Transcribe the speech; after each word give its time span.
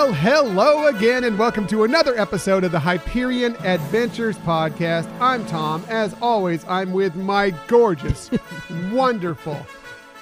Well, 0.00 0.14
hello 0.14 0.86
again, 0.86 1.24
and 1.24 1.38
welcome 1.38 1.66
to 1.66 1.84
another 1.84 2.18
episode 2.18 2.64
of 2.64 2.72
the 2.72 2.78
Hyperion 2.78 3.54
Adventures 3.56 4.38
Podcast. 4.38 5.06
I'm 5.20 5.44
Tom. 5.44 5.84
As 5.90 6.16
always, 6.22 6.64
I'm 6.66 6.94
with 6.94 7.14
my 7.16 7.50
gorgeous, 7.66 8.30
wonderful, 8.92 9.58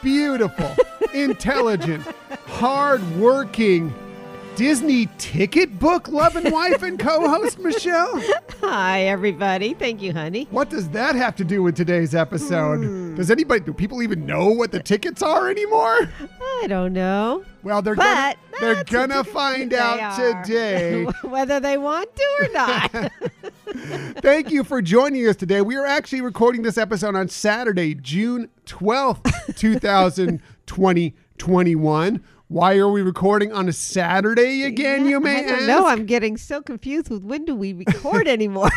beautiful, 0.03 0.75
intelligent, 1.15 2.05
hard-working 2.49 3.95
Disney 4.57 5.09
ticket 5.17 5.79
book 5.79 6.09
loving 6.09 6.53
wife 6.53 6.83
and 6.83 6.99
co-host 6.99 7.61
Michelle. 7.61 8.21
Hi, 8.61 9.03
everybody. 9.03 9.75
Thank 9.75 10.03
you, 10.03 10.13
honey. 10.13 10.49
What 10.51 10.71
does 10.71 10.89
that 10.89 11.15
have 11.15 11.37
to 11.37 11.45
do 11.45 11.63
with 11.63 11.77
today's 11.77 12.17
episode? 12.17 12.85
Hmm. 12.85 13.08
Does 13.19 13.31
anybody, 13.33 13.65
do 13.65 13.73
people 13.73 14.01
even 14.01 14.27
know 14.27 14.51
what 14.51 14.71
the 14.71 14.79
tickets 14.79 15.25
are 15.25 15.51
anymore? 15.51 16.09
I 16.41 16.67
don't 16.69 16.93
know. 16.93 17.45
Well, 17.65 17.83
they're 17.83 17.97
gonna, 17.97 18.37
they're 18.61 18.85
gonna 18.85 19.25
find 19.25 19.75
out 19.75 19.99
are. 19.99 20.45
today. 20.45 21.03
Whether 21.25 21.59
they 21.59 21.79
want 21.79 22.15
to 22.15 22.25
or 22.43 22.49
not. 22.53 22.93
Thank 24.23 24.53
you 24.53 24.63
for 24.63 24.81
joining 24.81 25.27
us 25.27 25.35
today. 25.35 25.63
We 25.63 25.75
are 25.75 25.85
actually 25.85 26.21
recording 26.21 26.63
this 26.63 26.79
episode 26.79 27.17
on 27.17 27.27
Saturday, 27.27 27.97
June 27.97 28.51
12th, 28.67 29.57
2021. 29.57 32.25
Why 32.47 32.77
are 32.77 32.89
we 32.89 33.03
recording 33.03 33.53
on 33.53 33.69
a 33.69 33.73
Saturday 33.73 34.63
again, 34.63 35.07
you 35.07 35.19
may 35.19 35.41
I 35.41 35.43
don't 35.43 35.55
ask? 35.55 35.67
know. 35.67 35.89
I'm 35.89 36.07
getting 36.07 36.37
so 36.37 36.63
confused 36.63 37.11
with 37.11 37.25
when 37.25 37.45
do 37.45 37.57
we 37.57 37.73
record 37.73 38.29
anymore? 38.29 38.71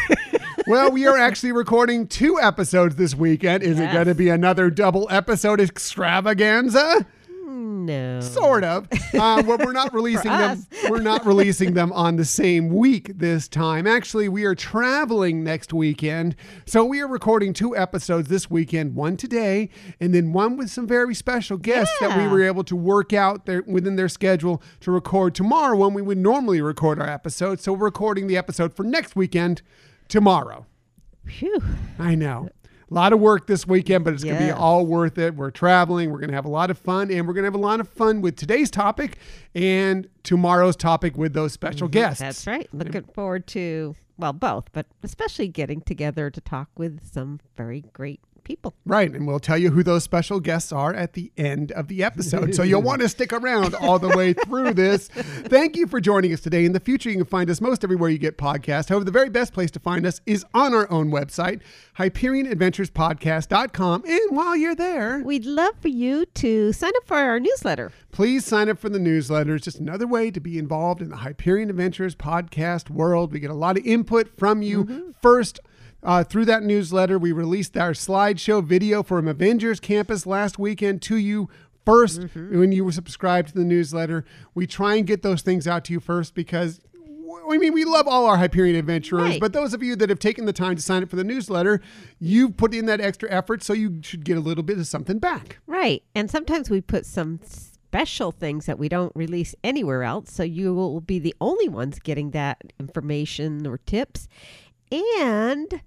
Well, 0.67 0.91
we 0.91 1.07
are 1.07 1.17
actually 1.17 1.51
recording 1.51 2.07
two 2.07 2.39
episodes 2.39 2.95
this 2.95 3.15
weekend. 3.15 3.63
Is 3.63 3.79
it 3.79 3.91
going 3.91 4.07
to 4.07 4.15
be 4.15 4.29
another 4.29 4.69
double 4.69 5.07
episode 5.09 5.59
extravaganza? 5.59 7.05
no. 7.85 8.19
Sort 8.21 8.63
of. 8.63 8.87
Uh, 9.13 9.43
well, 9.45 9.57
we're 9.57 9.71
not 9.71 9.93
releasing 9.93 10.31
them. 10.31 10.65
We're 10.89 11.01
not 11.01 11.25
releasing 11.25 11.73
them 11.73 11.91
on 11.93 12.15
the 12.15 12.25
same 12.25 12.69
week 12.69 13.11
this 13.15 13.47
time. 13.47 13.87
Actually, 13.87 14.29
we 14.29 14.45
are 14.45 14.55
traveling 14.55 15.43
next 15.43 15.73
weekend, 15.73 16.35
so 16.65 16.85
we 16.85 17.01
are 17.01 17.07
recording 17.07 17.53
two 17.53 17.75
episodes 17.75 18.29
this 18.29 18.49
weekend. 18.49 18.95
One 18.95 19.17
today, 19.17 19.69
and 19.99 20.13
then 20.13 20.33
one 20.33 20.57
with 20.57 20.69
some 20.69 20.87
very 20.87 21.15
special 21.15 21.57
guests 21.57 21.95
that 21.99 22.17
we 22.17 22.27
were 22.27 22.43
able 22.43 22.63
to 22.65 22.75
work 22.75 23.13
out 23.13 23.45
their, 23.45 23.63
within 23.63 23.95
their 23.95 24.09
schedule 24.09 24.61
to 24.81 24.91
record 24.91 25.35
tomorrow 25.35 25.77
when 25.77 25.93
we 25.93 26.01
would 26.01 26.17
normally 26.17 26.61
record 26.61 26.99
our 26.99 27.09
episode. 27.09 27.59
So 27.59 27.73
we're 27.73 27.85
recording 27.85 28.27
the 28.27 28.37
episode 28.37 28.75
for 28.75 28.83
next 28.83 29.15
weekend 29.15 29.61
tomorrow. 30.11 30.65
Phew. 31.25 31.61
I 31.97 32.13
know. 32.15 32.49
A 32.89 32.93
lot 32.93 33.13
of 33.13 33.21
work 33.21 33.47
this 33.47 33.65
weekend, 33.65 34.03
but 34.03 34.13
it's 34.13 34.23
going 34.23 34.37
to 34.37 34.43
be 34.43 34.51
all 34.51 34.85
worth 34.85 35.17
it. 35.17 35.35
We're 35.35 35.49
traveling. 35.49 36.11
We're 36.11 36.19
going 36.19 36.31
to 36.31 36.35
have 36.35 36.43
a 36.43 36.49
lot 36.49 36.69
of 36.69 36.77
fun, 36.77 37.09
and 37.09 37.25
we're 37.25 37.33
going 37.33 37.43
to 37.43 37.47
have 37.47 37.55
a 37.55 37.57
lot 37.57 37.79
of 37.79 37.87
fun 37.87 38.19
with 38.19 38.35
today's 38.35 38.69
topic 38.69 39.17
and 39.55 40.09
tomorrow's 40.23 40.75
topic 40.75 41.17
with 41.17 41.31
those 41.31 41.53
special 41.53 41.87
guests. 41.87 42.21
Mm-hmm. 42.21 42.27
That's 42.27 42.47
right. 42.47 42.67
Looking 42.73 43.03
forward 43.13 43.47
to, 43.47 43.95
well, 44.17 44.33
both, 44.33 44.65
but 44.73 44.87
especially 45.03 45.47
getting 45.47 45.79
together 45.79 46.29
to 46.29 46.41
talk 46.41 46.67
with 46.77 47.09
some 47.09 47.39
very 47.55 47.85
great 47.93 48.19
people. 48.43 48.73
Right. 48.85 49.11
And 49.11 49.27
we'll 49.27 49.39
tell 49.39 49.57
you 49.57 49.71
who 49.71 49.83
those 49.83 50.03
special 50.03 50.39
guests 50.39 50.71
are 50.71 50.93
at 50.93 51.13
the 51.13 51.31
end 51.37 51.71
of 51.73 51.87
the 51.87 52.03
episode. 52.03 52.55
so 52.55 52.63
you'll 52.63 52.81
want 52.81 53.01
to 53.01 53.09
stick 53.17 53.33
around 53.33 53.75
all 53.75 53.99
the 53.99 54.09
way 54.09 54.33
through 54.33 54.73
this. 54.73 55.07
Thank 55.07 55.75
you 55.75 55.87
for 55.87 55.99
joining 56.01 56.33
us 56.33 56.41
today. 56.41 56.65
In 56.65 56.73
the 56.73 56.79
future, 56.79 57.09
you 57.09 57.17
can 57.17 57.25
find 57.25 57.49
us 57.49 57.61
most 57.61 57.83
everywhere 57.83 58.09
you 58.09 58.17
get 58.17 58.37
podcasts. 58.37 58.89
However, 58.89 59.05
the 59.05 59.11
very 59.11 59.29
best 59.29 59.53
place 59.53 59.71
to 59.71 59.79
find 59.79 60.05
us 60.05 60.21
is 60.25 60.45
on 60.53 60.73
our 60.73 60.89
own 60.91 61.11
website, 61.11 61.61
HyperionAdventuresPodcast.com. 61.97 64.03
And 64.05 64.35
while 64.35 64.55
you're 64.55 64.75
there, 64.75 65.21
We'd 65.23 65.45
love 65.45 65.75
for 65.79 65.87
you 65.87 66.25
to 66.25 66.73
sign 66.73 66.91
up 66.97 67.05
for 67.05 67.17
our 67.17 67.39
newsletter. 67.39 67.91
Please 68.11 68.45
sign 68.45 68.69
up 68.69 68.79
for 68.79 68.89
the 68.89 68.99
newsletter. 68.99 69.55
It's 69.55 69.65
just 69.65 69.79
another 69.79 70.07
way 70.07 70.31
to 70.31 70.39
be 70.39 70.57
involved 70.57 71.01
in 71.01 71.09
the 71.09 71.17
Hyperion 71.17 71.69
Adventures 71.69 72.15
podcast 72.15 72.89
world. 72.89 73.31
We 73.31 73.39
get 73.39 73.51
a 73.51 73.55
lot 73.55 73.77
of 73.77 73.85
input 73.85 74.37
from 74.37 74.61
you. 74.61 74.85
Mm-hmm. 74.85 75.11
First, 75.21 75.59
uh, 76.03 76.23
through 76.23 76.45
that 76.45 76.63
newsletter, 76.63 77.17
we 77.19 77.31
released 77.31 77.77
our 77.77 77.91
slideshow 77.91 78.63
video 78.63 79.03
from 79.03 79.27
Avengers 79.27 79.79
Campus 79.79 80.25
last 80.25 80.57
weekend 80.57 81.01
to 81.03 81.15
you 81.17 81.49
first 81.85 82.21
when 82.35 82.71
you 82.71 82.85
were 82.85 82.91
subscribed 82.91 83.49
to 83.49 83.53
the 83.55 83.63
newsletter. 83.65 84.23
We 84.53 84.67
try 84.67 84.95
and 84.95 85.05
get 85.07 85.21
those 85.23 85.41
things 85.41 85.67
out 85.67 85.85
to 85.85 85.93
you 85.93 85.99
first 85.99 86.33
because. 86.35 86.81
I 87.49 87.57
mean, 87.57 87.73
we 87.73 87.85
love 87.85 88.07
all 88.07 88.27
our 88.27 88.37
Hyperion 88.37 88.75
adventurers, 88.75 89.23
Right. 89.31 89.39
but 89.39 89.51
those 89.51 89.73
of 89.73 89.81
you 89.81 89.95
that 89.97 90.09
have 90.09 90.19
taken 90.19 90.45
the 90.45 90.53
time 90.53 90.75
to 90.75 90.81
sign 90.81 91.01
up 91.01 91.09
for 91.09 91.15
the 91.15 91.23
newsletter, 91.23 91.81
you've 92.19 92.55
put 92.55 92.73
in 92.73 92.85
that 92.85 93.01
extra 93.01 93.29
effort, 93.31 93.63
so 93.63 93.73
you 93.73 93.99
should 94.03 94.23
get 94.23 94.37
a 94.37 94.39
little 94.41 94.63
bit 94.63 94.77
of 94.77 94.85
something 94.85 95.17
back. 95.17 95.57
Right. 95.65 96.03
And 96.13 96.29
sometimes 96.29 96.69
we 96.69 96.81
put 96.81 97.05
some 97.05 97.39
special 97.43 98.31
things 98.31 98.67
that 98.67 98.77
we 98.77 98.87
don't 98.89 99.11
release 99.15 99.55
anywhere 99.63 100.03
else. 100.03 100.31
So 100.31 100.43
you 100.43 100.73
will 100.73 101.01
be 101.01 101.19
the 101.19 101.33
only 101.41 101.67
ones 101.67 101.99
getting 101.99 102.31
that 102.31 102.61
information 102.79 103.65
or 103.65 103.79
tips. 103.79 104.27
And 104.91 105.81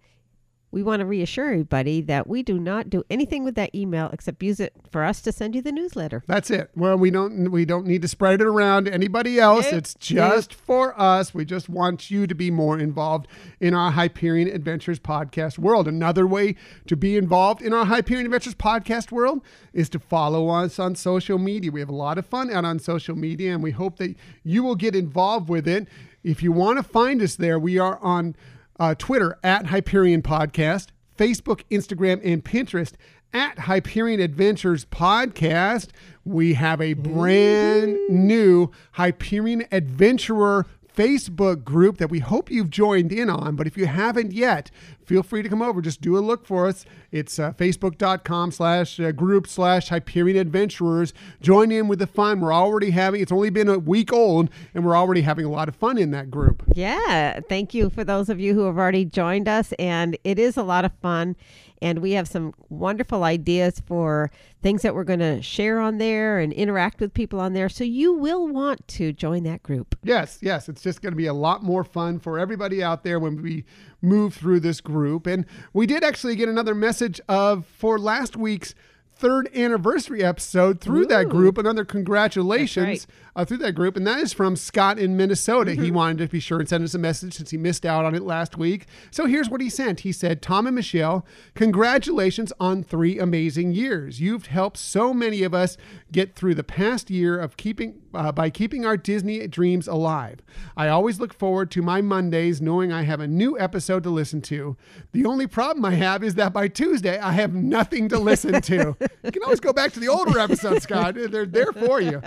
we 0.74 0.82
want 0.82 0.98
to 0.98 1.06
reassure 1.06 1.46
everybody 1.46 2.00
that 2.00 2.26
we 2.26 2.42
do 2.42 2.58
not 2.58 2.90
do 2.90 3.04
anything 3.08 3.44
with 3.44 3.54
that 3.54 3.72
email 3.76 4.10
except 4.12 4.42
use 4.42 4.58
it 4.58 4.74
for 4.90 5.04
us 5.04 5.22
to 5.22 5.30
send 5.30 5.54
you 5.54 5.62
the 5.62 5.70
newsletter. 5.70 6.24
That's 6.26 6.50
it. 6.50 6.68
Well, 6.74 6.96
we 6.96 7.12
don't 7.12 7.52
we 7.52 7.64
don't 7.64 7.86
need 7.86 8.02
to 8.02 8.08
spread 8.08 8.40
it 8.40 8.46
around 8.46 8.86
to 8.86 8.92
anybody 8.92 9.38
else. 9.38 9.66
Nope. 9.66 9.74
It's 9.74 9.94
just 9.94 10.52
for 10.52 11.00
us. 11.00 11.32
We 11.32 11.44
just 11.44 11.68
want 11.68 12.10
you 12.10 12.26
to 12.26 12.34
be 12.34 12.50
more 12.50 12.76
involved 12.76 13.28
in 13.60 13.72
our 13.72 13.92
Hyperion 13.92 14.48
Adventures 14.48 14.98
podcast 14.98 15.58
world. 15.58 15.86
Another 15.86 16.26
way 16.26 16.56
to 16.88 16.96
be 16.96 17.16
involved 17.16 17.62
in 17.62 17.72
our 17.72 17.84
Hyperion 17.84 18.26
Adventures 18.26 18.56
podcast 18.56 19.12
world 19.12 19.42
is 19.72 19.88
to 19.90 20.00
follow 20.00 20.48
us 20.48 20.80
on 20.80 20.96
social 20.96 21.38
media. 21.38 21.70
We 21.70 21.80
have 21.80 21.88
a 21.88 21.94
lot 21.94 22.18
of 22.18 22.26
fun 22.26 22.50
out 22.50 22.64
on 22.64 22.80
social 22.80 23.14
media 23.14 23.54
and 23.54 23.62
we 23.62 23.70
hope 23.70 23.98
that 23.98 24.16
you 24.42 24.64
will 24.64 24.74
get 24.74 24.96
involved 24.96 25.48
with 25.48 25.68
it. 25.68 25.86
If 26.24 26.42
you 26.42 26.50
want 26.50 26.78
to 26.78 26.82
find 26.82 27.22
us 27.22 27.36
there, 27.36 27.60
we 27.60 27.78
are 27.78 28.00
on 28.00 28.34
uh, 28.78 28.94
Twitter 28.94 29.38
at 29.42 29.66
Hyperion 29.66 30.22
Podcast, 30.22 30.88
Facebook, 31.16 31.62
Instagram, 31.70 32.20
and 32.24 32.44
Pinterest 32.44 32.92
at 33.32 33.60
Hyperion 33.60 34.20
Adventures 34.20 34.84
Podcast. 34.86 35.88
We 36.24 36.54
have 36.54 36.80
a 36.80 36.94
brand 36.94 37.98
new 38.08 38.70
Hyperion 38.92 39.64
Adventurer 39.72 40.66
Facebook 40.96 41.64
group 41.64 41.98
that 41.98 42.10
we 42.10 42.20
hope 42.20 42.50
you've 42.50 42.70
joined 42.70 43.12
in 43.12 43.28
on. 43.28 43.56
But 43.56 43.66
if 43.66 43.76
you 43.76 43.86
haven't 43.86 44.32
yet, 44.32 44.70
feel 45.06 45.22
free 45.22 45.42
to 45.42 45.48
come 45.48 45.62
over. 45.62 45.80
Just 45.80 46.00
do 46.00 46.16
a 46.16 46.20
look 46.20 46.46
for 46.46 46.66
us. 46.66 46.84
It's 47.12 47.38
uh, 47.38 47.52
facebook.com 47.52 48.50
slash 48.50 48.98
uh, 48.98 49.12
group 49.12 49.46
slash 49.46 49.88
Hyperion 49.88 50.36
Adventurers. 50.36 51.12
Join 51.40 51.70
in 51.70 51.88
with 51.88 51.98
the 51.98 52.06
fun. 52.06 52.40
We're 52.40 52.52
already 52.52 52.90
having, 52.90 53.20
it's 53.20 53.32
only 53.32 53.50
been 53.50 53.68
a 53.68 53.78
week 53.78 54.12
old, 54.12 54.50
and 54.74 54.84
we're 54.84 54.96
already 54.96 55.22
having 55.22 55.44
a 55.44 55.50
lot 55.50 55.68
of 55.68 55.76
fun 55.76 55.98
in 55.98 56.10
that 56.12 56.30
group. 56.30 56.62
Yeah. 56.74 57.40
Thank 57.48 57.74
you 57.74 57.90
for 57.90 58.04
those 58.04 58.28
of 58.28 58.40
you 58.40 58.54
who 58.54 58.64
have 58.64 58.78
already 58.78 59.04
joined 59.04 59.48
us. 59.48 59.72
And 59.78 60.16
it 60.24 60.38
is 60.38 60.56
a 60.56 60.62
lot 60.62 60.84
of 60.84 60.92
fun. 61.02 61.36
And 61.84 61.98
we 61.98 62.12
have 62.12 62.26
some 62.26 62.54
wonderful 62.70 63.24
ideas 63.24 63.82
for 63.84 64.30
things 64.62 64.80
that 64.80 64.94
we're 64.94 65.04
going 65.04 65.18
to 65.18 65.42
share 65.42 65.80
on 65.80 65.98
there 65.98 66.38
and 66.38 66.50
interact 66.50 66.98
with 66.98 67.12
people 67.12 67.38
on 67.38 67.52
there. 67.52 67.68
So 67.68 67.84
you 67.84 68.14
will 68.14 68.48
want 68.48 68.88
to 68.88 69.12
join 69.12 69.42
that 69.42 69.62
group. 69.62 69.94
Yes, 70.02 70.38
yes. 70.40 70.66
It's 70.70 70.80
just 70.80 71.02
going 71.02 71.12
to 71.12 71.16
be 71.16 71.26
a 71.26 71.34
lot 71.34 71.62
more 71.62 71.84
fun 71.84 72.20
for 72.20 72.38
everybody 72.38 72.82
out 72.82 73.04
there 73.04 73.20
when 73.20 73.42
we 73.42 73.66
move 74.00 74.32
through 74.32 74.60
this 74.60 74.80
group. 74.80 75.26
And 75.26 75.44
we 75.74 75.86
did 75.86 76.02
actually 76.02 76.36
get 76.36 76.48
another 76.48 76.74
message 76.74 77.20
of 77.28 77.66
for 77.66 77.98
last 77.98 78.34
week's 78.34 78.74
third 79.14 79.54
anniversary 79.54 80.24
episode 80.24 80.80
through 80.80 81.04
that 81.06 81.28
group. 81.28 81.58
Another 81.58 81.84
congratulations 81.84 83.04
That's 83.04 83.06
uh, 83.36 83.44
through 83.44 83.58
that 83.58 83.72
group. 83.72 83.96
And 83.96 84.06
that 84.06 84.18
is 84.20 84.32
from 84.32 84.56
Scott 84.56 84.98
in 84.98 85.16
Minnesota. 85.16 85.72
He 85.74 85.90
wanted 85.90 86.18
to 86.18 86.28
be 86.28 86.40
sure 86.40 86.60
and 86.60 86.68
send 86.68 86.84
us 86.84 86.94
a 86.94 86.98
message 86.98 87.34
since 87.34 87.50
he 87.50 87.56
missed 87.56 87.84
out 87.84 88.04
on 88.04 88.14
it 88.14 88.22
last 88.22 88.56
week. 88.56 88.86
So 89.10 89.26
here's 89.26 89.48
what 89.48 89.60
he 89.60 89.68
sent. 89.68 90.00
He 90.00 90.12
said, 90.12 90.42
Tom 90.42 90.66
and 90.66 90.76
Michelle, 90.76 91.26
congratulations 91.54 92.52
on 92.60 92.82
three 92.82 93.18
amazing 93.18 93.72
years. 93.72 94.20
You've 94.20 94.46
helped 94.46 94.76
so 94.76 95.12
many 95.12 95.42
of 95.42 95.54
us 95.54 95.76
get 96.12 96.34
through 96.34 96.54
the 96.54 96.64
past 96.64 97.10
year 97.10 97.38
of 97.38 97.56
keeping 97.56 98.00
uh, 98.14 98.30
by 98.30 98.48
keeping 98.48 98.86
our 98.86 98.96
Disney 98.96 99.44
dreams 99.48 99.88
alive. 99.88 100.40
I 100.76 100.86
always 100.88 101.18
look 101.18 101.34
forward 101.34 101.72
to 101.72 101.82
my 101.82 102.00
Mondays 102.00 102.60
knowing 102.60 102.92
I 102.92 103.02
have 103.02 103.18
a 103.18 103.26
new 103.26 103.58
episode 103.58 104.04
to 104.04 104.10
listen 104.10 104.40
to. 104.42 104.76
The 105.10 105.26
only 105.26 105.48
problem 105.48 105.84
I 105.84 105.94
have 105.94 106.22
is 106.22 106.36
that 106.36 106.52
by 106.52 106.68
Tuesday 106.68 107.18
I 107.18 107.32
have 107.32 107.52
nothing 107.52 108.08
to 108.10 108.18
listen 108.18 108.62
to. 108.62 108.96
you 109.24 109.32
can 109.32 109.42
always 109.42 109.58
go 109.58 109.72
back 109.72 109.92
to 109.94 110.00
the 110.00 110.08
older 110.08 110.38
episodes, 110.38 110.84
Scott. 110.84 111.16
They're 111.16 111.46
there 111.46 111.72
for 111.72 112.00
you. 112.00 112.22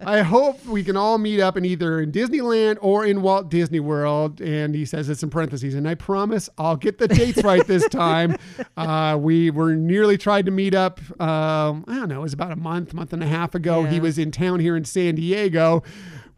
I 0.00 0.22
hope 0.22 0.39
we 0.66 0.84
can 0.84 0.96
all 0.96 1.18
meet 1.18 1.40
up 1.40 1.56
in 1.56 1.64
either 1.64 2.00
in 2.00 2.12
Disneyland 2.12 2.78
or 2.80 3.04
in 3.04 3.22
Walt 3.22 3.50
Disney 3.50 3.80
World. 3.80 4.40
And 4.40 4.74
he 4.74 4.84
says 4.84 5.08
it's 5.08 5.22
in 5.22 5.30
parentheses. 5.30 5.74
And 5.74 5.88
I 5.88 5.94
promise 5.94 6.48
I'll 6.58 6.76
get 6.76 6.98
the 6.98 7.08
dates 7.08 7.42
right 7.42 7.66
this 7.66 7.88
time. 7.90 8.36
Uh, 8.76 9.18
we 9.20 9.50
were 9.50 9.74
nearly 9.74 10.18
tried 10.18 10.46
to 10.46 10.50
meet 10.52 10.74
up. 10.74 11.00
Um, 11.20 11.84
I 11.88 11.94
don't 11.96 12.08
know. 12.08 12.20
It 12.20 12.22
was 12.22 12.32
about 12.32 12.52
a 12.52 12.56
month, 12.56 12.94
month 12.94 13.12
and 13.12 13.22
a 13.22 13.26
half 13.26 13.54
ago. 13.54 13.84
He 13.84 14.00
was 14.00 14.18
in 14.18 14.30
town 14.30 14.60
here 14.60 14.76
in 14.76 14.84
San 14.84 15.14
Diego. 15.14 15.82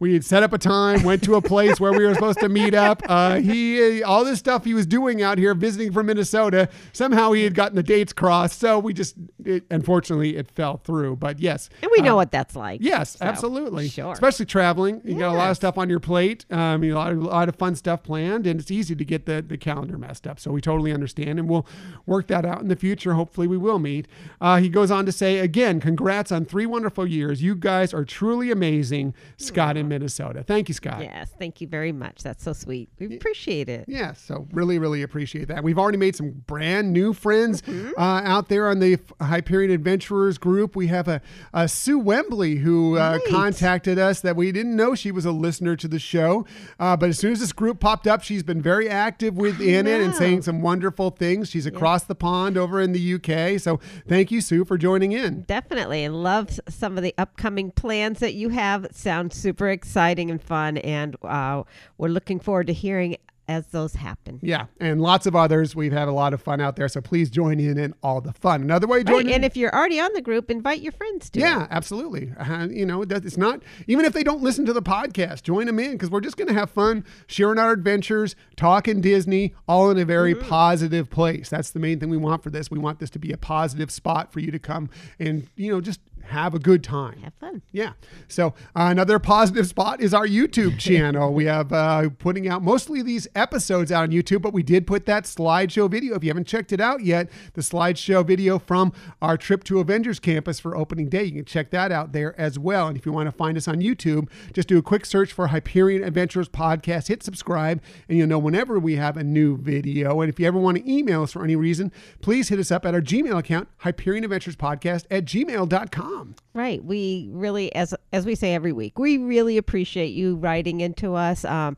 We 0.03 0.11
had 0.11 0.25
set 0.25 0.43
up 0.43 0.51
a 0.51 0.57
time, 0.57 1.03
went 1.03 1.23
to 1.23 1.35
a 1.35 1.41
place 1.41 1.79
where 1.79 1.93
we 1.93 2.05
were 2.05 2.13
supposed 2.13 2.41
to 2.41 2.49
meet 2.49 2.73
up. 2.73 3.01
Uh, 3.07 3.39
he, 3.39 4.03
all 4.03 4.25
this 4.25 4.37
stuff 4.37 4.65
he 4.65 4.73
was 4.73 4.85
doing 4.85 5.21
out 5.21 5.37
here, 5.37 5.53
visiting 5.53 5.93
from 5.93 6.07
Minnesota, 6.07 6.67
somehow 6.91 7.31
he 7.31 7.45
had 7.45 7.55
gotten 7.55 7.77
the 7.77 7.83
dates 7.83 8.11
crossed. 8.11 8.59
So 8.59 8.79
we 8.79 8.91
just, 8.91 9.15
it, 9.45 9.63
unfortunately, 9.71 10.35
it 10.35 10.51
fell 10.51 10.75
through. 10.75 11.15
But 11.15 11.39
yes, 11.39 11.69
And 11.81 11.89
we 11.89 12.01
know 12.01 12.15
uh, 12.15 12.17
what 12.17 12.31
that's 12.31 12.53
like. 12.53 12.81
Yes, 12.83 13.11
So, 13.11 13.25
absolutely. 13.25 13.87
Sure. 13.87 14.11
Especially 14.11 14.45
traveling, 14.45 14.99
you 15.05 15.17
got 15.17 15.33
a 15.33 15.37
lot 15.37 15.51
of 15.51 15.55
stuff 15.55 15.77
on 15.77 15.89
your 15.89 16.01
plate. 16.01 16.45
Um, 16.51 16.83
you 16.83 16.91
know, 16.91 16.97
a 16.97 16.99
lot, 16.99 17.11
of, 17.13 17.17
a 17.19 17.27
lot 17.27 17.47
of 17.47 17.55
fun 17.55 17.73
stuff 17.73 18.03
planned, 18.03 18.45
and 18.45 18.59
it's 18.59 18.71
easy 18.71 18.97
to 18.97 19.05
get 19.05 19.25
the, 19.25 19.41
the 19.41 19.57
calendar 19.57 19.97
messed 19.97 20.27
up. 20.27 20.37
So 20.37 20.51
we 20.51 20.59
totally 20.59 20.91
understand, 20.91 21.39
and 21.39 21.47
we'll 21.47 21.65
work 22.05 22.27
that 22.27 22.43
out 22.43 22.59
in 22.59 22.67
the 22.67 22.75
future. 22.75 23.13
Hopefully, 23.13 23.47
we 23.47 23.55
will 23.57 23.79
meet. 23.79 24.09
Uh, 24.41 24.57
he 24.57 24.67
goes 24.67 24.91
on 24.91 25.05
to 25.05 25.13
say 25.13 25.39
again, 25.39 25.79
congrats 25.79 26.29
on 26.29 26.43
three 26.43 26.65
wonderful 26.65 27.07
years. 27.07 27.41
You 27.41 27.55
guys 27.55 27.93
are 27.93 28.03
truly 28.03 28.51
amazing, 28.51 29.13
Scott 29.37 29.77
in 29.77 29.92
Minnesota. 29.93 30.43
Thank 30.43 30.69
you, 30.69 30.73
Scott. 30.73 31.01
Yes, 31.01 31.31
thank 31.37 31.61
you 31.61 31.67
very 31.67 31.91
much. 31.91 32.23
That's 32.23 32.43
so 32.43 32.51
sweet. 32.53 32.89
We 32.99 33.15
appreciate 33.15 33.69
it. 33.69 33.85
Yeah, 33.87 34.13
so 34.13 34.47
really, 34.51 34.79
really 34.79 35.03
appreciate 35.03 35.47
that. 35.49 35.63
We've 35.63 35.77
already 35.77 35.99
made 35.99 36.15
some 36.15 36.31
brand 36.47 36.91
new 36.91 37.13
friends 37.13 37.61
Mm-hmm. 37.61 37.91
uh, 37.97 38.21
out 38.23 38.49
there 38.49 38.67
on 38.69 38.79
the 38.79 38.97
Hyperion 39.21 39.69
Adventurers 39.71 40.37
group. 40.37 40.75
We 40.75 40.87
have 40.87 41.07
a, 41.07 41.21
a 41.53 41.67
Sue 41.67 41.99
Wembley 41.99 42.55
who 42.55 42.97
uh, 42.97 43.19
contacted 43.29 43.99
us 43.99 44.21
that 44.21 44.35
we 44.35 44.51
didn't 44.51 44.75
know 44.75 44.95
she 44.95 45.11
was 45.11 45.25
a 45.25 45.31
listener 45.31 45.75
to 45.75 45.87
the 45.87 45.99
show. 45.99 46.45
Uh, 46.79 46.97
but 46.97 47.09
as 47.09 47.19
soon 47.19 47.31
as 47.33 47.39
this 47.39 47.53
group 47.53 47.79
popped 47.79 48.07
up, 48.07 48.23
she's 48.23 48.41
been 48.43 48.61
very 48.61 48.89
active 48.89 49.35
within 49.37 49.85
it 49.87 50.01
and 50.01 50.15
saying 50.15 50.41
some 50.41 50.61
wonderful 50.61 51.11
things. 51.11 51.49
She's 51.49 51.65
across 51.65 52.03
the 52.05 52.15
pond 52.15 52.57
over 52.57 52.81
in 52.81 52.91
the 52.93 53.13
UK. 53.15 53.59
So 53.59 53.79
thank 54.07 54.31
you, 54.31 54.41
Sue, 54.41 54.65
for 54.65 54.77
joining 54.77 55.11
in. 55.11 55.41
Definitely, 55.43 56.03
and 56.03 56.23
love 56.23 56.59
some 56.67 56.97
of 56.97 57.03
the 57.03 57.13
upcoming 57.17 57.71
plans 57.71 58.19
that 58.19 58.33
you 58.33 58.49
have. 58.49 58.87
Sounds 58.91 59.35
super 59.35 59.69
exciting 59.69 59.82
and 59.85 60.41
fun, 60.41 60.77
and 60.77 61.15
uh, 61.23 61.63
we're 61.97 62.07
looking 62.09 62.39
forward 62.39 62.67
to 62.67 62.73
hearing 62.73 63.17
as 63.49 63.67
those 63.67 63.95
happen. 63.95 64.39
Yeah, 64.41 64.67
and 64.79 65.01
lots 65.01 65.25
of 65.25 65.35
others. 65.35 65.75
We've 65.75 65.91
had 65.91 66.07
a 66.07 66.13
lot 66.13 66.33
of 66.33 66.41
fun 66.41 66.61
out 66.61 66.77
there. 66.77 66.87
So 66.87 67.01
please 67.01 67.29
join 67.29 67.59
in 67.59 67.77
in 67.77 67.93
all 68.01 68.21
the 68.21 68.31
fun. 68.31 68.61
Another 68.61 68.87
way 68.87 69.03
join 69.03 69.17
Right, 69.17 69.25
in. 69.27 69.33
and 69.33 69.45
if 69.45 69.57
you're 69.57 69.75
already 69.75 69.99
on 69.99 70.11
the 70.13 70.21
group, 70.21 70.49
invite 70.49 70.79
your 70.81 70.93
friends 70.93 71.29
to. 71.31 71.39
it. 71.39 71.43
Yeah, 71.43 71.67
absolutely. 71.69 72.31
Uh, 72.39 72.69
you 72.71 72.85
know, 72.85 73.01
it's 73.01 73.35
not 73.35 73.61
even 73.85 74.05
if 74.05 74.13
they 74.13 74.23
don't 74.23 74.41
listen 74.41 74.65
to 74.67 74.71
the 74.71 74.81
podcast, 74.81 75.43
join 75.43 75.65
them 75.65 75.77
in 75.77 75.91
because 75.91 76.09
we're 76.09 76.21
just 76.21 76.37
going 76.37 76.47
to 76.47 76.53
have 76.53 76.69
fun 76.71 77.03
sharing 77.27 77.59
our 77.59 77.73
adventures, 77.73 78.37
talking 78.55 79.01
Disney, 79.01 79.53
all 79.67 79.91
in 79.91 79.97
a 79.97 80.05
very 80.05 80.33
Mm-hmm. 80.35 80.47
positive 80.47 81.09
place. 81.09 81.49
That's 81.49 81.71
the 81.71 81.79
main 81.81 81.99
thing 81.99 82.09
we 82.09 82.15
want 82.17 82.43
for 82.43 82.49
this. 82.49 82.71
We 82.71 82.79
want 82.79 82.99
this 82.99 83.09
to 83.09 83.19
be 83.19 83.33
a 83.33 83.37
positive 83.37 83.91
spot 83.91 84.31
for 84.31 84.39
you 84.39 84.51
to 84.51 84.59
come 84.59 84.89
and 85.19 85.47
you 85.57 85.69
know 85.69 85.81
just 85.81 85.99
have 86.25 86.53
a 86.53 86.59
good 86.59 86.83
time. 86.83 87.19
Have 87.21 87.33
fun. 87.35 87.61
Yeah. 87.71 87.93
So 88.27 88.47
uh, 88.75 88.87
another 88.89 89.19
positive 89.19 89.67
spot 89.67 90.01
is 90.01 90.13
our 90.13 90.27
YouTube 90.27 90.79
channel. 90.79 91.33
we 91.33 91.45
have 91.45 91.71
uh, 91.71 92.09
putting 92.17 92.47
out 92.47 92.63
mostly 92.63 93.01
these 93.01 93.27
episodes 93.35 93.91
out 93.91 94.03
on 94.03 94.11
YouTube, 94.11 94.41
but 94.41 94.53
we 94.53 94.63
did 94.63 94.87
put 94.87 95.05
that 95.05 95.25
slideshow 95.25 95.89
video. 95.89 96.15
If 96.15 96.23
you 96.23 96.29
haven't 96.29 96.47
checked 96.47 96.71
it 96.71 96.79
out 96.79 97.03
yet, 97.03 97.29
the 97.53 97.61
slideshow 97.61 98.25
video 98.25 98.57
from 98.59 98.93
our 99.21 99.37
trip 99.37 99.63
to 99.65 99.79
Avengers 99.79 100.19
Campus 100.19 100.59
for 100.59 100.75
opening 100.75 101.09
day, 101.09 101.23
you 101.25 101.31
can 101.33 101.45
check 101.45 101.69
that 101.71 101.91
out 101.91 102.11
there 102.13 102.39
as 102.39 102.57
well. 102.57 102.87
And 102.87 102.97
if 102.97 103.05
you 103.05 103.11
want 103.11 103.27
to 103.27 103.31
find 103.31 103.57
us 103.57 103.67
on 103.67 103.81
YouTube, 103.81 104.29
just 104.53 104.67
do 104.67 104.77
a 104.77 104.81
quick 104.81 105.05
search 105.05 105.33
for 105.33 105.47
Hyperion 105.47 106.03
Adventures 106.03 106.49
Podcast, 106.49 107.07
hit 107.07 107.23
subscribe, 107.23 107.81
and 108.07 108.17
you'll 108.17 108.27
know 108.27 108.39
whenever 108.39 108.79
we 108.79 108.95
have 108.95 109.17
a 109.17 109.23
new 109.23 109.57
video. 109.57 110.21
And 110.21 110.29
if 110.29 110.39
you 110.39 110.47
ever 110.47 110.59
want 110.59 110.77
to 110.77 110.91
email 110.91 111.23
us 111.23 111.33
for 111.33 111.43
any 111.43 111.55
reason, 111.55 111.91
please 112.21 112.49
hit 112.49 112.59
us 112.59 112.71
up 112.71 112.85
at 112.85 112.93
our 112.93 113.01
Gmail 113.01 113.37
account, 113.37 113.67
Hyperion 113.79 114.23
Adventures 114.23 114.55
Podcast 114.55 115.05
at 115.11 115.25
gmail.com. 115.25 116.12
Right. 116.53 116.83
We 116.83 117.29
really, 117.31 117.73
as 117.75 117.93
as 118.11 118.25
we 118.25 118.35
say 118.35 118.53
every 118.53 118.71
week, 118.71 118.99
we 118.99 119.17
really 119.17 119.57
appreciate 119.57 120.13
you 120.13 120.35
writing 120.35 120.81
into 120.81 121.15
us. 121.15 121.45
Um, 121.45 121.77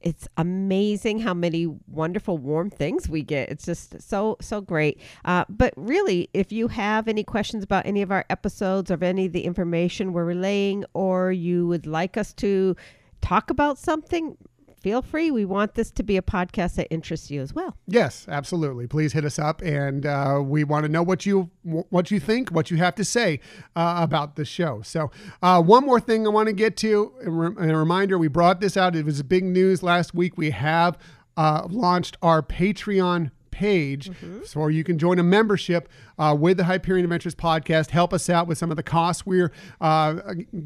it's 0.00 0.28
amazing 0.36 1.20
how 1.20 1.34
many 1.34 1.66
wonderful 1.86 2.38
warm 2.38 2.70
things 2.70 3.08
we 3.08 3.22
get. 3.22 3.48
It's 3.50 3.64
just 3.64 4.00
so 4.02 4.36
so 4.40 4.60
great. 4.60 5.00
Uh, 5.24 5.44
but 5.48 5.72
really, 5.76 6.28
if 6.34 6.52
you 6.52 6.68
have 6.68 7.08
any 7.08 7.24
questions 7.24 7.62
about 7.64 7.86
any 7.86 8.02
of 8.02 8.10
our 8.10 8.24
episodes 8.30 8.90
or 8.90 9.02
any 9.02 9.26
of 9.26 9.32
the 9.32 9.44
information 9.44 10.12
we're 10.12 10.24
relaying, 10.24 10.84
or 10.94 11.32
you 11.32 11.66
would 11.68 11.86
like 11.86 12.16
us 12.16 12.32
to 12.34 12.76
talk 13.20 13.50
about 13.50 13.78
something, 13.78 14.36
feel 14.82 15.02
free. 15.02 15.30
We 15.30 15.44
want 15.44 15.74
this 15.74 15.90
to 15.92 16.02
be 16.02 16.16
a 16.16 16.22
podcast 16.22 16.74
that 16.74 16.88
interests 16.90 17.30
you 17.30 17.40
as 17.40 17.54
well. 17.54 17.76
Yes, 17.86 18.26
absolutely. 18.28 18.86
Please 18.86 19.12
hit 19.12 19.24
us 19.24 19.38
up, 19.38 19.62
and 19.62 20.04
uh, 20.04 20.40
we 20.44 20.64
want 20.64 20.84
to 20.84 20.88
know 20.90 21.02
what 21.02 21.24
you 21.24 21.50
what 21.62 22.10
you 22.10 22.20
think, 22.20 22.50
what 22.50 22.70
you 22.70 22.76
have 22.78 22.94
to 22.96 23.04
say 23.04 23.40
uh, 23.76 23.96
about 23.98 24.36
the 24.36 24.44
show. 24.44 24.82
So, 24.82 25.10
uh, 25.42 25.62
one 25.62 25.86
more 25.86 26.00
thing 26.00 26.26
I 26.26 26.30
want 26.30 26.48
to 26.48 26.52
get 26.52 26.76
to, 26.78 27.12
a, 27.24 27.30
re- 27.30 27.70
a 27.70 27.76
reminder: 27.76 28.18
we 28.18 28.28
brought 28.28 28.60
this 28.60 28.76
out. 28.76 28.96
It 28.96 29.04
was 29.04 29.22
big 29.22 29.44
news 29.44 29.82
last 29.82 30.14
week. 30.14 30.36
We 30.36 30.50
have 30.50 30.98
uh, 31.36 31.66
launched 31.70 32.16
our 32.22 32.42
Patreon 32.42 33.30
page 33.50 34.10
so 34.44 34.66
you 34.66 34.82
can 34.82 34.98
join 34.98 35.18
a 35.18 35.22
membership 35.22 35.88
uh, 36.22 36.32
with 36.32 36.56
the 36.56 36.64
Hyperion 36.64 37.04
Adventures 37.04 37.34
podcast. 37.34 37.90
Help 37.90 38.12
us 38.12 38.30
out 38.30 38.46
with 38.46 38.56
some 38.56 38.70
of 38.70 38.76
the 38.76 38.82
costs 38.82 39.26
we're 39.26 39.50
uh, 39.80 40.14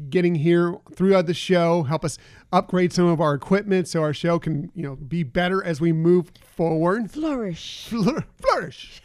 getting 0.09 0.35
here 0.35 0.75
throughout 0.93 1.25
the 1.25 1.33
show. 1.33 1.81
Help 1.83 2.05
us 2.05 2.19
upgrade 2.53 2.93
some 2.93 3.07
of 3.07 3.19
our 3.19 3.33
equipment 3.33 3.87
so 3.89 4.01
our 4.01 4.13
show 4.13 4.39
can 4.39 4.71
you 4.73 4.81
know 4.83 4.95
be 4.95 5.21
better 5.23 5.63
as 5.63 5.81
we 5.81 5.91
move 5.91 6.31
forward. 6.39 7.11
Flourish. 7.11 7.87
Flour- 7.87 8.25
Flourish, 8.39 9.01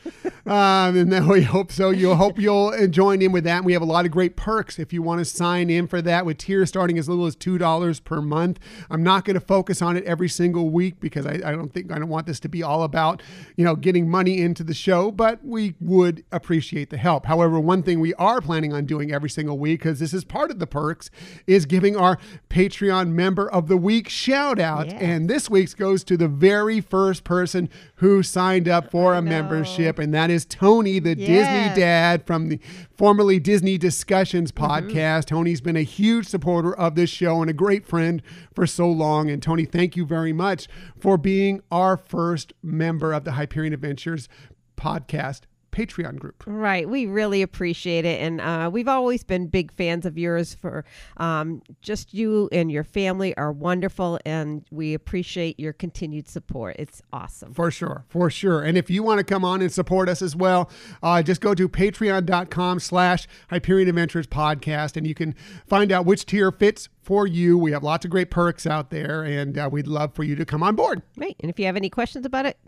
um, 0.46 0.96
and 0.96 1.10
then 1.10 1.26
we 1.26 1.42
hope 1.42 1.72
so. 1.72 1.88
You'll 1.90 2.16
hope 2.16 2.38
you'll 2.38 2.86
join 2.88 3.22
in 3.22 3.32
with 3.32 3.44
that. 3.44 3.58
And 3.58 3.66
we 3.66 3.72
have 3.72 3.82
a 3.82 3.86
lot 3.86 4.04
of 4.04 4.10
great 4.10 4.36
perks 4.36 4.78
if 4.78 4.92
you 4.92 5.02
want 5.02 5.20
to 5.20 5.24
sign 5.24 5.70
in 5.70 5.86
for 5.86 6.02
that. 6.02 6.26
With 6.26 6.36
tiers 6.36 6.68
starting 6.68 6.98
as 6.98 7.08
little 7.08 7.24
as 7.24 7.34
two 7.34 7.56
dollars 7.56 7.98
per 7.98 8.20
month. 8.20 8.58
I'm 8.90 9.02
not 9.02 9.24
going 9.24 9.34
to 9.34 9.40
focus 9.40 9.80
on 9.80 9.96
it 9.96 10.04
every 10.04 10.28
single 10.28 10.68
week 10.68 11.00
because 11.00 11.26
I, 11.26 11.40
I 11.44 11.52
don't 11.52 11.72
think 11.72 11.90
I 11.90 11.98
don't 11.98 12.10
want 12.10 12.26
this 12.26 12.40
to 12.40 12.48
be 12.48 12.62
all 12.62 12.82
about 12.82 13.22
you 13.56 13.64
know 13.64 13.74
getting 13.74 14.10
money 14.10 14.42
into 14.42 14.62
the 14.62 14.74
show, 14.74 15.10
but 15.10 15.42
we 15.42 15.74
would 15.80 16.24
appreciate 16.30 16.41
the 16.42 16.96
help. 16.98 17.26
However, 17.26 17.58
one 17.60 17.82
thing 17.82 18.00
we 18.00 18.14
are 18.14 18.40
planning 18.40 18.72
on 18.72 18.84
doing 18.84 19.12
every 19.12 19.30
single 19.30 19.58
week 19.58 19.80
because 19.80 19.98
this 20.00 20.12
is 20.12 20.24
part 20.24 20.50
of 20.50 20.58
the 20.58 20.66
perks 20.66 21.08
is 21.46 21.66
giving 21.66 21.96
our 21.96 22.18
Patreon 22.50 23.10
member 23.10 23.50
of 23.50 23.68
the 23.68 23.76
week 23.76 24.08
shout 24.08 24.58
out, 24.58 24.86
Yes. 24.88 25.00
and 25.00 25.30
this 25.30 25.48
week's 25.48 25.74
goes 25.74 26.04
to 26.04 26.16
the 26.16 26.28
very 26.28 26.80
first 26.80 27.24
person 27.24 27.68
who 27.96 28.22
signed 28.22 28.68
up 28.68 28.90
for 28.90 29.14
a 29.14 29.22
membership, 29.22 29.98
and 29.98 30.12
that 30.12 30.30
is 30.30 30.44
Tony, 30.44 30.98
the 30.98 31.14
Disney 31.14 31.74
dad 31.80 32.26
from 32.26 32.48
the 32.48 32.58
formerly 32.96 33.38
Disney 33.38 33.78
Discussions 33.78 34.52
Mm-hmm. 34.52 34.64
podcast. 34.90 35.26
Tony's 35.26 35.60
been 35.60 35.76
a 35.76 35.82
huge 35.82 36.26
supporter 36.26 36.74
of 36.76 36.94
this 36.94 37.10
show 37.10 37.40
and 37.40 37.48
a 37.48 37.54
great 37.54 37.86
friend 37.86 38.20
for 38.54 38.66
so 38.66 38.90
long. 38.90 39.30
And 39.30 39.42
Tony, 39.42 39.64
thank 39.64 39.96
you 39.96 40.04
very 40.04 40.32
much 40.32 40.68
for 40.98 41.16
being 41.16 41.60
our 41.70 41.96
first 41.96 42.52
member 42.62 43.12
of 43.12 43.24
the 43.24 43.32
Hyperion 43.32 43.72
Adventures 43.72 44.28
podcast 44.76 45.42
Patreon 45.72 46.18
group. 46.18 46.44
Right. 46.46 46.88
We 46.88 47.06
really 47.06 47.42
appreciate 47.42 48.04
it. 48.04 48.20
And 48.20 48.40
uh, 48.40 48.70
we've 48.72 48.88
always 48.88 49.24
been 49.24 49.48
big 49.48 49.72
fans 49.72 50.06
of 50.06 50.16
yours 50.16 50.54
for 50.54 50.84
um, 51.16 51.62
just 51.80 52.14
you 52.14 52.48
and 52.52 52.70
your 52.70 52.84
family 52.84 53.36
are 53.36 53.50
wonderful. 53.50 54.20
And 54.24 54.64
we 54.70 54.94
appreciate 54.94 55.58
your 55.58 55.72
continued 55.72 56.28
support. 56.28 56.76
It's 56.78 57.02
awesome. 57.12 57.54
For 57.54 57.70
sure, 57.70 58.04
for 58.08 58.30
sure. 58.30 58.62
And 58.62 58.78
if 58.78 58.90
you 58.90 59.02
want 59.02 59.18
to 59.18 59.24
come 59.24 59.44
on 59.44 59.62
and 59.62 59.72
support 59.72 60.08
us 60.08 60.22
as 60.22 60.36
well, 60.36 60.70
uh, 61.02 61.22
just 61.22 61.40
go 61.40 61.54
to 61.54 61.68
patreon.com 61.68 62.78
slash 62.78 63.26
Hyperion 63.50 63.88
Adventures 63.88 64.26
podcast 64.26 64.96
and 64.96 65.06
you 65.06 65.14
can 65.14 65.34
find 65.66 65.90
out 65.90 66.06
which 66.06 66.26
tier 66.26 66.52
fits 66.52 66.88
for 67.00 67.26
you. 67.26 67.56
We 67.58 67.72
have 67.72 67.82
lots 67.82 68.04
of 68.04 68.10
great 68.10 68.30
perks 68.30 68.66
out 68.66 68.90
there 68.90 69.22
and 69.22 69.56
uh, 69.58 69.68
we'd 69.72 69.86
love 69.86 70.14
for 70.14 70.22
you 70.22 70.36
to 70.36 70.44
come 70.44 70.62
on 70.62 70.76
board. 70.76 71.02
Right. 71.16 71.36
And 71.40 71.50
if 71.50 71.58
you 71.58 71.66
have 71.66 71.76
any 71.76 71.90
questions 71.90 72.26
about 72.26 72.46
it, 72.46 72.58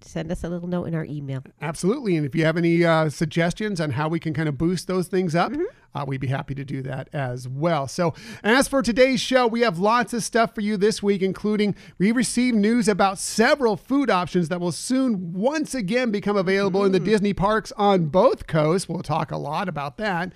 send 0.00 0.30
us 0.30 0.44
a 0.44 0.48
little 0.48 0.68
note 0.68 0.84
in 0.84 0.94
our 0.94 1.04
email. 1.04 1.42
Absolutely. 1.60 2.16
And 2.16 2.26
if 2.26 2.34
you 2.34 2.44
have 2.44 2.56
any 2.56 2.84
uh, 2.84 3.08
suggestions 3.10 3.80
on 3.80 3.90
how 3.92 4.08
we 4.08 4.20
can 4.20 4.34
kind 4.34 4.48
of 4.48 4.58
boost 4.58 4.86
those 4.86 5.08
things 5.08 5.34
up, 5.34 5.52
uh, 5.94 6.04
we'd 6.06 6.20
be 6.20 6.26
happy 6.26 6.54
to 6.54 6.64
do 6.64 6.82
that 6.82 7.08
as 7.12 7.48
well. 7.48 7.88
So, 7.88 8.14
as 8.44 8.68
for 8.68 8.82
today's 8.82 9.20
show, 9.20 9.46
we 9.46 9.62
have 9.62 9.78
lots 9.78 10.12
of 10.12 10.22
stuff 10.22 10.54
for 10.54 10.60
you 10.60 10.76
this 10.76 11.02
week, 11.02 11.22
including 11.22 11.74
we 11.98 12.12
received 12.12 12.56
news 12.56 12.88
about 12.88 13.18
several 13.18 13.76
food 13.76 14.10
options 14.10 14.48
that 14.48 14.60
will 14.60 14.72
soon 14.72 15.32
once 15.32 15.74
again 15.74 16.10
become 16.10 16.36
available 16.36 16.84
in 16.84 16.92
the 16.92 17.00
Disney 17.00 17.32
parks 17.32 17.72
on 17.76 18.06
both 18.06 18.46
coasts. 18.46 18.88
We'll 18.88 19.02
talk 19.02 19.30
a 19.30 19.36
lot 19.38 19.68
about 19.68 19.96
that. 19.96 20.32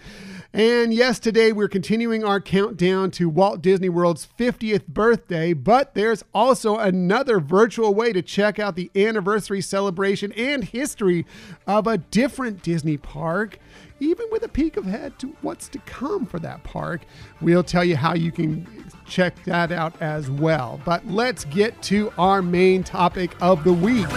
And 0.54 0.92
yes, 0.92 1.18
today 1.18 1.52
we're 1.52 1.68
continuing 1.68 2.24
our 2.24 2.40
countdown 2.40 3.10
to 3.12 3.28
Walt 3.28 3.62
Disney 3.62 3.88
World's 3.88 4.28
50th 4.38 4.86
birthday, 4.86 5.52
but 5.52 5.94
there's 5.94 6.24
also 6.34 6.76
another 6.78 7.40
virtual 7.40 7.94
way 7.94 8.12
to 8.12 8.22
check 8.22 8.58
out 8.58 8.76
the 8.76 8.90
anniversary 8.96 9.60
celebration 9.60 10.32
and 10.32 10.64
history 10.64 11.26
of 11.66 11.86
a 11.86 11.98
different 11.98 12.62
Disney 12.62 12.96
park 12.96 13.58
even 14.00 14.26
with 14.30 14.42
a 14.42 14.48
peek 14.48 14.76
ahead 14.76 15.18
to 15.20 15.36
what's 15.42 15.68
to 15.68 15.78
come 15.80 16.26
for 16.26 16.38
that 16.40 16.62
park. 16.64 17.02
We'll 17.40 17.62
tell 17.62 17.84
you 17.84 17.96
how 17.96 18.14
you 18.14 18.32
can 18.32 18.66
check 19.06 19.42
that 19.44 19.72
out 19.72 20.00
as 20.00 20.30
well. 20.30 20.80
But 20.84 21.06
let's 21.06 21.44
get 21.44 21.80
to 21.84 22.12
our 22.18 22.42
main 22.42 22.82
topic 22.84 23.32
of 23.40 23.64
the 23.64 23.72
week. 23.72 24.08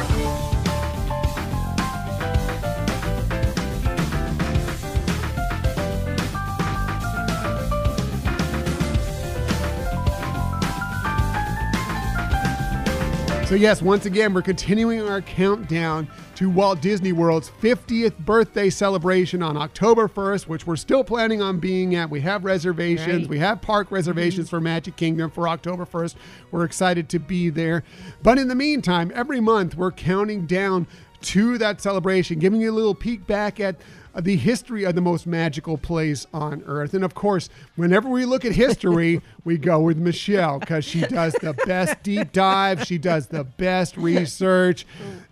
So, 13.47 13.53
yes, 13.53 13.79
once 13.79 14.07
again, 14.07 14.33
we're 14.33 14.41
continuing 14.41 15.07
our 15.07 15.21
countdown 15.21 16.07
to 16.35 16.49
Walt 16.49 16.81
Disney 16.81 17.13
World's 17.13 17.49
50th 17.61 18.17
birthday 18.19 18.69
celebration 18.69 19.41
on 19.41 19.55
October 19.55 20.09
1st, 20.09 20.47
which 20.47 20.67
we're 20.67 20.75
still 20.75 21.03
planning 21.03 21.41
on 21.41 21.59
being 21.59 21.95
at. 21.95 22.09
We 22.09 22.19
have 22.21 22.43
reservations, 22.43 23.21
Right. 23.23 23.29
we 23.29 23.39
have 23.39 23.61
park 23.61 23.89
reservations 23.89 24.49
for 24.49 24.59
Magic 24.59 24.97
Kingdom 24.97 25.31
for 25.31 25.47
October 25.47 25.85
1st. 25.85 26.15
We're 26.51 26.65
excited 26.65 27.07
to 27.09 27.19
be 27.19 27.49
there. 27.49 27.83
But 28.21 28.37
in 28.37 28.49
the 28.49 28.55
meantime, 28.55 29.11
every 29.15 29.39
month 29.39 29.75
we're 29.77 29.91
counting 29.91 30.45
down 30.45 30.87
to 31.21 31.57
that 31.57 31.79
celebration, 31.81 32.37
giving 32.39 32.59
you 32.61 32.69
a 32.69 32.73
little 32.73 32.95
peek 32.95 33.25
back 33.25 33.59
at 33.61 33.77
Uh, 34.15 34.21
the 34.21 34.37
history 34.37 34.85
of 34.85 34.95
the 34.95 35.01
most 35.01 35.27
magical 35.27 35.77
place 35.77 36.25
on 36.33 36.63
earth. 36.67 36.93
And 36.93 37.03
of 37.03 37.13
course, 37.13 37.49
whenever 37.75 38.07
we 38.07 38.23
look 38.23 38.45
at 38.45 38.53
history, 38.53 39.21
we 39.43 39.57
go 39.57 39.81
with 39.81 39.97
Michelle 39.97 40.57
because 40.59 40.85
she 40.85 41.01
does 41.01 41.33
the 41.33 41.53
best 41.65 42.01
deep 42.01 42.31
dive, 42.31 42.85
she 42.85 42.97
does 42.97 43.27
the 43.27 43.43
best 43.43 43.97
research, 43.97 44.85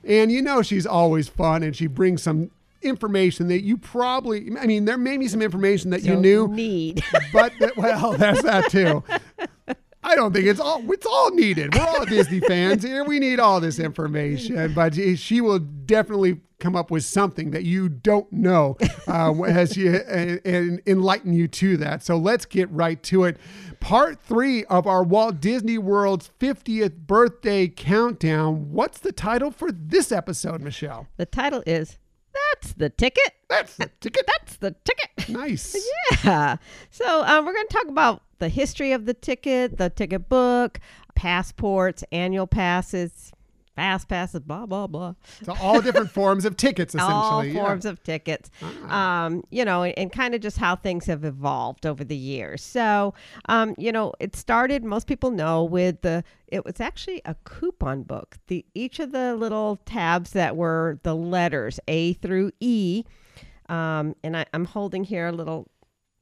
and 0.03 0.31
you 0.33 0.41
know 0.41 0.61
she's 0.61 0.85
always 0.85 1.29
fun 1.29 1.63
and 1.63 1.73
she 1.75 1.87
brings 1.87 2.21
some 2.21 2.51
information 2.81 3.47
that 3.47 3.61
you 3.61 3.77
probably 3.77 4.49
I 4.59 4.65
mean 4.65 4.83
there 4.83 4.97
may 4.97 5.15
be 5.15 5.29
some 5.29 5.41
information 5.41 5.91
that 5.91 6.01
you 6.01 6.13
Don't 6.13 6.21
knew 6.21 6.47
need. 6.49 7.01
but 7.31 7.53
that, 7.59 7.77
well, 7.77 8.11
there's 8.17 8.41
that 8.41 8.69
too. 8.69 9.01
I 10.03 10.15
don't 10.15 10.33
think 10.33 10.45
it's 10.45 10.59
all 10.59 10.83
it's 10.91 11.05
all 11.05 11.31
needed. 11.31 11.75
We're 11.75 11.81
all 11.81 12.05
Disney 12.05 12.39
fans 12.47 12.83
here. 12.83 13.03
We 13.03 13.19
need 13.19 13.39
all 13.39 13.59
this 13.59 13.79
information, 13.79 14.73
but 14.73 14.95
she 15.17 15.41
will 15.41 15.59
definitely 15.59 16.41
come 16.59 16.75
up 16.77 16.89
with 16.91 17.03
something 17.03 17.51
that 17.51 17.65
you 17.65 17.89
don't 17.89 18.31
know 18.31 18.77
uh, 19.07 19.33
as 19.43 19.75
you 19.75 19.95
and, 19.95 20.39
and 20.45 20.81
enlighten 20.87 21.33
you 21.33 21.45
to 21.45 21.75
that. 21.77 22.01
So 22.03 22.15
let's 22.15 22.45
get 22.45 22.71
right 22.71 23.01
to 23.03 23.25
it. 23.25 23.37
Part 23.81 24.21
three 24.21 24.63
of 24.65 24.87
our 24.87 25.03
Walt 25.03 25.41
Disney 25.41 25.77
World's 25.77 26.31
50th 26.39 26.95
birthday 26.95 27.67
countdown. 27.67 28.71
What's 28.71 28.99
the 28.99 29.11
title 29.11 29.51
for 29.51 29.73
this 29.73 30.11
episode, 30.11 30.61
Michelle? 30.61 31.07
the 31.17 31.25
title 31.25 31.63
is 31.65 31.97
That's 32.33 32.73
the 32.73 32.89
Ticket. 32.89 33.33
That's 33.49 33.75
the 33.75 33.89
ticket. 33.99 34.25
That's 34.25 34.57
the 34.57 34.75
ticket. 34.83 35.29
Nice. 35.29 35.75
Yeah. 36.23 36.55
So 36.89 37.23
um, 37.25 37.45
we're 37.45 37.53
going 37.53 37.67
to 37.67 37.73
talk 37.73 37.87
about 37.87 38.23
the 38.39 38.47
history 38.47 38.93
of 38.93 39.05
the 39.05 39.13
ticket, 39.13 39.77
the 39.77 39.89
ticket 39.89 40.29
book, 40.29 40.79
passports, 41.15 42.03
annual 42.13 42.47
passes, 42.47 43.32
fast 43.75 44.07
passes, 44.07 44.41
blah 44.41 44.65
blah 44.65 44.87
blah. 44.87 45.13
So 45.43 45.55
all 45.61 45.81
different 45.81 46.11
forms 46.19 46.45
of 46.45 46.57
tickets, 46.57 46.93
essentially. 46.93 47.13
All 47.13 47.45
yeah. 47.45 47.53
forms 47.53 47.85
of 47.85 48.01
tickets, 48.03 48.49
um, 48.87 49.43
you 49.49 49.65
know, 49.65 49.83
and, 49.83 49.97
and 49.97 50.11
kind 50.11 50.35
of 50.35 50.41
just 50.41 50.57
how 50.57 50.75
things 50.75 51.05
have 51.05 51.23
evolved 51.23 51.85
over 51.85 52.03
the 52.03 52.15
years. 52.15 52.63
So, 52.63 53.13
um, 53.49 53.75
you 53.77 53.91
know, 53.91 54.13
it 54.19 54.35
started. 54.35 54.83
Most 54.83 55.07
people 55.07 55.31
know 55.31 55.63
with 55.63 56.01
the. 56.01 56.23
It 56.47 56.65
was 56.65 56.79
actually 56.79 57.21
a 57.25 57.35
coupon 57.45 58.03
book. 58.03 58.37
The 58.47 58.65
each 58.73 58.99
of 58.99 59.11
the 59.11 59.35
little 59.35 59.77
tabs 59.85 60.31
that 60.31 60.55
were 60.55 60.99
the 61.03 61.15
letters 61.15 61.79
A 61.87 62.13
through 62.13 62.51
E, 62.59 63.03
um, 63.69 64.15
and 64.23 64.37
I, 64.37 64.45
I'm 64.53 64.65
holding 64.65 65.03
here 65.03 65.27
a 65.27 65.31
little. 65.31 65.67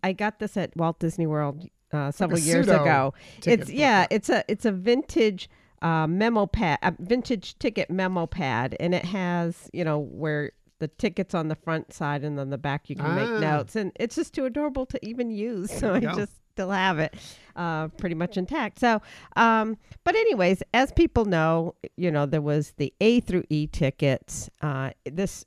I 0.03 0.13
got 0.13 0.39
this 0.39 0.58
at 0.58 0.75
Walt 0.75 1.00
Disney 1.00 1.27
World 1.27 1.67
uh, 1.93 2.12
several 2.12 2.39
years 2.39 2.67
ago. 2.67 3.13
It's 3.46 3.70
yeah, 3.70 4.01
yeah. 4.01 4.08
it's 4.10 4.29
a 4.29 4.43
it's 4.48 4.65
a 4.65 4.72
vintage 4.72 5.50
uh, 5.82 6.08
memo 6.08 6.46
pad, 6.46 6.80
a 6.84 6.94
vintage 7.00 7.58
ticket 7.60 7.90
memo 7.90 8.26
pad, 8.28 8.76
and 8.80 8.94
it 8.96 9.06
has 9.06 9.70
you 9.74 9.84
know 9.84 10.00
where 10.00 10.52
the 10.80 10.88
tickets 10.88 11.36
on 11.36 11.48
the 11.48 11.56
front 11.56 11.94
side 11.94 12.24
and 12.24 12.40
on 12.40 12.50
the 12.50 12.58
back 12.58 12.90
you 12.90 12.96
can 12.96 13.06
Ah. 13.06 13.16
make 13.16 13.40
notes, 13.42 13.76
and 13.76 13.92
it's 14.00 14.16
just 14.16 14.34
too 14.34 14.46
adorable 14.46 14.86
to 14.88 15.00
even 15.06 15.30
use. 15.32 15.72
So 15.80 15.94
I 15.94 16.00
go. 16.00 16.16
just 16.16 16.34
still 16.54 16.72
have 16.72 17.00
it 17.00 17.16
uh, 17.56 17.88
pretty 17.90 18.16
much 18.16 18.36
intact. 18.36 18.78
So, 18.80 19.02
um, 19.38 19.78
but 20.04 20.16
anyways, 20.16 20.62
as 20.74 20.92
people 20.92 21.26
know, 21.26 21.76
you 21.98 22.12
know 22.12 22.26
there 22.26 22.42
was 22.42 22.74
the 22.78 22.94
A 23.00 23.20
through 23.22 23.44
E 23.50 23.68
tickets. 23.68 24.50
Uh, 24.62 24.90
this 25.06 25.46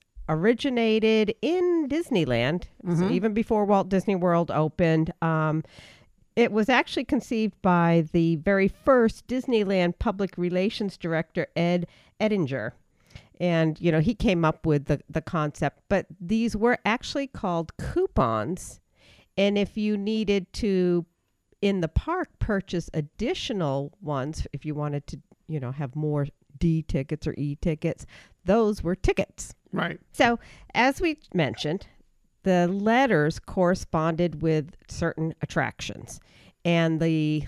originated 0.49 1.35
in 1.43 1.89
Disneyland, 1.89 2.65
so 2.97 3.09
even 3.11 3.35
before 3.35 3.65
Walt 3.65 3.89
Disney 3.89 4.15
World 4.15 4.51
opened. 4.51 5.13
Um, 5.23 5.63
it 6.37 6.51
was 6.51 6.69
actually 6.69 7.05
conceived 7.05 7.61
by 7.63 8.07
the 8.13 8.37
very 8.37 8.69
first 8.69 9.27
Disneyland 9.27 9.99
public 9.99 10.37
relations 10.37 10.97
director, 10.97 11.47
Ed 11.55 11.87
Ettinger. 12.21 12.75
And, 13.41 13.81
you 13.81 13.91
know, 13.91 14.01
he 14.01 14.15
came 14.15 14.45
up 14.45 14.65
with 14.65 14.87
the, 14.87 15.01
the 15.09 15.21
concept, 15.21 15.81
but 15.89 16.07
these 16.21 16.57
were 16.57 16.79
actually 16.85 17.27
called 17.27 17.77
coupons. 17.77 18.81
And 19.37 19.59
if 19.59 19.77
you 19.77 19.97
needed 19.97 20.53
to, 20.55 21.05
in 21.61 21.81
the 21.81 21.89
park, 21.89 22.29
purchase 22.39 22.89
additional 22.95 23.93
ones, 24.01 24.47
if 24.53 24.65
you 24.65 24.75
wanted 24.75 25.07
to, 25.09 25.21
you 25.49 25.59
know, 25.59 25.73
have 25.73 25.97
more 25.97 26.27
D 26.59 26.83
tickets 26.83 27.27
or 27.27 27.35
E 27.37 27.57
tickets, 27.61 28.07
those 28.45 28.83
were 28.83 28.95
tickets. 28.95 29.55
Right. 29.73 29.99
So, 30.13 30.39
as 30.73 31.01
we 31.01 31.19
mentioned, 31.33 31.89
the 32.45 32.69
letters 32.69 33.39
corresponded 33.39 34.41
with 34.41 34.77
certain 34.89 35.35
attractions. 35.43 36.21
And 36.65 37.01
the 37.01 37.47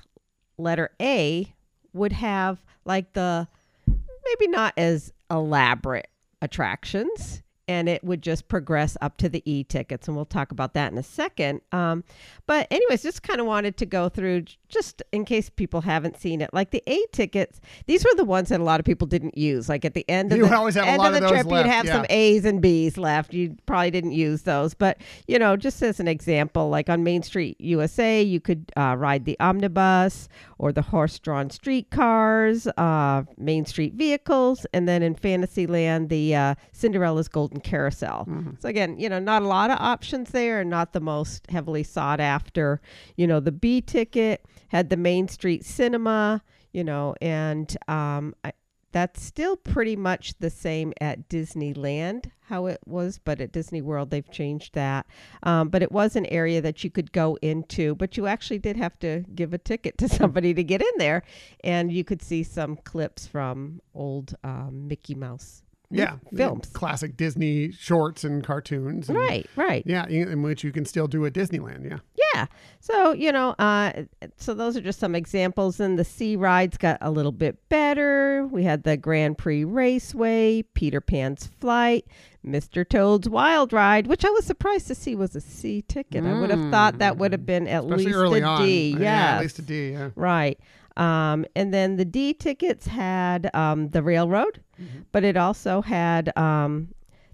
letter 0.59 0.91
A 1.01 1.55
would 1.93 2.13
have 2.13 2.63
like 2.85 3.13
the 3.13 3.49
maybe 3.87 4.49
not 4.51 4.75
as 4.77 5.13
elaborate 5.31 6.09
attractions. 6.43 7.43
And 7.69 7.89
it 7.89 8.05
would 8.05 8.23
just 8.23 8.49
progress 8.49 8.97
up 9.01 9.17
to 9.19 9.29
the 9.29 9.43
E 9.45 9.65
tickets. 9.65 10.07
And 10.07 10.17
we'll 10.17 10.25
talk 10.25 10.53
about 10.53 10.75
that 10.75 10.93
in 10.93 10.99
a 10.99 11.03
second. 11.03 11.61
Um, 11.73 12.05
but, 12.47 12.67
anyways, 12.71 13.03
just 13.03 13.23
kind 13.23 13.41
of 13.41 13.47
wanted 13.47 13.77
to 13.79 13.87
go 13.87 14.09
through 14.09 14.45
just 14.69 15.03
in 15.13 15.25
case 15.25 15.49
people 15.51 15.81
haven't 15.81 16.19
seen 16.19 16.41
it. 16.41 16.51
Like 16.53 16.71
the 16.71 16.83
A 16.87 17.05
tickets, 17.13 17.61
these 17.87 18.05
were 18.05 18.15
the 18.17 18.25
ones 18.25 18.49
that 18.49 18.61
a 18.61 18.65
lot 18.65 18.81
of 18.81 18.87
people 18.87 19.07
didn't 19.07 19.37
use. 19.37 19.69
Like 19.69 19.85
at 19.85 19.95
the 19.95 20.05
end 20.09 20.33
of 20.33 20.39
You 20.39 20.49
the, 20.49 20.57
always 20.57 20.75
have 20.75 20.85
a 20.85 20.89
end 20.89 20.99
lot 20.99 21.09
of 21.09 21.15
of 21.15 21.21
the 21.23 21.29
those 21.29 21.31
trip, 21.31 21.47
left, 21.47 21.67
you'd 21.67 21.73
have 21.73 21.85
yeah. 21.87 21.93
some 21.93 22.07
A's 22.11 22.45
and 22.45 22.61
B's 22.61 22.97
left. 22.97 23.33
You 23.33 23.57
probably 23.67 23.91
didn't 23.91 24.13
use 24.13 24.43
those, 24.43 24.75
but 24.75 24.99
you 25.27 25.39
know, 25.39 25.57
just 25.57 25.83
as 25.83 26.01
an 26.01 26.09
example, 26.09 26.69
like 26.69 26.89
on 26.89 27.05
Main 27.05 27.23
Street 27.23 27.61
USA, 27.61 28.23
you 28.23 28.41
could 28.41 28.73
uh, 28.77 28.97
ride 28.99 29.25
the 29.25 29.39
omnibus 29.41 30.29
or 30.59 30.73
the 30.73 30.83
horse-drawn 30.83 31.51
streetcars, 31.51 32.67
uh, 32.67 33.23
Main 33.37 33.67
Street 33.67 33.95
vehicles, 33.95 34.67
and 34.73 34.89
then 34.89 35.03
in 35.03 35.15
Fantasyland, 35.15 36.09
the 36.09 36.35
uh, 36.35 36.55
Cinderella's 36.73 37.29
Golden 37.29 37.56
Carousel. 37.61 38.27
Mm-hmm. 38.29 38.51
So 38.61 38.69
again, 38.69 38.99
you 38.99 39.09
know, 39.09 39.19
not 39.19 39.43
a 39.43 39.47
lot 39.47 39.71
of 39.71 39.79
options 39.81 40.31
there, 40.31 40.61
and 40.61 40.71
not 40.71 40.93
the 40.93 41.01
most 41.01 41.51
heavily 41.51 41.83
sought 41.83 42.21
after. 42.21 42.81
You 43.17 43.27
know, 43.27 43.41
the 43.41 43.53
B 43.53 43.81
ticket 43.81 44.45
had 44.69 44.91
the 44.91 44.97
Main 44.97 45.29
Street 45.29 45.65
Cinema. 45.65 46.43
You 46.73 46.85
know, 46.85 47.15
and 47.23 47.75
um, 47.89 48.35
I, 48.45 48.53
that's 48.97 49.23
still 49.23 49.59
pretty 49.59 49.95
much 49.95 50.39
the 50.39 50.49
same 50.49 50.95
at 51.03 51.29
Disneyland, 51.29 52.31
how 52.49 52.65
it 52.65 52.81
was, 52.87 53.21
but 53.23 53.43
at 53.43 53.53
Disney 53.53 53.83
World, 53.83 54.09
they've 54.09 54.31
changed 54.31 54.73
that. 54.73 55.07
Um, 55.43 55.69
but 55.69 55.83
it 55.83 55.93
was 55.93 56.17
an 56.17 56.25
area 56.25 56.63
that 56.63 56.83
you 56.83 56.89
could 56.89 57.13
go 57.13 57.37
into, 57.43 57.95
but 57.97 58.17
you 58.17 58.27
actually 58.27 58.59
did 58.59 58.79
have 58.79 58.99
to 59.01 59.23
give 59.35 59.53
a 59.53 59.59
ticket 59.59 59.99
to 59.99 60.09
somebody 60.19 60.55
to 60.55 60.65
get 60.65 60.81
in 60.81 60.93
there. 60.97 61.25
And 61.63 61.93
you 61.93 62.05
could 62.05 62.23
see 62.23 62.43
some 62.43 62.75
clips 62.75 63.27
from 63.27 63.83
old 63.93 64.35
um, 64.43 64.89
Mickey 64.89 65.15
Mouse 65.15 65.63
Yeah. 65.91 66.17
films. 66.37 66.69
Classic 66.73 67.17
Disney 67.17 67.71
shorts 67.73 68.25
and 68.25 68.43
cartoons. 68.43 69.09
and- 69.09 69.17
Right, 69.17 69.47
right. 69.57 69.85
Yeah, 69.87 70.07
in 70.09 70.43
which 70.43 70.65
you 70.65 70.73
can 70.73 70.85
still 70.85 71.07
do 71.07 71.25
at 71.27 71.33
Disneyland. 71.33 71.89
Yeah. 71.89 71.99
Yeah. 72.35 72.47
So, 72.81 73.13
you 73.13 73.31
know, 73.33 73.51
uh, 73.59 73.93
so 74.37 74.53
those 74.53 74.77
are 74.77 74.81
just 74.81 74.99
some 74.99 75.15
examples. 75.15 75.79
And 75.81 75.99
the 75.99 76.05
C 76.05 76.35
rides 76.37 76.77
got 76.77 76.99
a 77.01 77.11
little 77.11 77.33
bit 77.33 77.57
better. 77.69 78.47
We 78.51 78.65
had 78.65 78.83
the 78.83 78.97
Grand 78.97 79.39
Prix 79.39 79.65
Raceway, 79.65 80.63
Peter 80.75 81.01
Pan's 81.01 81.47
Flight, 81.61 82.05
Mr. 82.45 82.89
Toad's 82.89 83.29
Wild 83.29 83.73
Ride, 83.73 84.07
which 84.07 84.25
I 84.25 84.31
was 84.31 84.45
surprised 84.45 84.87
to 84.89 84.95
see 84.95 85.15
was 85.17 85.35
a 85.37 85.41
C 85.41 85.83
ticket. 85.83 86.25
I 86.25 86.39
would 86.41 86.51
have 86.51 86.71
thought 86.71 86.99
that 86.99 87.17
would 87.17 87.33
have 87.33 87.47
been 87.47 87.67
at 87.69 87.85
Especially 87.85 88.05
least 88.27 88.43
a 88.43 88.47
on. 88.47 88.63
D. 88.67 88.91
Yeah, 88.91 88.99
yes. 88.99 89.33
at 89.35 89.41
least 89.41 89.59
a 89.59 89.63
D. 89.63 89.91
Yeah. 89.93 90.11
Right. 90.15 90.59
Um, 90.97 91.45
and 91.55 91.73
then 91.75 91.97
the 91.97 92.05
D 92.05 92.33
tickets 92.35 92.87
had 92.87 93.55
um, 93.55 93.91
the 93.91 94.03
railroad, 94.03 94.63
Mm-hmm. 94.81 95.01
but 95.11 95.25
it 95.25 95.37
also 95.39 95.81
had 95.81 96.37
um, 96.37 96.89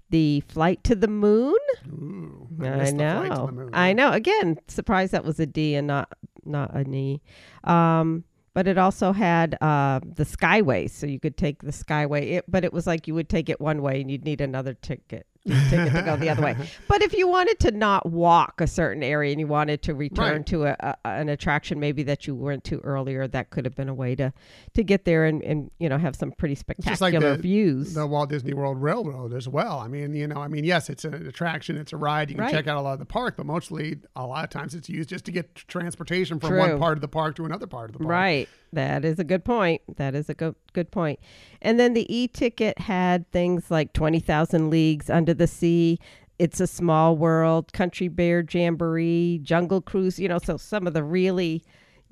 the 0.09 0.39
flight 0.47 0.81
to 0.85 0.95
the 0.95 1.09
moon. 1.09 1.57
Ooh, 1.89 2.47
I, 2.61 2.77
the 2.77 2.85
to 2.85 2.91
know. 2.93 3.45
the 3.47 3.51
moon. 3.51 3.69
I 3.73 3.91
know. 3.93 4.11
Again, 4.11 4.59
surprised 4.69 5.11
that 5.11 5.25
was 5.25 5.39
a 5.41 5.45
D 5.45 5.75
and 5.75 5.87
not 5.87 6.09
not 6.45 6.73
an 6.73 6.93
E. 6.93 7.21
Um, 7.65 8.23
but 8.53 8.67
it 8.67 8.77
also 8.77 9.11
had 9.13 9.57
uh, 9.61 9.99
the 10.05 10.23
Skyway, 10.25 10.89
so 10.89 11.07
you 11.07 11.19
could 11.19 11.35
take 11.37 11.63
the 11.63 11.71
Skyway. 11.71 12.33
It, 12.33 12.45
but 12.47 12.63
it 12.63 12.71
was 12.71 12.85
like 12.87 13.07
you 13.07 13.13
would 13.15 13.27
take 13.29 13.49
it 13.49 13.59
one 13.59 13.81
way 13.81 13.99
and 13.99 14.09
you'd 14.11 14.23
need 14.25 14.39
another 14.41 14.73
ticket 14.73 15.25
ticket 15.47 15.93
to 15.93 16.01
go 16.03 16.15
the 16.15 16.29
other 16.29 16.41
way. 16.41 16.55
But 16.87 17.01
if 17.01 17.13
you 17.13 17.27
wanted 17.27 17.59
to 17.61 17.71
not 17.71 18.05
walk 18.09 18.61
a 18.61 18.67
certain 18.67 19.03
area 19.03 19.31
and 19.31 19.39
you 19.39 19.47
wanted 19.47 19.81
to 19.83 19.93
return 19.93 20.37
Right. 20.37 20.45
to 20.47 20.65
a, 20.65 20.75
a, 20.79 20.95
an 21.07 21.27
attraction 21.29 21.79
maybe 21.79 22.03
that 22.03 22.27
you 22.27 22.35
weren't 22.35 22.63
to 22.65 22.79
earlier, 22.79 23.27
that 23.27 23.49
could 23.49 23.65
have 23.65 23.75
been 23.75 23.89
a 23.89 23.93
way 23.93 24.15
to 24.15 24.31
to 24.75 24.83
get 24.83 25.05
there 25.05 25.25
and, 25.25 25.43
and 25.43 25.71
you 25.79 25.89
know 25.89 25.97
have 25.97 26.15
some 26.15 26.31
pretty 26.31 26.55
just 26.55 26.67
like 26.69 26.77
spectacular 27.13 27.35
the- 27.35 27.41
views. 27.41 27.93
the 27.93 28.05
Walt 28.07 28.29
Disney 28.29 28.53
World 28.53 28.81
Railroad 28.81 29.33
as 29.33 29.47
well. 29.47 29.79
I 29.79 29.87
mean, 29.87 30.13
you 30.13 30.27
know, 30.27 30.37
I 30.37 30.47
mean, 30.47 30.63
yes, 30.63 30.89
it's 30.89 31.03
an 31.05 31.13
attraction, 31.27 31.77
it's 31.77 31.93
a 31.93 31.97
ride. 31.97 32.29
You 32.29 32.35
can 32.35 32.45
Right. 32.45 32.51
check 32.53 32.67
out 32.67 32.77
a 32.77 32.81
lot 32.81 32.93
of 32.93 32.99
the 32.99 33.05
park, 33.05 33.35
but 33.37 33.45
mostly, 33.45 33.97
a 34.15 34.25
lot 34.25 34.43
of 34.43 34.49
times, 34.49 34.73
it's 34.75 34.89
used 34.89 35.09
just 35.09 35.25
to 35.25 35.31
get 35.31 35.55
transportation 35.55 36.39
from 36.39 36.49
True. 36.51 36.59
one 36.59 36.79
part 36.79 36.97
of 36.97 37.01
the 37.01 37.07
park 37.07 37.35
to 37.37 37.45
another 37.45 37.67
part 37.67 37.89
of 37.89 37.93
the 37.93 37.99
park. 37.99 38.09
Right. 38.11 38.49
That 38.73 39.05
is 39.05 39.19
a 39.19 39.23
good 39.23 39.45
point. 39.45 39.81
That 39.97 40.15
is 40.15 40.29
a 40.29 40.33
good 40.33 40.55
good 40.73 40.91
point. 40.91 41.19
And 41.61 41.79
then 41.79 41.93
the 41.93 42.13
e-ticket 42.13 42.79
had 42.79 43.31
things 43.31 43.69
like 43.69 43.93
20,000 43.93 44.69
leagues 44.69 45.09
under 45.09 45.33
the 45.33 45.47
sea, 45.47 45.99
It's 46.39 46.59
a 46.59 46.67
Small 46.67 47.15
World, 47.15 47.71
Country 47.73 48.07
Bear 48.07 48.43
Jamboree, 48.49 49.39
Jungle 49.43 49.81
Cruise, 49.81 50.19
you 50.19 50.27
know, 50.27 50.39
so 50.39 50.57
some 50.57 50.87
of 50.87 50.93
the 50.93 51.03
really, 51.03 51.63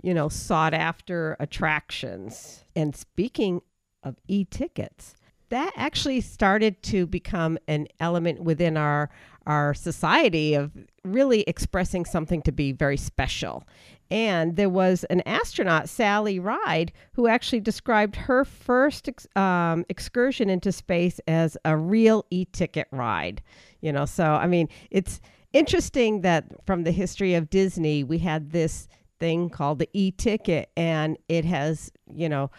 you 0.01 0.13
know, 0.13 0.29
sought 0.29 0.73
after 0.73 1.35
attractions. 1.39 2.63
And 2.75 2.95
speaking 2.95 3.61
of 4.03 4.15
e-tickets, 4.27 5.15
that 5.49 5.73
actually 5.75 6.21
started 6.21 6.81
to 6.83 7.05
become 7.05 7.57
an 7.67 7.87
element 7.99 8.41
within 8.41 8.77
our 8.77 9.09
our 9.47 9.73
society 9.73 10.53
of 10.53 10.71
really 11.03 11.41
expressing 11.41 12.05
something 12.05 12.43
to 12.43 12.51
be 12.51 12.71
very 12.71 12.97
special. 12.97 13.63
And 14.11 14.57
there 14.57 14.69
was 14.69 15.05
an 15.05 15.21
astronaut, 15.25 15.87
Sally 15.87 16.37
Ride, 16.37 16.91
who 17.13 17.27
actually 17.27 17.61
described 17.61 18.15
her 18.17 18.43
first 18.43 19.07
ex- 19.07 19.27
um, 19.35 19.85
excursion 19.87 20.49
into 20.49 20.71
space 20.71 21.19
as 21.27 21.57
a 21.63 21.77
real 21.77 22.25
e-ticket 22.29 22.87
ride. 22.91 23.41
You 23.79 23.93
know, 23.93 24.05
so 24.05 24.25
I 24.25 24.47
mean, 24.47 24.67
it's 24.91 25.21
interesting 25.53 26.21
that 26.21 26.45
from 26.65 26.83
the 26.83 26.91
history 26.91 27.33
of 27.33 27.49
Disney, 27.49 28.03
we 28.03 28.19
had 28.19 28.51
this 28.51 28.87
thing 29.19 29.49
called 29.49 29.79
the 29.79 29.89
e-ticket, 29.93 30.69
and 30.75 31.17
it 31.29 31.45
has, 31.45 31.91
you 32.13 32.27
know, 32.27 32.51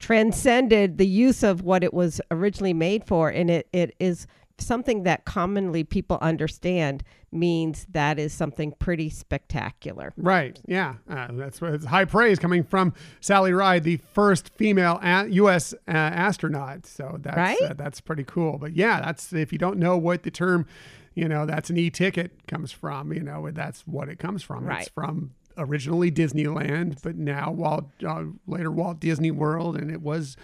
transcended 0.00 0.98
the 0.98 1.06
use 1.06 1.42
of 1.42 1.62
what 1.62 1.84
it 1.84 1.94
was 1.94 2.20
originally 2.30 2.74
made 2.74 3.06
for 3.06 3.30
and 3.30 3.48
it, 3.48 3.68
it 3.72 3.94
is 3.98 4.26
something 4.58 5.02
that 5.02 5.24
commonly 5.24 5.84
people 5.84 6.18
understand 6.22 7.02
means 7.32 7.86
that 7.90 8.18
is 8.18 8.32
something 8.32 8.72
pretty 8.78 9.10
spectacular 9.10 10.12
Right. 10.16 10.60
Yeah. 10.66 10.94
Uh, 11.10 11.28
that's 11.32 11.60
what 11.60 11.74
it's 11.74 11.84
high 11.86 12.04
praise 12.04 12.38
coming 12.38 12.62
from 12.62 12.94
Sally 13.20 13.52
Ride, 13.52 13.82
the 13.82 13.96
first 14.12 14.50
female 14.54 15.00
a- 15.02 15.26
U.S. 15.28 15.74
Uh, 15.88 15.90
astronaut. 15.90 16.86
So 16.86 17.18
that's 17.20 17.36
Right? 17.36 17.62
uh, 17.62 17.74
that's 17.74 18.00
pretty 18.00 18.22
cool. 18.24 18.58
But 18.58 18.76
yeah, 18.76 19.00
that's 19.00 19.32
if 19.32 19.52
you 19.52 19.58
don't 19.58 19.78
know 19.78 19.96
what 19.96 20.22
the 20.22 20.30
term, 20.30 20.66
you 21.14 21.28
know, 21.28 21.44
that's 21.46 21.70
an 21.70 21.76
e-ticket 21.76 22.46
comes 22.46 22.70
from. 22.70 23.12
You 23.12 23.22
know, 23.24 23.50
that's 23.50 23.80
what 23.86 24.08
it 24.08 24.20
comes 24.20 24.42
from. 24.44 24.64
Right. 24.64 24.82
It's 24.82 24.88
from 24.90 25.32
originally 25.58 26.10
Disneyland, 26.12 27.02
but 27.02 27.16
now 27.16 27.50
Walt 27.50 27.86
uh, 28.06 28.24
later 28.46 28.70
Walt 28.70 29.00
Disney 29.00 29.32
World, 29.32 29.76
and 29.76 29.90
it 29.90 30.00
was. 30.02 30.36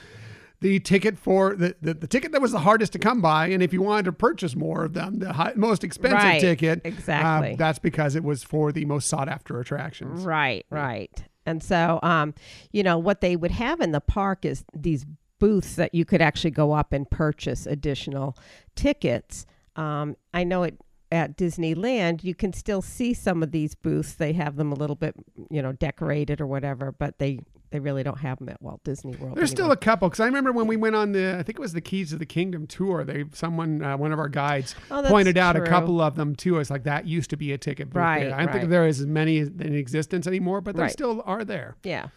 The 0.61 0.79
ticket 0.81 1.19
for 1.19 1.55
the, 1.57 1.75
the, 1.81 1.95
the 1.95 2.07
ticket 2.07 2.33
that 2.33 2.43
was 2.43 2.53
the 2.53 2.59
hardest 2.59 2.93
to 2.93 2.99
come 2.99 3.21
by, 3.23 3.47
and 3.49 3.63
if 3.63 3.73
you 3.73 3.81
wanted 3.81 4.05
to 4.05 4.13
purchase 4.13 4.55
more 4.55 4.85
of 4.85 4.93
them, 4.93 5.19
the 5.19 5.33
high, 5.33 5.53
most 5.57 5.83
expensive 5.85 6.19
Right, 6.19 6.41
ticket, 6.41 6.81
uh, 6.85 6.89
exactly. 6.89 7.57
that's 7.57 7.79
because 7.79 8.15
it 8.15 8.23
was 8.25 8.43
for 8.45 8.71
the 8.71 8.85
most 8.85 9.09
sought 9.09 9.29
after 9.29 9.59
attractions. 9.59 10.23
right 10.25 10.67
right 10.71 11.25
and 11.47 11.63
so 11.63 11.99
um 12.03 12.35
you 12.73 12.83
know 12.83 12.99
what 12.99 13.23
they 13.23 13.37
would 13.37 13.51
have 13.53 13.81
in 13.81 13.93
the 13.93 14.01
park 14.01 14.45
is 14.45 14.65
these 14.77 15.07
booths 15.39 15.77
that 15.77 15.95
you 15.95 16.05
could 16.05 16.21
actually 16.21 16.51
go 16.51 16.73
up 16.73 16.93
and 16.93 17.11
purchase 17.11 17.65
additional 17.67 18.37
tickets 18.77 19.47
um 19.77 20.15
i 20.35 20.45
know 20.45 20.63
it 20.65 20.77
at 21.13 21.37
Disneyland, 21.37 22.23
you 22.23 22.37
can 22.37 22.53
still 22.53 22.81
see 22.81 23.13
some 23.15 23.43
of 23.43 23.51
these 23.51 23.75
booths. 23.75 24.15
They 24.15 24.33
have 24.35 24.55
them 24.55 24.71
a 24.71 24.77
little 24.77 24.95
bit, 24.95 25.17
you 25.51 25.61
know, 25.61 25.73
decorated 25.73 26.41
or 26.41 26.47
whatever, 26.47 26.93
but 26.93 27.19
they 27.19 27.41
they 27.71 27.81
really 27.81 28.03
don't 28.03 28.19
have 28.19 28.39
them 28.39 28.49
at 28.49 28.61
Walt 28.61 28.83
Disney 28.85 29.15
World. 29.17 29.37
There's 29.37 29.51
still 29.51 29.71
a 29.71 29.77
couple 29.77 30.09
because 30.09 30.21
I 30.21 30.27
remember 30.27 30.53
when 30.53 30.67
we 30.67 30.77
went 30.77 30.97
on 30.97 31.13
the 31.13 31.37
I 31.39 31.43
think 31.43 31.59
it 31.59 31.61
was 31.61 31.73
the 31.73 31.81
Keys 31.81 32.13
of 32.13 32.19
the 32.19 32.27
Kingdom 32.27 32.67
tour. 32.67 33.05
They 33.05 33.25
someone 33.33 33.83
uh, 33.83 33.97
one 33.97 34.13
of 34.13 34.19
our 34.19 34.29
guides 34.29 34.75
Oh, 34.91 35.03
pointed 35.07 35.39
out 35.39 35.57
a 35.57 35.61
couple 35.61 36.01
of 36.01 36.17
them 36.17 36.35
too. 36.35 36.59
It's 36.59 36.71
like 36.71 36.85
that 36.85 37.07
used 37.07 37.31
to 37.31 37.37
be 37.37 37.53
a 37.53 37.59
ticket 37.59 37.91
booth. 37.91 37.97
Right, 38.01 38.25
there. 38.25 38.35
I 38.35 38.45
don't 38.45 38.53
think 38.53 38.71
there 38.71 38.87
is 38.87 39.01
as 39.01 39.07
many 39.07 39.39
in 39.39 39.75
existence 39.75 40.27
anymore, 40.27 40.61
but 40.61 40.77
they 40.77 40.83
Right. 40.83 40.93
still 40.93 41.23
are 41.27 41.45
there. 41.45 41.77
Yeah. 41.85 42.09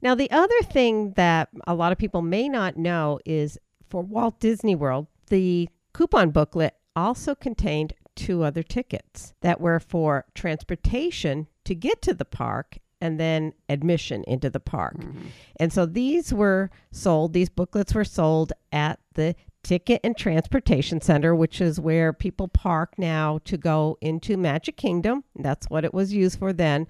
Now, 0.00 0.16
the 0.16 0.30
other 0.32 0.60
thing 0.64 1.12
that 1.12 1.48
a 1.66 1.74
lot 1.74 1.92
of 1.92 1.98
people 1.98 2.22
may 2.22 2.48
not 2.48 2.76
know 2.76 3.20
is 3.24 3.56
for 3.88 4.02
Walt 4.02 4.40
Disney 4.40 4.74
World, 4.74 5.06
the 5.28 5.68
coupon 5.94 6.30
booklet 6.30 6.74
also 6.96 7.34
contained 7.36 7.92
two 8.16 8.42
other 8.42 8.62
tickets 8.64 9.32
that 9.42 9.60
were 9.60 9.78
for 9.78 10.24
transportation 10.34 11.46
to 11.64 11.74
get 11.74 12.02
to 12.02 12.14
the 12.14 12.24
park 12.24 12.78
and 13.02 13.18
then 13.18 13.52
admission 13.68 14.22
into 14.28 14.48
the 14.48 14.60
park. 14.60 14.96
Mm-hmm. 14.96 15.26
And 15.56 15.72
so 15.72 15.84
these 15.84 16.32
were 16.32 16.70
sold, 16.92 17.32
these 17.32 17.50
booklets 17.50 17.94
were 17.94 18.04
sold 18.04 18.52
at 18.70 19.00
the 19.14 19.34
Ticket 19.64 20.00
and 20.04 20.16
Transportation 20.16 21.00
Center, 21.00 21.34
which 21.34 21.60
is 21.60 21.80
where 21.80 22.12
people 22.12 22.46
park 22.46 22.94
now 22.96 23.40
to 23.44 23.56
go 23.56 23.98
into 24.00 24.36
Magic 24.36 24.76
Kingdom. 24.76 25.24
That's 25.36 25.68
what 25.68 25.84
it 25.84 25.92
was 25.92 26.14
used 26.14 26.38
for 26.38 26.52
then. 26.52 26.86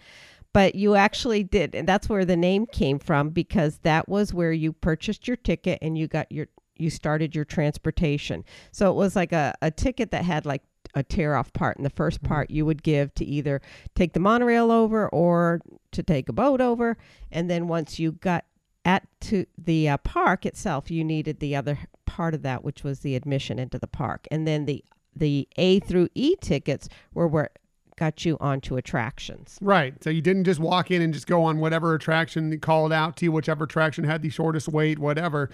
But 0.52 0.74
you 0.74 0.96
actually 0.96 1.44
did 1.44 1.74
and 1.74 1.88
that's 1.88 2.10
where 2.10 2.26
the 2.26 2.36
name 2.36 2.66
came 2.66 2.98
from 2.98 3.30
because 3.30 3.78
that 3.78 4.06
was 4.06 4.34
where 4.34 4.52
you 4.52 4.74
purchased 4.74 5.26
your 5.26 5.38
ticket 5.38 5.78
and 5.80 5.96
you 5.96 6.08
got 6.08 6.30
your 6.30 6.48
you 6.76 6.90
started 6.90 7.34
your 7.34 7.46
transportation. 7.46 8.44
So 8.70 8.90
it 8.90 8.94
was 8.94 9.16
like 9.16 9.32
a, 9.32 9.54
a 9.62 9.70
ticket 9.70 10.10
that 10.10 10.24
had 10.24 10.44
like 10.44 10.62
a 10.94 11.02
tear 11.02 11.36
off 11.36 11.52
part. 11.52 11.76
And 11.76 11.86
the 11.86 11.90
first 11.90 12.18
mm-hmm. 12.18 12.32
part 12.32 12.50
you 12.50 12.66
would 12.66 12.82
give 12.82 13.14
to 13.14 13.24
either 13.24 13.60
take 13.94 14.12
the 14.12 14.20
monorail 14.20 14.70
over 14.70 15.08
or 15.08 15.60
to 15.92 16.02
take 16.02 16.28
a 16.28 16.32
boat 16.32 16.60
over 16.60 16.96
and 17.30 17.48
then 17.48 17.68
once 17.68 17.98
you 17.98 18.12
got 18.12 18.44
at 18.84 19.06
to 19.20 19.46
the 19.56 19.88
uh, 19.88 19.96
park 19.98 20.44
itself 20.44 20.90
you 20.90 21.04
needed 21.04 21.38
the 21.38 21.54
other 21.54 21.78
part 22.06 22.34
of 22.34 22.42
that 22.42 22.64
which 22.64 22.82
was 22.82 23.00
the 23.00 23.14
admission 23.14 23.58
into 23.58 23.78
the 23.78 23.86
park 23.86 24.26
and 24.30 24.46
then 24.46 24.64
the 24.66 24.84
the 25.14 25.46
a 25.56 25.78
through 25.80 26.08
e 26.14 26.34
tickets 26.40 26.88
were 27.14 27.28
where 27.28 27.50
got 27.96 28.24
you 28.24 28.36
onto 28.40 28.76
attractions 28.76 29.58
Right. 29.60 29.94
So 30.02 30.10
you 30.10 30.22
didn't 30.22 30.44
just 30.44 30.58
walk 30.58 30.90
in 30.90 31.02
and 31.02 31.12
just 31.12 31.26
go 31.26 31.44
on 31.44 31.58
whatever 31.58 31.94
attraction 31.94 32.58
called 32.58 32.92
out 32.92 33.16
to 33.18 33.26
you, 33.26 33.32
whichever 33.32 33.64
attraction 33.64 34.04
had 34.04 34.22
the 34.22 34.30
shortest 34.30 34.68
wait, 34.68 34.98
whatever. 34.98 35.50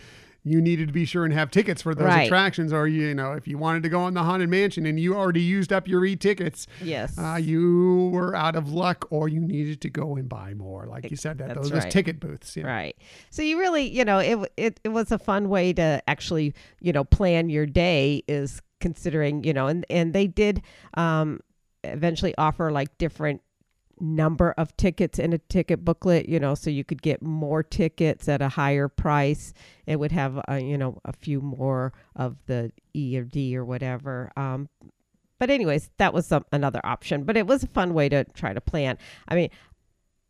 You 0.48 0.60
needed 0.60 0.88
to 0.88 0.92
be 0.92 1.04
sure 1.04 1.24
and 1.24 1.32
have 1.34 1.50
tickets 1.50 1.82
for 1.82 1.94
those 1.94 2.06
Right. 2.06 2.26
attractions, 2.26 2.72
or 2.72 2.88
you 2.88 3.14
know, 3.14 3.32
if 3.32 3.46
you 3.46 3.58
wanted 3.58 3.82
to 3.84 3.88
go 3.88 4.00
on 4.00 4.14
the 4.14 4.22
haunted 4.22 4.48
mansion 4.48 4.86
and 4.86 4.98
you 4.98 5.14
already 5.14 5.40
used 5.42 5.72
up 5.72 5.86
your 5.88 6.04
e-tickets, 6.04 6.66
Yes. 6.82 7.18
uh, 7.18 7.36
you 7.40 8.10
were 8.12 8.34
out 8.34 8.56
of 8.56 8.72
luck, 8.72 9.06
or 9.10 9.28
you 9.28 9.40
needed 9.40 9.80
to 9.82 9.90
go 9.90 10.16
and 10.16 10.28
buy 10.28 10.54
more, 10.54 10.86
like 10.86 11.10
you 11.10 11.16
said, 11.16 11.38
that 11.38 11.54
those 11.54 11.72
right. 11.72 11.90
ticket 11.90 12.20
booths. 12.20 12.56
Yeah. 12.56 12.66
Right. 12.66 12.96
So 13.30 13.42
you 13.42 13.58
really, 13.58 13.88
you 13.88 14.04
know, 14.04 14.18
it, 14.18 14.52
it 14.56 14.80
it 14.84 14.88
was 14.90 15.12
a 15.12 15.18
fun 15.18 15.48
way 15.48 15.72
to 15.74 16.02
actually, 16.08 16.54
you 16.80 16.92
know, 16.92 17.04
plan 17.04 17.48
your 17.50 17.66
day 17.66 18.22
is 18.28 18.60
considering, 18.80 19.44
you 19.44 19.52
know, 19.52 19.66
and 19.66 19.84
and 19.90 20.12
they 20.12 20.26
did 20.26 20.62
um 20.94 21.40
eventually 21.84 22.34
offer 22.38 22.70
like 22.72 22.96
different 22.98 23.40
number 24.00 24.54
of 24.56 24.76
tickets 24.76 25.18
in 25.18 25.32
a 25.32 25.38
ticket 25.38 25.84
booklet, 25.84 26.28
you 26.28 26.38
know, 26.40 26.54
so 26.54 26.70
you 26.70 26.84
could 26.84 27.02
get 27.02 27.22
more 27.22 27.62
tickets 27.62 28.28
at 28.28 28.42
a 28.42 28.48
higher 28.48 28.88
price. 28.88 29.52
It 29.86 29.96
would 29.96 30.12
have, 30.12 30.40
a, 30.48 30.60
you 30.60 30.78
know, 30.78 31.00
a 31.04 31.12
few 31.12 31.40
more 31.40 31.92
of 32.16 32.36
the 32.46 32.72
E 32.94 33.18
or 33.18 33.24
D 33.24 33.56
or 33.56 33.64
whatever. 33.64 34.32
Um, 34.36 34.68
but 35.38 35.50
anyways, 35.50 35.90
that 35.98 36.12
was 36.12 36.26
some, 36.26 36.44
another 36.52 36.80
option. 36.84 37.24
But 37.24 37.36
it 37.36 37.46
was 37.46 37.62
a 37.62 37.68
fun 37.68 37.94
way 37.94 38.08
to 38.08 38.24
try 38.34 38.52
to 38.52 38.60
plan. 38.60 38.98
I 39.28 39.34
mean, 39.34 39.50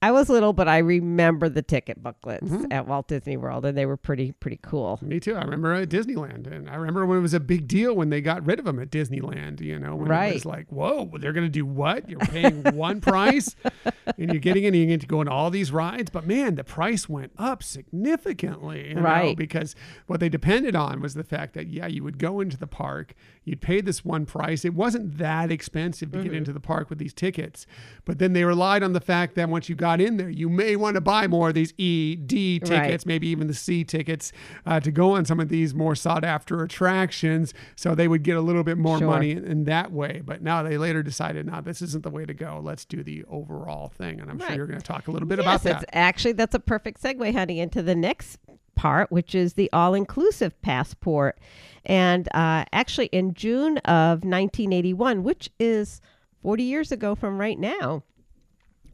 I 0.01 0.13
was 0.13 0.29
little, 0.29 0.53
but 0.53 0.69
I 0.69 0.79
remember 0.79 1.49
the 1.49 1.61
ticket 1.63 2.01
booklets 2.01 2.47
Mm-hmm. 2.49 2.71
at 2.73 2.87
Walt 2.87 3.09
Disney 3.09 3.37
World, 3.37 3.65
and 3.65 3.77
they 3.77 3.85
were 3.85 3.97
pretty 3.97 4.31
pretty 4.31 4.61
cool. 4.63 4.99
Me 5.03 5.19
too. 5.19 5.35
I 5.35 5.43
remember 5.43 5.75
at 5.75 5.89
Disneyland, 5.89 6.47
and 6.47 6.71
I 6.71 6.77
remember 6.77 7.05
when 7.05 7.19
it 7.19 7.23
was 7.23 7.35
a 7.35 7.41
big 7.41 7.67
deal 7.67 7.95
when 7.97 8.09
they 8.11 8.21
got 8.21 8.47
rid 8.47 8.61
of 8.61 8.65
them 8.65 8.79
at 8.79 8.91
Disneyland. 8.91 9.61
You 9.61 9.77
know, 9.79 9.97
when 9.97 10.07
it 10.07 10.11
Right. 10.11 10.35
was 10.35 10.47
like, 10.47 10.69
"Whoa, 10.71 11.11
they're 11.19 11.33
going 11.33 11.47
to 11.47 11.51
do 11.51 11.67
what? 11.67 12.09
You're 12.09 12.21
paying 12.21 12.63
one 12.77 13.01
price, 13.01 13.57
and 14.17 14.31
you're 14.33 14.39
getting 14.41 14.63
in, 14.65 14.73
and 14.75 14.81
you 14.83 14.87
get 14.87 15.01
to 15.01 15.07
go 15.09 15.19
on 15.19 15.27
all 15.27 15.51
these 15.51 15.73
rides." 15.73 16.11
But 16.11 16.27
man, 16.29 16.55
the 16.55 16.63
price 16.65 17.09
went 17.09 17.33
up 17.37 17.65
significantly, 17.65 18.89
you 18.91 18.95
know, 18.95 19.03
Right. 19.03 19.37
because 19.37 19.75
what 20.07 20.21
they 20.21 20.29
depended 20.29 20.77
on 20.77 21.01
was 21.01 21.15
the 21.15 21.25
fact 21.25 21.55
that 21.55 21.67
yeah, 21.69 21.87
you 21.89 22.05
would 22.05 22.19
go 22.19 22.41
into 22.41 22.57
the 22.57 22.67
park, 22.69 23.15
you'd 23.49 23.61
pay 23.61 23.81
this 23.81 24.05
one 24.05 24.27
price. 24.27 24.65
It 24.65 24.75
wasn't 24.75 25.19
that 25.19 25.51
expensive 25.51 26.13
to 26.13 26.23
get 26.23 26.33
into 26.33 26.53
the 26.53 26.61
park 26.61 26.91
with 26.91 26.99
these 26.99 27.13
tickets, 27.15 27.67
but 28.05 28.19
then 28.19 28.33
they 28.35 28.45
relied 28.45 28.83
on 28.83 28.93
the 28.93 29.01
fact 29.01 29.35
that 29.35 29.49
once 29.49 29.69
you 29.69 29.75
got 29.75 30.01
in 30.01 30.17
there, 30.19 30.29
you 30.31 30.49
may 30.49 30.77
want 30.77 30.95
to 30.95 31.01
buy 31.01 31.27
more 31.27 31.49
of 31.49 31.55
these 31.55 31.73
E, 31.79 32.15
D 32.15 32.61
Right. 32.63 32.85
tickets 32.85 33.07
maybe 33.07 33.29
even 33.29 33.47
the 33.47 33.55
C 33.55 33.83
tickets 33.85 34.33
uh, 34.67 34.79
to 34.81 34.91
go 34.91 35.13
on 35.13 35.25
some 35.25 35.41
of 35.41 35.49
these 35.49 35.75
more 35.75 35.95
sought 35.95 36.25
after 36.25 36.63
attractions. 36.63 37.55
So 37.77 37.95
they 37.95 38.09
would 38.09 38.23
get 38.23 38.37
a 38.37 38.41
little 38.41 38.65
bit 38.65 38.79
more 38.79 38.99
Sure. 38.99 39.07
money 39.07 39.33
in, 39.33 39.45
in 39.45 39.65
that 39.65 39.91
way. 39.93 40.23
But 40.25 40.43
now 40.43 40.63
they 40.63 40.79
later 40.79 41.03
decided, 41.03 41.47
no, 41.47 41.61
this 41.61 41.83
isn't 41.83 42.03
the 42.05 42.11
way 42.11 42.27
to 42.27 42.35
go. 42.35 42.61
Let's 42.63 42.85
do 42.85 43.03
the 43.03 43.25
overall 43.29 43.89
thing. 43.89 44.21
And 44.21 44.31
I'm 44.31 44.39
sure 44.39 44.55
you're 44.55 44.67
going 44.67 44.79
to 44.81 44.85
talk 44.85 45.09
a 45.09 45.11
little 45.11 45.29
bit 45.29 45.39
yes, 45.39 45.63
about 45.65 45.81
that. 45.81 45.89
actually 45.97 46.33
that's 46.33 46.55
a 46.55 46.61
perfect 46.61 47.03
segue, 47.03 47.33
honey, 47.33 47.61
into 47.61 47.83
the 47.83 47.95
next 47.95 48.39
part, 48.79 49.11
which 49.11 49.35
is 49.35 49.55
the 49.55 49.69
all 49.73 49.93
inclusive 49.93 50.59
passport. 50.63 51.39
And 51.85 52.29
uh, 52.29 52.65
actually, 52.73 53.07
in 53.07 53.35
June 53.35 53.79
of 53.79 54.23
1981, 54.23 55.25
which 55.25 55.51
is 55.59 56.01
40 56.43 56.63
years 56.63 56.93
ago 56.93 57.17
from 57.17 57.41
right 57.41 57.59
now, 57.59 58.05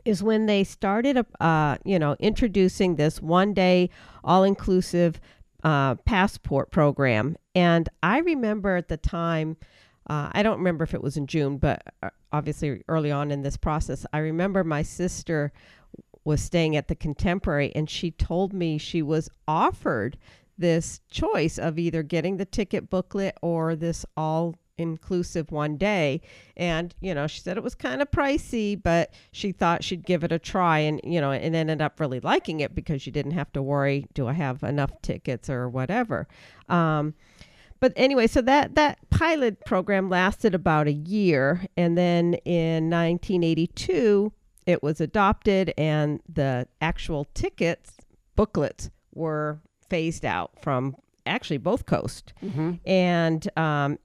is 0.07 0.23
when 0.23 0.47
they 0.47 0.65
started, 0.65 1.25
uh, 1.39 1.77
you 1.85 1.99
know, 1.99 2.17
introducing 2.19 2.97
this 2.97 3.21
one 3.21 3.53
day 3.53 3.91
all 4.25 4.43
inclusive 4.43 5.21
uh, 5.63 5.97
passport 5.97 6.71
program. 6.71 7.37
And 7.55 7.89
I 8.03 8.19
remember 8.19 8.77
at 8.77 8.89
the 8.89 8.97
time, 8.97 9.59
uh, 10.09 10.31
I 10.33 10.43
don't 10.43 10.59
remember 10.59 10.85
if 10.85 10.95
it 10.95 11.03
was 11.03 11.19
in 11.19 11.27
June, 11.27 11.59
but 11.59 11.83
uh, 12.03 12.09
obviously 12.33 12.83
early 12.89 13.11
on 13.11 13.31
in 13.31 13.43
this 13.43 13.59
process, 13.59 14.07
I 14.15 14.19
remember 14.19 14.65
my 14.65 14.83
sister 14.83 15.53
was 16.25 16.41
staying 16.41 16.75
at 16.77 16.89
the 16.89 16.95
Contemporary 16.95 17.73
and 17.75 17.89
she 17.89 18.11
told 18.11 18.53
me 18.53 18.79
she 18.79 19.03
was 19.03 19.29
offered 19.47 20.17
this 20.57 21.01
choice 21.11 21.59
of 21.59 21.79
either 21.79 22.03
getting 22.03 22.37
the 22.37 22.45
ticket 22.45 22.89
booklet 22.89 23.37
or 23.43 23.75
this 23.77 24.07
all 24.17 24.55
inclusive 24.77 25.53
one 25.53 25.77
day. 25.77 26.21
And 26.57 26.95
you 27.01 27.15
know 27.15 27.27
she 27.27 27.41
said 27.41 27.57
it 27.57 27.63
was 27.63 27.75
kind 27.75 28.03
of 28.03 28.11
pricey 28.11 28.81
but 28.81 29.13
she 29.33 29.53
thought 29.53 29.85
she'd 29.85 30.05
give 30.05 30.25
it 30.25 30.33
a 30.33 30.39
try 30.39 30.81
and 30.81 31.01
you 31.05 31.21
know 31.21 31.31
and 31.31 31.55
ended 31.55 31.81
up 31.81 32.01
really 32.01 32.21
liking 32.21 32.61
it 32.61 32.75
because 32.75 33.07
you 33.07 33.13
didn't 33.13 33.33
have 33.33 33.53
to 33.53 33.63
worry 33.63 34.07
do 34.15 34.27
i 34.27 34.33
have 34.33 34.63
enough 34.63 34.91
tickets 35.03 35.49
or 35.49 35.69
whatever? 35.69 36.27
Um, 36.69 37.15
but 37.81 37.93
anyway 37.97 38.27
so 38.27 38.41
that 38.43 38.75
that 38.75 38.99
pilot 39.11 39.65
program 39.65 40.09
lasted 40.09 40.55
about 40.55 40.89
a 40.89 40.93
year 40.93 41.67
and 41.77 41.97
then 41.97 42.35
in 42.45 42.91
1982 42.91 44.33
it 44.67 44.83
was 44.83 45.01
adopted 45.01 45.73
and 45.79 46.21
the 46.33 46.67
actual 46.81 47.27
tickets 47.35 47.93
booklets 48.37 48.91
were 49.15 49.61
phased 49.89 50.25
out 50.25 50.51
from 50.63 50.97
actually 51.27 51.59
both 51.59 51.87
coasts 51.87 52.33
Mm-hmm. 52.43 52.73
and 52.87 53.49
um, 53.59 53.99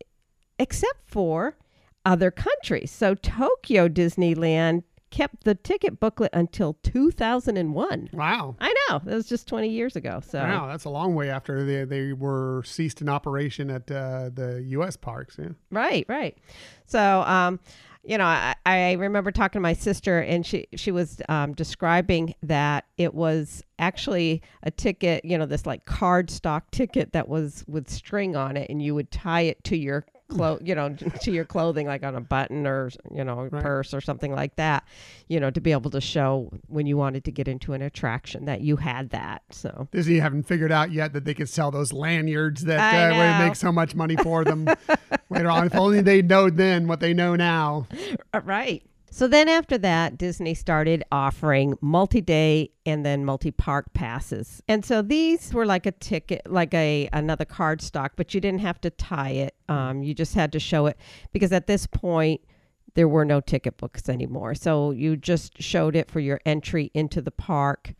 except 0.60 1.00
for 1.08 1.58
other 2.06 2.32
countries. 2.32 2.92
So 2.92 3.16
Tokyo 3.16 3.88
Disneyland 3.88 4.84
kept 5.12 5.44
the 5.44 5.56
ticket 5.56 6.00
booklet 6.00 6.30
until 6.34 6.74
2001. 6.84 8.10
Wow. 8.14 8.56
I 8.60 8.74
know 8.90 9.00
that 9.04 9.16
was 9.16 9.28
just 9.28 9.48
20 9.48 9.68
years 9.68 9.96
ago. 9.96 10.22
So 10.26 10.40
Wow, 10.40 10.68
that's 10.68 10.86
a 10.86 10.90
long 10.90 11.16
way 11.16 11.30
after 11.30 11.64
they, 11.64 11.84
they 11.86 12.14
were 12.14 12.62
ceased 12.64 13.02
in 13.02 13.10
operation 13.10 13.70
at 13.72 13.90
uh, 13.90 14.30
the 14.34 14.64
U.S. 14.68 14.96
parks. 14.96 15.38
Yeah. 15.40 15.50
right, 15.72 16.06
right. 16.08 16.38
So 16.86 17.22
um, 17.22 17.60
you 18.04 18.18
know, 18.18 18.26
I, 18.26 18.56
I 18.66 18.94
remember 18.94 19.32
talking 19.32 19.60
to 19.60 19.62
my 19.62 19.74
sister, 19.74 20.20
and 20.20 20.46
she 20.46 20.68
she 20.76 20.92
was 20.92 21.22
um, 21.28 21.54
describing 21.54 22.34
that 22.44 22.86
it 22.98 23.14
was 23.14 23.64
actually 23.78 24.42
a 24.64 24.72
ticket, 24.72 25.26
you 25.26 25.38
know, 25.38 25.46
this 25.46 25.66
like 25.66 25.86
card 25.86 26.30
stock 26.30 26.72
ticket 26.72 27.14
that 27.14 27.28
was 27.28 27.64
with 27.68 27.90
string 27.90 28.36
on 28.36 28.58
it, 28.58 28.70
and 28.70 28.82
you 28.82 28.96
would 28.96 29.12
tie 29.12 29.42
it 29.42 29.64
to 29.66 29.78
your 29.78 30.06
clo- 30.30 30.60
you 30.64 30.76
know, 30.76 30.90
to 30.94 31.32
your 31.32 31.46
clothing, 31.46 31.88
like 31.88 32.04
on 32.04 32.16
a 32.16 32.22
button 32.22 32.66
or 32.66 32.90
you 33.14 33.24
know, 33.24 33.44
Right. 33.52 33.62
purse 33.64 33.94
or 33.94 34.02
something 34.02 34.34
like 34.34 34.56
that, 34.56 34.84
you 35.28 35.40
know, 35.40 35.50
to 35.52 35.60
be 35.62 35.72
able 35.72 35.92
to 35.92 36.02
show 36.02 36.52
when 36.68 36.86
you 36.86 36.96
wanted 36.98 37.24
to 37.26 37.32
get 37.32 37.48
into 37.48 37.74
an 37.74 37.82
attraction 37.82 38.46
that 38.46 38.62
you 38.62 38.78
had 38.78 39.10
that. 39.10 39.42
So 39.52 39.88
Disney 39.92 40.20
haven't 40.20 40.44
figured 40.44 40.72
out 40.72 40.92
yet 40.92 41.14
that 41.14 41.26
they 41.26 41.34
could 41.34 41.50
sell 41.50 41.72
those 41.72 41.92
lanyards 41.94 42.64
that 42.66 42.80
uh, 43.12 43.18
would 43.40 43.46
make 43.48 43.56
so 43.56 43.72
much 43.72 43.96
money 43.96 44.16
for 44.18 44.44
them 44.44 44.68
later 45.30 45.50
on. 45.50 45.66
If 45.68 45.76
only 45.76 46.02
they 46.02 46.22
know 46.22 46.50
then 46.50 46.88
what 46.88 47.00
they 47.00 47.14
know 47.14 47.36
now. 47.36 47.88
Uh, 48.34 48.42
Right. 48.44 48.84
So 49.12 49.28
then 49.28 49.50
after 49.50 49.78
that, 49.80 50.18
Disney 50.18 50.54
started 50.54 51.04
offering 51.12 51.78
multi-day 51.82 52.72
and 52.86 53.06
then 53.06 53.26
multi-park 53.26 53.94
passes. 53.94 54.62
And 54.68 54.86
so 54.86 55.02
these 55.02 55.54
were 55.54 55.66
like 55.66 55.86
a 55.86 55.92
ticket, 55.92 56.42
like 56.46 56.74
a 56.74 57.10
another 57.12 57.46
card 57.46 57.82
stock, 57.82 58.14
but 58.16 58.34
you 58.34 58.42
didn't 58.42 58.62
have 58.62 58.80
to 58.82 58.90
tie 58.90 59.32
it. 59.32 59.56
Um, 59.68 60.04
you 60.04 60.14
just 60.14 60.36
had 60.36 60.52
to 60.54 60.60
show 60.60 60.86
it 60.86 60.98
because 61.32 61.52
at 61.52 61.68
this 61.68 61.88
point 61.88 62.42
there 62.96 63.08
were 63.08 63.26
no 63.26 63.40
ticket 63.42 63.78
books 63.78 64.10
anymore. 64.10 64.56
So 64.56 64.92
you 64.92 65.16
just 65.16 65.62
showed 65.62 65.96
it 65.96 66.10
for 66.10 66.20
your 66.20 66.40
entry 66.46 66.92
into 66.94 67.22
the 67.22 67.32
park 67.32 67.94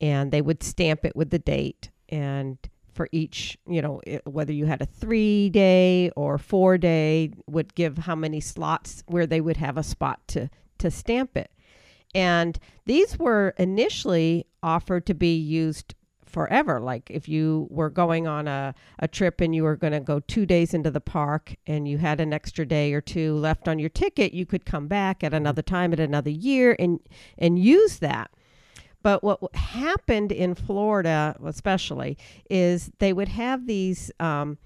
and 0.00 0.32
they 0.32 0.42
would 0.42 0.62
stamp 0.62 1.04
it 1.04 1.14
with 1.14 1.30
the 1.30 1.38
date 1.38 1.90
and 2.08 2.58
for 2.92 3.08
each, 3.12 3.58
you 3.66 3.82
know, 3.82 4.00
i- 4.06 4.20
whether 4.24 4.52
you 4.52 4.66
had 4.66 4.82
a 4.82 4.86
three 4.86 5.48
day 5.50 6.10
or 6.16 6.38
four 6.38 6.78
day, 6.78 7.30
would 7.46 7.74
give 7.74 7.98
how 7.98 8.14
many 8.14 8.40
slots 8.40 9.02
where 9.06 9.26
they 9.26 9.40
would 9.40 9.56
have 9.56 9.76
a 9.76 9.82
spot 9.82 10.20
to 10.28 10.48
to 10.78 10.90
stamp 10.90 11.36
it. 11.36 11.50
And 12.14 12.58
these 12.86 13.18
were 13.18 13.54
initially 13.58 14.46
offered 14.62 15.06
to 15.06 15.14
be 15.14 15.36
used 15.36 15.94
forever. 16.26 16.80
Like 16.80 17.10
if 17.10 17.28
you 17.28 17.68
were 17.70 17.90
going 17.90 18.26
on 18.26 18.48
a, 18.48 18.74
a 18.98 19.06
trip 19.06 19.40
and 19.40 19.54
you 19.54 19.62
were 19.62 19.76
going 19.76 19.92
to 19.92 20.00
go 20.00 20.20
two 20.20 20.46
days 20.46 20.72
into 20.74 20.90
the 20.90 21.00
park 21.00 21.54
and 21.66 21.86
you 21.86 21.98
had 21.98 22.20
an 22.20 22.32
extra 22.32 22.66
day 22.66 22.92
or 22.94 23.00
two 23.02 23.34
left 23.36 23.68
on 23.68 23.78
your 23.78 23.90
ticket, 23.90 24.32
you 24.32 24.46
could 24.46 24.64
come 24.64 24.88
back 24.88 25.22
at 25.22 25.34
another 25.34 25.62
time 25.62 25.92
at 25.92 26.00
another 26.00 26.30
year 26.30 26.74
and 26.78 27.00
and 27.38 27.58
use 27.58 27.98
that. 27.98 28.30
But 29.02 29.22
what 29.24 29.40
happened 29.54 30.32
in 30.32 30.54
Florida, 30.54 31.36
especially, 31.44 32.16
is 32.48 32.90
they 32.98 33.12
would 33.12 33.28
have 33.28 33.66
these, 33.66 34.10
um, 34.20 34.58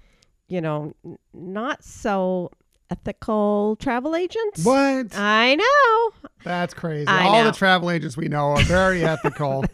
you 0.47 0.61
know, 0.61 0.93
not 1.33 1.83
so 1.83 2.51
ethical 2.89 3.75
travel 3.79 4.15
agents. 4.15 4.63
What? 4.63 5.17
I 5.17 5.55
know. 5.55 6.29
That's 6.43 6.73
crazy. 6.73 7.07
I 7.07 7.25
All 7.25 7.43
know. 7.43 7.51
the 7.51 7.57
travel 7.57 7.91
agents 7.91 8.15
we 8.15 8.27
know 8.27 8.51
are 8.51 8.61
very 8.63 9.03
ethical. 9.13 9.65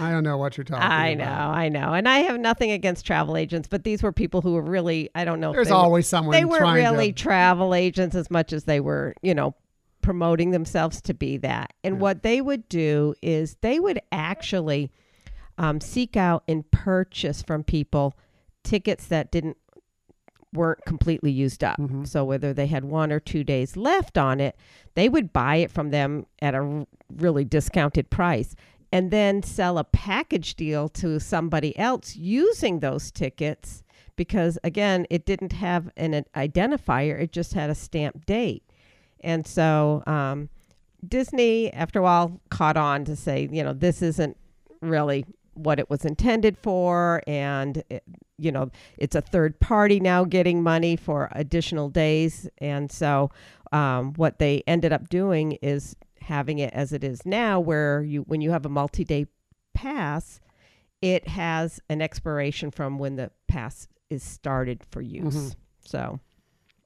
I 0.00 0.10
don't 0.10 0.24
know 0.24 0.36
what 0.36 0.56
you're 0.56 0.64
talking 0.64 0.82
I 0.82 1.14
know, 1.14 1.22
about. 1.24 1.54
I 1.54 1.68
know. 1.68 1.92
And 1.92 2.08
I 2.08 2.18
have 2.18 2.40
nothing 2.40 2.72
against 2.72 3.06
travel 3.06 3.36
agents, 3.36 3.68
but 3.68 3.84
these 3.84 4.02
were 4.02 4.10
people 4.10 4.40
who 4.40 4.54
were 4.54 4.62
really, 4.62 5.08
I 5.14 5.24
don't 5.24 5.38
know. 5.38 5.52
There's 5.52 5.68
they 5.68 5.72
were- 5.72 5.78
always 5.78 6.08
someone 6.08 6.32
they 6.32 6.44
weren't 6.44 6.74
really 6.74 7.12
to. 7.12 7.22
travel 7.22 7.72
agents 7.74 8.16
as 8.16 8.28
much 8.30 8.52
as 8.52 8.64
they 8.64 8.80
were, 8.80 9.14
you 9.22 9.32
know, 9.34 9.54
promoting 10.04 10.50
themselves 10.50 11.00
to 11.00 11.14
be 11.14 11.38
that. 11.38 11.72
And 11.82 11.94
Yeah. 11.94 12.00
what 12.00 12.22
they 12.22 12.40
would 12.42 12.68
do 12.68 13.14
is 13.22 13.56
they 13.62 13.80
would 13.80 13.98
actually 14.12 14.90
um, 15.56 15.80
seek 15.80 16.16
out 16.16 16.42
and 16.48 16.68
purchase 16.72 17.40
from 17.40 17.62
people 17.64 18.12
tickets 18.64 19.06
that 19.06 19.30
didn't 19.30 19.56
weren't 20.52 20.84
completely 20.84 21.30
used 21.32 21.64
up. 21.64 21.78
Mhm. 21.78 22.06
So 22.06 22.24
whether 22.24 22.52
they 22.52 22.66
had 22.66 22.84
one 22.84 23.10
or 23.10 23.18
two 23.18 23.42
days 23.44 23.76
left 23.76 24.18
on 24.18 24.40
it, 24.40 24.56
they 24.94 25.08
would 25.08 25.32
buy 25.32 25.56
it 25.56 25.70
from 25.70 25.90
them 25.90 26.26
at 26.42 26.54
a 26.54 26.86
really 27.16 27.44
discounted 27.44 28.10
price 28.10 28.54
and 28.92 29.10
then 29.10 29.42
sell 29.42 29.78
a 29.78 29.84
package 29.84 30.54
deal 30.54 30.88
to 30.90 31.18
somebody 31.18 31.76
else 31.78 32.14
using 32.16 32.80
those 32.80 33.10
tickets 33.10 33.82
because 34.16 34.58
again, 34.62 35.06
it 35.10 35.24
didn't 35.24 35.52
have 35.52 35.88
an, 35.96 36.14
an 36.14 36.24
identifier, 36.36 37.18
it 37.20 37.32
just 37.32 37.54
had 37.54 37.70
a 37.70 37.74
stamp 37.74 38.24
date. 38.26 38.62
And 39.24 39.46
so 39.46 40.02
um, 40.06 40.48
Disney, 41.06 41.72
after 41.72 41.98
a 41.98 42.02
while, 42.02 42.40
caught 42.50 42.76
on 42.76 43.04
to 43.06 43.16
say, 43.16 43.48
you 43.50 43.62
know, 43.64 43.72
this 43.72 44.02
isn't 44.02 44.36
really 44.80 45.24
what 45.54 45.78
it 45.78 45.88
was 45.88 46.04
intended 46.04 46.58
for. 46.58 47.22
And, 47.26 47.82
it, 47.88 48.02
you 48.38 48.50
know, 48.52 48.70
it's 48.98 49.14
a 49.14 49.20
third 49.20 49.58
party 49.60 50.00
now 50.00 50.24
getting 50.24 50.62
money 50.62 50.96
for 50.96 51.28
additional 51.32 51.88
days. 51.88 52.48
And 52.58 52.90
so 52.90 53.30
um, 53.72 54.12
what 54.14 54.38
they 54.38 54.62
ended 54.66 54.92
up 54.92 55.08
doing 55.08 55.52
is 55.62 55.96
having 56.20 56.58
it 56.58 56.72
as 56.72 56.92
it 56.92 57.04
is 57.04 57.24
now, 57.24 57.60
where 57.60 58.02
you, 58.02 58.22
when 58.22 58.40
you 58.40 58.50
have 58.50 58.66
a 58.66 58.68
multi 58.68 59.04
day 59.04 59.26
pass, 59.74 60.40
it 61.02 61.28
has 61.28 61.80
an 61.88 62.00
expiration 62.00 62.70
from 62.70 62.98
when 62.98 63.16
the 63.16 63.30
pass 63.46 63.88
is 64.10 64.22
started 64.22 64.82
for 64.90 65.02
use. 65.02 65.34
Mhm. 65.34 65.54
So, 65.86 66.20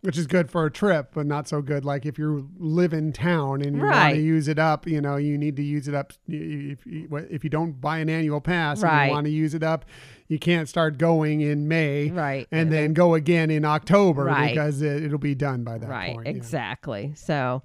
which 0.03 0.17
is 0.17 0.27
good 0.29 0.49
for 0.51 0.65
a 0.65 0.71
trip, 0.71 1.11
but 1.13 1.27
not 1.27 1.49
so 1.49 1.61
good. 1.61 1.85
Like 1.85 2.07
if 2.07 2.19
you 2.19 2.49
live 2.59 2.93
in 2.93 3.13
town 3.13 3.63
and 3.63 3.77
you 3.77 3.83
want 3.83 4.15
to 4.15 4.21
use 4.21 4.47
it 4.47 4.59
up, 4.59 4.87
you 4.87 5.01
know, 5.01 5.17
you 5.17 5.37
need 5.37 5.57
to 5.57 5.63
use 5.63 5.89
it 5.89 5.95
up. 5.95 6.13
If 6.29 6.87
you, 6.87 7.09
if 7.31 7.43
you 7.43 7.51
don't 7.51 7.81
buy 7.81 7.99
an 7.99 8.09
annual 8.09 8.41
pass 8.41 8.83
and 8.83 9.09
you 9.09 9.13
want 9.15 9.25
to 9.27 9.33
use 9.33 9.55
it 9.55 9.63
up, 9.65 9.85
you 10.29 10.39
can't 10.39 10.69
start 10.69 10.99
going 10.99 11.41
in 11.41 11.67
May 11.69 12.11
right. 12.11 12.47
and 12.53 12.73
then 12.73 12.93
go 12.93 13.15
again 13.15 13.51
in 13.51 13.65
October 13.65 14.25
Right. 14.25 14.51
because 14.51 14.83
it, 14.83 15.03
it'll 15.03 15.19
be 15.19 15.35
done 15.35 15.65
by 15.65 15.79
that 15.79 15.89
right 15.89 16.15
point. 16.15 16.27
yeah. 16.27 16.33
exactly 16.33 17.13
so 17.17 17.63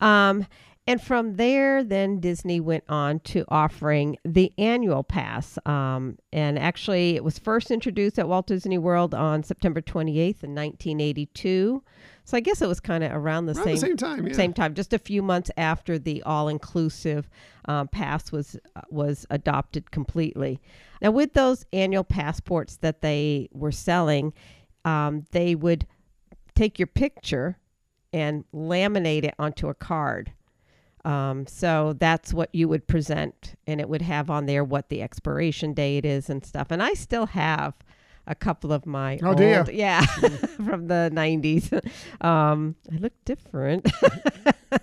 um 0.00 0.46
and 0.86 1.00
from 1.00 1.36
there 1.36 1.84
then 1.84 2.20
disney 2.20 2.60
went 2.60 2.84
on 2.88 3.20
to 3.20 3.44
offering 3.48 4.16
the 4.24 4.52
annual 4.58 5.02
pass 5.02 5.58
um, 5.66 6.18
and 6.32 6.58
actually 6.58 7.16
it 7.16 7.24
was 7.24 7.38
first 7.38 7.70
introduced 7.70 8.18
at 8.18 8.28
walt 8.28 8.46
disney 8.46 8.78
world 8.78 9.14
on 9.14 9.42
september 9.42 9.80
28th 9.80 10.42
in 10.42 10.54
1982 10.54 11.82
so 12.24 12.36
i 12.36 12.40
guess 12.40 12.60
it 12.62 12.68
was 12.68 12.80
kind 12.80 13.04
of 13.04 13.12
around 13.12 13.46
the 13.46 13.52
Around 13.52 13.64
same 13.64 13.74
the 13.74 13.80
same 13.80 13.96
time, 13.96 14.26
yeah. 14.26 14.32
same 14.32 14.52
time, 14.52 14.74
just 14.74 14.92
a 14.92 14.98
few 14.98 15.22
months 15.22 15.50
after 15.56 15.98
the 15.98 16.22
all-inclusive 16.22 17.28
um, 17.66 17.88
pass 17.88 18.32
was 18.32 18.56
was 18.90 19.26
adopted 19.30 19.90
completely. 19.90 20.60
Now, 21.00 21.10
with 21.10 21.32
those 21.32 21.64
annual 21.72 22.04
passports 22.04 22.76
that 22.78 23.02
they 23.02 23.48
were 23.52 23.72
selling, 23.72 24.32
um, 24.84 25.24
they 25.32 25.54
would 25.54 25.86
take 26.54 26.78
your 26.78 26.86
picture 26.86 27.58
and 28.12 28.44
laminate 28.54 29.24
it 29.24 29.34
onto 29.38 29.68
a 29.68 29.74
card. 29.74 30.32
Um, 31.04 31.46
so 31.48 31.94
that's 31.98 32.32
what 32.32 32.54
you 32.54 32.68
would 32.68 32.86
present, 32.86 33.54
and 33.66 33.80
it 33.80 33.88
would 33.88 34.02
have 34.02 34.30
on 34.30 34.46
there 34.46 34.62
what 34.62 34.88
the 34.88 35.02
expiration 35.02 35.74
date 35.74 36.04
is 36.04 36.30
and 36.30 36.44
stuff. 36.46 36.68
And 36.70 36.82
I 36.82 36.92
still 36.94 37.26
have 37.26 37.74
a 38.26 38.36
couple 38.36 38.72
of 38.72 38.86
my 38.86 39.18
Oh, 39.22 39.30
old, 39.30 39.40
you? 39.40 39.64
yeah, 39.72 40.02
from 40.64 40.86
the 40.86 41.10
'90s. 41.12 41.72
Um, 42.24 42.76
I 42.92 42.96
look 42.98 43.12
different, 43.24 43.90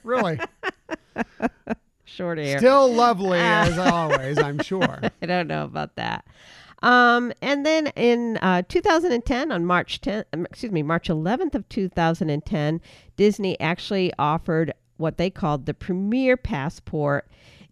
Really, 0.04 0.40
short 2.06 2.38
hair. 2.38 2.58
still 2.58 2.92
lovely 2.94 3.40
as 3.40 3.78
always. 3.78 4.38
I'm 4.40 4.60
sure. 4.62 5.00
I 5.22 5.26
don't 5.26 5.48
know 5.48 5.64
about 5.64 5.96
that. 5.96 6.26
Um, 6.82 7.34
and 7.42 7.66
then 7.66 7.88
in 7.98 8.38
uh, 8.42 8.62
2010, 8.70 9.52
on 9.52 9.66
March 9.66 10.00
10th, 10.00 10.24
um, 10.32 10.46
excuse 10.46 10.72
me, 10.72 10.82
March 10.82 11.10
11th 11.10 11.54
of 11.56 11.68
2010, 11.68 12.80
Disney 13.18 13.60
actually 13.60 14.14
offered 14.18 14.74
what 15.00 15.18
they 15.18 15.30
called 15.30 15.66
the 15.66 15.74
Premier 15.74 16.38
Passport, 16.38 17.28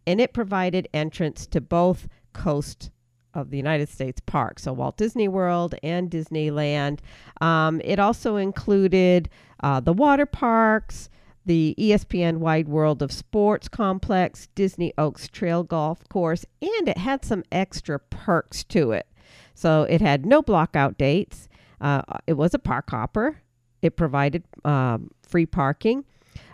and 0.05 0.21
it 0.21 0.33
provided 0.33 0.87
entrance 0.93 1.45
to 1.47 1.61
both 1.61 2.07
coast 2.33 2.89
of 3.33 3.51
the 3.51 3.57
United 3.57 3.89
States 3.89 4.21
parks, 4.25 4.63
so 4.63 4.73
Walt 4.73 4.97
Disney 4.97 5.27
World 5.27 5.75
and 5.83 6.09
Disneyland. 6.09 6.99
Um, 7.39 7.81
it 7.83 7.99
also 7.99 8.37
included 8.37 9.29
uh, 9.61 9.79
the 9.79 9.93
water 9.93 10.25
parks, 10.25 11.09
the 11.45 11.75
ESPN 11.77 12.37
Wide 12.37 12.67
World 12.67 13.01
of 13.01 13.11
Sports 13.11 13.67
Complex, 13.67 14.47
Disney 14.55 14.93
Oaks 14.97 15.27
Trail 15.27 15.63
Golf 15.63 16.07
Course, 16.09 16.45
and 16.61 16.89
it 16.89 16.97
had 16.97 17.23
some 17.23 17.43
extra 17.51 17.99
perks 17.99 18.63
to 18.65 18.91
it. 18.91 19.07
So 19.53 19.83
it 19.83 20.01
had 20.01 20.25
no 20.25 20.41
blockout 20.41 20.97
dates. 20.97 21.47
Uh, 21.79 22.01
it 22.25 22.33
was 22.33 22.53
a 22.53 22.59
park 22.59 22.89
hopper. 22.89 23.37
It 23.81 23.95
provided 23.95 24.43
um, 24.65 25.11
free 25.27 25.45
parking, 25.45 26.05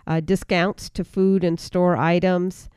uh, 0.06 0.20
discounts 0.20 0.88
to 0.90 1.04
food 1.04 1.44
and 1.44 1.58
store 1.58 1.96
items, 1.96 2.68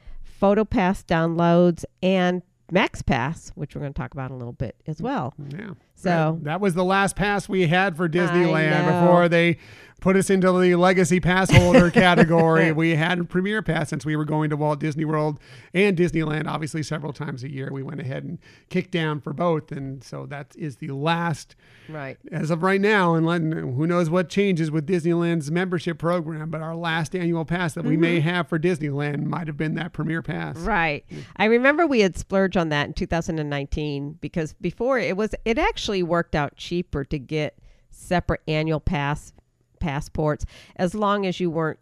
PhotoPass 0.41 1.03
downloads, 1.05 1.85
and 2.01 2.41
MaxPass, 2.71 3.51
which 3.55 3.75
we're 3.75 3.81
going 3.81 3.93
to 3.93 3.99
talk 3.99 4.13
about 4.13 4.29
in 4.29 4.35
a 4.35 4.37
little 4.37 4.53
bit 4.53 4.75
as 4.87 5.01
well. 5.01 5.33
Yeah. 5.49 5.71
So- 5.97 6.31
Right. 6.35 6.43
that 6.45 6.61
was 6.61 6.73
the 6.75 6.85
last 6.85 7.15
pass 7.15 7.49
we 7.49 7.67
had 7.67 7.97
for 7.97 8.07
Disneyland 8.07 8.85
before 9.01 9.27
they 9.27 9.57
put 9.99 10.15
us 10.15 10.29
into 10.29 10.51
the 10.61 10.75
legacy 10.75 11.19
pass 11.19 11.49
holder 11.51 11.89
category. 12.05 12.71
we 12.71 12.91
had 12.95 13.17
a 13.19 13.23
Premier 13.23 13.63
Pass 13.63 13.89
since 13.89 14.05
we 14.05 14.15
were 14.15 14.25
going 14.25 14.51
to 14.51 14.55
Walt 14.55 14.79
Disney 14.79 15.05
World 15.05 15.39
and 15.73 15.97
Disneyland, 15.97 16.47
obviously 16.47 16.83
several 16.83 17.11
times 17.13 17.43
a 17.43 17.49
year. 17.51 17.69
We 17.73 17.81
went 17.81 17.99
ahead 17.99 18.23
and 18.23 18.37
kicked 18.69 18.91
down 18.91 19.21
for 19.21 19.33
both, 19.33 19.71
and 19.71 20.03
so 20.03 20.27
that 20.27 20.53
is 20.55 20.75
the 20.75 20.89
last 20.89 21.55
Right. 21.89 22.17
as 22.31 22.51
of 22.51 22.61
right 22.61 22.79
now. 22.79 23.15
And 23.15 23.25
who 23.55 23.87
knows 23.87 24.07
what 24.07 24.29
changes 24.29 24.69
with 24.69 24.85
Disneyland's 24.85 25.49
membership 25.49 25.97
program? 25.97 26.51
But 26.51 26.61
our 26.61 26.75
last 26.75 27.15
annual 27.15 27.43
pass 27.43 27.73
that 27.73 27.83
we 27.83 27.97
may 27.97 28.19
have 28.19 28.47
for 28.47 28.59
Disneyland 28.59 29.23
might 29.25 29.47
have 29.47 29.57
been 29.57 29.73
that 29.75 29.93
Premier 29.93 30.21
Pass. 30.21 30.57
Mm-hmm. 30.57 30.67
Right. 30.67 31.05
I 31.37 31.45
remember 31.45 31.87
we 31.87 32.01
had 32.01 32.15
splurged 32.15 32.55
on 32.55 32.69
that 32.69 32.85
in 32.85 32.93
2019 32.93 34.17
because 34.21 34.53
before 34.61 34.99
it 34.99 35.17
was 35.17 35.33
it 35.43 35.57
actually 35.57 35.86
worked 36.03 36.35
out 36.35 36.55
cheaper 36.55 37.03
to 37.05 37.19
get 37.19 37.57
separate 37.89 38.41
annual 38.47 38.79
pass 38.79 39.33
passports 39.79 40.45
as 40.75 40.95
long 40.95 41.25
as 41.25 41.39
you 41.39 41.49
weren't 41.51 41.79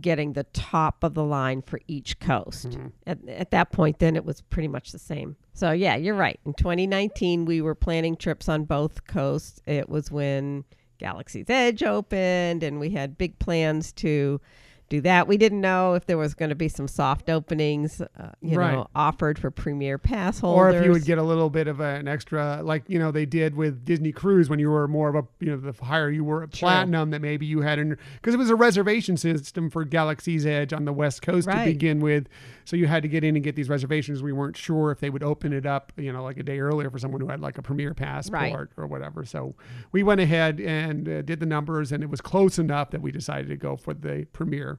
getting 0.00 0.32
the 0.32 0.44
top 0.44 1.04
of 1.04 1.14
the 1.14 1.24
line 1.24 1.60
for 1.62 1.80
each 1.86 2.18
coast. 2.18 2.70
Mm-hmm. 2.70 2.86
At, 3.06 3.28
at 3.28 3.50
that 3.50 3.72
point 3.72 3.98
then 3.98 4.16
it 4.16 4.24
was 4.24 4.40
pretty 4.40 4.68
much 4.68 4.92
the 4.92 4.98
same. 4.98 5.36
So 5.52 5.70
yeah, 5.72 5.96
you're 5.96 6.14
right. 6.14 6.40
In 6.46 6.54
2019 6.54 7.44
we 7.44 7.60
were 7.60 7.74
planning 7.74 8.16
trips 8.16 8.48
on 8.48 8.64
both 8.64 9.06
coasts. 9.06 9.60
It 9.66 9.88
was 9.88 10.10
when 10.10 10.64
Galaxy's 10.98 11.50
Edge 11.50 11.82
opened 11.82 12.62
and 12.62 12.80
we 12.80 12.90
had 12.90 13.18
big 13.18 13.38
plans 13.38 13.92
to 13.94 14.40
do 14.92 15.00
that. 15.02 15.26
We 15.26 15.36
didn't 15.38 15.60
know 15.62 15.94
if 15.94 16.06
there 16.06 16.18
was 16.18 16.34
going 16.34 16.50
to 16.50 16.54
be 16.54 16.68
some 16.68 16.86
soft 16.86 17.30
openings, 17.30 18.00
uh, 18.00 18.30
you 18.40 18.58
Right. 18.58 18.72
know, 18.74 18.88
offered 18.94 19.38
for 19.38 19.50
premier 19.50 19.96
pass 19.98 20.40
holders. 20.40 20.74
Or 20.74 20.78
if 20.78 20.84
you 20.84 20.92
would 20.92 21.04
get 21.04 21.18
a 21.18 21.22
little 21.22 21.48
bit 21.50 21.66
of 21.66 21.80
an 21.80 22.06
extra, 22.08 22.60
like 22.62 22.84
you 22.88 22.98
know 22.98 23.10
they 23.10 23.24
did 23.26 23.54
with 23.56 23.84
Disney 23.84 24.12
Cruise 24.12 24.50
when 24.50 24.58
you 24.58 24.70
were 24.70 24.86
more 24.86 25.08
of 25.08 25.14
a, 25.14 25.24
you 25.40 25.50
know, 25.50 25.56
the 25.56 25.72
higher 25.84 26.10
you 26.10 26.24
were 26.24 26.42
at 26.42 26.50
platinum, 26.52 27.10
that 27.10 27.22
maybe 27.22 27.46
you 27.46 27.62
had 27.62 27.78
in 27.78 27.96
because 28.16 28.34
it 28.34 28.38
was 28.38 28.50
a 28.50 28.54
reservation 28.54 29.16
system 29.16 29.70
for 29.70 29.84
Galaxy's 29.84 30.44
Edge 30.44 30.72
on 30.72 30.84
the 30.84 30.92
West 30.92 31.22
Coast 31.22 31.46
Right. 31.48 31.64
to 31.64 31.70
begin 31.72 32.00
with, 32.00 32.28
so 32.64 32.76
you 32.76 32.86
had 32.86 33.02
to 33.02 33.08
get 33.08 33.24
in 33.24 33.36
and 33.36 33.44
get 33.44 33.56
these 33.56 33.68
reservations. 33.68 34.22
We 34.22 34.32
weren't 34.32 34.56
sure 34.56 34.90
if 34.90 35.00
they 35.00 35.10
would 35.10 35.22
open 35.22 35.52
it 35.52 35.66
up, 35.66 35.92
you 35.96 36.12
know, 36.12 36.22
like 36.22 36.38
a 36.38 36.42
day 36.42 36.60
earlier 36.60 36.90
for 36.90 36.98
someone 36.98 37.20
who 37.20 37.28
had 37.28 37.40
like 37.40 37.58
a 37.58 37.62
Premier 37.62 37.94
passport 37.94 38.72
or 38.76 38.86
whatever. 38.86 39.24
So 39.24 39.54
we 39.92 40.02
went 40.02 40.20
ahead 40.20 40.60
and 40.60 41.08
uh, 41.08 41.22
did 41.22 41.40
the 41.40 41.46
numbers, 41.46 41.92
and 41.92 42.02
it 42.02 42.10
was 42.10 42.20
close 42.20 42.58
enough 42.58 42.90
that 42.90 43.02
we 43.02 43.12
decided 43.12 43.48
to 43.48 43.56
go 43.56 43.76
for 43.76 43.94
the 43.94 44.26
Premier 44.32 44.78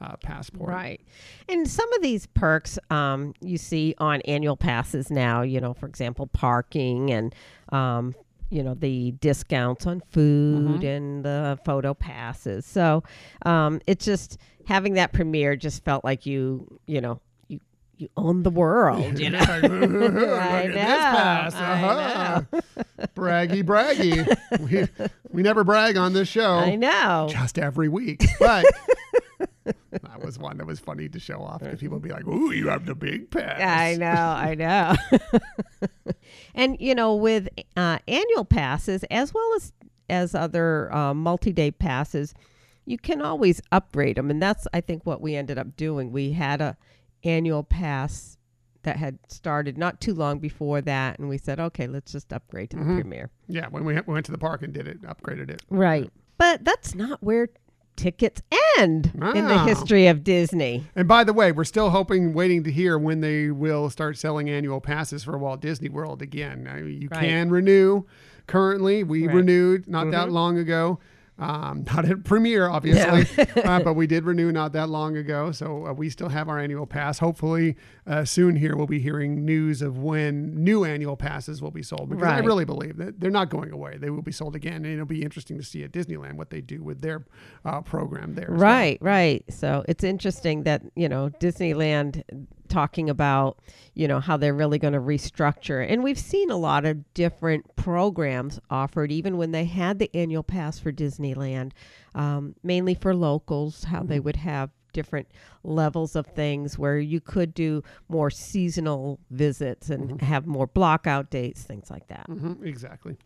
uh, 0.00 0.16
passport. 0.16 0.70
Right. 0.70 1.00
And 1.48 1.68
some 1.68 1.90
of 1.94 2.02
these 2.02 2.26
perks 2.26 2.78
um, 2.90 3.34
you 3.40 3.58
see 3.58 3.94
on 3.98 4.20
annual 4.22 4.56
passes 4.56 5.10
now, 5.10 5.42
you 5.42 5.60
know, 5.60 5.74
for 5.74 5.86
example, 5.86 6.26
parking 6.26 7.10
and, 7.10 7.34
um, 7.70 8.14
you 8.54 8.62
know, 8.62 8.74
the 8.74 9.10
discounts 9.20 9.84
on 9.86 10.00
food 10.12 10.54
Mm-hmm. 10.80 10.86
and 10.86 11.24
the 11.24 11.58
photo 11.64 11.92
passes. 11.92 12.64
So 12.64 13.02
um, 13.44 13.80
it's 13.88 14.04
just 14.04 14.38
having 14.66 14.94
that 14.94 15.12
premiere 15.12 15.56
just 15.56 15.84
felt 15.84 16.04
like 16.04 16.24
you, 16.24 16.78
you 16.86 17.00
know, 17.00 17.20
you, 17.48 17.58
you 17.98 18.08
own 18.16 18.44
the 18.44 18.50
world, 18.50 19.18
you 19.18 19.30
know. 19.30 19.38
Look 19.62 20.14
at 20.14 20.52
I 20.52 20.66
this 20.68 20.76
know, 20.76 20.76
pass. 20.76 21.54
I 21.56 21.82
Uh-huh. 21.82 22.60
braggy, 23.16 23.62
braggy. 23.64 24.24
We, 24.60 25.04
we 25.32 25.42
never 25.42 25.64
brag 25.64 25.96
on 25.96 26.12
this 26.12 26.28
show. 26.28 26.52
I 26.54 26.76
know. 26.76 27.26
Just 27.30 27.58
every 27.58 27.88
week. 27.88 28.24
But 28.38 28.64
that 29.64 30.22
was 30.22 30.38
one 30.38 30.58
that 30.58 30.66
was 30.66 30.78
funny 30.78 31.08
to 31.08 31.18
show 31.18 31.40
off 31.40 31.60
because 31.60 31.80
people 31.80 31.96
would 31.96 32.02
be 32.02 32.10
like, 32.10 32.26
ooh, 32.26 32.50
you 32.52 32.68
have 32.68 32.86
the 32.86 32.94
big 32.94 33.30
pass. 33.30 33.60
I 33.60 33.96
know, 33.96 34.06
I 34.06 34.54
know. 34.54 36.12
and 36.54 36.76
you 36.80 36.94
know, 36.94 37.14
with 37.14 37.48
uh, 37.76 37.98
annual 38.06 38.44
passes 38.44 39.04
as 39.04 39.32
well 39.32 39.54
as 39.56 39.72
as 40.10 40.34
other 40.34 40.94
uh, 40.94 41.14
multi-day 41.14 41.70
passes, 41.70 42.34
you 42.84 42.98
can 42.98 43.22
always 43.22 43.62
upgrade 43.72 44.16
them, 44.16 44.30
and 44.30 44.42
that's 44.42 44.66
I 44.74 44.80
think 44.80 45.06
what 45.06 45.20
we 45.20 45.34
ended 45.36 45.58
up 45.58 45.76
doing. 45.76 46.12
We 46.12 46.32
had 46.32 46.60
a 46.60 46.76
annual 47.22 47.62
pass 47.62 48.36
that 48.82 48.96
had 48.98 49.18
started 49.28 49.78
not 49.78 50.00
too 50.00 50.12
long 50.12 50.38
before 50.38 50.82
that, 50.82 51.18
and 51.18 51.28
we 51.28 51.38
said, 51.38 51.58
okay, 51.58 51.86
let's 51.86 52.12
just 52.12 52.32
upgrade 52.32 52.70
to 52.70 52.76
the 52.76 52.82
premiere." 52.84 53.30
Yeah, 53.48 53.68
when 53.68 53.84
we 53.84 53.98
went 54.06 54.26
to 54.26 54.32
the 54.32 54.38
park 54.38 54.62
and 54.62 54.74
did 54.74 54.86
it, 54.86 55.00
upgraded 55.02 55.48
it. 55.48 55.62
Right, 55.70 56.10
but 56.36 56.64
that's 56.64 56.94
not 56.94 57.22
where 57.22 57.48
tickets 57.96 58.42
end 58.78 59.12
in 59.14 59.46
the 59.48 59.64
history 59.64 60.06
of 60.06 60.24
Disney. 60.24 60.84
And 60.96 61.06
by 61.08 61.24
the 61.24 61.32
way, 61.32 61.52
we're 61.52 61.64
still 61.64 61.90
hoping, 61.90 62.34
waiting 62.34 62.64
to 62.64 62.72
hear 62.72 62.98
when 62.98 63.20
they 63.20 63.50
will 63.50 63.90
start 63.90 64.18
selling 64.18 64.48
annual 64.50 64.80
passes 64.80 65.24
for 65.24 65.36
Walt 65.38 65.60
Disney 65.60 65.88
World 65.88 66.22
again. 66.22 66.64
Now, 66.64 66.76
you 66.76 67.08
Right. 67.10 67.20
can 67.20 67.50
renew 67.50 68.02
currently. 68.46 69.02
We 69.04 69.20
Right. 69.22 69.28
Mm-hmm. 69.28 69.36
renewed 69.36 69.88
not 69.88 70.10
that 70.10 70.30
long 70.30 70.58
ago. 70.58 70.98
Um, 71.38 71.84
not 71.94 72.04
at 72.04 72.24
premiere, 72.24 72.68
obviously, 72.68 73.26
uh, 73.64 73.80
but 73.84 73.94
we 73.94 74.06
did 74.06 74.24
renew 74.24 74.52
not 74.52 74.72
that 74.72 74.88
long 74.88 75.16
ago. 75.16 75.50
So 75.50 75.86
uh, 75.86 75.92
we 75.92 76.08
still 76.08 76.28
have 76.28 76.48
our 76.48 76.58
annual 76.58 76.86
pass. 76.86 77.18
Hopefully, 77.18 77.76
uh, 78.06 78.24
soon 78.24 78.56
here 78.56 78.76
we'll 78.76 78.86
be 78.86 79.00
hearing 79.00 79.44
news 79.44 79.82
of 79.82 79.98
when 79.98 80.54
new 80.62 80.84
annual 80.84 81.16
passes 81.16 81.60
will 81.60 81.70
be 81.70 81.82
sold. 81.82 82.10
Because 82.10 82.24
I 82.24 82.38
really 82.38 82.64
believe 82.64 82.96
that 82.98 83.18
they're 83.18 83.30
not 83.30 83.50
going 83.50 83.72
away. 83.72 83.96
They 83.96 84.10
will 84.10 84.22
be 84.22 84.32
sold 84.32 84.54
again, 84.54 84.84
and 84.84 84.86
it'll 84.86 85.06
be 85.06 85.22
interesting 85.22 85.58
to 85.58 85.64
see 85.64 85.82
at 85.82 85.92
Disneyland 85.92 86.34
what 86.34 86.50
they 86.50 86.60
do 86.60 86.82
with 86.82 87.00
their 87.00 87.24
uh, 87.64 87.80
program 87.80 88.34
there. 88.34 88.44
as 88.44 88.50
well. 88.50 88.60
Right, 88.60 88.98
right. 89.00 89.44
So 89.50 89.84
it's 89.88 90.04
interesting 90.04 90.62
that, 90.64 90.82
you 90.94 91.08
know, 91.08 91.30
Disneyland 91.40 92.22
talking 92.74 93.08
about, 93.08 93.58
you 93.94 94.08
know, 94.08 94.18
how 94.18 94.36
they're 94.36 94.52
really 94.52 94.80
going 94.80 94.94
to 94.94 95.00
restructure. 95.00 95.86
And 95.88 96.02
we've 96.02 96.18
seen 96.18 96.50
a 96.50 96.56
lot 96.56 96.84
of 96.84 97.14
different 97.14 97.76
programs 97.76 98.58
offered, 98.68 99.12
even 99.12 99.36
when 99.36 99.52
they 99.52 99.64
had 99.64 100.00
the 100.00 100.10
annual 100.12 100.42
pass 100.42 100.80
for 100.80 100.90
Disneyland, 100.90 101.70
um, 102.16 102.56
mainly 102.64 102.94
for 102.96 103.14
locals, 103.14 103.84
how 103.84 104.02
they 104.02 104.18
would 104.18 104.34
have 104.36 104.70
different 104.92 105.28
levels 105.62 106.16
of 106.16 106.26
things 106.26 106.76
where 106.76 106.98
you 106.98 107.20
could 107.20 107.54
do 107.54 107.82
more 108.08 108.30
seasonal 108.30 109.20
visits 109.30 109.90
and 109.90 110.20
have 110.20 110.44
more 110.46 110.66
block 110.66 111.06
out 111.06 111.30
dates, 111.30 111.62
things 111.62 111.90
like 111.90 112.08
that. 112.08 112.26
Mhm, 112.28 112.64
exactly. 112.64 113.16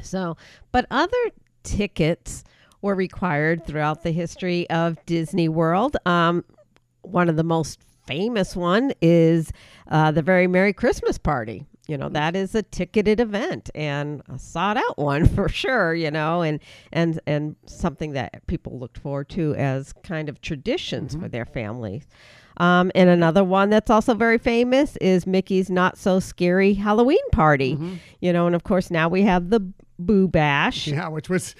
So, 0.00 0.36
but 0.72 0.86
other 0.90 1.30
tickets 1.62 2.42
were 2.80 2.94
required 2.94 3.66
throughout 3.66 4.02
the 4.02 4.12
history 4.12 4.68
of 4.70 4.96
Disney 5.04 5.48
World. 5.48 5.96
Um, 6.06 6.44
one 7.02 7.28
of 7.28 7.36
the 7.36 7.44
most 7.44 7.80
famous 8.08 8.56
one 8.56 8.92
is 9.02 9.52
uh, 9.88 10.10
the 10.10 10.22
Very 10.22 10.46
Merry 10.46 10.72
Christmas 10.72 11.18
Party. 11.18 11.66
You 11.86 11.96
know 11.96 12.10
that 12.10 12.36
is 12.36 12.54
a 12.54 12.62
ticketed 12.62 13.18
event 13.18 13.70
and 13.74 14.20
a 14.28 14.38
sought 14.38 14.76
out 14.76 14.98
one 14.98 15.26
for 15.34 15.48
sure. 15.48 15.94
You 15.94 16.10
know, 16.10 16.42
and 16.42 16.60
and 16.92 17.20
and 17.26 17.56
something 17.66 18.12
that 18.12 18.46
people 18.46 18.78
looked 18.78 18.98
forward 18.98 19.28
to 19.30 19.54
as 19.54 19.92
kind 20.02 20.28
of 20.28 20.40
traditions 20.40 21.14
for 21.14 21.28
their 21.28 21.46
families. 21.46 22.06
Um, 22.58 22.90
and 22.94 23.08
another 23.08 23.44
one 23.44 23.70
that's 23.70 23.88
also 23.88 24.14
very 24.14 24.38
famous 24.38 24.96
is 24.96 25.26
Mickey's 25.26 25.70
Not 25.70 25.96
So 25.96 26.18
Scary 26.18 26.74
Halloween 26.74 27.30
Party. 27.30 27.78
You 28.20 28.32
know, 28.32 28.46
and 28.46 28.56
of 28.56 28.64
course 28.64 28.90
now 28.90 29.08
we 29.08 29.22
have 29.22 29.50
the 29.50 29.60
Boo 29.98 30.28
Bash. 30.28 30.88
Yeah, 30.88 31.08
which 31.08 31.28
was, 31.28 31.54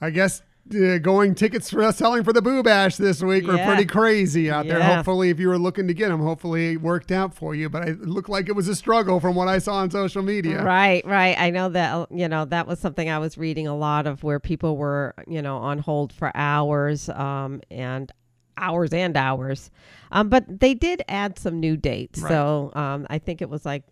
I 0.00 0.10
guess, 0.10 0.42
uh, 0.74 0.98
going 0.98 1.34
tickets 1.34 1.68
for 1.70 1.90
selling 1.92 2.24
for 2.24 2.32
the 2.32 2.40
Boo 2.40 2.62
Bash 2.62 2.96
this 2.96 3.22
week 3.22 3.46
were 3.46 3.56
Yeah. 3.56 3.66
pretty 3.66 3.84
crazy 3.86 4.50
out 4.50 4.66
there. 4.66 4.82
Hopefully, 4.82 5.30
if 5.30 5.38
you 5.38 5.48
were 5.48 5.58
looking 5.58 5.86
to 5.88 5.94
get 5.94 6.08
them, 6.08 6.20
hopefully 6.20 6.72
it 6.72 6.80
worked 6.80 7.12
out 7.12 7.34
for 7.34 7.54
you. 7.54 7.68
But 7.68 7.88
it 7.88 8.00
looked 8.00 8.28
like 8.28 8.48
it 8.48 8.56
was 8.56 8.68
a 8.68 8.74
struggle 8.74 9.20
from 9.20 9.34
what 9.34 9.48
I 9.48 9.58
saw 9.58 9.74
on 9.74 9.90
social 9.90 10.22
media. 10.22 10.62
Right, 10.64 11.04
right. 11.06 11.38
I 11.38 11.50
know 11.50 11.68
that 11.68 12.10
you 12.10 12.28
know 12.28 12.44
that 12.46 12.66
was 12.66 12.78
something 12.78 13.10
I 13.10 13.18
was 13.18 13.36
reading 13.36 13.66
a 13.66 13.76
lot 13.76 14.06
of 14.06 14.22
where 14.22 14.40
people 14.40 14.76
were 14.76 15.14
you 15.26 15.42
know 15.42 15.58
on 15.58 15.78
hold 15.78 16.12
for 16.12 16.30
hours 16.34 17.08
um, 17.10 17.60
and 17.70 18.10
hours 18.56 18.92
and 18.92 19.16
hours, 19.16 19.70
um, 20.12 20.28
but 20.28 20.44
they 20.60 20.74
did 20.74 21.02
add 21.08 21.38
some 21.38 21.60
new 21.60 21.76
dates. 21.76 22.20
Right. 22.20 22.28
So 22.30 22.70
um, 22.74 23.06
I 23.10 23.18
think 23.18 23.42
it 23.42 23.50
was 23.50 23.66
like 23.66 23.82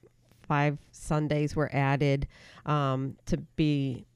five 0.49 0.79
Sundays 0.91 1.55
were 1.55 1.69
added 1.73 2.27
um, 2.65 3.17
to 3.27 3.37
be 3.57 4.07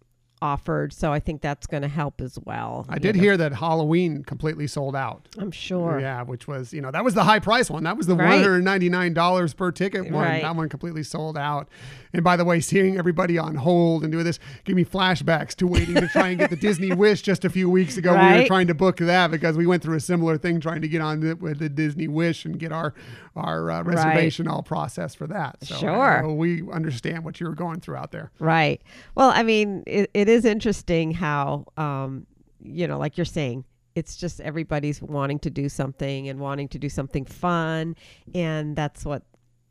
offered. 0.43 0.93
So 0.93 1.13
I 1.13 1.21
think 1.21 1.41
that's 1.41 1.67
going 1.67 1.83
to 1.83 1.89
help 1.89 2.21
as 2.21 2.39
well. 2.45 2.87
I 2.89 2.99
did 2.99 3.17
know. 3.17 3.23
hear 3.23 3.37
that 3.37 3.53
Halloween 3.55 4.23
completely 4.25 4.67
sold 4.67 4.95
out. 4.95 5.29
I'm 5.39 5.51
sure. 5.51 5.99
Yeah, 6.01 6.23
which 6.23 6.47
was 6.47 6.73
you 6.73 6.81
know 6.81 6.91
that 6.91 7.05
was 7.05 7.15
the 7.15 7.25
high 7.25 7.39
price 7.39 7.71
one. 7.71 7.85
That 7.85 7.97
was 7.97 8.07
the 8.07 8.15
Right. 8.17 8.29
one 8.31 8.39
hundred 8.43 8.65
ninety 8.65 8.89
nine 8.89 9.15
dollars 9.15 9.55
per 9.55 9.71
ticket 9.73 10.05
one. 10.11 10.25
Right. 10.25 10.43
That 10.43 10.55
one 10.57 10.69
completely 10.69 11.03
sold 11.03 11.37
out. 11.39 11.69
And 12.13 12.25
by 12.25 12.37
the 12.37 12.45
way, 12.45 12.61
seeing 12.61 12.97
everybody 12.99 13.37
on 13.37 13.57
hold 13.57 14.03
and 14.03 14.11
doing 14.13 14.25
this 14.25 14.39
gave 14.65 14.75
me 14.77 14.85
flashbacks 14.85 15.55
to 15.57 15.67
waiting 15.67 15.95
to 15.97 16.09
try 16.09 16.29
and 16.29 16.39
get 16.39 16.49
the 16.51 16.57
Disney 16.57 16.93
Wish 16.95 17.21
just 17.23 17.45
a 17.45 17.51
few 17.51 17.69
weeks 17.69 17.97
ago. 17.97 18.13
We 18.13 18.41
were 18.41 18.47
trying 18.47 18.69
to 18.69 18.75
book 18.75 18.97
that 18.99 19.31
because 19.31 19.57
we 19.57 19.67
went 19.67 19.83
through 19.83 19.97
a 19.97 20.01
similar 20.01 20.39
thing 20.39 20.61
trying 20.61 20.81
to 20.81 20.89
get 20.89 21.01
on 21.03 21.21
the, 21.21 21.35
with 21.37 21.59
the 21.59 21.69
Disney 21.69 22.09
Wish 22.09 22.45
and 22.45 22.59
get 22.59 22.73
our 22.73 22.95
our 23.35 23.71
uh, 23.71 23.83
reservation 23.83 24.49
all 24.49 24.63
processed 24.63 25.19
for 25.19 25.27
that. 25.27 25.57
So, 25.63 25.77
Sure. 25.77 26.25
uh, 26.25 26.29
we 26.33 26.63
understand 26.73 27.23
what 27.23 27.39
you 27.39 27.47
were 27.47 27.55
going 27.55 27.81
through 27.81 27.97
out 27.97 28.11
there. 28.11 28.31
Right. 28.39 28.81
Well, 29.15 29.31
I 29.35 29.43
mean, 29.43 29.83
it, 29.87 30.11
it 30.15 30.29
is 30.29 30.36
interesting 30.45 31.13
how, 31.13 31.67
um, 31.77 32.27
you 32.61 32.87
know, 32.87 32.99
like 32.99 33.17
you're 33.17 33.25
saying, 33.25 33.65
it's 33.95 34.17
just 34.17 34.41
everybody's 34.41 35.01
wanting 35.01 35.39
to 35.41 35.51
do 35.51 35.69
something 35.69 36.29
and 36.29 36.39
wanting 36.39 36.69
to 36.69 36.79
do 36.79 36.89
something 36.89 37.25
fun. 37.25 37.97
And 38.35 38.77
that's 38.77 39.05
what 39.05 39.23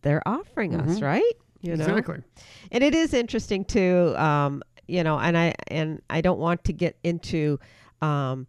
they're 0.01 0.28
offering 0.28 0.75
us, 0.75 1.01
right? 1.01 1.34
You 1.62 1.75
know? 1.75 1.86
Exactly. 1.86 2.21
And 2.71 2.84
it 2.84 2.95
is 2.95 3.13
interesting 3.13 3.65
too, 3.65 4.15
um, 4.17 4.63
you 4.88 5.04
know, 5.04 5.19
and 5.19 5.38
I 5.38 5.54
and 5.67 6.01
I 6.10 6.21
don't 6.21 6.39
want 6.39 6.63
to 6.65 6.73
get 6.73 6.97
into 7.04 7.60
um, 8.01 8.47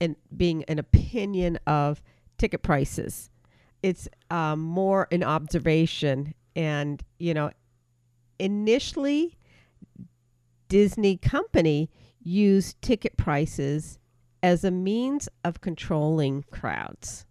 and 0.00 0.16
being 0.36 0.64
an 0.64 0.78
opinion 0.78 1.58
of 1.66 2.02
ticket 2.38 2.62
prices. 2.62 3.30
It's 3.82 4.08
um, 4.30 4.60
more 4.60 5.06
an 5.12 5.22
observation, 5.22 6.34
and 6.56 7.02
you 7.18 7.34
know, 7.34 7.50
initially, 8.38 9.35
Disney 10.68 11.16
company 11.16 11.90
used 12.22 12.80
ticket 12.82 13.16
prices 13.16 13.98
as 14.42 14.64
a 14.64 14.70
means 14.70 15.28
of 15.44 15.60
controlling 15.60 16.44
crowds, 16.50 17.26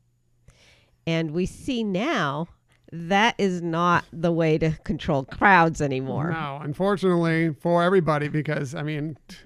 and 1.06 1.32
we 1.32 1.45
see 1.45 1.84
now 1.84 2.48
that 2.91 3.36
is 3.38 3.62
not 3.62 4.06
the 4.13 4.32
way 4.32 4.58
to 4.58 4.71
control 4.84 5.26
crowds 5.26 5.82
anymore. 5.82 6.32
No, 6.32 6.60
unfortunately 6.62 7.54
for 7.54 7.84
everybody, 7.84 8.28
because 8.28 8.74
I 8.76 8.84
mean, 8.84 9.17
t- 9.28 9.38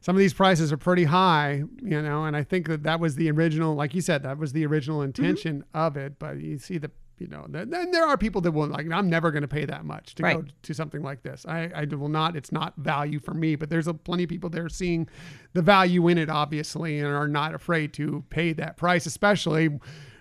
some 0.00 0.14
of 0.14 0.20
these 0.20 0.34
prices 0.34 0.70
are 0.70 0.76
pretty 0.76 1.04
high, 1.04 1.62
you 1.82 2.02
know, 2.02 2.24
and 2.24 2.36
I 2.36 2.42
think 2.42 2.68
that 2.68 2.82
that 2.82 3.00
was 3.00 3.16
the 3.16 3.30
original, 3.30 3.74
like 3.74 3.94
you 3.94 4.02
said, 4.02 4.22
that 4.22 4.36
was 4.36 4.52
the 4.52 4.66
original 4.66 4.98
mm-hmm. 4.98 5.06
intention 5.06 5.64
of 5.72 5.96
it. 5.96 6.18
But 6.18 6.40
you 6.40 6.58
see 6.58 6.76
the, 6.76 6.90
you 7.18 7.28
know, 7.28 7.46
th- 7.52 7.68
then 7.68 7.90
there 7.92 8.06
are 8.06 8.18
people 8.18 8.40
that 8.42 8.52
will 8.52 8.66
like, 8.66 8.90
I'm 8.90 9.08
never 9.08 9.30
going 9.30 9.42
to 9.42 9.48
pay 9.48 9.64
that 9.66 9.84
much 9.84 10.14
to 10.16 10.22
go 10.22 10.44
to 10.62 10.74
something 10.74 11.02
like 11.02 11.22
this. 11.22 11.46
I, 11.46 11.70
I 11.74 11.84
will 11.94 12.08
not. 12.08 12.36
It's 12.36 12.50
not 12.52 12.74
value 12.76 13.20
for 13.20 13.34
me. 13.34 13.54
But 13.54 13.70
there's 13.70 13.86
a 13.86 13.94
plenty 13.94 14.24
of 14.24 14.28
people 14.30 14.50
there 14.50 14.68
seeing 14.68 15.08
the 15.52 15.62
value 15.62 16.08
in 16.08 16.18
it, 16.18 16.28
obviously, 16.28 16.98
and 16.98 17.06
are 17.08 17.28
not 17.28 17.54
afraid 17.54 17.92
to 17.94 18.24
pay 18.30 18.52
that 18.54 18.76
price, 18.76 19.06
especially. 19.06 19.68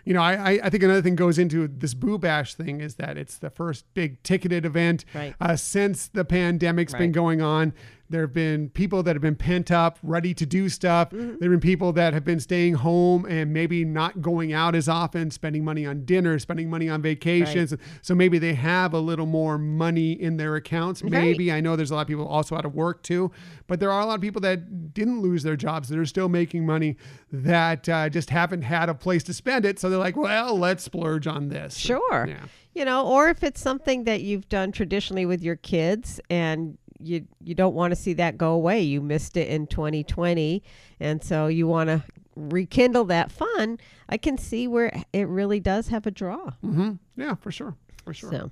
You 0.05 0.13
know, 0.13 0.21
I, 0.21 0.59
I- 0.63 0.69
think 0.69 0.83
another 0.83 1.01
thing 1.01 1.15
goes 1.15 1.39
into 1.39 1.67
this 1.67 1.93
Boo 1.93 2.17
Bash 2.17 2.55
thing 2.55 2.81
is 2.81 2.95
that 2.95 3.17
it's 3.17 3.37
the 3.37 3.49
first 3.49 3.85
big 3.93 4.21
ticketed 4.21 4.65
event 4.65 5.05
Right. 5.15 5.33
uh, 5.39 5.55
since 5.55 6.07
the 6.09 6.25
pandemic's 6.25 6.93
been 6.93 7.11
going 7.13 7.41
on. 7.41 7.73
There 8.13 8.21
have 8.21 8.31
been 8.31 8.69
people 8.69 9.01
that 9.01 9.15
have 9.15 9.23
been 9.23 9.35
pent 9.35 9.71
up, 9.71 9.97
ready 10.03 10.35
to 10.35 10.45
do 10.45 10.69
stuff. 10.69 11.09
Mm-hmm. 11.09 11.37
There 11.39 11.49
have 11.49 11.59
been 11.59 11.59
people 11.59 11.91
that 11.93 12.13
have 12.13 12.23
been 12.23 12.39
staying 12.39 12.75
home 12.75 13.25
and 13.25 13.51
maybe 13.51 13.83
not 13.83 14.21
going 14.21 14.53
out 14.53 14.75
as 14.75 14.87
often, 14.87 15.31
spending 15.31 15.65
money 15.65 15.83
on 15.87 16.05
dinner, 16.05 16.37
spending 16.37 16.69
money 16.69 16.87
on 16.87 17.01
vacations. 17.01 17.73
So 18.03 18.13
maybe 18.13 18.37
they 18.37 18.53
have 18.53 18.93
a 18.93 18.99
little 18.99 19.25
more 19.25 19.57
money 19.57 20.11
in 20.11 20.37
their 20.37 20.55
accounts. 20.55 21.03
Maybe 21.03 21.51
I 21.51 21.59
know 21.59 21.75
there's 21.75 21.89
a 21.89 21.95
lot 21.95 22.01
of 22.01 22.07
people 22.07 22.27
also 22.27 22.55
out 22.55 22.65
of 22.65 22.75
work 22.75 23.01
too, 23.01 23.31
but 23.65 23.79
there 23.79 23.91
are 23.91 24.01
a 24.01 24.05
lot 24.05 24.13
of 24.13 24.21
people 24.21 24.41
that 24.41 24.93
didn't 24.93 25.21
lose 25.21 25.41
their 25.41 25.55
jobs 25.55 25.89
that 25.89 25.97
are 25.97 26.05
still 26.05 26.29
making 26.29 26.67
money 26.67 26.97
that 27.31 27.89
uh, 27.89 28.09
just 28.09 28.29
haven't 28.29 28.61
had 28.61 28.89
a 28.89 28.93
place 28.93 29.23
to 29.23 29.33
spend 29.33 29.65
it. 29.65 29.79
So 29.79 29.89
they're 29.89 29.97
like, 29.97 30.15
well, 30.15 30.55
let's 30.55 30.83
splurge 30.83 31.25
on 31.25 31.49
this. 31.49 31.75
Sure. 31.77 32.27
Yeah. 32.29 32.45
You 32.75 32.85
know, 32.85 33.05
or 33.07 33.29
if 33.29 33.43
it's 33.43 33.61
something 33.61 34.03
that 34.05 34.21
you've 34.21 34.49
done 34.49 34.71
traditionally 34.71 35.27
with 35.27 35.43
your 35.43 35.55
kids 35.55 36.19
and 36.29 36.77
you 37.03 37.27
you 37.43 37.53
don't 37.55 37.75
want 37.75 37.91
to 37.91 37.95
see 37.95 38.13
that 38.13 38.37
go 38.37 38.51
away. 38.53 38.81
You 38.81 39.01
missed 39.01 39.37
it 39.37 39.47
in 39.49 39.67
2020 39.67 40.63
and 40.99 41.23
so 41.23 41.47
you 41.47 41.67
want 41.67 41.89
to 41.89 42.03
rekindle 42.35 43.05
that 43.05 43.31
fun. 43.31 43.77
I 44.09 44.17
can 44.17 44.37
see 44.37 44.67
where 44.67 44.91
it 45.11 45.27
really 45.27 45.59
does 45.59 45.89
have 45.89 46.05
a 46.07 46.11
draw. 46.11 46.51
hmm 46.61 46.93
Yeah, 47.15 47.35
for 47.35 47.51
sure. 47.51 47.75
For 48.05 48.13
sure. 48.13 48.31
So, 48.31 48.51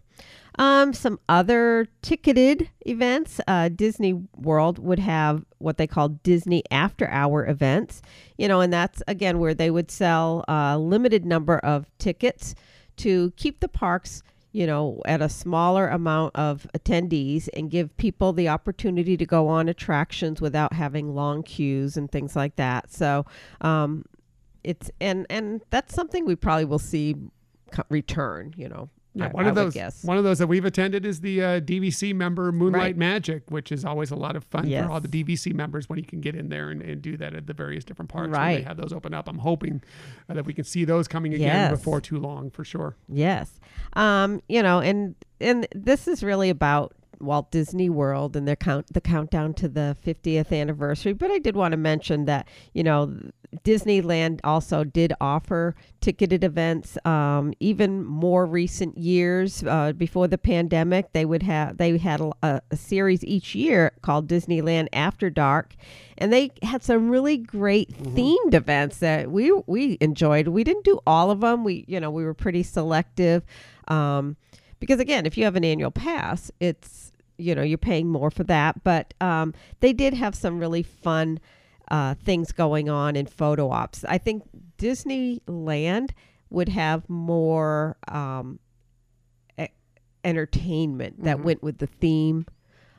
um, 0.59 0.93
some 0.93 1.19
other 1.27 1.87
ticketed 2.01 2.69
events. 2.85 3.41
Uh, 3.47 3.67
Disney 3.67 4.13
World 4.37 4.79
would 4.79 4.99
have 4.99 5.43
what 5.57 5.77
they 5.77 5.87
call 5.87 6.07
Disney 6.07 6.63
After 6.71 7.07
Hour 7.09 7.45
events. 7.45 8.01
You 8.37 8.47
know, 8.47 8.61
and 8.61 8.71
that's 8.71 9.03
again 9.07 9.39
where 9.39 9.53
they 9.53 9.69
would 9.69 9.91
sell 9.91 10.45
a 10.47 10.77
limited 10.77 11.25
number 11.25 11.57
of 11.59 11.89
tickets 11.97 12.55
to 12.97 13.31
keep 13.35 13.59
the 13.59 13.67
parks. 13.67 14.23
You 14.51 14.67
know, 14.67 15.01
at 15.05 15.21
a 15.21 15.29
smaller 15.29 15.87
amount 15.87 16.35
of 16.35 16.67
attendees 16.77 17.47
and 17.53 17.69
give 17.69 17.95
people 17.97 18.33
the 18.33 18.49
opportunity 18.49 19.15
to 19.15 19.25
go 19.25 19.47
on 19.47 19.69
attractions 19.69 20.41
without 20.41 20.73
having 20.73 21.15
long 21.15 21.43
queues 21.43 21.95
and 21.95 22.11
things 22.11 22.35
like 22.35 22.57
that. 22.57 22.91
So, 22.91 23.25
um, 23.61 24.05
it's 24.63 24.91
and 24.99 25.25
and 25.29 25.61
that's 25.69 25.93
something 25.93 26.25
we 26.25 26.35
probably 26.35 26.65
will 26.65 26.79
see 26.79 27.15
return. 27.89 28.53
You 28.57 28.69
know, 28.69 28.89
Yeah, 29.13 29.25
I- 29.25 29.29
one 29.29 29.45
I 29.45 29.49
of 29.49 29.55
those 29.55 29.73
guess. 29.73 30.03
one 30.03 30.17
of 30.17 30.23
those 30.23 30.39
that 30.39 30.47
we've 30.47 30.63
attended 30.63 31.05
is 31.05 31.19
the 31.21 31.43
uh, 31.43 31.59
DVC 31.59 32.13
member 32.15 32.51
Moonlight 32.51 32.81
Right. 32.81 32.97
Magic, 32.97 33.43
which 33.49 33.71
is 33.71 33.83
always 33.83 34.09
a 34.11 34.15
lot 34.15 34.35
of 34.37 34.43
fun 34.45 34.67
Yes. 34.67 34.85
for 34.85 34.91
all 34.91 35.01
the 35.01 35.07
DVC 35.09 35.53
members 35.53 35.89
when 35.89 35.99
you 35.99 36.05
can 36.05 36.21
get 36.21 36.35
in 36.35 36.47
there 36.49 36.69
and, 36.69 36.81
and 36.81 37.01
do 37.01 37.17
that 37.17 37.33
at 37.35 37.45
the 37.47 37.53
various 37.53 37.83
different 37.83 38.09
parks. 38.09 38.29
Right. 38.31 38.57
they 38.57 38.61
have 38.63 38.77
those 38.77 38.93
open 38.93 39.13
up. 39.13 39.27
I'm 39.27 39.39
hoping 39.39 39.81
uh, 40.29 40.35
that 40.35 40.45
we 40.45 40.53
can 40.53 40.63
see 40.63 40.85
those 40.85 41.07
coming 41.09 41.33
again 41.33 41.47
Yes. 41.47 41.71
before 41.71 41.99
too 41.99 42.19
long 42.19 42.51
for 42.51 42.63
sure. 42.63 42.95
Yes. 43.09 43.59
Um, 43.93 44.41
you 44.47 44.63
know, 44.63 44.79
and 44.79 45.15
and 45.41 45.67
this 45.75 46.07
is 46.07 46.23
really 46.23 46.49
about 46.49 46.93
Walt 47.19 47.51
Disney 47.51 47.89
World 47.89 48.35
and 48.35 48.47
their 48.47 48.55
count 48.55 48.87
the 48.93 49.01
countdown 49.01 49.53
to 49.55 49.67
the 49.67 49.95
50th 50.05 50.51
anniversary, 50.57 51.13
but 51.13 51.29
I 51.29 51.37
did 51.39 51.55
want 51.55 51.73
to 51.73 51.77
mention 51.77 52.25
that, 52.25 52.47
you 52.73 52.83
know, 52.83 53.13
Disneyland 53.63 54.39
also 54.43 54.83
did 54.83 55.13
offer 55.19 55.75
ticketed 55.99 56.43
events 56.43 56.97
um, 57.05 57.53
even 57.59 58.03
more 58.03 58.45
recent 58.45 58.97
years 58.97 59.63
uh, 59.63 59.91
before 59.93 60.27
the 60.27 60.37
pandemic. 60.37 61.11
They 61.11 61.25
would 61.25 61.43
have 61.43 61.77
they 61.77 61.97
had 61.97 62.21
a, 62.21 62.61
a 62.71 62.77
series 62.77 63.23
each 63.25 63.53
year 63.55 63.91
called 64.01 64.27
Disneyland 64.27 64.87
After 64.93 65.29
Dark 65.29 65.75
and 66.17 66.31
they 66.31 66.51
had 66.61 66.83
some 66.83 67.09
really 67.09 67.37
great 67.37 67.91
themed 67.91 68.53
events 68.53 68.99
that 68.99 69.31
we 69.31 69.51
we 69.65 69.97
enjoyed. 69.99 70.47
We 70.47 70.63
didn't 70.63 70.85
do 70.85 70.99
all 71.05 71.31
of 71.31 71.41
them 71.41 71.63
we 71.63 71.83
you 71.87 71.99
know 71.99 72.11
we 72.11 72.23
were 72.23 72.33
pretty 72.33 72.63
selective 72.63 73.43
um, 73.87 74.37
because 74.79 74.99
again 74.99 75.25
if 75.25 75.37
you 75.37 75.43
have 75.43 75.55
an 75.55 75.65
annual 75.65 75.91
pass 75.91 76.51
it's 76.59 77.11
you 77.37 77.55
know 77.55 77.63
you're 77.63 77.77
paying 77.77 78.07
more 78.07 78.31
for 78.31 78.43
that. 78.45 78.83
But 78.83 79.13
um, 79.19 79.53
they 79.79 79.93
did 79.93 80.13
have 80.13 80.35
some 80.35 80.59
really 80.59 80.83
fun 80.83 81.39
uh, 81.91 82.15
things 82.15 82.51
going 82.51 82.89
on 82.89 83.15
in 83.15 83.25
photo 83.27 83.69
ops 83.69 84.03
i 84.05 84.17
think 84.17 84.43
disneyland 84.77 86.09
would 86.49 86.69
have 86.69 87.07
more 87.09 87.97
um, 88.07 88.59
e- 89.59 89.67
entertainment 90.23 91.23
that 91.23 91.37
Mhm. 91.37 91.43
went 91.43 91.63
with 91.63 91.77
the 91.77 91.87
theme 91.87 92.45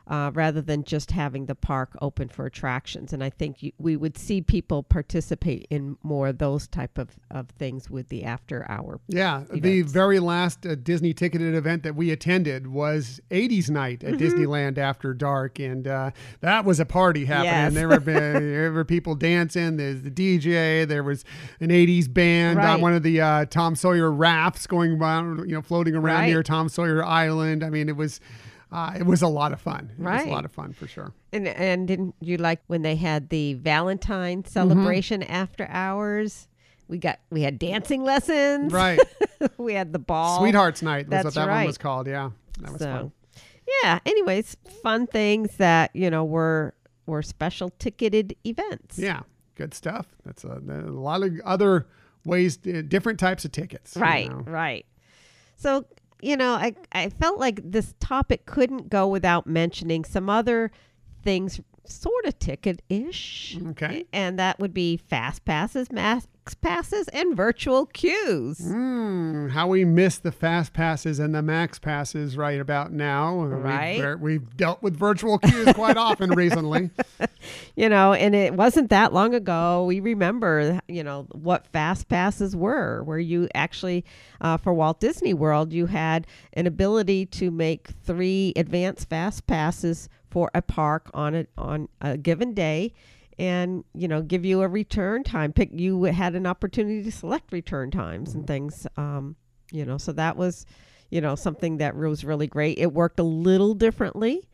uh, 0.09 0.31
rather 0.35 0.61
than 0.61 0.85
just 0.85 1.11
having 1.13 1.47
the 1.47 1.55
park 1.55 1.97
open 2.01 2.29
for 2.29 2.47
attractions. 2.47 3.13
And 3.13 3.23
I 3.23 3.31
think 3.31 3.63
you, 3.63 3.73
we 3.79 3.97
would 3.97 4.19
see 4.19 4.41
people 4.41 4.83
participate 4.83 5.67
in 5.71 5.97
more 6.03 6.29
of 6.29 6.39
those 6.39 6.67
type 6.69 6.99
of, 6.99 7.11
of 7.31 7.49
things 7.51 7.89
with 7.91 8.09
the 8.09 8.25
after 8.25 8.65
hour. 8.71 9.01
Yeah, 9.09 9.45
the 9.53 9.83
very 9.83 10.19
last 10.21 10.67
uh, 10.67 10.75
Disney 10.75 11.13
ticketed 11.15 11.55
event 11.55 11.83
that 11.85 11.95
we 11.97 12.11
attended 12.11 12.67
was 12.67 13.21
80s 13.31 13.71
night 13.71 14.03
at 14.05 14.15
Mm-hmm. 14.15 14.23
Disneyland 14.23 14.79
after 14.79 15.15
dark, 15.15 15.59
and 15.59 15.87
uh, 15.89 16.11
that 16.41 16.65
was 16.65 16.79
a 16.81 16.85
party 16.85 17.25
happening. 17.25 17.53
Yes. 17.53 17.75
There 17.75 17.89
were 17.89 17.99
there 17.99 18.73
were 18.73 18.85
people 18.85 19.15
dancing. 19.15 19.77
There's 19.79 20.03
the 20.03 20.11
DJ. 20.11 20.87
There 20.87 21.03
was 21.03 21.25
an 21.61 21.71
80s 21.71 22.13
band 22.13 22.59
on 22.61 22.81
one 22.81 22.93
of 22.95 23.03
the 23.03 23.21
uh, 23.21 23.45
Tom 23.47 23.75
Sawyer 23.75 24.11
rafts 24.13 24.67
going 24.67 24.93
around, 25.01 25.49
you 25.49 25.55
know, 25.55 25.63
floating 25.63 25.95
around 25.95 26.21
Right. 26.21 26.29
near 26.29 26.43
Tom 26.43 26.69
Sawyer 26.69 27.05
Island. 27.05 27.65
I 27.65 27.71
mean, 27.71 27.89
it 27.89 27.97
was. 27.97 28.21
Uh, 28.73 28.95
it 28.99 29.05
was 29.05 29.23
a 29.23 29.29
lot 29.29 29.53
of 29.53 29.61
fun. 29.61 29.91
It 29.93 29.99
was 29.99 30.07
Right. 30.07 30.27
a 30.27 30.31
lot 30.31 30.45
of 30.45 30.53
fun 30.53 30.73
for 30.73 30.87
sure. 30.87 31.13
And 31.33 31.47
and 31.49 31.87
didn't 31.87 32.15
you 32.21 32.37
like 32.39 32.61
when 32.67 32.83
they 32.83 32.97
had 32.97 33.29
the 33.29 33.55
Valentine 33.55 34.45
celebration 34.45 35.23
after 35.23 35.67
hours? 35.69 36.49
We 36.89 36.99
got 36.99 37.21
we 37.31 37.43
had 37.43 37.59
dancing 37.59 38.03
lessons. 38.03 38.73
Right. 38.73 39.01
we 39.59 39.75
had 39.75 39.93
the 39.93 39.99
ball. 39.99 40.41
Sweethearts 40.41 40.83
Night 40.83 41.07
was 41.07 41.11
That's 41.11 41.25
what 41.25 41.35
that 41.35 41.49
one 41.49 41.67
was 41.67 41.79
called. 41.79 42.07
Yeah. 42.07 42.31
That 42.61 42.73
was 42.73 42.81
so, 42.81 42.87
fun. 42.93 43.13
yeah. 43.83 43.99
Anyways, 44.05 44.57
fun 44.83 45.07
things 45.07 45.57
that 45.57 45.91
you 45.95 46.11
know 46.11 46.25
were 46.25 46.75
were 47.07 47.23
special 47.23 47.71
ticketed 47.79 48.37
events. 48.45 48.99
Yeah. 48.99 49.21
Good 49.55 49.75
stuff. 49.75 50.07
That's 50.25 50.45
a, 50.45 50.61
a 50.69 50.91
lot 50.91 51.23
of 51.23 51.33
other 51.45 51.87
ways, 52.25 52.57
different 52.57 53.19
types 53.19 53.45
of 53.45 53.53
tickets. 53.53 53.97
you 53.97 54.03
Right. 54.03 54.31
know. 54.31 54.45
Right. 54.47 54.87
So 55.57 55.85
you 56.23 56.37
know, 56.37 56.53
I 56.53 56.75
I 56.93 57.11
felt 57.11 57.39
like 57.39 57.61
this 57.65 57.95
topic 58.01 58.47
couldn't 58.47 58.89
go 58.89 59.07
without 59.09 59.47
mentioning 59.47 60.05
some 60.05 60.31
other 60.31 60.71
things, 61.23 61.61
sort 61.85 62.25
of 62.27 62.39
ticket 62.39 62.83
ish. 62.89 63.59
Okay. 63.71 64.05
And 64.13 64.39
that 64.39 64.59
would 64.61 64.73
be 64.75 64.97
fast 64.97 65.45
passes, 65.45 65.91
max 65.91 66.27
passes, 66.61 67.09
and 67.09 67.37
virtual 67.37 67.87
queues. 67.87 68.59
Mm, 68.61 69.51
how 69.51 69.69
we 69.69 69.85
miss 69.85 70.19
the 70.19 70.33
fast 70.33 70.73
passes 70.73 71.19
and 71.19 71.35
the 71.35 71.43
max 71.43 71.79
passes 71.79 72.37
right 72.37 72.61
about 72.61 72.93
now. 72.93 73.43
We've- 73.43 73.55
Right. 73.55 73.99
we're- 73.99 74.17
We've, 74.17 74.57
dealt 74.57 74.83
with 74.83 74.97
virtual 74.97 75.39
queues 75.39 75.73
quite 75.75 75.97
often 75.97 76.31
recently. 76.37 76.91
You 77.77 77.89
know, 77.89 78.13
and 78.13 78.35
it 78.35 78.55
wasn't 78.55 78.91
that 78.91 79.13
long 79.13 79.35
ago. 79.35 79.85
We 79.85 80.01
remember, 80.01 80.81
you 80.89 81.03
know, 81.05 81.27
what 81.33 81.67
fast 81.69 82.09
passes 82.09 82.55
were, 82.57 83.03
where 83.05 83.19
you 83.19 83.49
actually, 83.55 84.05
uh, 84.41 84.57
for 84.57 84.73
Walt 84.73 85.01
Disney 85.01 85.35
World, 85.35 85.73
you 85.73 85.87
had 85.87 86.27
an 86.55 86.67
ability 86.67 87.27
to 87.27 87.51
make 87.51 87.89
three 88.05 88.53
advanced 88.57 89.09
fast 89.09 89.47
passes 89.47 90.09
for 90.33 90.51
a 90.55 90.63
park 90.63 91.11
on 91.13 91.35
a 91.35 91.47
on 91.59 91.89
a 92.01 92.17
given 92.17 92.55
day. 92.55 92.95
And 93.39 93.85
you 93.95 94.09
know, 94.09 94.23
give 94.23 94.45
you 94.45 94.63
a 94.63 94.69
return 94.69 95.25
time. 95.25 95.53
Pick 95.53 95.71
you 95.73 96.05
had 96.05 96.35
an 96.35 96.47
opportunity 96.47 97.03
to 97.03 97.13
select 97.13 97.53
return 97.53 97.91
times 97.91 98.35
and 98.35 98.47
things. 98.47 98.87
Um, 98.97 99.37
you 99.71 99.85
know, 99.85 99.99
so 99.99 100.13
that 100.13 100.37
was, 100.37 100.67
you 101.11 101.21
know, 101.21 101.35
something 101.35 101.79
that 101.79 101.97
was 101.97 102.25
really 102.25 102.47
great. 102.47 102.79
It 102.79 102.93
worked 102.93 103.21
a 103.21 103.25
little 103.25 103.75
differently 103.75 104.49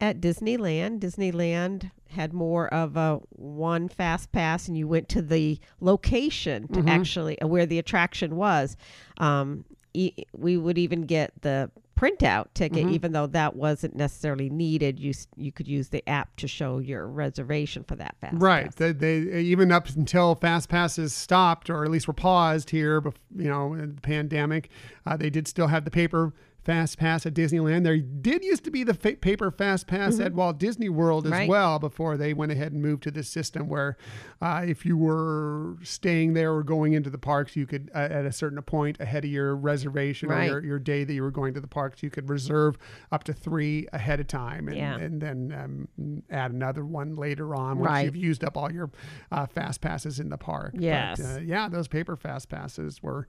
at 0.00 0.20
Disneyland. 0.20 1.00
Disneyland 1.00 1.90
had 2.08 2.32
more 2.32 2.72
of 2.72 2.96
a 2.96 3.20
one 3.30 3.88
fast 3.88 4.30
pass, 4.32 4.68
and 4.68 4.76
you 4.76 4.86
went 4.86 5.08
to 5.10 5.22
the 5.22 5.58
location 5.80 6.68
to 6.68 6.80
actually 6.88 7.40
uh, 7.40 7.46
where 7.46 7.66
the 7.66 7.78
attraction 7.78 8.36
was. 8.36 8.76
Um, 9.18 9.64
e- 9.94 10.24
we 10.36 10.56
would 10.56 10.78
even 10.78 11.02
get 11.02 11.32
the 11.42 11.70
printout 11.96 12.46
ticket, 12.54 12.88
even 12.90 13.12
though 13.12 13.26
that 13.28 13.56
wasn't 13.56 13.94
necessarily 13.96 14.50
needed. 14.50 14.98
You 14.98 15.12
you 15.36 15.52
could 15.52 15.68
use 15.68 15.88
the 15.88 16.06
app 16.08 16.36
to 16.36 16.48
show 16.48 16.78
your 16.78 17.06
reservation 17.06 17.84
for 17.84 17.96
that 17.96 18.16
fast 18.20 18.36
Right. 18.38 18.66
pass. 18.66 18.74
They, 18.74 18.92
they 18.92 19.40
even 19.40 19.70
up 19.72 19.88
until 19.88 20.34
fast 20.34 20.68
passes 20.68 21.12
stopped, 21.12 21.70
or 21.70 21.84
at 21.84 21.90
least 21.90 22.06
were 22.06 22.14
paused 22.14 22.70
here, 22.70 23.02
you 23.36 23.48
know, 23.48 23.74
in 23.74 23.94
the 23.94 24.00
pandemic, 24.00 24.70
uh, 25.06 25.16
they 25.16 25.30
did 25.30 25.46
still 25.48 25.68
have 25.68 25.84
the 25.84 25.90
paper 25.90 26.32
fast 26.64 26.98
pass 26.98 27.26
at 27.26 27.34
Disneyland. 27.34 27.84
There 27.84 27.98
did 27.98 28.42
used 28.44 28.64
to 28.64 28.70
be 28.70 28.84
the 28.84 28.94
fa- 28.94 29.16
paper 29.16 29.50
fast 29.50 29.86
pass 29.86 30.18
at 30.18 30.32
Walt 30.32 30.58
Disney 30.58 30.88
World 30.88 31.26
as 31.26 31.32
Mm-hmm. 31.32 31.40
Right. 31.40 31.48
well 31.48 31.78
before 31.78 32.16
they 32.16 32.32
went 32.32 32.52
ahead 32.52 32.72
and 32.72 32.80
moved 32.80 33.02
to 33.04 33.10
this 33.10 33.28
system 33.28 33.68
where, 33.68 33.96
uh, 34.40 34.62
if 34.66 34.86
you 34.86 34.96
were 34.96 35.76
staying 35.82 36.34
there 36.34 36.52
or 36.52 36.62
going 36.62 36.92
into 36.94 37.10
the 37.10 37.18
parks, 37.18 37.56
you 37.56 37.66
could 37.66 37.90
uh, 37.94 37.98
at 37.98 38.24
a 38.24 38.32
certain 38.32 38.60
point 38.62 38.98
ahead 39.00 39.24
of 39.24 39.30
your 39.30 39.54
reservation 39.56 40.28
Right. 40.28 40.44
or 40.50 40.54
your, 40.60 40.64
your 40.64 40.78
day 40.78 41.04
that 41.04 41.12
you 41.12 41.22
were 41.22 41.30
going 41.30 41.54
to 41.54 41.60
the 41.60 41.66
parks, 41.66 42.02
you 42.02 42.10
could 42.10 42.28
reserve 42.30 42.78
up 43.12 43.24
to 43.24 43.32
three 43.32 43.86
ahead 43.92 44.20
of 44.20 44.26
time, 44.26 44.68
and, 44.68 44.76
Yeah. 44.76 44.96
and 44.96 45.20
then 45.20 45.88
um, 45.98 46.22
add 46.30 46.52
another 46.52 46.84
one 46.84 47.14
later 47.16 47.54
on 47.54 47.78
once 47.78 47.88
Right. 47.90 48.04
you've 48.06 48.16
used 48.16 48.44
up 48.44 48.56
all 48.56 48.72
your 48.72 48.90
uh, 49.32 49.46
fast 49.46 49.80
passes 49.80 50.20
in 50.20 50.28
the 50.30 50.38
park. 50.38 50.72
But, 50.74 50.82
Yes. 50.82 51.20
uh, 51.20 51.40
yeah, 51.44 51.68
those 51.68 51.88
paper 51.88 52.16
fast 52.16 52.48
passes 52.48 53.02
were 53.02 53.26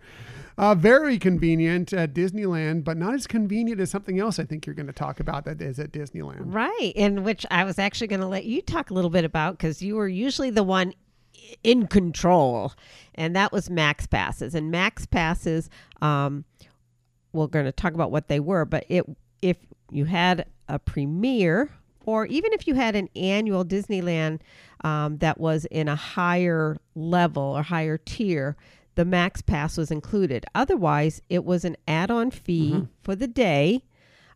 uh, 0.58 0.76
very 0.76 1.18
convenient 1.20 1.92
at 1.94 2.14
Disneyland, 2.14 2.84
but 2.84 2.98
not 2.98 3.14
as 3.14 3.25
convenient 3.28 3.80
as 3.82 3.90
something 3.90 4.20
else 4.20 4.40
I 4.40 4.46
think 4.46 4.66
you're 4.66 4.76
going 4.76 4.88
to 4.88 4.94
talk 4.94 5.20
about 5.20 5.46
that 5.46 5.62
is 5.62 5.80
at 5.80 5.92
Disneyland. 5.92 6.54
Right, 6.54 6.94
and 6.96 7.24
which 7.24 7.46
I 7.52 7.64
was 7.64 7.80
actually 7.80 8.08
going 8.08 8.22
to 8.22 8.28
let 8.28 8.46
you 8.46 8.62
talk 8.62 8.90
a 8.90 8.94
little 8.94 9.10
bit 9.10 9.26
about 9.26 9.58
because 9.58 9.82
you 9.82 9.96
were 9.96 10.08
usually 10.08 10.50
the 10.50 10.64
one 10.64 10.94
in 11.64 11.88
control, 11.88 12.74
and 13.16 13.36
that 13.36 13.52
was 13.52 13.70
Max 13.70 14.08
Passes. 14.08 14.56
And 14.56 14.72
Max 14.72 15.06
Passes, 15.06 15.70
um, 16.02 16.46
we're 17.34 17.48
going 17.48 17.66
to 17.66 17.72
talk 17.72 17.94
about 17.94 18.12
what 18.12 18.28
they 18.28 18.40
were, 18.40 18.66
but 18.66 18.86
it 18.90 19.06
if 19.42 19.58
you 19.92 20.06
had 20.06 20.48
a 20.68 20.80
premiere 20.80 21.70
or 22.06 22.26
even 22.26 22.54
if 22.54 22.68
you 22.68 22.76
had 22.76 22.96
an 22.96 23.10
annual 23.16 23.66
Disneyland 23.66 24.40
um, 24.84 25.18
that 25.18 25.40
was 25.40 25.66
in 25.66 25.88
a 25.88 25.96
higher 25.96 26.78
level 26.96 27.44
or 27.44 27.64
higher 27.64 27.98
tier, 27.98 28.56
the 28.96 29.06
Max 29.06 29.42
Pass 29.42 29.78
was 29.78 29.92
included. 29.92 30.46
Otherwise, 30.56 31.22
it 31.30 31.46
was 31.46 31.66
an 31.66 31.76
add-on 31.88 32.32
fee 32.32 32.88
for 33.04 33.16
the 33.16 33.28
day 33.28 33.84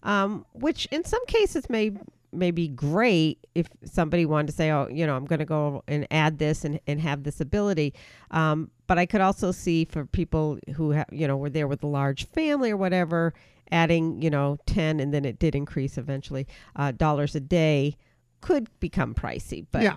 um, 0.03 0.45
which 0.53 0.86
in 0.88 1.03
some 1.03 1.26
cases 1.26 1.70
may 1.70 1.91
may 2.32 2.51
be 2.51 2.68
great 2.68 3.47
if 3.55 3.68
somebody 3.84 4.24
wanted 4.24 4.45
to 4.45 4.53
say, 4.53 4.70
oh, 4.70 4.88
you 4.88 5.07
know, 5.07 5.16
I'm 5.16 5.26
going 5.26 5.39
to 5.39 5.45
go 5.45 5.84
and 5.88 6.05
add 6.12 6.38
this 6.38 6.64
and, 6.64 6.80
and 6.86 7.01
have 7.01 7.24
this 7.24 7.41
ability. 7.41 7.95
Um, 8.30 8.70
but 8.86 8.99
I 8.99 9.07
could 9.07 9.22
also 9.22 9.51
see 9.51 9.86
for 9.86 10.05
people 10.05 10.60
who 10.76 10.91
have, 10.91 11.07
you 11.12 11.28
know, 11.28 11.38
were 11.38 11.49
there 11.49 11.68
with 11.68 11.82
a 11.82 11.88
large 11.88 12.28
family 12.28 12.70
or 12.70 12.78
whatever, 12.78 13.34
adding, 13.72 14.22
you 14.22 14.30
know, 14.30 14.60
10 14.68 14.99
and 14.99 15.12
then 15.12 15.26
it 15.26 15.39
did 15.39 15.55
increase 15.55 15.97
eventually, 15.97 16.45
uh, 16.76 16.91
dollars 16.91 17.34
a 17.34 17.39
day 17.39 17.97
could 18.41 18.70
become 18.80 19.16
pricey. 19.16 19.66
But 19.72 19.82
Yeah. 19.82 19.95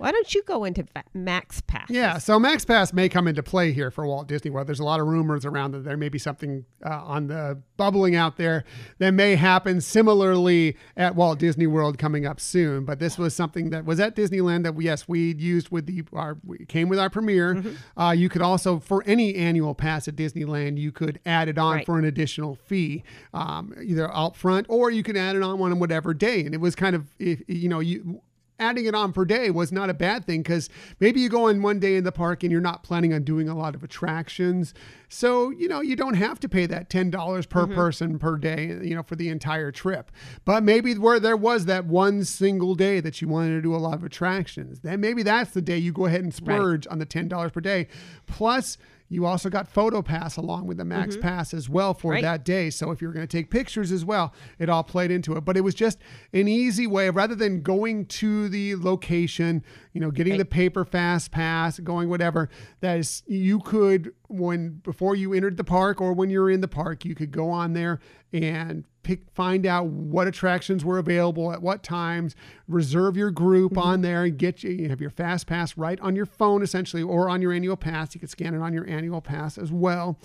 Why 0.00 0.12
don't 0.12 0.34
you 0.34 0.42
go 0.44 0.64
into 0.64 0.82
fa- 0.84 1.04
max 1.12 1.60
pass? 1.60 1.90
Yeah, 1.90 2.16
so 2.16 2.38
Max 2.38 2.64
Pass 2.64 2.92
may 2.94 3.08
come 3.10 3.28
into 3.28 3.42
play 3.42 3.72
here 3.72 3.90
for 3.90 4.06
Walt 4.06 4.28
Disney 4.28 4.50
World. 4.50 4.66
There's 4.66 4.80
a 4.80 4.84
lot 4.84 4.98
of 4.98 5.06
rumors 5.06 5.44
around 5.44 5.72
that 5.72 5.84
there 5.84 5.96
may 5.98 6.08
be 6.08 6.18
something 6.18 6.64
uh, 6.84 7.02
on 7.04 7.26
the 7.26 7.60
bubbling 7.76 8.16
out 8.16 8.38
there 8.38 8.64
that 8.98 9.12
may 9.12 9.36
happen 9.36 9.80
similarly 9.82 10.76
at 10.96 11.14
Walt 11.14 11.38
Disney 11.38 11.66
World 11.66 11.98
coming 11.98 12.24
up 12.26 12.40
soon. 12.40 12.84
But 12.86 12.98
this 12.98 13.18
was 13.18 13.34
something 13.36 13.68
that 13.70 13.84
was 13.84 14.00
at 14.00 14.16
Disneyland 14.16 14.62
that 14.64 14.74
we, 14.74 14.86
yes 14.86 15.06
we 15.06 15.34
used 15.34 15.68
with 15.70 15.84
the 15.86 16.02
our 16.14 16.38
we 16.44 16.64
came 16.64 16.88
with 16.88 16.98
our 16.98 17.10
premiere. 17.10 17.56
Mm-hmm. 17.56 18.00
Uh, 18.00 18.12
you 18.12 18.28
could 18.30 18.42
also 18.42 18.78
for 18.78 19.02
any 19.06 19.34
annual 19.34 19.74
pass 19.74 20.08
at 20.08 20.16
Disneyland 20.16 20.78
you 20.78 20.92
could 20.92 21.20
add 21.26 21.48
it 21.48 21.58
on 21.58 21.70
Right. 21.76 21.86
for 21.86 21.98
an 21.98 22.04
additional 22.06 22.54
fee, 22.54 23.04
um, 23.34 23.74
either 23.84 24.10
out 24.14 24.34
front 24.34 24.66
or 24.70 24.90
you 24.90 25.02
could 25.02 25.16
add 25.16 25.36
it 25.36 25.42
on 25.42 25.58
one 25.58 25.72
on 25.72 25.78
whatever 25.78 26.14
day. 26.14 26.40
And 26.44 26.54
it 26.54 26.60
was 26.60 26.74
kind 26.74 26.96
of 26.96 27.14
if 27.18 27.42
you 27.46 27.68
know 27.68 27.80
you 27.80 28.22
adding 28.60 28.86
it 28.86 28.94
on 28.94 29.12
per 29.12 29.24
day 29.24 29.50
was 29.50 29.72
not 29.72 29.90
a 29.90 29.94
bad 29.94 30.24
thing 30.24 30.42
because 30.42 30.68
maybe 31.00 31.20
you 31.20 31.28
go 31.28 31.48
on 31.48 31.62
one 31.62 31.80
day 31.80 31.96
in 31.96 32.04
the 32.04 32.12
park 32.12 32.42
and 32.42 32.52
you're 32.52 32.60
not 32.60 32.82
planning 32.82 33.12
on 33.12 33.24
doing 33.24 33.48
a 33.48 33.56
lot 33.56 33.74
of 33.74 33.82
attractions. 33.82 34.74
So, 35.08 35.50
you 35.50 35.66
know, 35.66 35.80
you 35.80 35.96
don't 35.96 36.14
have 36.14 36.38
to 36.40 36.48
pay 36.48 36.66
that 36.66 36.88
$10 36.88 37.48
per 37.48 37.64
mm-hmm. 37.64 37.74
person 37.74 38.18
per 38.18 38.36
day, 38.36 38.78
you 38.82 38.94
know, 38.94 39.02
for 39.02 39.16
the 39.16 39.28
entire 39.28 39.72
trip. 39.72 40.12
But 40.44 40.62
maybe 40.62 40.94
where 40.94 41.18
there 41.18 41.36
was 41.36 41.64
that 41.64 41.86
one 41.86 42.24
single 42.24 42.74
day 42.74 43.00
that 43.00 43.20
you 43.20 43.28
wanted 43.28 43.56
to 43.56 43.62
do 43.62 43.74
a 43.74 43.78
lot 43.78 43.94
of 43.94 44.04
attractions, 44.04 44.80
then 44.80 45.00
maybe 45.00 45.22
that's 45.22 45.50
the 45.50 45.62
day 45.62 45.78
you 45.78 45.92
go 45.92 46.06
ahead 46.06 46.22
and 46.22 46.32
splurge 46.32 46.86
on 46.88 46.98
the 46.98 47.06
$10 47.06 47.52
per 47.52 47.60
day. 47.60 47.88
Plus, 48.26 48.78
you 49.10 49.26
also 49.26 49.50
got 49.50 49.68
photo 49.68 50.00
pass 50.00 50.36
along 50.36 50.66
with 50.66 50.78
the 50.78 50.84
max 50.84 51.16
mm-hmm. 51.16 51.22
pass 51.22 51.52
as 51.52 51.68
well 51.68 51.92
for 51.92 52.12
Right. 52.12 52.22
that 52.22 52.44
day. 52.44 52.70
So 52.70 52.92
if 52.92 53.02
you're 53.02 53.12
going 53.12 53.26
to 53.26 53.36
take 53.36 53.50
pictures 53.50 53.92
as 53.92 54.04
well 54.04 54.32
it 54.58 54.70
all 54.70 54.84
played 54.84 55.10
into 55.10 55.36
it. 55.36 55.44
But 55.44 55.56
it 55.56 55.62
was 55.62 55.74
just 55.74 55.98
an 56.32 56.48
easy 56.48 56.86
way 56.86 57.10
rather 57.10 57.34
than 57.34 57.60
going 57.60 58.06
to 58.06 58.48
the 58.48 58.76
location 58.76 59.62
you 59.92 60.00
know 60.00 60.10
getting 60.10 60.38
the 60.38 60.44
paper 60.44 60.84
fast 60.84 61.30
pass 61.30 61.78
going 61.80 62.08
whatever 62.08 62.48
that 62.80 62.98
is 62.98 63.22
you 63.26 63.58
could 63.58 64.14
when 64.28 64.80
before 64.84 65.16
you 65.16 65.34
entered 65.34 65.56
the 65.56 65.64
park 65.64 66.00
or 66.00 66.12
when 66.12 66.30
you're 66.30 66.50
in 66.50 66.60
the 66.60 66.68
park 66.68 67.04
you 67.04 67.14
could 67.14 67.32
go 67.32 67.50
on 67.50 67.72
there 67.72 67.98
and 68.32 68.84
pick 69.02 69.30
find 69.32 69.66
out 69.66 69.86
what 69.86 70.26
attractions 70.26 70.84
were 70.84 70.98
available 70.98 71.52
at 71.52 71.62
what 71.62 71.82
times 71.82 72.36
reserve 72.68 73.16
your 73.16 73.30
group 73.30 73.72
mm-hmm. 73.72 73.88
on 73.88 74.00
there 74.02 74.24
and 74.24 74.38
get 74.38 74.62
you, 74.62 74.70
you 74.70 74.88
have 74.88 75.00
your 75.00 75.10
fast 75.10 75.46
pass 75.46 75.76
right 75.76 76.00
on 76.00 76.14
your 76.14 76.26
phone 76.26 76.62
essentially 76.62 77.02
or 77.02 77.28
on 77.28 77.42
your 77.42 77.52
annual 77.52 77.76
pass. 77.76 78.14
You 78.14 78.20
can 78.20 78.28
scan 78.28 78.54
it 78.54 78.60
on 78.60 78.72
your 78.72 78.88
annual 78.88 79.20
pass 79.20 79.58
as 79.58 79.72
well 79.72 80.18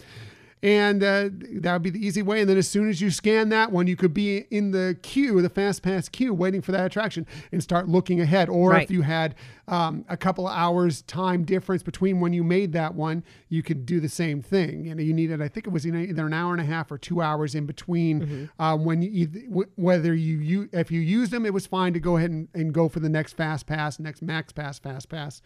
and 0.64 1.03
uh, 1.03 1.30
that 1.60 1.74
would 1.74 1.84
be 1.84 1.89
the 1.89 2.06
easy 2.06 2.22
way. 2.22 2.39
And 2.41 2.49
then 2.49 2.58
as 2.58 2.68
soon 2.68 2.89
as 2.89 2.99
you 2.99 3.12
scan 3.12 3.49
that 3.49 3.72
one, 3.72 3.88
you 3.88 3.95
could 3.95 4.14
be 4.14 4.45
in 4.49 4.72
the 4.72 4.97
queue, 5.03 5.41
the 5.41 5.49
fast 5.49 5.84
pass 5.84 6.10
queue, 6.10 6.34
waiting 6.34 6.62
for 6.62 6.72
that 6.72 6.86
attraction 6.86 7.28
and 7.51 7.62
start 7.62 7.88
looking 7.88 8.20
ahead. 8.20 8.49
Or 8.49 8.72
Right. 8.72 8.84
if 8.84 8.89
you 8.89 9.03
had 9.03 9.36
um, 9.68 10.06
a 10.10 10.18
couple 10.18 10.47
of 10.47 10.56
hours 10.56 11.01
time 11.03 11.43
difference 11.43 11.84
between 11.84 12.20
when 12.20 12.34
you 12.34 12.43
made 12.43 12.72
that 12.74 12.95
one, 12.95 13.24
you 13.49 13.62
could 13.62 13.86
do 13.86 13.99
the 13.99 14.10
same 14.10 14.41
thing. 14.41 14.88
And 14.88 14.99
you 14.99 15.14
needed, 15.14 15.41
I 15.41 15.49
think 15.49 15.68
it 15.68 15.72
was 15.72 15.86
either 15.86 16.26
an 16.26 16.34
hour 16.34 16.53
and 16.53 16.62
a 16.62 16.66
half 16.66 16.91
or 16.91 16.97
two 16.97 17.22
hours 17.22 17.53
in 17.53 17.66
between 17.66 18.49
uh, 18.58 18.78
when 18.78 19.01
you 19.01 19.68
whether 19.76 20.16
you, 20.16 20.39
you 20.39 20.70
if 20.72 20.89
you 20.89 20.99
used 21.01 21.32
them, 21.32 21.45
it 21.45 21.53
was 21.53 21.68
fine 21.68 21.93
to 21.93 21.99
go 21.99 22.18
ahead 22.18 22.32
and, 22.32 22.47
and 22.53 22.74
go 22.74 22.89
for 22.89 22.99
the 22.99 23.10
next 23.10 23.34
fast 23.34 23.68
pass, 23.68 23.99
next 23.99 24.22
max 24.22 24.51
pass, 24.51 24.80
fast 24.80 25.10
pass 25.10 25.41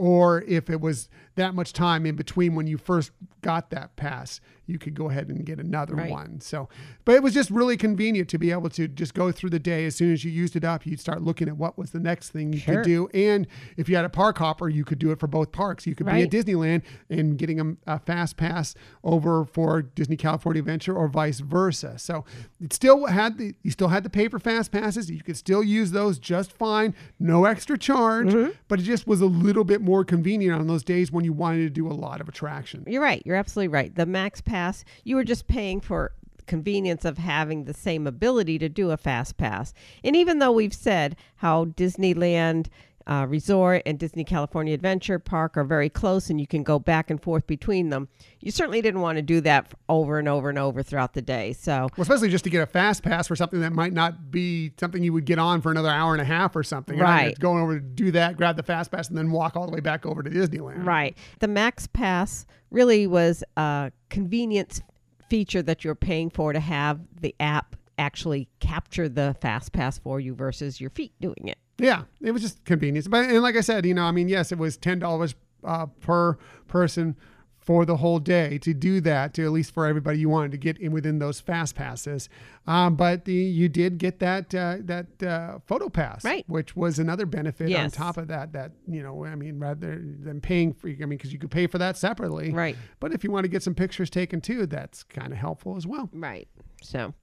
or 0.00 0.40
if 0.44 0.70
it 0.70 0.80
was 0.80 1.10
that 1.40 1.54
much 1.54 1.72
time 1.72 2.06
in 2.06 2.14
between 2.16 2.54
when 2.54 2.66
you 2.66 2.78
first 2.78 3.10
got 3.42 3.70
that 3.70 3.96
pass, 3.96 4.40
you 4.66 4.78
could 4.78 4.94
go 4.94 5.08
ahead 5.10 5.28
and 5.28 5.44
get 5.44 5.58
another 5.58 5.94
Right. 5.96 6.10
one. 6.10 6.40
So, 6.40 6.68
but 7.04 7.14
it 7.16 7.22
was 7.22 7.34
just 7.34 7.50
really 7.50 7.76
convenient 7.76 8.28
to 8.28 8.38
be 8.38 8.52
able 8.52 8.68
to 8.70 8.86
just 8.86 9.14
go 9.14 9.32
through 9.32 9.50
the 9.50 9.58
day. 9.58 9.84
As 9.86 9.96
soon 9.96 10.12
as 10.12 10.24
you 10.24 10.30
used 10.30 10.54
it 10.54 10.62
up, 10.64 10.86
you'd 10.86 11.00
start 11.00 11.22
looking 11.22 11.48
at 11.48 11.56
what 11.56 11.76
was 11.76 11.90
the 11.90 11.98
next 11.98 12.30
thing 12.30 12.52
you 12.52 12.60
Sure. 12.60 12.76
could 12.76 12.84
do. 12.84 13.08
And 13.12 13.46
if 13.76 13.88
you 13.88 13.96
had 13.96 14.04
a 14.04 14.08
park 14.10 14.38
hopper, 14.38 14.68
you 14.68 14.84
could 14.84 14.98
do 15.00 15.10
it 15.10 15.18
for 15.18 15.26
both 15.26 15.50
parks. 15.50 15.86
You 15.86 15.94
could 15.96 16.06
be 16.06 16.22
at 16.22 16.30
Disneyland 16.30 16.82
and 17.08 17.36
getting 17.36 17.58
a, 17.60 17.94
a 17.94 17.98
fast 17.98 18.36
pass 18.36 18.74
over 19.02 19.44
for 19.46 19.82
Disney 19.82 20.16
California 20.16 20.60
Adventure 20.60 20.94
or 20.94 21.08
vice 21.08 21.40
versa. 21.40 21.98
So 21.98 22.24
it 22.60 22.72
still 22.72 23.06
had 23.06 23.38
the 23.38 23.54
you 23.62 23.70
still 23.72 23.88
had 23.88 24.04
to 24.04 24.10
pay 24.10 24.28
for 24.28 24.38
fast 24.38 24.70
passes. 24.70 25.10
You 25.10 25.22
could 25.22 25.36
still 25.36 25.64
use 25.64 25.90
those 25.90 26.18
just 26.18 26.52
fine, 26.52 26.94
no 27.18 27.44
extra 27.46 27.76
charge. 27.78 28.28
Mm-hmm. 28.28 28.50
But 28.68 28.78
it 28.78 28.82
just 28.82 29.06
was 29.06 29.20
a 29.20 29.26
little 29.26 29.64
bit 29.64 29.80
more 29.80 30.04
convenient 30.04 30.60
on 30.60 30.66
those 30.68 30.84
days 30.84 31.10
when 31.10 31.24
you 31.24 31.29
wanted 31.30 31.62
to 31.62 31.70
do 31.70 31.88
a 31.88 31.94
lot 31.94 32.20
of 32.20 32.28
attraction. 32.28 32.84
You're 32.86 33.02
right. 33.02 33.22
You're 33.24 33.36
absolutely 33.36 33.68
right. 33.68 33.94
The 33.94 34.06
Max 34.06 34.40
Pass, 34.40 34.84
you 35.04 35.16
were 35.16 35.24
just 35.24 35.46
paying 35.46 35.80
for 35.80 36.12
convenience 36.46 37.04
of 37.04 37.16
having 37.16 37.64
the 37.64 37.74
same 37.74 38.06
ability 38.06 38.58
to 38.58 38.68
do 38.68 38.90
a 38.90 38.96
fast 38.96 39.36
pass. 39.36 39.72
And 40.02 40.16
even 40.16 40.40
though 40.40 40.50
we've 40.50 40.74
said 40.74 41.16
how 41.36 41.66
Disneyland 41.66 42.66
uh, 43.10 43.26
Resort 43.28 43.82
and 43.86 43.98
Disney 43.98 44.22
California 44.22 44.72
Adventure 44.72 45.18
Park 45.18 45.56
are 45.56 45.64
very 45.64 45.90
close 45.90 46.30
and 46.30 46.40
you 46.40 46.46
can 46.46 46.62
go 46.62 46.78
back 46.78 47.10
and 47.10 47.20
forth 47.20 47.44
between 47.46 47.90
them, 47.90 48.08
you 48.38 48.52
certainly 48.52 48.80
didn't 48.80 49.00
want 49.00 49.16
to 49.16 49.22
do 49.22 49.40
that 49.40 49.74
over 49.88 50.20
and 50.20 50.28
over 50.28 50.48
and 50.48 50.58
over 50.58 50.80
throughout 50.82 51.14
the 51.14 51.22
day. 51.22 51.52
So, 51.52 51.88
Well, 51.96 52.02
especially 52.02 52.28
just 52.28 52.44
to 52.44 52.50
get 52.50 52.62
a 52.62 52.66
fast 52.66 53.02
pass 53.02 53.26
for 53.26 53.34
something 53.34 53.60
that 53.62 53.72
might 53.72 53.92
not 53.92 54.30
be 54.30 54.72
something 54.78 55.02
you 55.02 55.12
would 55.12 55.24
get 55.24 55.40
on 55.40 55.60
for 55.60 55.72
another 55.72 55.88
hour 55.88 56.12
and 56.12 56.22
a 56.22 56.24
half 56.24 56.54
or 56.54 56.62
something. 56.62 56.98
Right. 56.98 57.36
Going 57.38 57.60
over 57.60 57.80
to 57.80 57.84
do 57.84 58.12
that, 58.12 58.36
grab 58.36 58.56
the 58.56 58.62
fast 58.62 58.92
pass, 58.92 59.08
and 59.08 59.18
then 59.18 59.32
walk 59.32 59.56
all 59.56 59.66
the 59.66 59.72
way 59.72 59.80
back 59.80 60.06
over 60.06 60.22
to 60.22 60.30
Disneyland. 60.30 60.86
Right. 60.86 61.16
The 61.40 61.48
Max 61.48 61.88
Pass 61.88 62.46
really 62.70 63.08
was 63.08 63.42
a 63.56 63.90
convenience 64.08 64.82
feature 65.28 65.62
that 65.62 65.82
you're 65.82 65.96
paying 65.96 66.30
for 66.30 66.52
to 66.52 66.60
have 66.60 67.00
the 67.20 67.34
app 67.40 67.74
actually 67.98 68.48
capture 68.60 69.08
the 69.08 69.36
Fast 69.40 69.72
Pass 69.72 69.98
for 69.98 70.20
you 70.20 70.34
versus 70.34 70.80
your 70.80 70.90
feet 70.90 71.12
doing 71.20 71.48
it. 71.48 71.58
Yeah, 71.82 72.02
it 72.20 72.32
was 72.32 72.42
just 72.42 72.64
convenience. 72.64 73.08
But 73.08 73.28
and 73.30 73.42
like 73.42 73.56
I 73.56 73.60
said, 73.60 73.86
you 73.86 73.94
know, 73.94 74.04
I 74.04 74.10
mean, 74.12 74.28
yes, 74.28 74.52
it 74.52 74.58
was 74.58 74.76
ten 74.76 74.98
dollars 74.98 75.34
uh, 75.64 75.86
per 75.86 76.38
person 76.68 77.16
for 77.58 77.84
the 77.84 77.98
whole 77.98 78.18
day 78.18 78.56
to 78.58 78.72
do 78.72 79.00
that. 79.02 79.34
To 79.34 79.44
at 79.44 79.52
least 79.52 79.72
for 79.72 79.86
everybody 79.86 80.18
you 80.18 80.28
wanted 80.28 80.50
to 80.52 80.56
get 80.56 80.78
in 80.78 80.92
within 80.92 81.18
those 81.18 81.40
fast 81.40 81.74
passes. 81.74 82.28
Um, 82.66 82.96
but 82.96 83.26
the, 83.26 83.34
you 83.34 83.68
did 83.68 83.98
get 83.98 84.18
that 84.20 84.54
uh, 84.54 84.78
that 84.80 85.22
uh, 85.22 85.58
photo 85.66 85.88
pass, 85.88 86.24
Right. 86.24 86.44
Which 86.48 86.74
was 86.74 86.98
another 86.98 87.26
benefit 87.26 87.74
on 87.74 87.90
top 87.90 88.16
of 88.16 88.28
that. 88.28 88.52
That 88.52 88.72
you 88.88 89.02
know, 89.02 89.24
I 89.24 89.34
mean, 89.34 89.58
rather 89.58 90.00
than 90.00 90.40
paying 90.40 90.72
for, 90.72 90.88
I 90.88 90.92
mean, 90.92 91.10
because 91.10 91.32
you 91.32 91.38
could 91.38 91.50
pay 91.50 91.66
for 91.66 91.78
that 91.78 91.96
separately, 91.96 92.50
Right. 92.50 92.76
But 92.98 93.12
if 93.12 93.24
you 93.24 93.30
want 93.30 93.44
to 93.44 93.48
get 93.48 93.62
some 93.62 93.74
pictures 93.74 94.10
taken 94.10 94.40
too, 94.40 94.66
that's 94.66 95.02
kind 95.02 95.32
of 95.32 95.38
helpful 95.38 95.76
as 95.76 95.86
well. 95.86 96.08
Right. 96.12 96.48
So, 96.82 97.14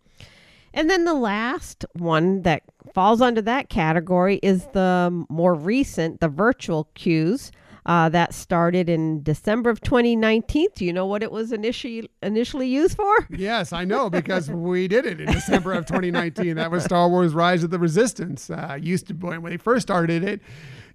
and 0.78 0.92
then 0.92 1.06
the 1.06 1.16
last 1.16 1.86
one 1.94 2.44
that 2.44 2.62
falls 2.94 3.20
under 3.20 3.42
that 3.42 3.68
category 3.68 4.40
is 4.44 4.68
the 4.74 5.26
more 5.28 5.56
recent, 5.56 6.22
the 6.22 6.30
virtual 6.30 6.88
queues. 6.94 7.52
Uh, 7.88 8.10
that 8.10 8.34
started 8.34 8.90
in 8.90 9.24
December 9.24 9.70
of 9.70 9.80
2019. 9.80 10.68
Do 10.76 10.84
you 10.84 10.92
know 10.92 11.06
what 11.06 11.24
it 11.24 11.32
was 11.32 11.54
initially 11.54 12.10
initially 12.22 12.68
used 12.68 12.98
for? 12.98 13.16
Yes, 13.30 13.72
I 13.72 13.86
know 13.86 14.10
because 14.10 14.52
we 14.52 14.90
did 14.90 15.06
it 15.06 15.22
in 15.22 15.32
December 15.32 15.72
of 15.72 15.86
2019. 15.86 16.58
That 16.58 16.70
was 16.70 16.84
Star 16.84 17.08
Wars: 17.08 17.34
Rise 17.34 17.64
of 17.64 17.70
the 17.70 17.80
Resistance. 17.80 18.50
Uh, 18.50 18.78
used 18.82 19.08
to 19.08 19.14
when 19.14 19.42
they 19.44 19.56
first 19.56 19.84
started 19.84 20.22
it, 20.22 20.42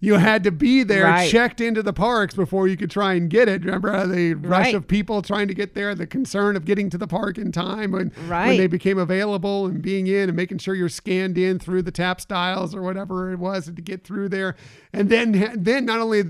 you 0.05 0.15
had 0.15 0.43
to 0.43 0.51
be 0.51 0.83
there, 0.83 1.05
Right. 1.05 1.31
checked 1.31 1.61
into 1.61 1.81
the 1.81 1.93
parks 1.93 2.35
before 2.35 2.67
you 2.67 2.77
could 2.77 2.91
try 2.91 3.15
and 3.15 3.31
get 3.31 3.49
it. 3.49 3.65
Remember 3.65 4.05
the 4.05 4.35
rush 4.35 4.67
Right. 4.67 4.75
of 4.75 4.89
people 4.89 5.23
trying 5.23 5.47
to 5.47 5.55
get 5.55 5.75
there, 5.75 5.95
the 5.95 6.09
concern 6.09 6.57
of 6.57 6.65
getting 6.65 6.91
to 6.91 6.99
the 6.99 7.07
park 7.07 7.39
in 7.39 7.53
time 7.53 7.93
when 7.93 8.11
when 8.29 8.57
they 8.57 8.67
became 8.67 8.99
available 8.99 9.67
and 9.67 9.81
being 9.81 10.09
in 10.09 10.29
and 10.29 10.35
making 10.35 10.59
sure 10.59 10.75
you're 10.75 10.89
scanned 10.89 11.39
in 11.39 11.61
through 11.61 11.83
the 11.83 11.93
tap 11.93 12.21
styles 12.21 12.75
or 12.75 12.83
whatever 12.83 13.33
it 13.33 13.39
was 13.39 13.67
to 13.67 13.73
get 13.81 14.03
through 14.03 14.29
there. 14.29 14.57
And 14.93 15.09
then 15.09 15.53
then 15.57 15.85
not 15.87 16.01
only 16.01 16.25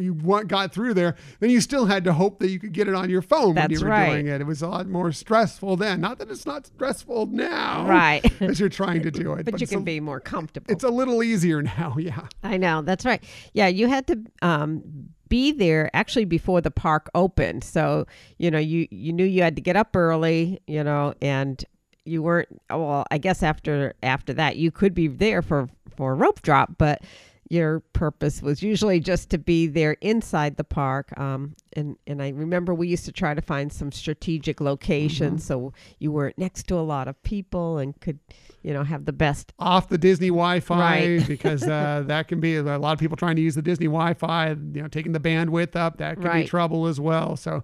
you 0.00 0.14
got 0.46 0.72
through 0.72 0.94
there, 0.94 1.16
then 1.40 1.50
you 1.50 1.60
still 1.60 1.86
had 1.86 2.04
to 2.04 2.12
hope 2.12 2.38
that 2.40 2.48
you 2.50 2.58
could 2.58 2.72
get 2.72 2.88
it 2.88 2.94
on 2.94 3.10
your 3.10 3.22
phone 3.22 3.54
when 3.54 3.70
you 3.70 3.80
were 3.80 3.88
right. 3.88 4.10
doing 4.10 4.26
it. 4.26 4.40
It 4.40 4.46
was 4.46 4.62
a 4.62 4.68
lot 4.68 4.88
more 4.88 5.12
stressful 5.12 5.76
then. 5.76 6.00
Not 6.00 6.18
that 6.18 6.30
it's 6.30 6.46
not 6.46 6.66
stressful 6.66 7.26
now, 7.26 7.86
Right. 7.88 8.24
as 8.42 8.60
you're 8.60 8.68
trying 8.68 9.02
to 9.02 9.10
do 9.10 9.32
it, 9.34 9.44
But 9.44 9.60
you 9.60 9.66
can 9.66 9.80
a, 9.80 9.82
be 9.82 10.00
more 10.00 10.20
comfortable. 10.20 10.70
It's 10.70 10.84
a 10.84 10.90
little 10.90 11.22
easier 11.22 11.62
now. 11.78 11.96
Yeah. 11.98 12.26
I 12.42 12.56
know. 12.56 12.82
That's 12.82 13.04
right. 13.04 13.22
Yeah, 13.52 13.68
you 13.68 13.88
had 13.88 14.06
to 14.08 14.18
um, 14.42 14.82
be 15.28 15.52
there 15.52 15.90
actually 15.94 16.24
before 16.24 16.60
the 16.60 16.70
park 16.70 17.10
opened. 17.14 17.64
So, 17.64 18.06
you 18.38 18.50
know, 18.50 18.58
you, 18.58 18.88
you 18.90 19.12
knew 19.12 19.24
you 19.24 19.42
had 19.42 19.56
to 19.56 19.62
get 19.62 19.76
up 19.76 19.94
early, 19.94 20.60
you 20.66 20.82
know, 20.82 21.14
and 21.20 21.64
you 22.08 22.22
weren't 22.22 22.48
well, 22.70 23.04
I 23.10 23.18
guess 23.18 23.42
after 23.42 23.94
after 24.02 24.32
that 24.34 24.56
you 24.56 24.70
could 24.70 24.94
be 24.94 25.06
there 25.06 25.42
for 25.42 25.68
for 25.96 26.12
a 26.12 26.14
rope 26.14 26.42
drop, 26.42 26.74
but 26.78 27.02
your 27.48 27.80
purpose 27.92 28.42
was 28.42 28.62
usually 28.62 29.00
just 29.00 29.30
to 29.30 29.38
be 29.38 29.66
there 29.66 29.92
inside 30.00 30.56
the 30.56 30.64
park. 30.64 31.18
Um, 31.18 31.54
and, 31.74 31.96
and 32.06 32.22
I 32.22 32.30
remember 32.30 32.74
we 32.74 32.88
used 32.88 33.06
to 33.06 33.12
try 33.12 33.34
to 33.34 33.40
find 33.40 33.72
some 33.72 33.90
strategic 33.90 34.60
locations 34.60 35.44
so 35.44 35.72
you 35.98 36.12
weren't 36.12 36.36
next 36.38 36.66
to 36.68 36.74
a 36.76 36.82
lot 36.82 37.08
of 37.08 37.22
people 37.22 37.78
and 37.78 37.98
could, 38.00 38.18
you 38.62 38.74
know, 38.74 38.84
have 38.84 39.06
the 39.06 39.12
best 39.12 39.52
Off 39.58 39.88
the 39.88 39.98
Disney 39.98 40.28
Wi-Fi 40.28 40.78
Right. 40.78 41.26
because 41.28 41.62
uh, 41.62 42.04
that 42.06 42.28
can 42.28 42.40
be 42.40 42.56
a 42.56 42.62
lot 42.62 42.92
of 42.92 42.98
people 42.98 43.16
trying 43.16 43.36
to 43.36 43.42
use 43.42 43.54
the 43.54 43.62
Disney 43.62 43.86
Wi-Fi. 43.86 44.50
You 44.50 44.82
know, 44.82 44.88
taking 44.88 45.12
the 45.12 45.20
bandwidth 45.20 45.74
up 45.74 45.98
that 45.98 46.20
can 46.20 46.42
be 46.42 46.46
trouble 46.46 46.86
as 46.86 47.00
well. 47.00 47.36
So. 47.36 47.62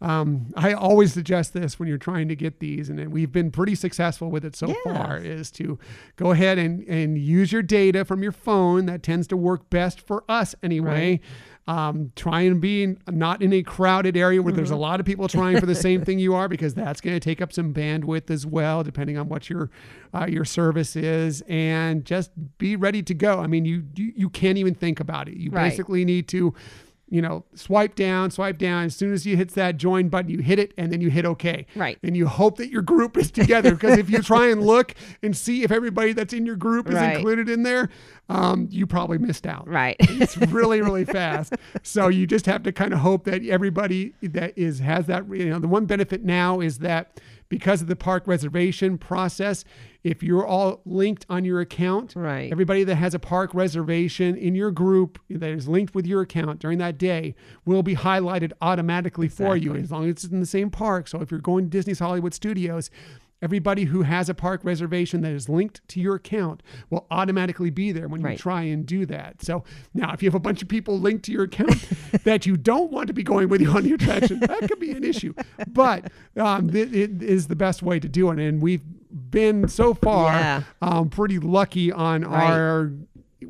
Um, 0.00 0.52
I 0.56 0.74
always 0.74 1.12
suggest 1.12 1.54
this 1.54 1.78
when 1.78 1.88
you're 1.88 1.98
trying 1.98 2.28
to 2.28 2.36
get 2.36 2.60
these, 2.60 2.88
and 2.88 3.10
we've 3.12 3.32
been 3.32 3.50
pretty 3.50 3.74
successful 3.74 4.30
with 4.30 4.44
it 4.44 4.54
so 4.54 4.72
far. 4.84 5.18
Is 5.18 5.50
to 5.52 5.78
go 6.16 6.30
ahead 6.30 6.56
and 6.58 6.86
and 6.88 7.18
use 7.18 7.50
your 7.50 7.62
data 7.62 8.04
from 8.04 8.22
your 8.22 8.30
phone. 8.32 8.86
That 8.86 9.02
tends 9.02 9.26
to 9.28 9.36
work 9.36 9.68
best 9.70 10.00
for 10.00 10.22
us 10.28 10.54
anyway. 10.62 11.20
Um, 11.66 12.12
try 12.16 12.40
and 12.42 12.62
be 12.62 12.82
in, 12.82 12.98
not 13.10 13.42
in 13.42 13.52
a 13.52 13.62
crowded 13.62 14.16
area 14.16 14.40
where 14.40 14.54
there's 14.54 14.70
a 14.70 14.76
lot 14.76 15.00
of 15.00 15.06
people 15.06 15.28
trying 15.28 15.60
for 15.60 15.66
the 15.66 15.74
same 15.88 16.02
thing 16.02 16.18
you 16.18 16.32
are, 16.34 16.48
because 16.48 16.72
that's 16.72 17.02
going 17.02 17.14
to 17.14 17.20
take 17.20 17.42
up 17.42 17.52
some 17.52 17.74
bandwidth 17.74 18.30
as 18.30 18.46
well, 18.46 18.82
depending 18.82 19.18
on 19.18 19.28
what 19.28 19.50
your 19.50 19.68
uh, 20.14 20.26
your 20.28 20.44
service 20.46 20.94
is. 20.96 21.42
And 21.48 22.04
just 22.06 22.30
be 22.56 22.76
ready 22.76 23.02
to 23.02 23.12
go. 23.14 23.40
I 23.40 23.48
mean, 23.48 23.64
you 23.64 23.82
you, 23.96 24.12
you 24.16 24.30
can't 24.30 24.56
even 24.58 24.74
think 24.76 25.00
about 25.00 25.28
it. 25.28 25.36
You 25.36 25.50
Right. 25.50 25.68
basically 25.68 26.04
need 26.06 26.28
to 26.28 26.54
you 27.10 27.22
know, 27.22 27.44
swipe 27.54 27.94
down, 27.94 28.30
swipe 28.30 28.58
down. 28.58 28.84
As 28.84 28.94
soon 28.96 29.12
as 29.12 29.24
you 29.26 29.36
hit 29.36 29.50
that 29.54 29.76
join 29.76 30.08
button, 30.08 30.30
you 30.30 30.38
hit 30.40 30.58
it 30.58 30.72
and 30.76 30.92
then 30.92 31.00
you 31.00 31.10
hit 31.10 31.24
OK. 31.24 31.66
Right. 31.74 31.98
And 32.02 32.16
you 32.16 32.26
hope 32.26 32.56
that 32.58 32.70
your 32.70 32.82
group 32.82 33.16
is 33.16 33.30
together 33.30 33.72
because 33.74 33.98
if 33.98 34.10
you 34.10 34.22
try 34.22 34.48
and 34.48 34.62
look 34.64 34.94
and 35.22 35.36
see 35.36 35.62
if 35.62 35.70
everybody 35.70 36.12
that's 36.12 36.32
in 36.34 36.44
your 36.46 36.56
group 36.56 36.88
is 36.88 36.94
Right. 36.96 37.16
included 37.16 37.48
in 37.48 37.62
there, 37.62 37.88
um, 38.28 38.68
you 38.70 38.86
probably 38.86 39.18
missed 39.18 39.46
out. 39.46 39.66
right. 39.68 39.96
It's 40.20 40.36
really, 40.36 40.82
really 40.82 41.04
fast. 41.04 41.54
So 41.82 42.08
you 42.08 42.26
just 42.26 42.44
have 42.46 42.62
to 42.64 42.72
kind 42.72 42.92
of 42.92 42.98
hope 42.98 43.24
that 43.24 43.44
everybody 43.46 44.14
that 44.22 44.52
is 44.58 44.80
has 44.80 45.06
that. 45.06 45.28
You 45.32 45.46
know, 45.50 45.58
the 45.58 45.68
one 45.68 45.86
benefit 45.86 46.24
now 46.24 46.60
is 46.60 46.78
that 46.80 47.20
because 47.48 47.80
of 47.80 47.88
the 47.88 47.96
park 47.96 48.26
reservation 48.26 48.98
process, 48.98 49.64
if 50.04 50.22
you're 50.22 50.46
all 50.46 50.80
linked 50.84 51.24
on 51.28 51.44
your 51.44 51.60
account, 51.60 52.14
Right. 52.14 52.50
everybody 52.52 52.84
that 52.84 52.96
has 52.96 53.14
a 53.14 53.18
park 53.18 53.54
reservation 53.54 54.36
in 54.36 54.54
your 54.54 54.70
group 54.70 55.18
that 55.30 55.50
is 55.50 55.66
linked 55.68 55.94
with 55.94 56.06
your 56.06 56.20
account 56.20 56.60
during 56.60 56.78
that 56.78 56.98
day 56.98 57.34
will 57.64 57.82
be 57.82 57.96
highlighted 57.96 58.52
automatically 58.60 59.28
for 59.28 59.56
you 59.56 59.74
as 59.74 59.90
long 59.90 60.04
as 60.04 60.10
it's 60.10 60.24
in 60.24 60.40
the 60.40 60.46
same 60.46 60.70
park. 60.70 61.08
So 61.08 61.20
if 61.20 61.30
you're 61.30 61.40
going 61.40 61.64
to 61.64 61.70
Disney's 61.70 61.98
Hollywood 61.98 62.34
Studios, 62.34 62.90
everybody 63.40 63.84
who 63.84 64.02
has 64.02 64.28
a 64.28 64.34
park 64.34 64.60
reservation 64.64 65.20
that 65.22 65.32
is 65.32 65.48
linked 65.48 65.86
to 65.88 66.00
your 66.00 66.16
account 66.16 66.62
will 66.90 67.06
automatically 67.10 67.70
be 67.70 67.92
there 67.92 68.08
when 68.08 68.20
you 68.20 68.26
Right. 68.26 68.38
try 68.38 68.62
and 68.62 68.84
do 68.84 69.06
that. 69.06 69.42
So 69.42 69.62
now 69.94 70.12
if 70.12 70.22
you 70.22 70.26
have 70.28 70.34
a 70.34 70.40
bunch 70.40 70.60
of 70.62 70.68
people 70.68 70.98
linked 70.98 71.24
to 71.26 71.32
your 71.32 71.44
account 71.44 71.76
that 72.24 72.46
you 72.46 72.56
don't 72.56 72.90
want 72.92 73.06
to 73.06 73.12
be 73.12 73.22
going 73.22 73.48
with 73.48 73.60
you 73.60 73.70
on 73.70 73.84
the 73.84 73.92
attraction, 73.92 74.40
that 74.40 74.60
could 74.68 74.80
be 74.80 74.90
an 74.92 75.04
issue. 75.04 75.34
But 75.68 76.10
um, 76.36 76.70
th- 76.70 76.92
it 76.92 77.22
is 77.22 77.46
the 77.48 77.56
best 77.56 77.82
way 77.82 78.00
to 78.00 78.08
do 78.08 78.30
it. 78.30 78.38
And 78.38 78.60
we've 78.60 78.82
been 79.30 79.68
so 79.68 79.94
far 79.94 80.32
Yeah. 80.32 80.62
um, 80.82 81.08
pretty 81.08 81.38
lucky 81.38 81.90
on 81.92 82.22
Right. 82.22 82.50
our 82.50 82.92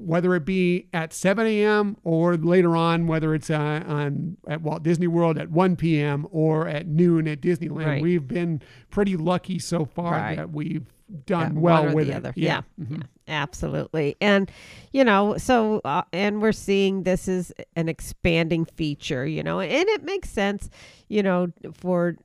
whether 0.08 0.34
it 0.34 0.44
be 0.46 0.86
at 0.94 1.12
7 1.12 1.46
a.m. 1.46 1.96
or 2.02 2.36
later 2.36 2.74
on, 2.76 3.06
whether 3.06 3.34
it's 3.34 3.50
uh, 3.50 3.82
on 3.86 4.36
at 4.48 4.62
Walt 4.62 4.82
Disney 4.82 5.06
World 5.06 5.36
at 5.38 5.50
1 5.50 5.76
p.m. 5.76 6.26
or 6.30 6.66
at 6.66 6.86
noon 6.86 7.28
at 7.28 7.40
Disneyland, 7.42 7.84
Right. 7.86 8.02
we've 8.02 8.26
been 8.26 8.62
pretty 8.90 9.16
lucky 9.16 9.58
so 9.58 9.84
far 9.84 10.12
Right. 10.12 10.36
that 10.36 10.50
we've 10.50 10.86
done 11.26 11.54
Yeah, 11.54 11.60
well 11.60 11.94
with 11.94 12.06
the 12.06 12.12
it. 12.12 12.16
other. 12.16 12.32
Yeah. 12.36 12.62
Yeah. 12.78 12.84
Mhm. 12.86 13.02
Absolutely. 13.28 14.16
And, 14.22 14.50
you 14.92 15.04
know, 15.04 15.36
so, 15.36 15.82
uh, 15.84 16.02
and 16.14 16.40
we're 16.40 16.52
seeing 16.52 17.02
this 17.02 17.28
is 17.28 17.52
an 17.76 17.88
expanding 17.88 18.64
feature, 18.64 19.26
you 19.26 19.42
know, 19.42 19.60
and 19.60 19.70
it 19.88 20.02
makes 20.04 20.30
sense, 20.30 20.70
you 21.08 21.22
know, 21.22 21.48
for 21.74 22.16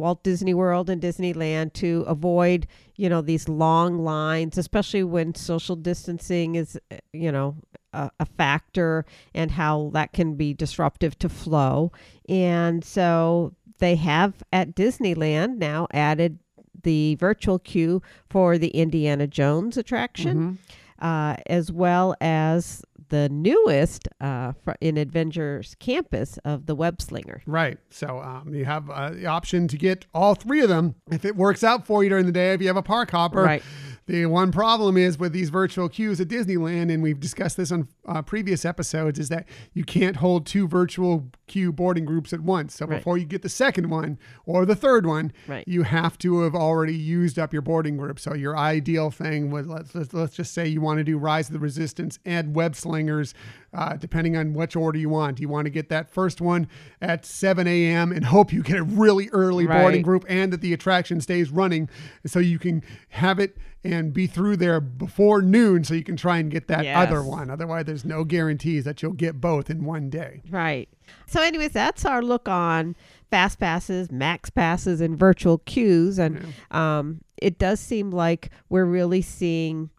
Walt 0.00 0.22
Disney 0.24 0.54
World 0.54 0.90
and 0.90 1.00
Disneyland 1.00 1.72
to 1.74 2.04
avoid, 2.08 2.66
you 2.96 3.08
know, 3.08 3.20
these 3.20 3.48
long 3.48 3.98
lines, 3.98 4.58
especially 4.58 5.04
when 5.04 5.34
social 5.34 5.76
distancing 5.76 6.54
is, 6.56 6.78
you 7.12 7.30
know, 7.30 7.56
a, 7.92 8.10
a 8.18 8.24
factor 8.26 9.04
and 9.34 9.50
how 9.52 9.90
that 9.94 10.12
can 10.12 10.34
be 10.34 10.54
disruptive 10.54 11.18
to 11.18 11.28
flow. 11.28 11.92
And 12.28 12.84
so 12.84 13.54
they 13.78 13.96
have 13.96 14.42
at 14.52 14.74
Disneyland 14.74 15.58
now 15.58 15.86
added 15.92 16.38
the 16.82 17.14
virtual 17.16 17.58
queue 17.58 18.00
for 18.28 18.56
the 18.58 18.68
Indiana 18.68 19.26
Jones 19.26 19.76
attraction, 19.76 20.58
Mhm. 21.00 21.04
uh, 21.04 21.36
as 21.46 21.70
well 21.70 22.14
as 22.20 22.82
the 23.10 23.28
newest 23.28 24.08
uh, 24.20 24.52
fr- 24.64 24.72
in 24.80 24.96
Avengers 24.96 25.76
Campus 25.78 26.38
of 26.44 26.66
the 26.66 26.74
Web 26.74 27.00
Slinger. 27.02 27.42
Right. 27.46 27.78
So 27.90 28.18
um, 28.20 28.54
you 28.54 28.64
have 28.64 28.88
uh, 28.90 29.10
the 29.10 29.26
option 29.26 29.68
to 29.68 29.76
get 29.76 30.06
all 30.14 30.34
three 30.34 30.60
of 30.62 30.68
them 30.68 30.94
if 31.12 31.24
it 31.24 31.36
works 31.36 31.62
out 31.62 31.86
for 31.86 32.02
you 32.02 32.08
during 32.08 32.26
the 32.26 32.32
day. 32.32 32.52
If 32.54 32.60
you 32.60 32.66
have 32.68 32.76
a 32.76 32.82
park 32.82 33.10
hopper, 33.10 33.42
Right. 33.42 33.62
The 34.10 34.26
one 34.26 34.50
problem 34.50 34.96
is 34.96 35.20
with 35.20 35.32
these 35.32 35.50
virtual 35.50 35.88
queues 35.88 36.20
at 36.20 36.26
Disneyland, 36.26 36.92
and 36.92 37.00
we've 37.00 37.20
discussed 37.20 37.56
this 37.56 37.70
on 37.70 37.86
uh, 38.08 38.22
previous 38.22 38.64
episodes, 38.64 39.20
is 39.20 39.28
that 39.28 39.46
you 39.72 39.84
can't 39.84 40.16
hold 40.16 40.46
two 40.46 40.66
virtual 40.66 41.30
queue 41.46 41.72
boarding 41.72 42.06
groups 42.06 42.32
at 42.32 42.40
once. 42.40 42.74
So 42.74 42.86
Right. 42.86 42.96
before 42.96 43.18
you 43.18 43.24
get 43.24 43.42
the 43.42 43.48
second 43.48 43.88
one 43.88 44.18
or 44.46 44.66
the 44.66 44.74
third 44.74 45.06
one, 45.06 45.30
Right. 45.46 45.62
you 45.68 45.84
have 45.84 46.18
to 46.18 46.40
have 46.40 46.56
already 46.56 46.96
used 46.96 47.38
up 47.38 47.52
your 47.52 47.62
boarding 47.62 47.96
group. 47.96 48.18
So 48.18 48.34
your 48.34 48.58
ideal 48.58 49.12
thing 49.12 49.48
was 49.52 49.68
let's 49.68 49.94
let's, 49.94 50.12
let's 50.12 50.34
just 50.34 50.52
say 50.54 50.66
you 50.66 50.80
want 50.80 50.98
to 50.98 51.04
do 51.04 51.16
Rise 51.16 51.46
of 51.48 51.52
the 51.52 51.60
Resistance 51.60 52.18
and 52.24 52.52
Web 52.52 52.74
Slingers, 52.74 53.32
uh, 53.72 53.96
depending 53.96 54.36
on 54.36 54.54
which 54.54 54.74
order 54.74 54.98
you 54.98 55.08
want. 55.08 55.38
You 55.38 55.48
want 55.48 55.66
to 55.66 55.70
get 55.70 55.88
that 55.90 56.10
first 56.10 56.40
one 56.40 56.66
at 57.00 57.24
7 57.24 57.68
a.m. 57.68 58.10
and 58.10 58.24
hope 58.24 58.52
you 58.52 58.64
get 58.64 58.80
a 58.80 58.82
really 58.82 59.28
early 59.28 59.66
boarding 59.82 60.02
group 60.02 60.24
and 60.28 60.52
that 60.52 60.62
the 60.62 60.72
attraction 60.72 61.20
stays 61.20 61.50
running, 61.52 61.88
so 62.26 62.40
you 62.40 62.58
can 62.58 62.82
have 63.10 63.38
it 63.38 63.56
and 63.82 64.12
be 64.12 64.26
through 64.26 64.56
there 64.58 64.80
before 64.80 65.40
noon, 65.40 65.84
so 65.84 65.94
you 65.94 66.04
can 66.04 66.16
try 66.16 66.38
and 66.38 66.50
get 66.50 66.68
that 66.68 66.84
Yes. 66.84 66.96
other 67.08 67.22
one. 67.22 67.48
Otherwise, 67.50 67.86
there's 67.86 68.04
no 68.04 68.24
guarantees 68.24 68.84
that 68.84 69.02
you'll 69.02 69.12
get 69.12 69.40
both 69.40 69.70
in 69.70 69.84
one 69.84 70.10
day. 70.10 70.42
Right. 70.50 70.88
So, 71.26 71.40
anyways, 71.42 71.72
that's 71.72 72.04
our 72.04 72.22
look 72.22 72.48
on 72.48 72.94
fast 73.30 73.58
passes, 73.58 74.10
max 74.10 74.50
passes, 74.50 75.00
and 75.00 75.16
virtual 75.18 75.58
queues. 75.58 76.18
And 76.18 76.52
um, 76.70 77.20
it 77.38 77.58
does 77.58 77.80
seem 77.80 78.10
like 78.10 78.50
we're 78.68 78.84
really 78.84 79.22
seeing, 79.22 79.90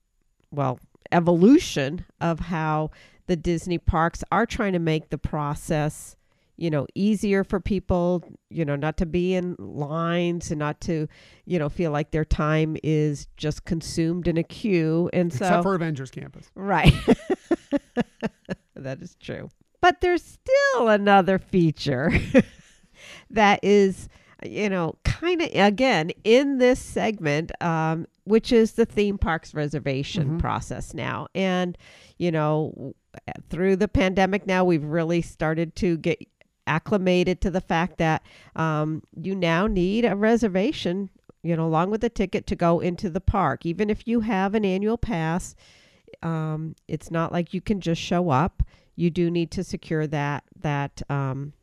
well, 0.52 0.80
evolution 1.12 2.06
of 2.20 2.40
how 2.40 2.92
the 3.28 3.36
Disney 3.36 3.78
parks 3.78 4.24
are 4.32 4.46
trying 4.46 4.74
to 4.74 4.80
make 4.80 5.10
the 5.10 5.18
process, 5.18 6.16
you 6.62 6.70
know, 6.70 6.86
easier 6.94 7.44
for 7.44 7.60
people, 7.60 8.24
you 8.52 8.64
know, 8.64 8.76
not 8.76 8.96
to 8.98 9.06
be 9.08 9.34
in 9.34 9.56
lines 9.58 10.52
and 10.52 10.60
not 10.60 10.80
to, 10.80 11.08
you 11.46 11.58
know, 11.58 11.70
feel 11.70 11.90
like 11.90 12.12
their 12.12 12.24
time 12.24 12.78
is 12.84 13.26
just 13.36 13.66
consumed 13.66 14.28
in 14.28 14.38
a 14.38 14.44
queue. 14.44 15.10
And 15.12 15.34
so, 15.34 15.38
Except 15.44 15.64
for 15.64 15.74
Avengers 15.74 16.12
Campus. 16.12 16.52
Right. 16.54 16.94
that 18.76 19.02
is 19.02 19.16
true. 19.20 19.50
But 19.82 20.02
there's 20.02 20.24
still 20.24 20.90
another 20.90 21.40
feature 21.40 22.12
that 23.32 23.60
is, 23.64 24.08
you 24.44 24.70
know, 24.70 24.96
kind 25.04 25.42
of, 25.42 25.50
again, 25.56 26.12
in 26.24 26.60
this 26.60 26.80
segment, 26.80 27.52
um, 27.64 28.06
which 28.26 28.52
is 28.52 28.74
the 28.74 28.86
theme 28.86 29.18
parks 29.18 29.56
reservation 29.56 30.34
Mhm. 30.38 30.40
process 30.40 30.94
now. 30.94 31.26
And, 31.34 31.76
you 32.20 32.32
know, 32.32 32.94
through 33.50 33.78
the 33.78 33.88
pandemic 33.88 34.46
now, 34.46 34.64
we've 34.64 34.84
really 34.84 35.24
started 35.24 35.76
to 35.78 35.98
get 35.98 36.20
acclimated 36.68 37.42
to 37.42 37.52
the 37.52 37.62
fact 37.62 37.98
that 37.98 38.24
um, 38.56 39.04
you 39.20 39.36
now 39.36 39.68
need 39.68 40.06
a 40.06 40.16
reservation, 40.16 41.10
you 41.44 41.56
know, 41.56 41.66
along 41.66 41.92
with 41.92 42.04
a 42.04 42.10
ticket 42.10 42.46
to 42.48 42.56
go 42.56 42.80
into 42.80 43.10
the 43.10 43.22
park. 43.22 43.66
Even 43.66 43.90
if 43.90 44.08
you 44.08 44.22
have 44.22 44.54
an 44.54 44.66
annual 44.66 44.98
pass, 44.98 45.56
um, 46.22 46.76
it's 46.88 47.12
not 47.12 47.32
like 47.32 47.54
you 47.54 47.62
can 47.62 47.82
just 47.82 48.02
show 48.02 48.30
up. 48.30 48.64
You 48.96 49.10
do 49.10 49.32
need 49.32 49.52
to 49.52 49.64
secure 49.64 50.06
that 50.08 50.44
that 50.60 51.02
um, 51.10 51.54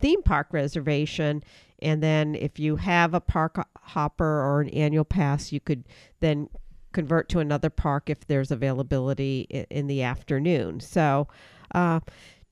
theme 0.00 0.22
park 0.22 0.48
reservation, 0.52 1.44
and 1.80 2.02
then 2.02 2.34
if 2.34 2.58
you 2.58 2.76
have 2.76 3.14
a 3.14 3.20
park 3.20 3.64
hopper 3.76 4.24
or 4.24 4.60
an 4.62 4.70
annual 4.70 5.04
pass, 5.04 5.52
you 5.52 5.60
could 5.60 5.84
then 6.20 6.48
convert 6.92 7.28
to 7.28 7.38
another 7.38 7.70
park 7.70 8.10
if 8.10 8.26
there's 8.26 8.50
availability 8.50 9.42
in, 9.70 9.86
the 9.86 10.02
afternoon. 10.02 10.80
So. 10.80 11.28
Uh, 11.74 12.00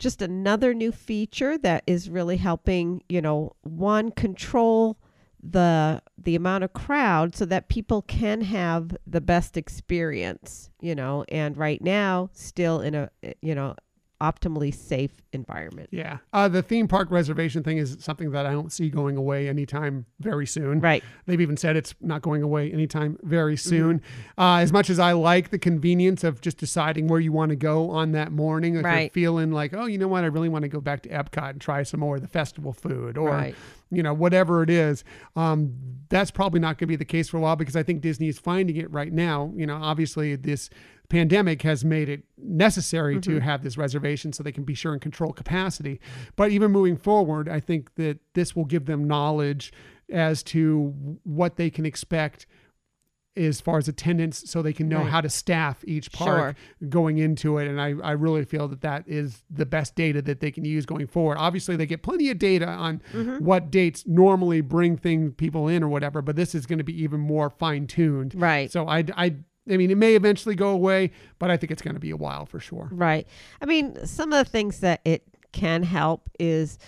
just 0.01 0.23
another 0.23 0.75
new 0.75 0.91
feature 0.91 1.57
that 1.59 1.85
is 1.87 2.11
really 2.11 2.39
helping, 2.39 3.03
you 3.09 3.23
know, 3.23 3.53
one 3.63 4.11
control 4.11 4.99
the 5.43 6.03
the 6.19 6.37
amount 6.37 6.65
of 6.65 6.73
crowd 6.75 7.35
so 7.35 7.47
that 7.47 7.69
people 7.69 8.03
can 8.03 8.43
have 8.43 8.95
the 9.07 9.21
best 9.21 9.57
experience, 9.57 10.71
you 10.81 10.95
know, 10.95 11.25
and 11.29 11.57
right 11.57 11.81
now 11.81 12.29
still 12.33 12.81
in 12.81 12.95
a 12.95 13.11
you 13.41 13.55
know, 13.55 13.75
optimally 14.21 14.75
safe 14.75 15.13
environment. 15.33 15.89
Yeah. 15.91 16.19
Uh, 16.33 16.47
the 16.49 16.63
theme 16.63 16.87
park 16.89 17.11
reservation 17.11 17.63
thing 17.63 17.79
is 17.79 17.97
something 18.01 18.33
that 18.33 18.45
I 18.45 18.53
don't 18.53 18.71
see 18.73 18.91
going 18.91 19.17
away 19.17 19.49
anytime 19.49 20.05
very 20.21 20.47
soon. 20.47 20.81
Right. 20.81 21.03
They've 21.27 21.41
even 21.41 21.57
said 21.57 21.77
it's 21.77 21.95
not 22.01 22.21
going 22.21 22.43
away 22.43 22.71
anytime 22.71 23.19
very 23.23 23.57
soon. 23.57 24.03
Uh, 24.37 24.57
as 24.57 24.73
much 24.73 24.91
as 24.91 24.99
I 24.99 25.13
like 25.13 25.51
the 25.51 25.59
convenience 25.59 26.23
of 26.23 26.41
just 26.43 26.59
deciding 26.59 27.09
where 27.09 27.21
you 27.21 27.33
want 27.33 27.51
to 27.51 27.57
go 27.57 27.91
on 27.91 28.13
that 28.13 28.31
morning, 28.33 28.75
if 28.75 28.83
you're 28.83 28.91
Right. 28.91 29.13
feeling 29.13 29.53
like, 29.53 29.73
oh, 29.73 29.87
you 29.87 29.97
know 29.97 30.09
what, 30.09 30.25
I 30.25 30.27
really 30.27 30.49
want 30.51 30.63
to 30.65 30.69
go 30.69 30.81
back 30.81 31.03
to 31.05 31.09
Epcot 31.09 31.51
and 31.51 31.61
try 31.61 31.83
some 31.83 32.01
more 32.01 32.17
of 32.17 32.23
the 32.23 32.29
festival 32.29 32.73
food 32.73 33.17
or, 33.17 33.31
Right. 33.31 33.55
you 33.91 34.03
know, 34.03 34.13
whatever 34.13 34.63
it 34.63 34.69
is, 34.71 35.03
um, 35.37 35.73
that's 36.11 36.31
probably 36.31 36.61
not 36.61 36.77
going 36.77 36.79
to 36.81 36.87
be 36.87 36.97
the 36.97 37.05
case 37.05 37.29
for 37.31 37.39
a 37.39 37.41
while 37.41 37.57
because 37.57 37.77
I 37.77 37.83
think 37.83 38.03
Disney 38.03 38.29
is 38.29 38.39
finding 38.39 38.77
it 38.77 38.91
right 38.91 39.13
now. 39.13 39.53
You 39.57 39.67
know, 39.67 39.77
obviously 39.77 40.37
this 40.37 40.69
pandemic 41.11 41.61
has 41.63 41.85
made 41.85 42.09
it 42.09 42.23
necessary 42.39 43.21
to 43.21 43.41
have 43.41 43.63
this 43.63 43.77
reservation 43.77 44.33
so 44.33 44.43
they 44.43 44.53
can 44.53 44.65
be 44.65 44.75
sure 44.75 44.93
and 44.93 45.03
control 45.03 45.33
capacity. 45.33 46.01
But 46.37 46.51
even 46.53 46.71
moving 46.71 46.97
forward, 46.97 47.49
I 47.49 47.61
think 47.61 47.95
that 47.97 48.19
this 48.35 48.57
will 48.57 48.65
give 48.65 48.87
them 48.87 49.07
knowledge 49.07 49.73
as 50.11 50.43
to 50.45 50.95
what 51.25 51.57
they 51.57 51.69
can 51.69 51.85
expect 51.85 52.47
as 53.37 53.61
far 53.61 53.79
as 53.79 53.87
attendance 53.87 54.43
so 54.51 54.61
they 54.61 54.73
can 54.73 54.89
know 54.89 54.99
Right. 55.03 55.11
how 55.11 55.21
to 55.21 55.29
staff 55.29 55.85
each 55.87 56.11
park 56.11 56.57
going 56.89 57.19
into 57.19 57.59
it 57.59 57.69
and 57.69 57.81
I, 57.81 57.95
I 58.03 58.11
really 58.13 58.45
feel 58.45 58.67
that 58.67 58.81
that 58.81 59.05
is 59.07 59.45
the 59.49 59.65
best 59.65 59.95
data 59.95 60.21
that 60.23 60.41
they 60.41 60.51
can 60.51 60.65
use 60.65 60.85
going 60.85 61.07
forward 61.07 61.39
obviously 61.39 61.77
they 61.77 61.87
get 61.87 62.03
plenty 62.03 62.29
of 62.31 62.41
data 62.41 62.67
on 62.67 63.01
Mm-hmm. 63.13 63.45
what 63.45 63.71
dates 63.71 64.05
normally 64.05 64.63
bring 64.63 64.97
thing 64.97 65.31
people 65.31 65.69
in 65.69 65.85
or 65.85 65.89
whatever 65.89 66.21
but 66.23 66.35
this 66.35 66.57
is 66.57 66.67
going 66.67 66.79
to 66.79 66.85
be 66.85 67.03
even 67.05 67.21
more 67.21 67.51
fine-tuned 67.51 68.35
Right. 68.35 68.69
so 68.71 68.89
I, 68.89 69.05
I 69.17 69.37
I 69.71 69.77
mean 69.77 69.91
it 69.91 69.99
may 69.99 70.15
eventually 70.15 70.55
go 70.55 70.71
away 70.71 71.11
but 71.39 71.51
I 71.51 71.57
think 71.57 71.71
it's 71.71 71.83
going 71.83 71.95
to 71.95 72.01
be 72.01 72.11
a 72.11 72.17
while 72.17 72.47
for 72.47 72.61
sure 72.61 72.89
Right. 72.93 73.27
I 73.61 73.67
mean, 73.67 74.07
some 74.07 74.33
of 74.33 74.45
the 74.45 74.51
things 74.51 74.81
that 74.81 75.01
it 75.05 75.25
can 75.53 75.83
help 75.83 76.31
is 76.39 76.79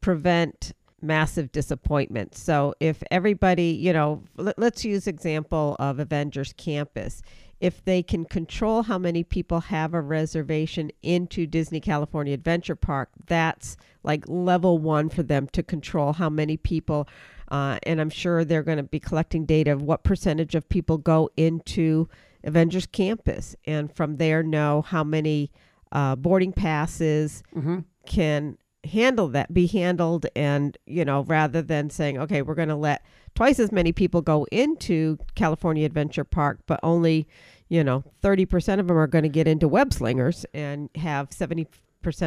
prevent 0.00 0.72
massive 1.02 1.52
disappointment. 1.52 2.34
So 2.34 2.74
if 2.80 3.02
everybody, 3.10 3.70
you 3.70 3.92
know, 3.92 4.22
let, 4.36 4.58
let's 4.58 4.84
use 4.84 5.06
example 5.06 5.76
of 5.78 5.98
Avengers 5.98 6.52
Campus. 6.56 7.22
If 7.60 7.84
they 7.84 8.02
can 8.02 8.26
control 8.26 8.82
how 8.82 8.98
many 8.98 9.24
people 9.24 9.60
have 9.60 9.94
a 9.94 10.00
reservation 10.00 10.90
into 11.02 11.46
Disney 11.46 11.80
California 11.80 12.34
Adventure 12.34 12.76
Park, 12.76 13.08
that's 13.26 13.76
like 14.02 14.24
level 14.28 14.78
one 14.78 15.08
for 15.08 15.22
them 15.22 15.48
to 15.48 15.62
control 15.62 16.12
how 16.14 16.28
many 16.28 16.56
people. 16.56 17.08
Uh, 17.48 17.78
and 17.84 18.00
I'm 18.00 18.10
sure 18.10 18.44
they're 18.44 18.62
going 18.62 18.78
to 18.78 18.82
be 18.82 19.00
collecting 19.00 19.44
data 19.44 19.72
of 19.72 19.82
what 19.82 20.02
percentage 20.02 20.54
of 20.54 20.68
people 20.68 20.98
go 20.98 21.30
into 21.36 22.08
Avengers 22.44 22.86
Campus, 22.86 23.56
and 23.64 23.92
from 23.92 24.16
there 24.16 24.42
know 24.42 24.82
how 24.82 25.04
many 25.04 25.50
uh, 25.92 26.16
boarding 26.16 26.52
passes 26.52 27.42
hmm 27.52 27.78
can 28.06 28.56
handle 28.84 29.26
that, 29.26 29.52
be 29.52 29.66
handled, 29.66 30.26
and 30.36 30.78
you 30.86 31.04
know, 31.04 31.22
rather 31.24 31.60
than 31.60 31.90
saying, 31.90 32.18
okay, 32.18 32.40
we're 32.40 32.54
going 32.54 32.68
to 32.68 32.76
let 32.76 33.04
twice 33.34 33.58
as 33.58 33.70
many 33.72 33.92
people 33.92 34.22
go 34.22 34.46
into 34.50 35.18
California 35.34 35.84
Adventure 35.84 36.24
Park, 36.24 36.60
but 36.66 36.80
only, 36.82 37.28
you 37.68 37.84
know, 37.84 38.04
30% 38.22 38.80
of 38.80 38.88
them 38.88 38.96
are 38.96 39.06
going 39.06 39.24
to 39.24 39.28
get 39.28 39.46
into 39.46 39.68
web 39.68 39.92
slingers 39.92 40.46
and 40.54 40.88
have 40.94 41.30
70% 41.30 41.66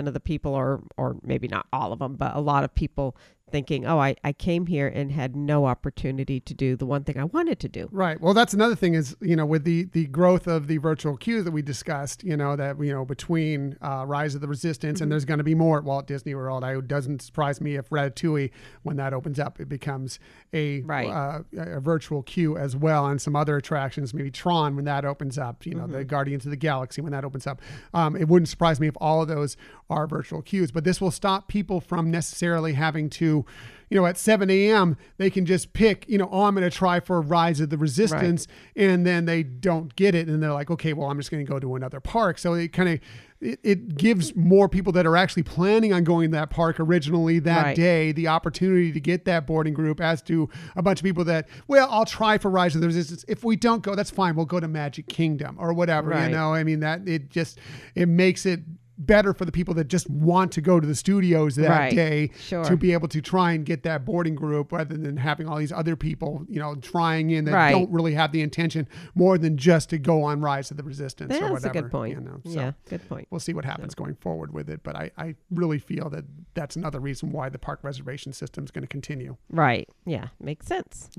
of 0.08 0.14
the 0.14 0.20
people, 0.20 0.54
or, 0.54 0.84
or 0.98 1.18
maybe 1.24 1.48
not 1.48 1.66
all 1.74 1.92
of 1.92 2.00
them, 2.00 2.16
but 2.16 2.36
a 2.36 2.42
lot 2.42 2.64
of 2.64 2.76
people 2.76 3.16
thinking, 3.52 3.86
oh, 3.86 4.00
I, 4.00 4.16
I 4.24 4.34
came 4.34 4.68
here 4.68 4.88
and 4.88 5.12
had 5.12 5.36
no 5.36 5.66
opportunity 5.66 6.40
to 6.40 6.54
do 6.54 6.76
the 6.76 6.86
one 6.86 7.04
thing 7.04 7.18
I 7.18 7.24
wanted 7.26 7.60
to 7.62 7.70
do. 7.70 7.90
Right. 7.92 8.20
Well, 8.20 8.34
that's 8.34 8.54
another 8.54 8.76
thing 8.76 8.94
is, 8.94 9.16
you 9.22 9.36
know, 9.36 9.46
with 9.46 9.64
the 9.64 9.86
the 9.92 10.06
growth 10.08 10.48
of 10.48 10.68
the 10.68 10.78
virtual 10.78 11.18
queue 11.18 11.42
that 11.44 11.52
we 11.52 11.62
discussed, 11.62 12.24
you 12.24 12.38
know, 12.38 12.56
that, 12.56 12.80
you 12.84 12.94
know, 12.94 13.06
between 13.06 13.78
uh, 13.82 14.04
Rise 14.08 14.36
of 14.36 14.42
the 14.42 14.48
Resistance 14.48 14.98
Mm-hmm. 14.98 15.04
and 15.04 15.12
there's 15.12 15.26
going 15.26 15.38
to 15.40 15.44
be 15.44 15.56
more 15.56 15.78
at 15.80 15.84
Walt 15.84 16.08
Disney 16.08 16.36
World. 16.36 16.64
I, 16.64 16.76
it 16.78 16.88
doesn't 16.88 17.22
surprise 17.22 17.60
me 17.62 17.76
if 17.76 17.90
Ratatouille, 17.90 18.52
when 18.84 18.98
that 18.98 19.14
opens 19.14 19.40
up, 19.40 19.60
it 19.60 19.68
becomes 19.70 20.20
a, 20.54 20.82
Right. 20.82 21.08
uh, 21.10 21.42
a 21.58 21.78
a 21.78 21.80
virtual 21.80 22.22
queue 22.24 22.58
as 22.58 22.76
well. 22.76 23.06
And 23.08 23.22
some 23.22 23.36
other 23.36 23.56
attractions, 23.58 24.14
maybe 24.14 24.32
Tron, 24.32 24.76
when 24.76 24.86
that 24.86 25.06
opens 25.06 25.38
up, 25.38 25.66
you 25.66 25.74
know, 25.76 25.84
Mm-hmm. 25.84 25.94
the 25.94 26.04
Guardians 26.06 26.46
of 26.46 26.52
the 26.52 26.58
Galaxy, 26.58 27.02
when 27.02 27.12
that 27.12 27.24
opens 27.26 27.48
up. 27.48 27.62
Um, 27.94 28.16
it 28.16 28.28
wouldn't 28.28 28.50
surprise 28.50 28.80
me 28.80 28.88
if 28.88 28.96
all 29.00 29.22
of 29.22 29.28
those 29.28 29.56
are 29.90 30.06
virtual 30.08 30.42
queues, 30.42 30.72
but 30.72 30.84
this 30.84 31.00
will 31.02 31.12
stop 31.12 31.48
people 31.48 31.80
from 31.82 32.12
necessarily 32.12 32.74
having 32.74 33.10
to 33.10 33.39
you 33.90 34.00
know, 34.00 34.06
at 34.06 34.18
7 34.20 34.50
a.m., 34.52 34.96
they 35.18 35.30
can 35.32 35.46
just 35.48 35.74
pick, 35.74 36.08
you 36.08 36.18
know, 36.20 36.30
oh, 36.32 36.44
I'm 36.44 36.54
going 36.56 36.70
to 36.70 36.76
try 36.76 37.00
for 37.00 37.20
Rise 37.22 37.60
of 37.60 37.72
the 37.72 37.78
Resistance. 37.78 38.46
And 38.76 39.04
then 39.06 39.26
they 39.26 39.42
don't 39.42 39.96
get 39.96 40.14
it. 40.14 40.28
And 40.28 40.44
they're 40.44 40.54
like, 40.54 40.70
okay, 40.70 40.94
well, 40.94 41.10
I'm 41.10 41.18
just 41.18 41.32
going 41.32 41.44
to 41.44 41.52
go 41.52 41.60
to 41.60 41.74
another 41.76 42.00
park. 42.00 42.38
So 42.38 42.54
it 42.54 42.72
kind 42.72 42.90
of, 42.90 43.00
it, 43.42 43.60
it 43.64 43.96
gives 43.98 44.36
more 44.36 44.70
people 44.70 44.94
that 44.94 45.08
are 45.08 45.18
actually 45.18 45.42
planning 45.42 45.92
on 45.92 46.04
going 46.04 46.30
to 46.30 46.38
that 46.38 46.52
park 46.52 46.80
originally 46.80 47.40
that 47.40 47.64
Right. 47.64 47.76
day 47.76 48.12
the 48.12 48.28
opportunity 48.28 48.92
to 48.92 49.00
get 49.00 49.26
that 49.26 49.48
boarding 49.48 49.74
group 49.74 50.00
as 50.02 50.22
to 50.24 50.50
a 50.76 50.82
bunch 50.84 51.00
of 51.00 51.06
people 51.06 51.24
that 51.24 51.48
well 51.70 51.88
i'll 51.90 52.04
try 52.04 52.38
for 52.38 52.52
rise 52.52 52.76
of 52.76 52.82
the 52.82 52.88
resistance 52.88 53.24
if 53.30 53.46
we 53.46 53.56
don't 53.56 53.82
go 53.82 53.96
that's 53.96 54.10
fine 54.12 54.36
we'll 54.36 54.46
go 54.46 54.60
to 54.60 54.68
magic 54.68 55.08
kingdom 55.08 55.56
or 55.58 55.72
whatever 55.72 56.10
Right. 56.10 56.26
you 56.26 56.36
know 56.36 56.54
i 56.54 56.66
mean 56.66 56.82
that 56.82 57.08
it 57.08 57.30
just 57.30 57.60
it 57.96 58.08
makes 58.10 58.46
it 58.46 58.60
better 59.00 59.34
for 59.34 59.46
the 59.46 59.52
people 59.52 59.74
that 59.74 59.88
just 59.88 60.10
want 60.10 60.52
to 60.52 60.62
go 60.62 60.80
to 60.80 60.86
the 60.86 60.94
studios 60.96 61.56
that 61.56 61.70
Right. 61.70 61.96
day 61.96 62.32
Sure. 62.38 62.64
to 62.66 62.76
be 62.78 62.92
able 62.94 63.08
to 63.08 63.22
try 63.22 63.54
and 63.54 63.66
get 63.66 63.84
that 63.84 64.04
boarding 64.06 64.36
group 64.36 64.72
rather 64.72 64.98
than 64.98 65.18
having 65.18 65.48
all 65.48 65.58
these 65.58 65.72
other 65.72 65.96
people 65.96 66.46
you 66.50 66.60
know 66.60 66.76
trying 66.76 67.30
in 67.30 67.46
that 67.46 67.54
Right. 67.54 67.72
don't 67.72 67.90
really 67.92 68.14
have 68.14 68.32
the 68.34 68.42
intention 68.42 68.88
more 69.16 69.38
than 69.38 69.58
just 69.58 69.90
to 69.92 69.98
go 69.98 70.24
on 70.24 70.42
rise 70.42 70.70
of 70.70 70.78
the 70.78 70.84
resistance 70.84 71.32
or 71.34 71.36
whatever. 71.36 71.54
That's 71.60 71.66
a 71.66 71.82
good 71.82 71.92
point. 71.92 72.16
you 72.16 72.22
know 72.22 72.42
so 72.46 72.52
yeah, 72.60 72.72
good 72.90 73.08
point. 73.08 73.28
we'll 73.32 73.40
see 73.40 73.54
what 73.54 73.66
happens 73.66 73.96
going 73.96 74.16
forward 74.16 74.54
with 74.54 74.70
it. 74.70 74.84
But 74.84 74.96
I, 74.96 75.12
I 75.18 75.36
really 75.50 75.80
feel 75.80 76.10
that 76.10 76.26
that's 76.54 76.76
another 76.76 77.00
reason 77.00 77.32
why 77.32 77.50
the 77.50 77.60
park 77.60 77.80
reservation 77.84 78.34
system 78.34 78.64
is 78.66 78.72
going 78.72 78.82
to 78.84 78.88
continue. 78.88 79.38
Right. 79.50 79.88
Yeah, 80.06 80.28
makes 80.42 80.68
sense. 80.68 81.10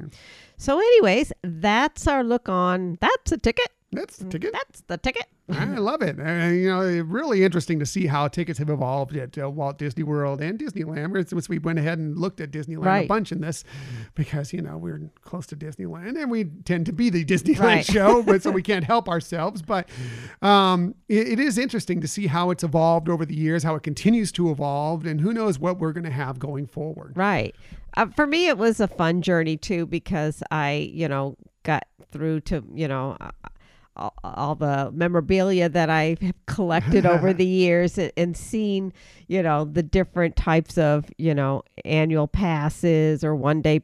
So, 0.58 0.78
anyways, 0.78 1.32
that's 1.42 2.06
our 2.06 2.22
look 2.22 2.48
on. 2.48 2.98
That's 3.00 3.32
a 3.32 3.38
ticket. 3.38 3.68
That's 3.92 4.18
the 4.18 4.26
ticket. 4.28 4.52
That's 4.52 4.82
the 4.82 4.98
ticket. 4.98 5.26
I 5.52 5.64
love 5.64 6.00
it. 6.00 6.16
And, 6.20 6.54
you 6.56 6.68
know, 6.70 6.80
really 7.02 7.42
interesting 7.42 7.80
to 7.80 7.86
see 7.86 8.06
how 8.06 8.28
tickets 8.28 8.56
have 8.60 8.70
evolved 8.70 9.16
at 9.16 9.36
uh, 9.36 9.50
Walt 9.50 9.78
Disney 9.78 10.04
World 10.04 10.40
and 10.40 10.56
Disneyland. 10.60 11.18
It's- 11.18 11.48
We 11.48 11.58
went 11.58 11.80
ahead 11.80 11.98
and 11.98 12.16
looked 12.16 12.40
at 12.40 12.52
Disneyland 12.52 13.04
a 13.04 13.06
bunch 13.08 13.32
in 13.32 13.40
this 13.40 13.64
because, 14.14 14.52
you 14.52 14.62
know, 14.62 14.76
we're 14.78 15.10
close 15.22 15.46
to 15.48 15.56
Disneyland 15.56 16.16
and 16.22 16.30
we 16.30 16.44
tend 16.44 16.86
to 16.86 16.92
be 16.92 17.10
the 17.10 17.24
Disneyland 17.24 17.58
Right. 17.58 17.84
show, 17.96 18.22
but 18.22 18.44
so 18.44 18.52
we 18.52 18.62
can't 18.62 18.84
help 18.84 19.08
ourselves. 19.08 19.60
But 19.60 19.88
um, 20.40 20.94
it, 21.08 21.26
it 21.26 21.40
is 21.40 21.58
interesting 21.58 22.00
to 22.00 22.06
see 22.06 22.28
how 22.28 22.50
it's 22.50 22.62
evolved 22.62 23.08
over 23.08 23.26
the 23.26 23.34
years, 23.34 23.64
how 23.64 23.74
it 23.74 23.82
continues 23.82 24.30
to 24.32 24.50
evolve, 24.52 25.04
and 25.04 25.20
who 25.20 25.32
knows 25.32 25.58
what 25.58 25.80
we're 25.80 25.92
going 25.92 26.04
to 26.04 26.10
have 26.10 26.38
going 26.38 26.66
forward. 26.68 27.14
Right. 27.16 27.56
Uh, 27.96 28.06
for 28.14 28.24
me, 28.26 28.46
it 28.46 28.56
was 28.56 28.78
a 28.78 28.86
fun 28.86 29.20
journey 29.20 29.56
too 29.56 29.84
because 29.86 30.44
I, 30.52 30.90
you 30.92 31.08
know, 31.08 31.36
got 31.64 31.88
through 32.12 32.40
to, 32.42 32.62
you 32.72 32.86
know, 32.86 33.16
uh, 33.20 33.30
all, 33.96 34.14
all 34.22 34.54
the 34.54 34.90
memorabilia 34.92 35.68
that 35.68 35.90
I 35.90 36.16
have 36.20 36.46
collected 36.46 37.06
over 37.06 37.32
the 37.34 37.46
years 37.46 37.98
and, 37.98 38.12
and 38.16 38.36
seen, 38.36 38.92
you 39.28 39.42
know, 39.42 39.64
the 39.64 39.82
different 39.82 40.36
types 40.36 40.78
of, 40.78 41.06
you 41.18 41.34
know, 41.34 41.62
annual 41.84 42.28
passes 42.28 43.24
or 43.24 43.34
one 43.34 43.62
day 43.62 43.80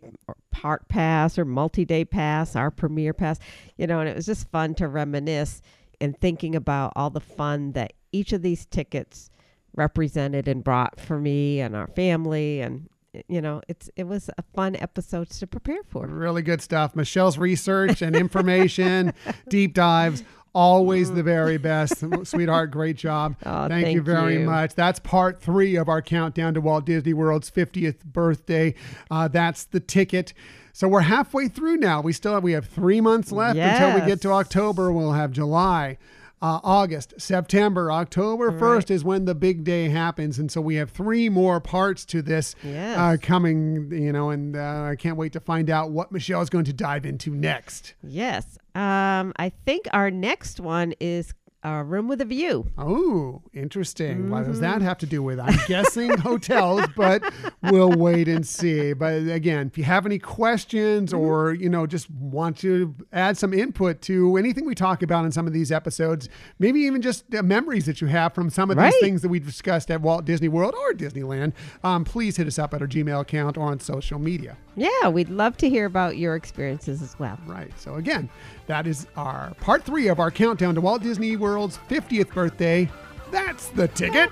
park 0.50 0.88
pass 0.88 1.38
or 1.38 1.44
multi 1.44 1.84
day 1.84 2.04
pass, 2.04 2.56
our 2.56 2.70
premier 2.70 3.12
pass, 3.12 3.38
you 3.76 3.86
know, 3.86 4.00
and 4.00 4.08
it 4.08 4.16
was 4.16 4.26
just 4.26 4.50
fun 4.50 4.74
to 4.74 4.88
reminisce 4.88 5.60
and 6.00 6.18
thinking 6.18 6.54
about 6.54 6.92
all 6.96 7.10
the 7.10 7.20
fun 7.20 7.72
that 7.72 7.92
each 8.12 8.32
of 8.32 8.42
these 8.42 8.66
tickets 8.66 9.30
represented 9.74 10.48
and 10.48 10.64
brought 10.64 10.98
for 10.98 11.18
me 11.18 11.60
and 11.60 11.76
our 11.76 11.86
family 11.88 12.60
and 12.60 12.88
you 13.28 13.40
know 13.40 13.62
it's 13.68 13.90
it 13.96 14.04
was 14.04 14.30
a 14.38 14.42
fun 14.54 14.76
episode 14.76 15.30
to 15.30 15.46
prepare 15.46 15.82
for 15.88 16.06
Really 16.06 16.42
good 16.42 16.62
stuff. 16.62 16.94
Michelle's 16.96 17.38
research 17.38 18.02
and 18.02 18.16
information, 18.16 19.12
deep 19.48 19.74
dives, 19.74 20.22
always 20.54 21.12
the 21.12 21.22
very 21.22 21.58
best. 21.58 22.02
Sweetheart, 22.24 22.70
great 22.70 22.96
job. 22.96 23.36
Oh, 23.46 23.68
thank, 23.68 23.94
you 23.94 24.02
very 24.02 24.40
you. 24.40 24.46
much. 24.46 24.74
That's 24.74 24.98
part 24.98 25.40
three 25.40 25.76
of 25.76 25.88
our 25.88 26.02
countdown 26.02 26.54
to 26.54 26.60
Walt 26.60 26.84
Disney 26.84 27.12
World's 27.12 27.50
50th 27.50 28.04
birthday. 28.04 28.74
Uh, 29.10 29.28
that's 29.28 29.64
the 29.64 29.78
ticket. 29.80 30.32
So 30.72 30.88
we're 30.88 31.00
halfway 31.00 31.48
through 31.48 31.76
now. 31.76 32.00
We 32.00 32.12
still 32.12 32.34
have, 32.34 32.42
we 32.42 32.52
have 32.52 32.66
three 32.66 33.00
months 33.00 33.30
left 33.32 33.58
until 33.58 34.00
we 34.00 34.06
get 34.06 34.20
to 34.22 34.32
October. 34.32 34.92
We'll 34.92 35.12
have 35.12 35.32
July. 35.32 35.98
Uh, 36.42 36.60
August, 36.62 37.14
September, 37.18 37.90
October 37.90 38.52
1st 38.52 38.90
is 38.90 39.02
when 39.02 39.24
the 39.24 39.34
big 39.34 39.64
day 39.64 39.88
happens. 39.88 40.38
And 40.38 40.52
so 40.52 40.60
we 40.60 40.74
have 40.74 40.90
three 40.90 41.28
more 41.30 41.60
parts 41.60 42.04
to 42.06 42.20
this 42.20 42.54
Yes. 42.62 42.98
uh, 42.98 43.16
coming, 43.20 43.90
you 43.90 44.12
know, 44.12 44.28
and 44.30 44.54
uh, 44.54 44.88
I 44.90 44.96
can't 44.96 45.16
wait 45.16 45.32
to 45.32 45.40
find 45.40 45.70
out 45.70 45.90
what 45.92 46.12
Michelle 46.12 46.42
is 46.42 46.50
going 46.50 46.66
to 46.66 46.74
dive 46.74 47.06
into 47.06 47.30
next. 47.34 47.94
yes 48.02 48.58
um 48.74 49.32
i 49.36 49.50
think 49.64 49.86
our 49.94 50.10
next 50.10 50.60
one 50.60 50.92
is 51.00 51.32
a 51.68 51.82
room 51.82 52.06
with 52.06 52.20
a 52.20 52.24
view 52.24 52.70
Oh, 52.78 53.42
interesting. 53.52 54.30
What 54.30 54.44
does 54.46 54.60
Mm-hmm. 54.60 54.78
that 54.78 54.82
have 54.82 54.98
to 54.98 55.06
do 55.06 55.20
with? 55.22 55.40
I'm 55.40 55.58
guessing 55.66 56.16
hotels, 56.18 56.82
but 56.96 57.22
we'll 57.64 57.90
wait 57.92 58.28
and 58.28 58.46
see. 58.46 58.92
But 58.92 59.26
again, 59.28 59.66
if 59.66 59.76
you 59.76 59.82
have 59.84 60.06
any 60.06 60.18
questions 60.18 61.12
Mm-hmm. 61.12 61.18
or, 61.24 61.54
you 61.54 61.68
know, 61.68 61.86
just 61.86 62.08
want 62.10 62.56
to 62.58 62.94
add 63.12 63.36
some 63.36 63.52
input 63.52 64.00
to 64.02 64.36
anything 64.36 64.64
we 64.64 64.74
talk 64.76 65.02
about 65.02 65.24
in 65.24 65.32
some 65.32 65.46
of 65.46 65.52
these 65.52 65.72
episodes, 65.72 66.28
maybe 66.60 66.80
even 66.80 67.02
just 67.02 67.34
uh, 67.34 67.42
memories 67.42 67.84
that 67.86 68.00
you 68.00 68.06
have 68.06 68.32
from 68.32 68.48
some 68.48 68.70
of 68.70 68.76
Right. 68.76 68.92
these 68.92 69.00
things 69.00 69.22
that 69.22 69.28
we've 69.28 69.44
discussed 69.44 69.90
at 69.90 70.00
Walt 70.00 70.24
Disney 70.24 70.48
World 70.48 70.74
or 70.78 70.92
Disneyland, 70.92 71.52
um, 71.82 72.04
please 72.04 72.36
hit 72.36 72.46
us 72.46 72.58
up 72.58 72.74
at 72.74 72.80
our 72.80 72.88
Gmail 72.88 73.20
account 73.22 73.56
or 73.58 73.66
on 73.66 73.80
social 73.80 74.18
media. 74.20 74.56
yeah 74.76 75.08
we'd 75.08 75.30
love 75.30 75.56
to 75.56 75.68
hear 75.68 75.86
about 75.86 76.16
your 76.16 76.36
experiences 76.36 77.02
as 77.02 77.18
well 77.18 77.38
Right. 77.46 77.72
So 77.78 77.94
again, 77.96 78.28
that 78.66 78.86
is 78.86 79.06
our 79.16 79.54
part 79.60 79.84
three 79.84 80.08
of 80.08 80.18
our 80.18 80.30
countdown 80.30 80.74
to 80.74 80.80
Walt 80.80 81.02
Disney 81.02 81.36
World's 81.36 81.78
50th 81.88 82.32
birthday. 82.32 82.88
That's 83.30 83.68
the 83.68 83.88
ticket. 83.88 84.30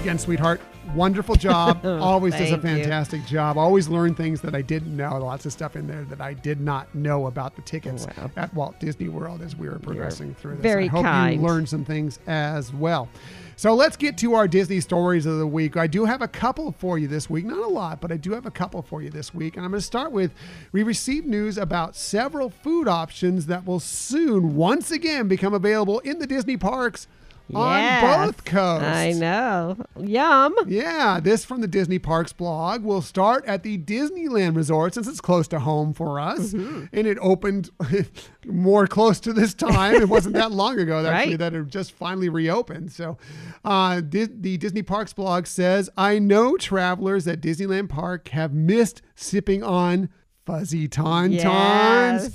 Again, 0.00 0.18
sweetheart, 0.18 0.60
wonderful 0.94 1.34
job. 1.34 1.80
Oh, 1.84 1.98
Always 1.98 2.32
does 2.34 2.50
a 2.52 2.58
Thank 2.58 2.78
you. 2.78 2.84
fantastic 2.84 3.26
job. 3.26 3.58
Always 3.58 3.88
learn 3.88 4.14
things 4.14 4.40
that 4.42 4.54
I 4.54 4.62
didn't 4.62 4.96
know. 4.96 5.18
Lots 5.18 5.44
of 5.46 5.52
stuff 5.52 5.76
in 5.76 5.86
there 5.86 6.04
that 6.04 6.20
I 6.20 6.32
did 6.34 6.60
not 6.60 6.94
know 6.94 7.26
about 7.26 7.56
the 7.56 7.62
tickets 7.62 8.06
Wow. 8.16 8.30
at 8.36 8.52
Walt 8.54 8.78
Disney 8.80 9.08
World 9.08 9.42
as 9.42 9.56
we 9.56 9.68
were 9.68 9.78
progressing 9.78 10.34
through 10.34 10.56
this. 10.56 10.62
very 10.62 10.84
I 10.84 10.88
hope 10.88 11.04
kind. 11.04 11.40
you 11.40 11.46
learned 11.46 11.68
some 11.68 11.84
things 11.84 12.18
as 12.26 12.72
well. 12.72 13.08
So 13.56 13.74
let's 13.74 13.96
get 13.96 14.18
to 14.18 14.34
our 14.34 14.48
Disney 14.48 14.80
stories 14.80 15.26
of 15.26 15.38
the 15.38 15.46
week. 15.46 15.76
I 15.76 15.86
do 15.86 16.04
have 16.04 16.22
a 16.22 16.28
couple 16.28 16.72
for 16.72 16.98
you 16.98 17.06
this 17.06 17.30
week, 17.30 17.44
not 17.44 17.58
a 17.62 17.68
lot, 17.68 18.00
but 18.00 18.10
I 18.10 18.16
do 18.16 18.32
have 18.32 18.46
a 18.46 18.50
couple 18.50 18.82
for 18.82 19.00
you 19.02 19.10
this 19.10 19.32
week. 19.34 19.56
And 19.56 19.64
I'm 19.64 19.70
going 19.70 19.80
to 19.80 19.86
start 19.86 20.10
with 20.10 20.32
we 20.72 20.82
received 20.82 21.26
news 21.26 21.56
about 21.58 21.94
several 21.94 22.50
food 22.50 22.88
options 22.88 23.46
that 23.46 23.64
will 23.64 23.78
soon 23.80 24.56
once 24.56 24.90
again 24.90 25.28
become 25.28 25.54
available 25.54 26.00
in 26.00 26.18
the 26.18 26.26
Disney 26.26 26.56
parks 26.56 27.06
on 27.52 28.26
both 28.26 28.44
coasts. 28.44 28.84
i 28.86 29.12
know 29.12 29.76
yum 30.00 30.54
Yeah, 30.66 31.20
this 31.22 31.44
from 31.44 31.60
the 31.60 31.68
Disney 31.68 31.98
Parks 31.98 32.32
blog 32.32 32.82
will 32.82 33.02
start 33.02 33.44
at 33.46 33.62
the 33.62 33.76
Disneyland 33.76 34.56
Resort 34.56 34.94
since 34.94 35.06
it's 35.06 35.20
close 35.20 35.46
to 35.48 35.58
home 35.60 35.92
for 35.92 36.18
us. 36.18 36.52
Mm-hmm. 36.54 36.84
And 36.92 37.06
it 37.06 37.18
opened 37.20 37.70
more 38.46 38.86
close 38.86 39.20
to 39.20 39.32
this 39.32 39.52
time. 39.54 39.96
It 39.96 40.08
wasn't 40.08 40.34
that 40.36 40.52
long 40.52 40.78
ago, 40.78 40.98
actually, 41.06 41.32
Right. 41.32 41.38
that 41.38 41.54
it 41.54 41.66
just 41.68 41.92
finally 41.92 42.28
reopened. 42.28 42.92
So 42.92 43.18
uh, 43.64 44.00
Di- 44.00 44.28
the 44.30 44.56
Disney 44.56 44.82
Parks 44.82 45.12
blog 45.12 45.46
says 45.46 45.90
I 45.96 46.18
know 46.18 46.56
travelers 46.56 47.26
at 47.28 47.40
Disneyland 47.40 47.88
Park 47.90 48.28
have 48.28 48.52
missed 48.54 49.02
sipping 49.14 49.62
on. 49.62 50.08
Fuzzy 50.46 50.86
Tauntauns 50.88 51.32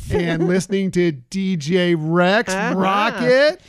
Yes. 0.10 0.12
and 0.12 0.48
listening 0.48 0.90
to 0.90 1.12
DJ 1.30 1.96
Rex 1.96 2.52
Uh-huh. 2.56 2.74
Rocket. 2.76 3.62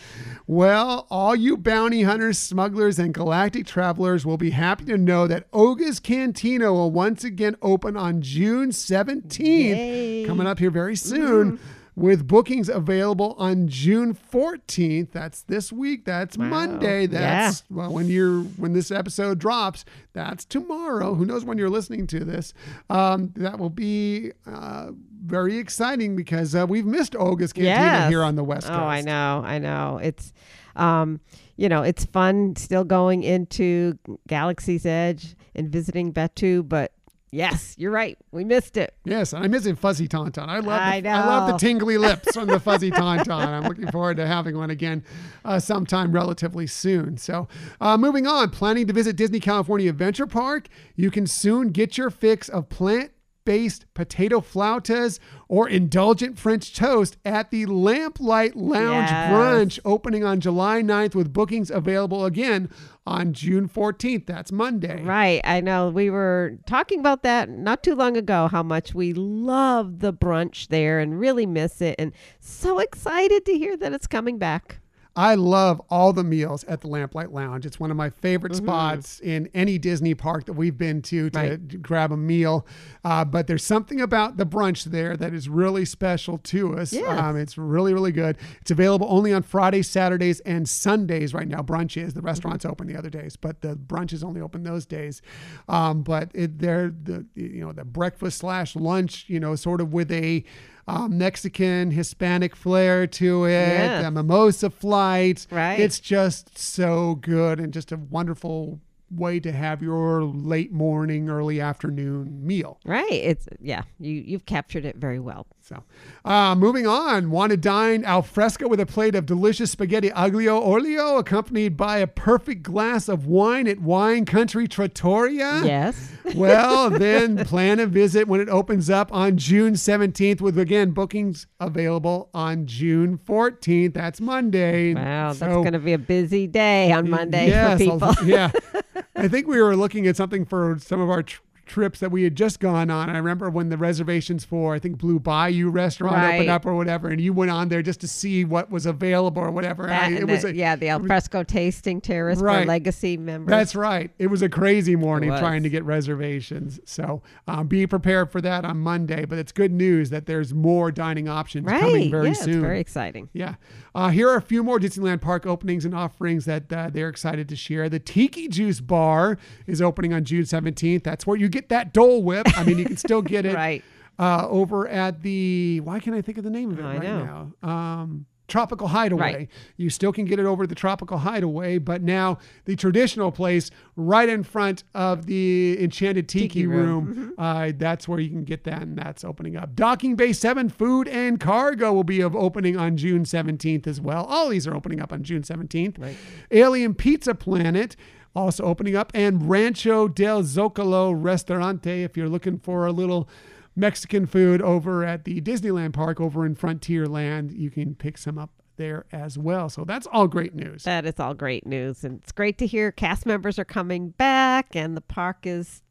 Well, 0.51 1.07
all 1.12 1.36
you 1.36 1.57
bounty 1.57 2.03
hunters, 2.03 2.36
smugglers, 2.36 2.98
and 2.98 3.14
galactic 3.14 3.66
travelers 3.66 4.26
will 4.26 4.36
be 4.36 4.51
happy 4.51 4.84
to 4.86 4.98
know 4.98 5.28
that 5.28 5.46
Oga's 5.53 6.01
Cantina 6.01 6.72
will 6.72 6.90
once 6.90 7.22
again 7.22 7.55
open 7.62 7.96
on 7.96 8.20
June 8.20 8.70
17th, 8.70 9.38
Yay. 9.38 10.24
coming 10.24 10.48
up 10.48 10.59
here 10.59 10.72
very 10.72 10.96
soon. 10.96 11.53
Mm-hmm. 11.53 11.80
With 12.01 12.26
bookings 12.26 12.70
available 12.70 13.34
on 13.36 13.68
June 13.68 14.14
14th. 14.14 15.11
That's 15.12 15.42
this 15.42 15.70
week. 15.70 16.07
That's 16.07 16.38
Monday. 16.38 17.05
That's 17.05 17.62
well 17.68 17.92
when 17.92 18.07
you're 18.09 18.40
when 18.42 18.72
this 18.72 18.90
episode 18.90 19.38
drops. 19.38 19.84
That's 20.14 20.46
tomorrow. 20.46 21.14
Who 21.14 21.26
knows 21.26 21.44
when 21.44 21.59
you're 21.59 21.68
listening 21.68 22.07
to 22.09 22.24
this? 22.24 22.55
Um, 22.88 23.32
that 23.36 23.59
will 23.59 23.68
be 23.68 24.32
uh, 24.46 24.92
very 25.24 25.59
exciting 25.59 26.16
because 26.16 26.55
uh, 26.55 26.66
we've 26.66 26.86
missed 26.86 27.14
Oga's 27.14 27.53
Cantina 27.53 27.74
Yes. 27.74 28.09
here 28.09 28.22
on 28.24 28.34
the 28.34 28.44
West 28.44 28.66
Coast. 28.66 28.80
Oh, 28.80 28.84
I 28.84 29.03
know, 29.03 29.42
I 29.44 29.59
know. 29.59 30.01
It's, 30.03 30.32
um, 30.76 31.20
you 31.57 31.68
know, 31.68 31.82
it's 31.82 32.07
fun 32.07 32.57
still 32.57 32.84
going 32.84 33.22
into 33.24 33.98
Galaxy's 34.26 34.86
Edge 34.86 35.36
and 35.55 35.68
visiting 35.68 36.14
Batuu, 36.14 36.66
but 36.66 36.92
yes, 37.31 37.74
you're 37.78 37.91
right, 37.91 38.18
we 38.33 38.45
missed 38.45 38.76
it. 38.76 38.95
Yes, 39.05 39.33
and 39.33 39.45
I'm 39.45 39.51
missing 39.51 39.76
Fuzzy 39.76 40.09
Tauntaun. 40.09 40.49
I 40.49 40.59
love 40.59 40.81
I 40.81 41.01
the, 41.01 41.09
I 41.09 41.26
love 41.26 41.51
the 41.51 41.59
tingly 41.59 41.99
lips 41.99 42.35
from 42.35 42.49
the 42.49 42.61
Fuzzy 42.61 42.91
Tauntaun. 42.91 43.47
I'm 43.47 43.64
looking 43.64 43.91
forward 43.91 44.16
to 44.18 44.26
having 44.26 44.57
one 44.57 44.70
again 44.70 45.05
uh, 45.45 45.59
sometime 45.59 46.12
relatively 46.12 46.66
soon. 46.66 47.16
So, 47.16 47.49
uh, 47.81 47.97
moving 47.97 48.26
on, 48.26 48.51
planning 48.51 48.87
to 48.87 48.93
visit 48.93 49.16
Disney 49.16 49.41
California 49.41 49.91
Adventure 49.91 50.26
Park? 50.26 50.68
You 50.97 51.11
can 51.11 51.26
soon 51.26 51.68
get 51.68 51.97
your 51.99 52.11
fix 52.11 52.49
of 52.49 52.68
plant 52.68 53.12
based 53.51 53.84
potato 53.94 54.38
flautas 54.40 55.18
or 55.48 55.68
indulgent 55.68 56.38
French 56.38 56.72
toast 56.72 57.16
at 57.24 57.51
the 57.51 57.66
Lamplight 57.66 58.53
Lounge 58.55 59.11
Yes. 59.11 59.32
Brunch 59.32 59.80
opening 59.84 60.22
on 60.22 60.38
July 60.38 60.82
9th 60.82 61.16
with 61.16 61.32
bookings 61.32 61.68
available 61.68 62.24
again 62.24 62.70
on 63.05 63.32
June 63.32 63.68
14th. 63.68 64.24
That's 64.24 64.53
Monday. 64.53 65.03
Right. 65.03 65.40
I 65.42 65.61
know 65.62 65.90
we 65.90 66.11
were 66.11 66.59
talking 66.64 67.01
about 67.01 67.24
that 67.24 67.48
not 67.48 67.82
too 67.82 67.96
long 67.96 68.16
ago, 68.16 68.46
how 68.46 68.62
much 68.62 68.94
we 68.94 69.12
love 69.14 69.98
the 69.98 70.12
brunch 70.12 70.68
there 70.68 71.01
and 71.01 71.18
really 71.18 71.44
miss 71.44 71.80
it. 71.80 71.96
And 71.98 72.12
so 72.38 72.78
excited 72.78 73.44
to 73.46 73.59
hear 73.59 73.76
that 73.78 73.92
it's 73.92 74.07
coming 74.07 74.38
back. 74.38 74.78
I 75.21 75.35
love 75.35 75.83
all 75.91 76.14
the 76.14 76.25
meals 76.25 76.64
at 76.64 76.81
the 76.81 76.89
Lamplight 76.89 77.31
Lounge. 77.31 77.66
It's 77.66 77.79
one 77.79 77.91
of 77.91 77.97
my 77.99 78.09
favorite 78.09 78.53
Mm-hmm. 78.55 78.64
spots 78.64 79.21
in 79.21 79.51
any 79.53 79.77
Disney 79.77 80.14
park 80.14 80.47
that 80.47 80.55
we've 80.55 80.79
been 80.79 81.03
to 81.03 81.29
to 81.29 81.39
Right. 81.39 81.83
grab 81.83 82.11
a 82.11 82.16
meal. 82.16 82.66
Uh, 83.05 83.25
but 83.27 83.47
there's 83.47 83.62
something 83.64 84.01
about 84.01 84.39
the 84.39 84.47
brunch 84.47 84.85
there 84.85 85.16
that 85.18 85.35
is 85.35 85.47
really 85.49 85.85
special 85.85 86.39
to 86.39 86.79
us. 86.79 86.93
Yes. 86.95 87.18
Um, 87.18 87.37
it's 87.37 87.59
really, 87.59 87.93
really 87.93 88.12
good. 88.12 88.39
It's 88.62 88.71
available 88.71 89.07
only 89.11 89.33
on 89.33 89.43
Fridays, 89.43 89.89
Saturdays, 89.91 90.41
and 90.41 90.66
Sundays 90.66 91.35
right 91.35 91.49
now. 91.49 91.61
Brunch 91.61 92.01
is. 92.03 92.14
The 92.14 92.23
restaurant's 92.23 92.64
open 92.64 92.87
the 92.87 92.97
other 92.97 93.11
days, 93.11 93.37
but 93.37 93.61
the 93.61 93.77
brunch 93.77 94.14
is 94.14 94.25
only 94.25 94.41
open 94.41 94.62
those 94.62 94.87
days. 94.87 95.21
Um, 95.68 96.03
but 96.03 96.31
it, 96.35 96.59
they're 96.61 96.89
the 96.91 97.27
you 97.35 97.61
know 97.61 97.73
the 97.73 97.85
breakfast 97.85 98.39
slash 98.39 98.75
lunch, 98.75 99.27
you 99.29 99.39
know, 99.39 99.55
sort 99.55 99.81
of 99.83 99.93
with 99.93 100.11
a 100.11 100.45
um, 100.89 101.18
Mexican 101.18 101.91
Hispanic 101.91 102.57
flair 102.57 103.07
to 103.07 103.45
it. 103.45 103.51
Yeah. 103.51 104.03
The 104.03 104.11
mimosa 104.11 104.70
flight. 104.70 105.47
Right. 105.51 105.81
It's 105.81 106.01
just 106.01 106.59
so 106.59 107.16
good 107.16 107.61
and 107.61 107.72
just 107.72 107.93
a 107.93 107.97
wonderful 107.97 108.81
way 109.11 109.41
to 109.41 109.53
have 109.53 109.83
your 109.83 110.22
late 110.22 110.72
morning, 110.72 111.28
early 111.28 111.61
afternoon 111.61 112.47
meal. 112.47 112.78
Right. 112.85 113.11
It's 113.11 113.49
yeah, 113.61 113.83
you 113.99 114.12
you've 114.12 114.47
captured 114.47 114.85
it 114.85 114.97
very 114.97 115.18
well. 115.18 115.47
So, 115.73 115.85
uh, 116.25 116.57
moving 116.57 116.85
on, 116.89 117.31
want 117.31 117.51
to 117.51 117.57
dine 117.57 118.03
al 118.05 118.23
fresco 118.23 118.66
with 118.66 118.81
a 118.81 118.87
plate 118.87 119.14
of 119.14 119.25
delicious 119.25 119.71
spaghetti 119.71 120.11
aglio 120.11 120.61
olio, 120.61 121.16
accompanied 121.16 121.77
by 121.77 121.99
a 121.99 122.09
perfect 122.09 122.64
glass 122.64 123.09
of 123.09 123.27
wine 123.27 123.68
at 123.68 123.79
Wine 123.81 124.25
Country 124.25 124.66
Trattoria. 124.66 125.62
Yes. 125.64 126.09
Well, 126.37 126.91
then 126.91 127.45
plan 127.45 127.81
a 127.81 127.87
visit 127.87 128.29
when 128.29 128.41
it 128.41 128.49
opens 128.49 128.89
up 128.89 129.12
on 129.12 129.37
June 129.37 129.73
17th, 129.75 130.41
with 130.41 130.57
again 130.61 130.93
bookings 130.93 131.49
available 131.59 132.29
on 132.33 132.66
June 132.66 133.18
14th. 133.18 133.95
That's 133.95 134.21
Monday. 134.21 134.95
Wow, 134.95 135.33
that's 135.33 135.41
going 135.41 135.73
to 135.73 135.81
be 135.81 135.93
a 135.93 135.99
busy 135.99 136.47
day 136.47 136.93
on 136.93 137.11
Monday 137.11 137.49
Yes, 137.49 137.83
for 137.83 137.91
I'll- 138.05 138.14
people. 138.14 138.25
yeah. 138.29 138.53
I 139.16 139.27
think 139.27 139.49
we 139.49 139.61
were 139.61 139.75
looking 139.77 140.07
at 140.07 140.14
something 140.16 140.45
for 140.45 140.79
some 140.81 141.01
of 141.01 141.11
our 141.11 141.25
tr- 141.25 141.41
trips 141.71 142.01
that 142.01 142.11
we 142.11 142.25
had 142.25 142.35
just 142.35 142.59
gone 142.61 142.91
on. 142.91 143.09
I 143.09 143.16
remember 143.16 143.49
when 143.49 143.68
the 143.68 143.77
reservations 143.77 144.45
for, 144.45 144.75
I 144.75 144.79
think, 144.81 144.99
Blue 144.99 145.18
Bayou 145.21 145.71
restaurant 145.71 146.16
Right. 146.16 146.35
opened 146.35 146.51
up 146.51 146.66
or 146.66 146.75
whatever, 146.75 147.09
and 147.09 147.21
you 147.21 147.33
went 147.33 147.51
on 147.53 147.68
there 147.68 147.81
just 147.81 148.01
to 148.01 148.09
see 148.09 148.45
what 148.45 148.71
was 148.71 148.87
available 148.87 149.41
or 149.41 149.51
whatever. 149.53 149.87
That 149.87 150.11
I- 150.11 150.14
it 150.14 150.27
was 150.29 150.43
the- 150.43 150.49
a, 150.49 150.53
yeah, 150.53 150.75
the 150.77 150.89
alfresco 150.89 151.43
tasting 151.45 152.01
terrace 152.01 152.41
Right. 152.41 152.62
for 152.62 152.66
legacy 152.68 153.16
members. 153.16 153.49
That's 153.51 153.77
right. 153.77 154.11
It 154.18 154.27
was 154.27 154.43
a 154.43 154.49
crazy 154.49 154.97
morning 154.97 155.31
trying 155.31 155.62
to 155.62 155.68
get 155.71 155.85
reservations. 155.85 156.81
So 156.85 157.23
um, 157.47 157.66
be 157.68 157.87
prepared 157.87 158.31
for 158.31 158.41
that 158.41 158.64
on 158.64 158.79
Monday. 158.79 159.25
But 159.25 159.39
it's 159.39 159.53
good 159.53 159.73
news 159.73 160.11
that 160.11 160.27
there's 160.27 160.53
more 160.53 160.91
dining 160.91 161.29
options 161.29 161.66
right. 161.66 161.81
coming 161.81 162.11
very 162.11 162.29
yeah, 162.29 162.33
soon. 162.35 162.55
It's 162.55 162.61
very 162.62 162.81
exciting. 162.81 163.29
Yeah. 163.33 163.55
Uh, 163.95 164.09
here 164.11 164.29
are 164.29 164.37
a 164.37 164.43
few 164.43 164.62
more 164.62 164.79
Disneyland 164.79 165.21
Park 165.21 165.47
openings 165.47 165.85
and 165.85 165.95
offerings 165.95 166.45
that 166.47 166.73
uh, 166.73 166.91
they're 166.93 167.09
excited 167.09 167.49
to 167.49 167.57
share. 167.57 167.89
The 167.89 167.99
Tiki 167.99 168.49
Juice 168.49 168.81
Bar 168.81 169.39
is 169.66 169.81
opening 169.83 170.12
on 170.12 170.25
June 170.25 170.45
17th. 170.45 171.03
That's 171.03 171.27
where 171.27 171.37
you 171.37 171.49
get 171.49 171.59
that 171.68 171.92
Dole 171.92 172.22
Whip. 172.22 172.46
I 172.58 172.64
mean, 172.64 172.78
you 172.78 172.84
can 172.86 172.96
still 172.96 173.22
get 173.22 173.44
it 173.46 173.54
Right. 173.54 173.84
uh, 174.18 174.46
over 174.48 174.88
at 174.88 175.22
the, 175.22 175.80
why 175.80 176.00
can't 176.00 176.16
I 176.16 176.22
think 176.22 176.38
of 176.38 176.44
the 176.44 176.50
name 176.50 176.70
of 176.70 176.78
it 176.78 176.84
I 176.84 176.94
right 176.94 177.02
know. 177.02 177.52
now? 177.62 177.68
Um, 177.68 178.26
Tropical 178.48 178.88
Hideaway. 178.88 179.20
Right. 179.34 179.48
You 179.76 179.90
still 179.90 180.12
can 180.12 180.24
get 180.24 180.40
it 180.40 180.44
over 180.44 180.64
at 180.64 180.68
the 180.68 180.74
Tropical 180.74 181.18
Hideaway, 181.18 181.78
but 181.78 182.02
now 182.02 182.38
the 182.64 182.74
traditional 182.74 183.30
place 183.30 183.70
right 183.94 184.28
in 184.28 184.42
front 184.42 184.82
of 184.92 185.26
the 185.26 185.76
Enchanted 185.80 186.28
Tiki, 186.28 186.48
Tiki 186.48 186.66
Room, 186.66 187.04
room. 187.14 187.34
uh, 187.38 187.70
that's 187.76 188.08
where 188.08 188.18
you 188.18 188.28
can 188.28 188.42
get 188.42 188.64
that, 188.64 188.82
and 188.82 188.98
that's 188.98 189.22
opening 189.22 189.56
up. 189.56 189.76
Docking 189.76 190.16
Bay 190.16 190.32
7 190.32 190.68
Food 190.68 191.06
and 191.06 191.38
Cargo 191.38 191.92
will 191.92 192.02
be 192.02 192.20
of 192.20 192.34
opening 192.34 192.76
on 192.76 192.96
June 192.96 193.22
17th 193.22 193.86
as 193.86 194.00
well. 194.00 194.24
All 194.24 194.48
these 194.48 194.66
are 194.66 194.74
opening 194.74 195.00
up 195.00 195.12
on 195.12 195.22
June 195.22 195.42
17th. 195.42 196.00
Right. 196.00 196.16
Alien 196.50 196.94
Pizza 196.94 197.36
Planet 197.36 197.94
also 198.35 198.64
opening 198.64 198.97
up, 198.97 199.11
and 199.14 199.49
Rancho 199.49 200.09
del 200.09 200.43
Zocalo 200.43 201.12
Restaurante 201.16 202.05
if 202.05 202.16
you're 202.16 202.28
looking 202.28 202.59
for 202.59 202.87
a 202.87 202.93
little 202.93 203.28
Mexican 203.76 204.26
food 204.26 204.61
over 204.62 205.05
at 205.05 205.24
the 205.24 205.41
Disneyland 205.41 205.93
Park 205.93 206.20
over 206.20 206.45
in 206.45 206.55
Frontierland. 206.55 207.57
You 207.57 207.70
can 207.70 207.95
pick 207.95 208.18
some 208.18 208.39
up 208.39 208.51
there 208.76 209.05
as 209.12 209.37
well. 209.37 209.68
So 209.68 209.85
that's 209.85 210.07
all 210.11 210.26
great 210.26 210.55
news. 210.55 210.85
That 210.85 211.05
is 211.05 211.20
all 211.20 211.35
great 211.35 211.66
news. 211.66 212.03
And 212.03 212.20
it's 212.22 212.33
great 212.33 212.59
to 212.59 212.66
hear 212.66 212.91
cast 212.91 213.26
members 213.26 213.59
are 213.59 213.64
coming 213.64 214.11
back 214.11 214.74
and 214.74 214.97
the 214.97 215.03
park 215.03 215.39
is 215.45 215.83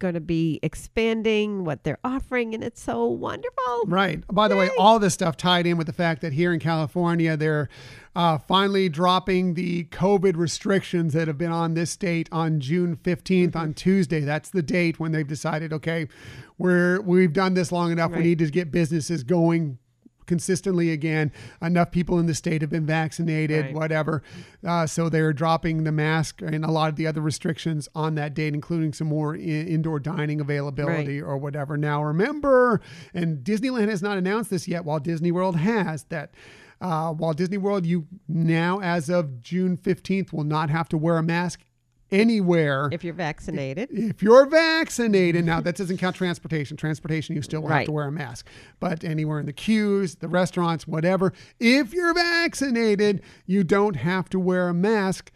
going 0.00 0.14
to 0.14 0.20
be 0.20 0.58
expanding 0.62 1.64
what 1.64 1.84
they're 1.84 2.00
offering. 2.02 2.54
And 2.54 2.64
it's 2.64 2.82
so 2.82 3.06
wonderful. 3.06 3.84
Right. 3.86 4.24
By 4.26 4.48
the 4.48 4.56
way, 4.56 4.70
all 4.78 4.98
this 4.98 5.14
stuff 5.14 5.36
tied 5.36 5.66
in 5.66 5.76
with 5.76 5.86
the 5.86 5.92
fact 5.92 6.22
that 6.22 6.32
here 6.32 6.52
in 6.52 6.58
California, 6.58 7.36
they're 7.36 7.68
uh, 8.16 8.38
finally 8.38 8.88
dropping 8.88 9.54
the 9.54 9.84
COVID 9.84 10.36
restrictions 10.36 11.12
that 11.12 11.28
have 11.28 11.38
been 11.38 11.52
on 11.52 11.74
this 11.74 11.92
state 11.92 12.28
on 12.32 12.58
June 12.58 12.96
15th 12.96 13.54
on 13.54 13.74
Tuesday. 13.74 14.20
That's 14.20 14.50
the 14.50 14.62
date 14.62 14.98
when 14.98 15.12
they've 15.12 15.28
decided, 15.28 15.72
okay, 15.72 16.08
we're 16.58 17.00
we've 17.00 17.32
done 17.32 17.54
this 17.54 17.70
long 17.70 17.92
enough. 17.92 18.10
We 18.10 18.22
need 18.22 18.38
to 18.40 18.50
get 18.50 18.70
businesses 18.70 19.22
going 19.22 19.78
consistently 20.30 20.92
again. 20.92 21.32
Enough 21.60 21.90
people 21.90 22.20
in 22.20 22.26
the 22.26 22.34
state 22.34 22.60
have 22.62 22.70
been 22.70 22.86
vaccinated, 22.86 23.66
Right. 23.66 23.74
whatever. 23.74 24.22
Uh, 24.64 24.86
so 24.86 25.08
they're 25.08 25.32
dropping 25.32 25.82
the 25.82 25.90
mask 25.90 26.40
and 26.40 26.64
a 26.64 26.70
lot 26.70 26.88
of 26.88 26.94
the 26.94 27.06
other 27.08 27.20
restrictions 27.20 27.88
on 27.96 28.14
that 28.14 28.32
date, 28.32 28.54
including 28.54 28.92
some 28.92 29.08
more 29.08 29.34
in- 29.34 29.66
indoor 29.66 29.98
dining 29.98 30.40
availability 30.40 31.20
or 31.20 31.36
whatever. 31.36 31.76
Now, 31.76 32.04
remember, 32.04 32.80
and 33.12 33.38
Disneyland 33.44 33.88
has 33.88 34.02
not 34.02 34.16
announced 34.18 34.50
this 34.50 34.68
yet, 34.68 34.84
while 34.84 35.00
Disney 35.00 35.32
World 35.32 35.56
has 35.56 36.04
that. 36.04 36.30
Uh, 36.82 37.12
Walt 37.14 37.36
Disney 37.36 37.58
World, 37.58 37.84
you 37.84 38.06
now, 38.26 38.80
as 38.80 39.10
of 39.10 39.38
June 39.42 39.76
15th, 39.76 40.32
will 40.32 40.44
not 40.44 40.70
have 40.70 40.88
to 40.88 40.96
wear 40.96 41.18
a 41.18 41.22
mask 41.22 41.60
anywhere 42.12 42.88
If 42.92 43.04
you're 43.04 43.14
vaccinated. 43.14 43.88
if 43.92 44.22
you're 44.22 44.46
vaccinated, 44.46 45.44
now 45.44 45.60
that 45.60 45.76
doesn't 45.76 45.98
count 45.98 46.16
transportation. 46.16 46.76
Transportation, 46.76 47.34
you 47.36 47.42
still 47.42 47.62
will 47.62 47.68
have 47.68 47.86
to 47.86 47.92
wear 47.92 48.06
a 48.06 48.12
mask. 48.12 48.46
But 48.78 49.04
anywhere 49.04 49.40
in 49.40 49.46
the 49.46 49.52
queues, 49.52 50.16
the 50.16 50.28
restaurants, 50.28 50.86
whatever, 50.86 51.32
if 51.58 51.92
you're 51.92 52.14
vaccinated, 52.14 53.22
you 53.46 53.64
don't 53.64 53.96
have 53.96 54.28
to 54.30 54.38
wear 54.40 54.68
a 54.68 54.74
mask. 54.74 55.30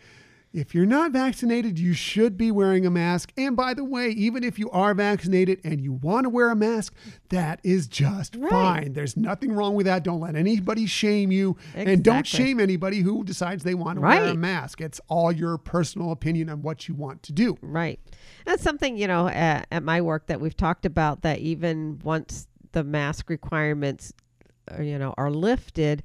If 0.55 0.73
you're 0.73 0.87
not 0.87 1.11
vaccinated, 1.11 1.81
you 1.81 1.95
should 1.95 2.39
be 2.39 2.53
wearing 2.53 2.87
a 2.87 2.91
mask. 2.91 3.33
And 3.37 3.57
by 3.57 3.75
the 3.75 3.83
way, 3.83 4.11
even 4.11 4.45
if 4.45 4.57
you 4.57 4.71
are 4.71 4.95
vaccinated 4.95 5.61
and 5.65 5.81
you 5.81 5.93
want 5.93 6.27
to 6.27 6.31
wear 6.31 6.49
a 6.49 6.55
mask, 6.55 6.95
that 7.31 7.59
is 7.65 7.89
just 7.89 8.37
Right. 8.37 8.51
fine. 8.51 8.93
There's 8.93 9.17
nothing 9.17 9.51
wrong 9.53 9.75
with 9.75 9.87
that. 9.87 10.05
Don't 10.05 10.21
let 10.21 10.37
anybody 10.37 10.87
shame 10.87 11.33
you. 11.33 11.57
And 11.75 12.05
don't 12.05 12.25
shame 12.25 12.61
anybody 12.61 13.01
who 13.01 13.25
decides 13.25 13.65
they 13.65 13.75
want 13.75 13.97
to 13.97 14.03
wear 14.03 14.27
a 14.27 14.35
mask. 14.37 14.81
It's 14.81 15.01
all 15.09 15.33
your 15.33 15.59
personal 15.59 16.13
opinion 16.13 16.49
on 16.49 16.63
what 16.63 16.87
you 16.87 16.95
want 16.95 17.25
to 17.25 17.33
do. 17.33 17.59
Right. 17.61 17.99
That's 18.47 18.63
something, 18.63 18.97
you 18.97 19.09
know, 19.09 19.27
at, 19.27 19.67
at 19.73 19.83
my 19.83 20.01
work 20.03 20.29
that 20.29 20.41
we've 20.41 20.57
talked 20.57 20.87
about 20.87 21.23
that 21.23 21.41
even 21.41 21.99
once 22.05 22.47
the 22.71 22.85
mask 22.85 23.29
requirements, 23.29 24.13
uh, 24.71 24.81
you 24.83 25.01
know, 25.01 25.15
are 25.19 25.33
lifted, 25.33 26.05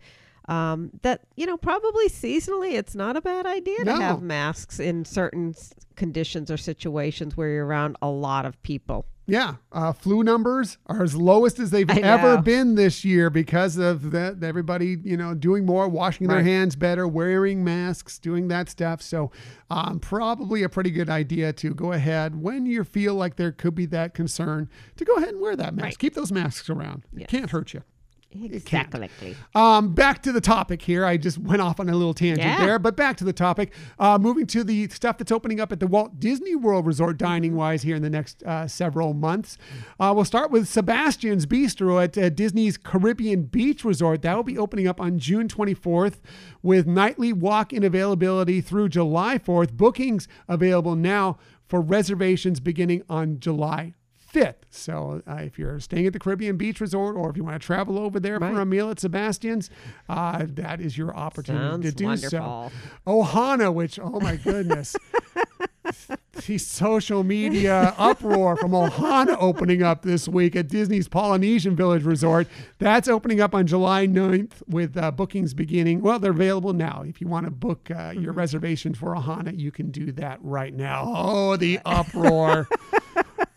um, 0.50 0.90
that, 1.04 1.22
you 1.36 1.46
know, 1.46 1.58
probably 1.58 2.10
seasonally 2.10 2.74
it's 2.74 2.96
not 2.96 3.16
a 3.16 3.22
bad 3.22 3.46
idea 3.46 3.84
No. 3.84 3.96
to 3.98 4.02
have 4.04 4.22
masks 4.22 4.80
in 4.80 5.06
certain 5.06 5.54
conditions 5.96 6.50
or 6.50 6.58
situations 6.58 7.38
where 7.38 7.50
you're 7.50 7.66
around 7.66 7.98
a 8.02 8.10
lot 8.10 8.46
of 8.46 8.62
people. 8.64 9.06
Yeah, 9.28 9.58
uh, 9.72 9.94
flu 9.94 10.24
numbers 10.24 10.80
are 10.88 11.04
as 11.04 11.16
lowest 11.16 11.60
as 11.60 11.70
they've 11.70 11.88
I 11.88 11.98
ever 12.00 12.38
know. 12.38 12.42
been 12.42 12.74
this 12.74 13.06
year 13.06 13.30
because 13.30 13.78
of 13.78 14.10
that. 14.10 14.44
Everybody, 14.44 14.98
you 15.04 15.16
know, 15.18 15.36
doing 15.36 15.68
more, 15.68 15.88
washing 15.88 16.26
their 16.28 16.42
hands 16.42 16.76
better, 16.76 17.08
wearing 17.08 17.64
masks, 17.64 18.18
doing 18.18 18.48
that 18.48 18.70
stuff. 18.70 19.04
So, 19.04 19.30
um, 19.70 20.00
probably 20.00 20.64
a 20.64 20.70
pretty 20.70 20.90
good 20.90 21.12
idea 21.12 21.54
to 21.54 21.76
go 21.76 21.92
ahead 21.92 22.42
when 22.42 22.66
you 22.66 22.84
feel 22.84 23.14
like 23.14 23.36
there 23.36 23.52
could 23.52 23.76
be 23.76 23.86
that 23.88 24.16
concern 24.16 24.68
to 24.96 25.06
go 25.06 25.14
ahead 25.18 25.30
and 25.30 25.42
wear 25.42 25.56
that 25.56 25.76
mask. 25.76 25.84
Right. 25.84 26.00
Keep 26.00 26.16
those 26.16 26.32
masks 26.32 26.68
around. 26.68 27.04
It 27.16 27.28
can't 27.28 27.52
hurt 27.52 27.76
you. 27.76 27.84
Exactly. 28.32 29.10
Um, 29.56 29.94
back 29.96 30.22
to 30.24 30.32
the 30.32 30.42
topic 30.42 30.82
here. 30.84 31.04
I 31.04 31.18
just 31.18 31.38
went 31.40 31.62
off 31.62 31.80
on 31.80 31.90
a 31.90 31.94
little 31.96 32.14
tangent 32.14 32.46
Yeah. 32.46 32.64
there, 32.64 32.80
but 32.80 32.96
back 32.96 33.18
to 33.18 33.24
the 33.24 33.34
topic. 33.34 33.74
Uh, 33.98 34.20
moving 34.20 34.46
to 34.48 34.64
the 34.64 34.88
stuff 34.90 35.18
that's 35.18 35.32
opening 35.32 35.60
up 35.60 35.72
at 35.72 35.80
the 35.80 35.88
Walt 35.88 36.20
Disney 36.20 36.56
World 36.56 36.86
Resort 36.86 37.18
dining 37.18 37.56
wise 37.56 37.82
here 37.82 37.96
in 37.96 38.02
the 38.04 38.10
next 38.10 38.44
uh, 38.44 38.68
several 38.68 39.14
months. 39.14 39.58
Uh, 40.00 40.14
we'll 40.16 40.26
start 40.26 40.52
with 40.52 40.68
Sebastian's 40.68 41.46
Bistro 41.48 42.04
at 42.04 42.18
uh, 42.18 42.30
Disney's 42.30 42.78
Caribbean 42.78 43.44
Beach 43.44 43.84
Resort. 43.84 44.22
That 44.22 44.36
will 44.36 44.44
be 44.44 44.58
opening 44.58 44.88
up 44.88 45.02
on 45.02 45.18
June 45.18 45.48
24th 45.48 46.18
with 46.62 46.86
nightly 46.86 47.34
walk 47.34 47.74
in 47.74 47.84
availability 47.84 48.62
through 48.62 48.90
July 48.90 49.40
4th. 49.40 49.74
Bookings 49.74 50.28
available 50.48 50.96
now 50.96 51.38
for 51.68 51.82
reservations 51.82 52.60
beginning 52.60 53.04
on 53.10 53.40
July 53.40 53.94
5th. 54.34 54.56
So 54.70 55.22
uh, 55.28 55.36
if 55.36 55.58
you're 55.58 55.80
staying 55.80 56.06
at 56.08 56.14
the 56.14 56.20
Caribbean 56.20 56.56
Beach 56.58 56.80
Resort 56.80 57.16
or 57.16 57.30
if 57.30 57.38
you 57.38 57.44
want 57.44 57.60
to 57.62 57.66
travel 57.66 57.98
over 57.98 58.20
there 58.20 58.38
Right. 58.40 58.54
for 58.54 58.62
a 58.62 58.66
meal 58.66 58.90
at 58.90 59.00
Sebastian's, 59.00 59.70
uh, 60.08 60.46
that 60.48 60.80
is 60.80 60.98
your 60.98 61.16
opportunity 61.16 61.66
Sounds 61.66 61.86
to 61.86 61.92
do 61.92 62.06
wonderful. 62.06 62.72
so. 63.06 63.12
Ohana, 63.12 63.74
which, 63.74 64.00
oh 64.02 64.20
my 64.20 64.36
goodness. 64.36 64.96
the 66.46 66.58
social 66.58 67.24
media 67.24 67.94
uproar 67.98 68.56
from 68.56 68.72
Ohana 68.72 69.36
opening 69.40 69.82
up 69.84 70.04
this 70.04 70.28
week 70.28 70.56
at 70.56 70.68
Disney's 70.68 71.08
Polynesian 71.08 71.76
Village 71.76 72.04
Resort. 72.04 72.48
That's 72.78 73.08
opening 73.08 73.42
up 73.42 73.54
on 73.56 73.66
July 73.68 74.08
9th 74.08 74.62
with 74.68 74.96
uh, 74.96 75.12
bookings 75.12 75.54
beginning. 75.54 76.02
Well, 76.02 76.20
they're 76.20 76.32
available 76.32 76.74
now. 76.74 77.04
If 77.06 77.20
you 77.22 77.28
want 77.28 77.46
to 77.46 77.52
book 77.52 77.90
uh, 77.92 78.14
your 78.16 78.34
reservation 78.34 78.94
for 78.94 79.16
Ohana, 79.16 79.58
you 79.58 79.72
can 79.72 79.90
do 79.92 80.12
that 80.14 80.38
right 80.42 80.74
now. 80.74 81.04
Oh, 81.08 81.56
the 81.58 81.80
uproar. 81.86 82.68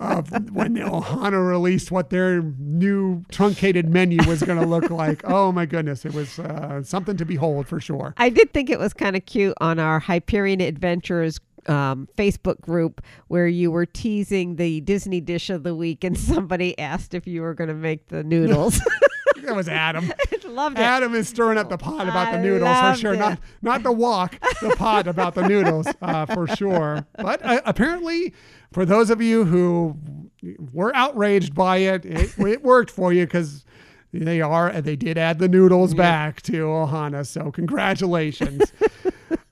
Of 0.03 0.50
when 0.50 0.74
Ohana 0.74 1.46
released 1.46 1.90
what 1.90 2.11
their 2.11 2.42
new 2.42 3.24
truncated 3.30 3.88
menu 3.88 4.18
was 4.26 4.42
going 4.42 4.61
to 4.61 4.66
look 4.66 4.90
like. 4.90 5.22
Oh 5.32 5.50
my 5.50 5.66
goodness, 5.66 6.05
it 6.05 6.12
was 6.12 6.38
uh, 6.38 6.82
something 6.82 7.16
to 7.16 7.24
behold 7.24 7.66
for 7.66 7.80
sure. 7.80 8.12
I 8.18 8.28
did 8.28 8.53
think 8.53 8.68
it 8.68 8.78
was 8.78 8.92
kind 8.92 9.16
of 9.16 9.24
cute 9.24 9.55
on 9.61 9.78
our 9.78 9.98
Hyperion 9.98 10.61
Adventures 10.61 11.40
um, 11.66 12.09
Facebook 12.16 12.61
group 12.61 13.00
where 13.28 13.46
you 13.46 13.70
were 13.70 13.86
teasing 13.86 14.57
the 14.57 14.80
Disney 14.82 15.20
dish 15.20 15.48
of 15.48 15.62
the 15.62 15.74
week, 15.74 16.05
and 16.05 16.18
somebody 16.32 16.78
asked 16.78 17.14
if 17.14 17.26
you 17.26 17.42
were 17.42 17.55
going 17.55 17.68
to 17.68 17.74
make 17.74 18.09
the 18.09 18.22
noodles. 18.22 18.80
That 19.42 19.57
was 19.57 19.66
Adam. 19.66 20.12
Loved 20.46 20.78
it. 20.78 20.82
Adam 20.82 21.16
is 21.16 21.28
stirring 21.28 21.59
up 21.59 21.68
the 21.68 21.76
pot 21.76 22.09
about 22.09 22.32
the 22.32 22.38
noodles 22.38 22.68
for 22.92 22.96
sure. 22.96 23.14
it. 23.14 23.16
Not 23.16 23.40
not 23.61 23.82
the 23.82 23.90
wok, 23.90 24.38
the 24.61 24.76
pot 24.76 25.09
about 25.09 25.34
the 25.34 25.48
noodles 25.48 25.88
uh, 26.00 26.26
for 26.26 26.46
sure. 26.46 27.05
But 27.16 27.42
uh, 27.42 27.61
apparently, 27.64 28.34
for 28.72 28.84
those 28.84 29.10
of 29.10 29.20
you 29.20 29.44
who 29.44 29.96
were 30.72 30.94
outraged 30.94 31.54
by 31.54 31.78
it, 31.78 32.04
it, 32.04 32.34
it 32.38 32.62
worked 32.62 32.90
for 32.90 33.12
you 33.12 33.26
because 33.26 33.64
they 34.12 34.40
are 34.40 34.68
and 34.68 34.84
they 34.84 34.96
did 34.96 35.16
add 35.16 35.38
the 35.38 35.48
noodles 35.48 35.94
back 35.94 36.42
to 36.42 36.64
Ohana. 36.64 37.26
So 37.26 37.50
congratulations. 37.50 38.72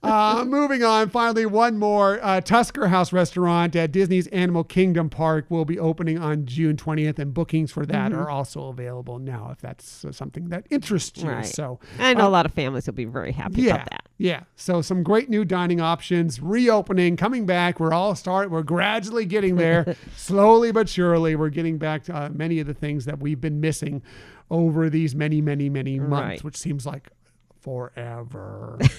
Uh, 0.03 0.43
moving 0.47 0.83
on, 0.83 1.09
finally, 1.09 1.45
one 1.45 1.77
more. 1.77 2.19
Uh, 2.23 2.41
Tusker 2.41 2.87
House 2.87 3.13
Restaurant 3.13 3.75
at 3.75 3.91
Disney's 3.91 4.25
Animal 4.27 4.63
Kingdom 4.63 5.11
Park 5.11 5.45
will 5.49 5.63
be 5.63 5.77
opening 5.77 6.17
on 6.17 6.45
June 6.47 6.75
20th, 6.75 7.19
and 7.19 7.33
bookings 7.35 7.71
for 7.71 7.85
that 7.85 8.11
are 8.11 8.27
also 8.27 8.69
available 8.69 9.19
now 9.19 9.49
if 9.51 9.61
that's 9.61 10.03
uh, 10.03 10.11
something 10.11 10.49
that 10.49 10.65
interests 10.71 11.21
you. 11.21 11.29
Right. 11.29 11.45
So, 11.45 11.79
I 11.99 12.15
know 12.15 12.25
uh, 12.25 12.29
a 12.29 12.31
lot 12.31 12.47
of 12.47 12.53
families 12.53 12.87
will 12.87 12.93
be 12.95 13.05
very 13.05 13.31
happy 13.31 13.61
yeah, 13.61 13.75
about 13.75 13.89
that. 13.91 14.05
yeah. 14.17 14.43
So 14.55 14.81
some 14.81 15.03
great 15.03 15.29
new 15.29 15.45
dining 15.45 15.79
options, 15.79 16.41
reopening, 16.41 17.15
coming 17.15 17.45
back. 17.45 17.79
We're 17.79 17.93
all 17.93 18.15
start. 18.15 18.49
We're 18.49 18.63
gradually 18.63 19.25
getting 19.27 19.55
there, 19.55 19.95
slowly 20.15 20.71
but 20.71 20.89
surely. 20.89 21.35
We're 21.35 21.49
getting 21.49 21.77
back 21.77 22.05
to 22.05 22.15
uh, 22.15 22.29
many 22.29 22.59
of 22.59 22.65
the 22.65 22.73
things 22.73 23.05
that 23.05 23.19
we've 23.19 23.39
been 23.39 23.61
missing 23.61 24.01
over 24.49 24.89
these 24.89 25.13
many, 25.13 25.41
many, 25.41 25.69
many 25.69 25.99
months, 25.99 26.11
Right. 26.11 26.43
which 26.43 26.57
seems 26.57 26.87
like 26.87 27.09
forever. 27.59 28.79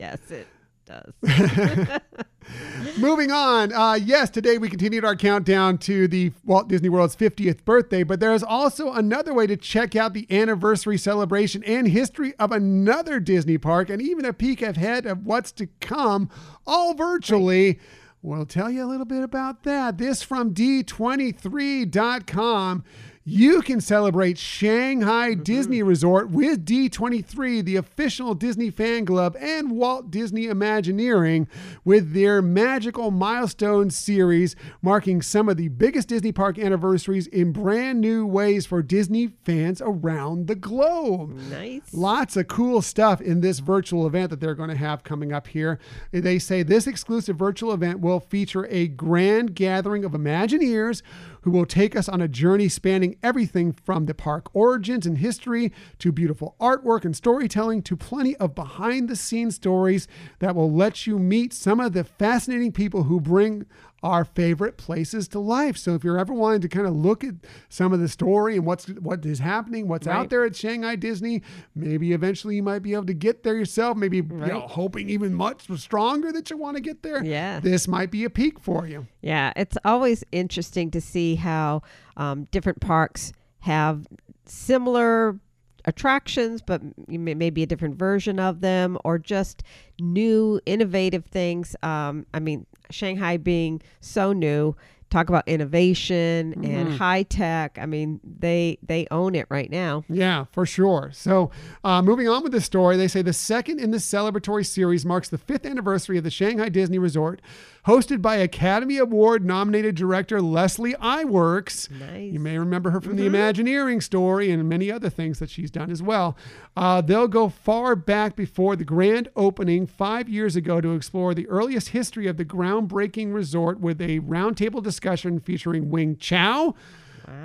Yes, 0.00 0.18
it 0.30 0.46
does. 0.86 1.12
Moving 2.98 3.30
on. 3.30 3.70
Uh, 3.70 3.98
yes, 4.02 4.30
today 4.30 4.56
we 4.56 4.70
continued 4.70 5.04
our 5.04 5.14
countdown 5.14 5.76
to 5.76 6.08
the 6.08 6.32
Walt 6.42 6.68
Disney 6.68 6.88
World's 6.88 7.14
50th 7.14 7.66
birthday, 7.66 8.02
but 8.02 8.18
there's 8.18 8.42
also 8.42 8.94
another 8.94 9.34
way 9.34 9.46
to 9.46 9.58
check 9.58 9.94
out 9.94 10.14
the 10.14 10.26
anniversary 10.30 10.96
celebration 10.96 11.62
and 11.64 11.86
history 11.86 12.32
of 12.38 12.50
another 12.50 13.20
Disney 13.20 13.58
park 13.58 13.90
and 13.90 14.00
even 14.00 14.24
a 14.24 14.32
peek 14.32 14.62
ahead 14.62 15.04
of 15.04 15.26
what's 15.26 15.52
to 15.52 15.66
come, 15.80 16.30
all 16.66 16.94
virtually. 16.94 17.78
We'll 18.22 18.46
tell 18.46 18.70
you 18.70 18.82
a 18.82 18.88
little 18.88 19.04
bit 19.04 19.22
about 19.22 19.64
that. 19.64 19.98
This 19.98 20.22
from 20.22 20.54
D23.com. 20.54 22.84
You 23.32 23.62
can 23.62 23.80
celebrate 23.80 24.38
Shanghai 24.38 25.34
Disney 25.34 25.84
Resort 25.84 26.30
with 26.30 26.64
D23, 26.66 27.64
the 27.64 27.76
official 27.76 28.34
Disney 28.34 28.70
fan 28.70 29.06
club, 29.06 29.36
and 29.38 29.70
Walt 29.70 30.10
Disney 30.10 30.46
Imagineering 30.46 31.46
with 31.84 32.12
their 32.12 32.42
magical 32.42 33.12
milestone 33.12 33.90
series, 33.90 34.56
marking 34.82 35.22
some 35.22 35.48
of 35.48 35.56
the 35.56 35.68
biggest 35.68 36.08
Disney 36.08 36.32
park 36.32 36.58
anniversaries 36.58 37.28
in 37.28 37.52
brand 37.52 38.00
new 38.00 38.26
ways 38.26 38.66
for 38.66 38.82
Disney 38.82 39.28
fans 39.44 39.80
around 39.80 40.48
the 40.48 40.56
globe. 40.56 41.36
nice. 41.50 41.82
Lots 41.94 42.36
of 42.36 42.48
cool 42.48 42.82
stuff 42.82 43.20
in 43.20 43.42
this 43.42 43.60
virtual 43.60 44.08
event 44.08 44.30
that 44.30 44.40
they're 44.40 44.56
going 44.56 44.70
to 44.70 44.76
have 44.76 45.04
coming 45.04 45.32
up 45.32 45.46
here. 45.46 45.78
They 46.10 46.40
say 46.40 46.64
this 46.64 46.88
exclusive 46.88 47.36
virtual 47.36 47.72
event 47.72 48.00
will 48.00 48.18
feature 48.18 48.66
a 48.70 48.88
grand 48.88 49.54
gathering 49.54 50.04
of 50.04 50.12
Imagineers 50.12 51.02
who 51.42 51.50
will 51.50 51.66
take 51.66 51.96
us 51.96 52.08
on 52.08 52.20
a 52.20 52.28
journey 52.28 52.68
spanning 52.68 53.16
everything 53.22 53.72
from 53.72 54.06
the 54.06 54.14
park 54.14 54.48
origins 54.54 55.06
and 55.06 55.18
history 55.18 55.72
to 55.98 56.12
beautiful 56.12 56.56
artwork 56.60 57.04
and 57.04 57.16
storytelling 57.16 57.82
to 57.82 57.96
plenty 57.96 58.36
of 58.36 58.54
behind 58.54 59.08
the 59.08 59.16
scenes 59.16 59.54
stories 59.56 60.06
that 60.38 60.54
will 60.54 60.72
let 60.72 61.06
you 61.06 61.18
meet 61.18 61.52
some 61.52 61.80
of 61.80 61.92
the 61.92 62.04
fascinating 62.04 62.72
people 62.72 63.04
who 63.04 63.20
bring 63.20 63.66
our 64.02 64.24
favorite 64.24 64.76
places 64.76 65.28
to 65.28 65.38
life. 65.38 65.76
So 65.76 65.94
if 65.94 66.04
you're 66.04 66.18
ever 66.18 66.32
wanting 66.32 66.62
to 66.62 66.68
kind 66.68 66.86
of 66.86 66.94
look 66.94 67.22
at 67.22 67.34
some 67.68 67.92
of 67.92 68.00
the 68.00 68.08
story 68.08 68.56
and 68.56 68.64
what's 68.64 68.86
what 68.86 69.24
is 69.26 69.38
happening, 69.38 69.88
what's 69.88 70.06
out 70.06 70.30
there 70.30 70.44
at 70.44 70.56
Shanghai 70.56 70.96
Disney, 70.96 71.42
maybe 71.74 72.12
eventually 72.12 72.56
you 72.56 72.62
might 72.62 72.80
be 72.80 72.94
able 72.94 73.06
to 73.06 73.14
get 73.14 73.42
there 73.42 73.56
yourself. 73.56 73.96
Maybe 73.96 74.18
you 74.18 74.22
know, 74.22 74.60
hoping 74.60 75.10
even 75.10 75.34
much 75.34 75.68
stronger 75.78 76.32
that 76.32 76.50
you 76.50 76.56
want 76.56 76.76
to 76.76 76.82
get 76.82 77.02
there. 77.02 77.24
Yeah. 77.24 77.60
this 77.60 77.86
might 77.86 78.10
be 78.10 78.24
a 78.24 78.30
peak 78.30 78.58
for 78.58 78.86
you. 78.86 79.06
Yeah, 79.20 79.52
it's 79.56 79.76
always 79.84 80.24
interesting 80.32 80.90
to 80.92 81.00
see 81.00 81.34
how 81.34 81.82
um, 82.16 82.44
different 82.50 82.80
parks 82.80 83.32
have 83.60 84.06
similar 84.46 85.38
attractions, 85.84 86.62
but 86.62 86.82
maybe 87.08 87.62
a 87.62 87.66
different 87.66 87.96
version 87.96 88.38
of 88.38 88.60
them, 88.60 88.98
or 89.04 89.18
just 89.18 89.62
new, 89.98 90.60
innovative 90.66 91.24
things. 91.26 91.76
Um, 91.82 92.26
I 92.34 92.40
mean, 92.40 92.66
Shanghai 92.90 93.36
being 93.36 93.80
so 94.00 94.32
new, 94.32 94.76
talk 95.10 95.28
about 95.28 95.46
innovation 95.48 96.64
and 96.64 96.92
high 96.92 97.24
tech. 97.24 97.78
I 97.80 97.86
mean, 97.86 98.20
they 98.22 98.78
they 98.82 99.06
own 99.10 99.34
it 99.34 99.46
right 99.50 99.70
now. 99.70 100.04
Yeah, 100.08 100.44
for 100.52 100.64
sure. 100.64 101.10
So, 101.12 101.50
uh, 101.82 102.00
moving 102.00 102.28
on 102.28 102.42
with 102.42 102.52
the 102.52 102.60
story, 102.60 102.96
they 102.96 103.08
say 103.08 103.22
the 103.22 103.32
second 103.32 103.80
in 103.80 103.90
the 103.90 103.98
celebratory 103.98 104.64
series 104.64 105.04
marks 105.04 105.28
the 105.28 105.38
fifth 105.38 105.66
anniversary 105.66 106.16
of 106.18 106.24
the 106.24 106.30
Shanghai 106.30 106.68
Disney 106.68 106.98
Resort, 106.98 107.42
hosted 107.86 108.20
by 108.20 108.36
Academy 108.36 108.98
Award 108.98 109.44
nominated 109.44 109.94
director 109.94 110.40
Leslie 110.40 110.94
Iwerks. 110.94 111.90
Nice. 111.90 112.32
You 112.32 112.40
may 112.40 112.58
remember 112.58 112.90
her 112.90 113.00
from 113.00 113.16
the 113.16 113.26
Imagineering 113.26 114.00
story 114.00 114.50
and 114.50 114.68
many 114.68 114.90
other 114.90 115.08
things 115.10 115.38
that 115.38 115.50
she's 115.50 115.70
done 115.70 115.90
as 115.90 116.02
well. 116.02 116.36
Uh, 116.76 117.00
they'll 117.00 117.28
go 117.28 117.48
far 117.48 117.96
back 117.96 118.36
before 118.36 118.76
the 118.76 118.84
grand 118.84 119.28
opening 119.36 119.86
five 119.86 120.28
years 120.28 120.56
ago 120.56 120.80
to 120.80 120.94
explore 120.94 121.34
the 121.34 121.48
earliest 121.48 121.88
history 121.88 122.26
of 122.26 122.36
the 122.36 122.44
groundbreaking 122.44 123.32
resort 123.32 123.80
with 123.80 124.00
a 124.00 124.20
roundtable 124.20 124.82
discussion 124.82 125.40
featuring 125.40 125.90
Wing 125.90 126.16
Chao, 126.16 126.74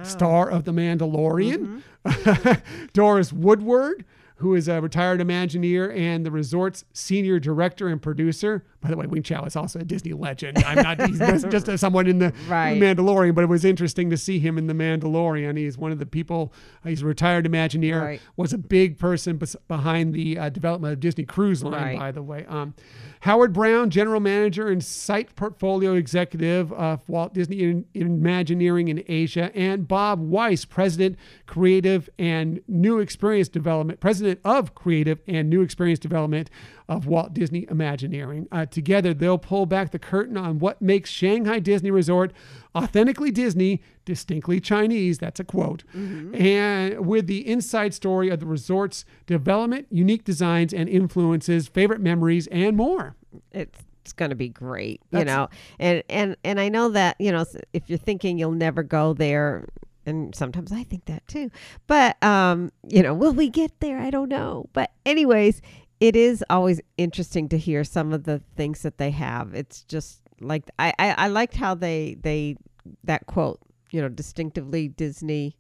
star 0.04 0.50
of 0.50 0.66
The 0.66 0.72
Mandalorian, 0.72 1.82
Doris 2.94 3.32
Woodward. 3.32 4.06
Who 4.40 4.54
is 4.54 4.68
a 4.68 4.82
retired 4.82 5.22
Imagineer 5.22 5.96
and 5.96 6.26
the 6.26 6.32
resort's 6.32 6.84
senior 6.92 7.40
director 7.40 7.88
and 7.88 8.02
producer? 8.02 8.66
By 8.86 8.92
the 8.92 8.98
way, 8.98 9.08
Wing 9.08 9.24
Chao 9.24 9.44
is 9.46 9.56
also 9.56 9.80
a 9.80 9.84
Disney 9.84 10.14
legend. 10.14 10.64
I'm 10.64 10.76
not 10.76 11.02
he's 11.10 11.20
just, 11.20 11.78
someone 11.80 12.06
in 12.08 12.20
the 12.20 12.32
Right. 12.48 12.80
Mandalorian, 12.80 13.34
but 13.34 13.44
it 13.44 13.48
was 13.48 13.66
interesting 13.66 14.12
to 14.12 14.18
see 14.18 14.38
him 14.38 14.58
in 14.60 14.68
The 14.68 14.74
Mandalorian. 14.74 15.58
He's 15.58 15.78
one 15.78 15.92
of 15.92 15.98
the 16.00 16.06
people, 16.06 16.54
he's 16.84 17.02
a 17.02 17.06
retired 17.06 17.46
Imagineer, 17.46 18.02
Right. 18.02 18.22
was 18.38 18.54
a 18.54 18.58
big 18.60 19.00
person 19.00 19.38
bes- 19.38 19.56
behind 19.68 20.14
the 20.14 20.38
uh, 20.38 20.50
development 20.50 20.94
of 20.94 21.00
Disney 21.00 21.26
Cruise 21.26 21.64
Line, 21.64 21.74
Right. 21.74 22.00
by 22.00 22.12
the 22.12 22.22
way. 22.22 22.46
Um, 22.48 22.76
Howard 23.22 23.54
Brown, 23.54 23.90
general 23.90 24.20
manager 24.20 24.68
and 24.68 24.84
site 24.84 25.36
portfolio 25.36 25.94
executive 25.96 26.72
of 26.74 27.08
Walt 27.10 27.34
Disney 27.34 27.64
in, 27.64 27.86
Imagineering 27.96 28.88
in 28.90 29.04
Asia, 29.08 29.52
and 29.56 29.88
Bob 29.88 30.20
Weis, 30.30 30.68
president, 30.68 31.18
creative 31.48 32.10
and 32.20 32.62
new 32.68 33.00
experience 33.00 33.48
development, 33.50 34.00
president 34.00 34.40
of 34.46 34.76
creative 34.76 35.20
and 35.28 35.50
new 35.50 35.62
experience 35.62 35.98
development 36.00 36.50
of 36.88 37.08
Walt 37.08 37.34
Disney 37.34 37.66
Imagineering. 37.70 38.48
Uh, 38.52 38.66
together, 38.66 39.14
they'll 39.14 39.38
pull 39.38 39.66
back 39.66 39.92
the 39.92 40.00
curtain 40.00 40.38
on 40.38 40.60
what 40.60 40.82
makes 40.82 41.10
Shanghai 41.10 41.60
Disney 41.60 41.92
Resort 41.92 42.32
authentically 42.76 43.32
Disney, 43.32 43.82
distinctly 44.06 44.60
Chinese. 44.60 45.18
That's 45.18 45.40
a 45.40 45.44
quote. 45.44 45.84
And 45.94 47.06
with 47.06 47.28
the 47.28 47.48
inside 47.48 47.94
story 47.94 48.30
of 48.30 48.40
the 48.40 48.46
resort's 48.46 49.06
development, 49.26 49.88
unique 49.90 50.24
designs 50.24 50.74
and 50.74 50.88
influences, 50.90 51.68
favorite 51.68 52.02
memories, 52.02 52.48
and 52.48 52.76
more. 52.78 53.16
it's 53.52 53.80
it's 54.02 54.14
going 54.14 54.30
to 54.30 54.36
be 54.36 54.50
great 54.50 55.02
you 55.10 55.26
know 55.26 55.50
and 55.80 56.04
and 56.10 56.38
and 56.44 56.60
i 56.60 56.70
know 56.70 56.90
that 56.90 57.16
you 57.20 57.32
know 57.32 57.44
if 57.74 57.90
you're 57.90 57.98
thinking 57.98 58.38
you'll 58.38 58.52
never 58.52 58.84
go 58.84 59.16
there 59.16 59.66
and 60.06 60.36
sometimes 60.36 60.72
i 60.72 60.84
think 60.84 61.06
that 61.06 61.28
too 61.28 61.50
but 61.88 62.22
um 62.24 62.72
you 62.88 63.02
know 63.02 63.16
will 63.16 63.34
we 63.34 63.50
get 63.50 63.72
there 63.80 63.98
i 63.98 64.12
don't 64.12 64.30
know 64.30 64.70
but 64.74 64.92
anyways 65.08 65.60
it 66.00 66.16
is 66.16 66.44
always 66.50 66.82
interesting 66.98 67.48
to 67.50 67.58
hear 67.58 67.84
some 67.84 68.14
of 68.14 68.24
the 68.24 68.42
things 68.56 68.82
that 68.82 68.98
they 68.98 69.12
have 69.12 69.54
it's 69.54 69.84
just 69.84 70.22
like 70.42 70.70
i 70.80 70.94
i, 71.00 71.12
I 71.18 71.28
liked 71.28 71.56
how 71.56 71.76
they 71.76 72.18
they 72.22 72.58
that 73.04 73.26
quote. 73.28 73.60
You 73.92 74.02
know, 74.02 74.10
distinctively 74.10 74.88
Disney. 74.90 75.56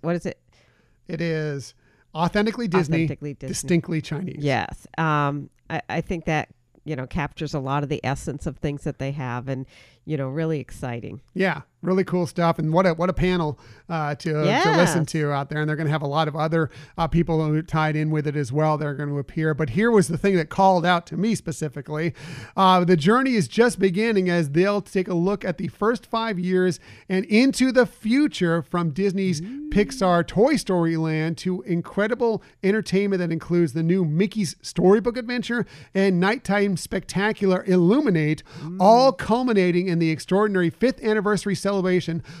What 0.00 0.16
is 0.16 0.26
it? 0.26 0.38
It 1.08 1.20
is 1.20 1.74
authentically 2.14 2.68
Disney, 2.68 2.98
Authentically 2.98 3.34
Disney. 3.34 3.48
distinctly 3.48 4.00
Chinese. 4.00 4.38
Yes. 4.38 4.86
Um, 4.96 5.50
I, 5.68 5.82
I 5.88 6.00
think 6.00 6.24
that 6.26 6.48
you 6.84 6.94
know 6.96 7.06
captures 7.06 7.54
a 7.54 7.58
lot 7.58 7.82
of 7.82 7.88
the 7.88 8.00
essence 8.04 8.46
of 8.46 8.58
things 8.58 8.84
that 8.84 8.98
they 8.98 9.12
have, 9.12 9.48
and 9.48 9.66
you 10.04 10.16
know, 10.16 10.28
really 10.28 10.60
exciting. 10.60 11.20
Yeah, 11.34 11.62
really 11.84 12.04
cool 12.04 12.26
stuff, 12.26 12.58
and 12.58 12.72
what 12.72 12.86
a 12.86 12.94
what 12.94 13.10
a 13.10 13.12
panel 13.12 13.58
uh, 13.88 14.14
to 14.16 14.44
to 14.62 14.76
listen 14.76 15.06
to 15.06 15.30
out 15.30 15.48
there. 15.48 15.60
And 15.60 15.68
they're 15.68 15.76
going 15.76 15.86
to 15.86 15.92
have 15.92 16.02
a 16.02 16.06
lot 16.06 16.28
of 16.28 16.36
other 16.36 16.70
uh, 16.98 17.06
people 17.06 17.44
who 17.44 17.62
tied 17.62 17.96
in 17.96 18.10
with 18.10 18.26
it 18.26 18.36
as 18.36 18.52
well. 18.52 18.78
They're 18.78 18.94
going 18.94 19.08
to 19.08 19.18
appear. 19.18 19.54
But 19.54 19.70
here 19.70 19.90
was 19.90 20.08
the 20.08 20.18
thing 20.18 20.36
that 20.36 20.48
called 20.48 20.84
out 20.86 21.06
to 21.08 21.16
me 21.16 21.34
specifically: 21.34 22.14
uh, 22.56 22.84
the 22.84 22.96
journey 22.96 23.34
is 23.34 23.48
just 23.48 23.78
beginning 23.78 24.28
as 24.30 24.50
they'll 24.50 24.82
take 24.82 25.08
a 25.08 25.14
look 25.14 25.44
at 25.44 25.58
the 25.58 25.68
first 25.68 26.06
five 26.06 26.38
years 26.38 26.80
and 27.08 27.24
into 27.26 27.72
the 27.72 27.86
future 27.86 28.62
from 28.62 28.90
Disney's 28.90 29.40
Pixar 29.40 30.26
Toy 30.26 30.56
Story 30.56 30.96
Land 30.96 31.36
to 31.38 31.62
incredible 31.62 32.42
entertainment 32.62 33.18
that 33.20 33.32
includes 33.32 33.72
the 33.72 33.82
new 33.82 34.04
Mickey's 34.04 34.56
Storybook 34.62 35.16
Adventure 35.16 35.66
and 35.94 36.20
Nighttime 36.20 36.76
Spectacular 36.76 37.64
Illuminate, 37.66 38.42
all 38.80 39.12
culminating 39.12 39.88
in 39.88 39.98
the 39.98 40.10
extraordinary 40.10 40.70
fifth 40.70 41.02
anniversary 41.02 41.54
celebration. 41.54 41.73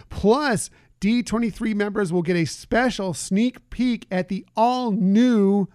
Plus, 0.08 0.70
D23 1.00 1.74
members 1.74 2.12
will 2.12 2.22
get 2.22 2.36
a 2.36 2.44
special 2.44 3.12
sneak 3.12 3.68
peek 3.70 4.06
at 4.10 4.28
the 4.28 4.46
all 4.56 4.90
new 4.90 5.68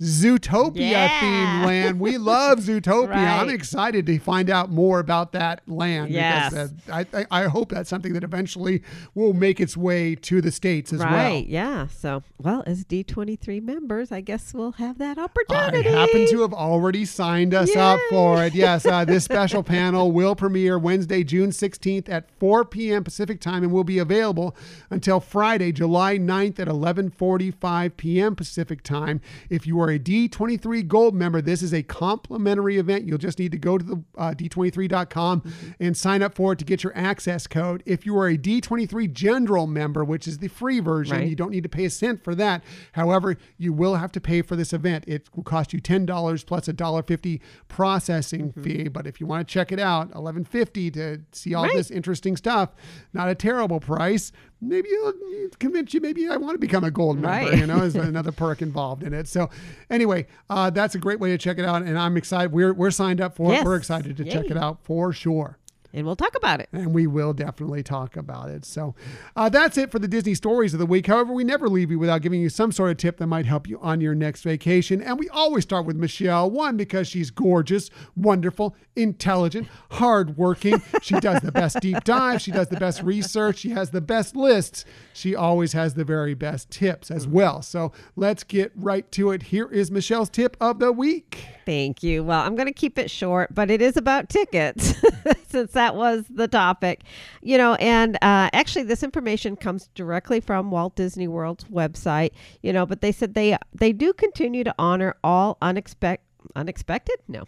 Zootopia 0.00 0.90
Yeah. 0.90 1.08
themed 1.20 1.66
land. 1.66 2.00
We 2.00 2.18
love 2.18 2.58
Zootopia. 2.66 3.16
I'm 3.16 3.48
excited 3.48 4.04
to 4.06 4.18
find 4.18 4.50
out 4.50 4.70
more 4.70 4.98
about 4.98 5.32
that 5.32 5.62
land. 5.66 6.10
Yes. 6.10 6.50
Because, 6.52 6.74
uh, 6.90 7.04
I, 7.14 7.26
I, 7.30 7.44
hope 7.44 7.70
that's 7.70 7.88
something 7.88 8.12
that 8.12 8.22
eventually 8.22 8.82
will 9.14 9.32
make 9.32 9.58
its 9.58 9.74
way 9.76 10.14
to 10.16 10.42
the 10.42 10.50
States 10.50 10.92
as 10.92 10.98
well. 10.98 11.08
right. 11.08 11.46
Yeah. 11.46 11.86
So, 11.86 12.22
well, 12.38 12.62
as 12.66 12.84
D23 12.84 13.62
members, 13.62 14.12
I 14.12 14.20
guess 14.20 14.52
we'll 14.52 14.72
have 14.72 14.98
that 14.98 15.16
opportunity. 15.16 15.88
I 15.88 16.00
happen 16.00 16.26
to 16.28 16.42
have 16.42 16.52
already 16.52 17.06
signed 17.06 17.54
us 17.54 17.74
up 17.74 17.98
for 18.10 18.44
it. 18.44 18.54
Yes, 18.54 18.84
uh, 18.84 19.04
this 19.06 19.24
special 19.36 19.62
panel 19.62 20.12
will 20.12 20.36
premiere 20.36 20.78
Wednesday, 20.78 21.24
June 21.24 21.50
16th 21.50 22.10
at 22.10 22.28
4 22.38 22.66
p.m. 22.66 23.02
Pacific 23.02 23.40
time 23.40 23.62
and 23.62 23.72
will 23.72 23.84
be 23.84 23.98
available 23.98 24.54
until 24.90 25.20
Friday, 25.20 25.72
July 25.72 26.18
9th 26.18 26.58
at 26.58 26.68
11:45 26.68 27.96
p.m. 27.96 28.36
Pacific 28.36 28.82
time. 28.82 29.20
If 29.48 29.66
you 29.66 29.80
are 29.80 29.85
a 29.90 29.98
D23 29.98 30.86
Gold 30.88 31.14
member, 31.14 31.40
this 31.40 31.62
is 31.62 31.72
a 31.74 31.82
complimentary 31.82 32.78
event. 32.78 33.04
You'll 33.06 33.18
just 33.18 33.38
need 33.38 33.52
to 33.52 33.58
go 33.58 33.78
to 33.78 33.84
the 33.84 34.02
uh, 34.16 34.32
d23.com 34.34 35.52
and 35.80 35.96
sign 35.96 36.22
up 36.22 36.34
for 36.34 36.52
it 36.52 36.58
to 36.58 36.64
get 36.64 36.82
your 36.82 36.96
access 36.96 37.46
code. 37.46 37.82
If 37.86 38.06
you 38.06 38.16
are 38.18 38.28
a 38.28 38.36
D23 38.38 39.12
General 39.12 39.66
member, 39.66 40.04
which 40.04 40.26
is 40.28 40.38
the 40.38 40.48
free 40.48 40.80
version, 40.80 41.16
Right. 41.18 41.28
you 41.28 41.36
don't 41.36 41.50
need 41.50 41.62
to 41.62 41.68
pay 41.68 41.84
a 41.84 41.90
cent 41.90 42.22
for 42.24 42.34
that. 42.34 42.62
However, 42.92 43.36
you 43.58 43.72
will 43.72 43.96
have 43.96 44.12
to 44.12 44.20
pay 44.20 44.42
for 44.42 44.56
this 44.56 44.72
event. 44.72 45.04
It 45.06 45.28
will 45.34 45.42
cost 45.44 45.72
you 45.72 45.80
ten 45.80 46.06
dollars 46.06 46.44
plus 46.44 46.68
a 46.68 46.72
dollar 46.72 47.02
fifty 47.02 47.40
processing 47.68 48.52
Mm-hmm. 48.52 48.62
fee. 48.62 48.88
But 48.88 49.06
if 49.06 49.20
you 49.20 49.26
want 49.26 49.46
to 49.46 49.52
check 49.52 49.72
it 49.72 49.78
out, 49.78 50.14
eleven 50.14 50.44
fifty 50.44 50.90
to 50.92 51.20
see 51.32 51.54
all 51.54 51.64
Right. 51.64 51.74
this 51.76 51.90
interesting 51.90 52.36
stuff, 52.36 52.70
not 53.12 53.28
a 53.28 53.34
terrible 53.34 53.80
price. 53.80 54.32
Maybe 54.60 54.88
it'll 54.88 55.12
convince 55.58 55.92
you. 55.92 56.00
Maybe 56.00 56.28
I 56.28 56.36
want 56.36 56.54
to 56.54 56.58
become 56.58 56.84
a 56.84 56.90
gold 56.90 57.18
member. 57.18 57.50
Right. 57.50 57.58
You 57.58 57.66
know, 57.66 57.82
is 57.82 57.94
another 57.94 58.32
perk 58.32 58.62
involved 58.62 59.02
in 59.02 59.12
it. 59.12 59.28
So, 59.28 59.50
anyway, 59.90 60.26
uh, 60.48 60.70
that's 60.70 60.94
a 60.94 60.98
great 60.98 61.20
way 61.20 61.30
to 61.30 61.38
check 61.38 61.58
it 61.58 61.64
out, 61.64 61.82
and 61.82 61.98
I'm 61.98 62.16
excited. 62.16 62.52
We're 62.52 62.72
we're 62.72 62.90
signed 62.90 63.20
up 63.20 63.36
for 63.36 63.52
it. 63.52 63.64
We're 63.64 63.76
excited 63.76 64.16
to 64.16 64.24
check 64.24 64.46
it 64.46 64.56
out 64.56 64.78
for 64.82 65.12
sure 65.12 65.58
and 65.96 66.04
we'll 66.06 66.14
talk 66.14 66.36
about 66.36 66.60
it. 66.60 66.68
and 66.72 66.94
we 66.94 67.06
will 67.06 67.32
definitely 67.32 67.82
talk 67.82 68.16
about 68.16 68.50
it. 68.50 68.64
So 68.64 68.94
uh, 69.34 69.48
that's 69.48 69.78
it 69.78 69.90
for 69.90 69.98
the 69.98 70.06
Disney 70.06 70.34
stories 70.34 70.74
of 70.74 70.78
the 70.78 70.86
week. 70.86 71.06
However, 71.06 71.32
we 71.32 71.42
never 71.42 71.68
leave 71.68 71.90
you 71.90 71.98
without 71.98 72.20
giving 72.20 72.40
you 72.40 72.50
some 72.50 72.70
sort 72.70 72.90
of 72.90 72.98
tip 72.98 73.16
that 73.16 73.26
might 73.26 73.46
help 73.46 73.66
you 73.66 73.80
on 73.80 74.00
your 74.00 74.14
next 74.14 74.42
vacation. 74.42 75.00
And 75.00 75.18
we 75.18 75.28
always 75.30 75.64
start 75.64 75.86
with 75.86 75.96
Michelle. 75.96 76.50
One, 76.50 76.76
because 76.76 77.08
she's 77.08 77.30
gorgeous, 77.30 77.90
wonderful, 78.14 78.76
intelligent, 78.94 79.68
hardworking. 79.92 80.82
She 81.00 81.18
does 81.20 81.40
the 81.40 81.52
best 81.52 81.80
deep 81.80 82.04
dive. 82.04 82.40
She 82.42 82.50
does 82.52 82.68
the 82.68 82.76
best 82.78 83.02
research. 83.02 83.58
She 83.58 83.70
has 83.70 83.90
the 83.90 84.00
best 84.02 84.36
lists. 84.36 84.84
She 85.14 85.34
always 85.34 85.72
has 85.72 85.94
the 85.94 86.04
very 86.04 86.34
best 86.34 86.70
tips 86.70 87.10
as 87.10 87.26
well. 87.26 87.62
So 87.62 87.92
let's 88.16 88.44
get 88.44 88.72
right 88.76 89.10
to 89.12 89.30
it. 89.30 89.44
Here 89.44 89.70
is 89.70 89.90
Michelle's 89.90 90.28
tip 90.28 90.56
of 90.60 90.78
the 90.78 90.92
week. 90.92 91.46
Thank 91.64 92.02
you. 92.02 92.22
Well, 92.22 92.40
I'm 92.42 92.54
going 92.54 92.66
to 92.68 92.72
keep 92.72 92.98
it 92.98 93.10
short, 93.10 93.54
but 93.54 93.70
it 93.70 93.80
is 93.80 93.96
about 93.96 94.28
tickets 94.28 94.94
since 95.48 95.72
that 95.72 95.85
was 95.94 96.24
the 96.28 96.48
topic. 96.48 97.02
You 97.42 97.58
know, 97.58 97.74
and 97.74 98.16
uh, 98.16 98.50
actually, 98.52 98.84
this 98.84 99.02
information 99.02 99.56
comes 99.56 99.88
directly 99.94 100.40
from 100.40 100.70
Walt 100.70 100.96
Disney 100.96 101.28
World's 101.28 101.64
website. 101.64 102.30
You 102.62 102.72
know, 102.72 102.86
but 102.86 103.00
they 103.00 103.12
said 103.12 103.34
they 103.34 103.56
they 103.72 103.92
do 103.92 104.12
continue 104.12 104.64
to 104.64 104.74
honor 104.78 105.16
all 105.22 105.58
unexpected 105.62 106.24
unexpected 106.54 107.16
no 107.26 107.44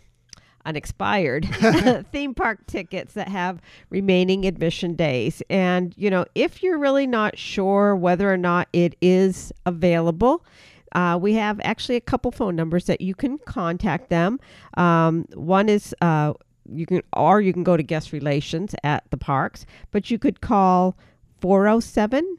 unexpired 0.68 1.47
theme 2.12 2.34
park 2.34 2.66
tickets 2.66 3.14
that 3.14 3.28
have 3.28 3.61
remaining 3.91 4.45
admission 4.45 4.95
days. 4.95 5.43
And, 5.49 5.95
you 5.97 6.11
know, 6.11 6.26
if 6.34 6.62
you're 6.62 6.78
really 6.78 7.07
not 7.07 7.39
sure 7.39 7.97
whether 7.97 8.30
or 8.30 8.36
not 8.36 8.68
it 8.72 8.95
is 9.01 9.53
available, 9.66 10.45
uh, 10.93 11.18
we 11.20 11.34
have 11.34 11.61
actually 11.64 11.97
a 11.97 12.01
couple 12.01 12.30
phone 12.30 12.55
numbers 12.55 12.84
that 12.86 13.01
you 13.01 13.14
can 13.14 13.39
contact 13.39 14.11
them. 14.11 14.39
Um, 14.76 15.26
one 15.34 15.68
is 15.68 15.95
uh, 16.01 16.34
you 16.73 16.87
can, 16.87 17.03
or 17.16 17.41
you 17.41 17.53
can 17.53 17.64
go 17.64 17.77
to 17.77 17.83
guest 17.83 18.12
relations 18.12 18.75
at 18.85 19.05
the 19.11 19.16
parks, 19.16 19.66
but 19.91 20.11
you 20.11 20.19
could 20.19 20.41
call 20.41 20.97
407 21.41 22.39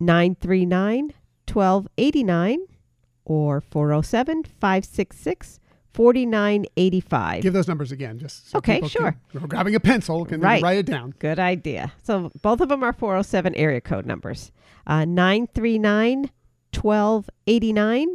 939 0.00 1.12
1289 1.52 2.58
or 3.24 3.60
407 3.60 4.44
566 4.44 5.60
4985. 5.92 7.42
Give 7.42 7.52
those 7.52 7.66
numbers 7.68 7.90
again, 7.92 8.18
just 8.18 8.48
so 8.50 8.58
Okay, 8.58 8.80
sure. 8.86 9.16
Can, 9.32 9.46
grabbing 9.48 9.74
a 9.74 9.80
pencil, 9.80 10.24
can 10.24 10.40
Right. 10.40 10.62
write 10.62 10.78
it 10.78 10.86
down. 10.86 11.12
Good 11.18 11.38
idea. 11.40 11.92
So 12.02 12.30
both 12.42 12.60
of 12.60 12.68
them 12.68 12.82
are 12.84 12.92
407 12.92 13.54
area 13.56 13.80
code 13.80 14.06
numbers 14.06 14.52
uh, 14.86 15.04
939 15.04 16.30
1289 16.72 18.08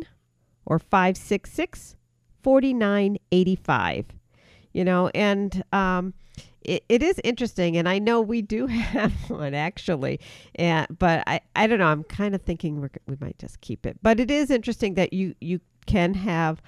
or 0.66 0.80
566 0.80 1.96
4985. 2.42 4.06
You 4.76 4.84
know, 4.84 5.10
and 5.16 5.64
um, 5.72 6.14
it, 6.66 6.84
it 6.90 7.02
is 7.02 7.22
interesting. 7.24 7.78
And 7.78 7.88
I 7.88 8.00
know 8.00 8.20
we 8.20 8.42
do 8.42 8.68
have 8.68 9.14
one 9.30 9.54
actually. 9.54 10.20
And, 10.56 10.88
but 11.00 11.24
I, 11.28 11.42
I 11.56 11.68
don't 11.68 11.80
know. 11.80 11.88
I'm 11.88 12.04
kind 12.04 12.36
of 12.36 12.42
thinking 12.42 12.82
we're, 12.82 12.90
we 13.08 13.16
might 13.22 13.40
just 13.40 13.62
keep 13.62 13.86
it. 13.86 13.98
But 14.02 14.20
it 14.20 14.30
is 14.30 14.52
interesting 14.52 14.96
that 14.96 15.14
you, 15.14 15.36
you 15.40 15.62
can 15.86 16.14
have 16.16 16.62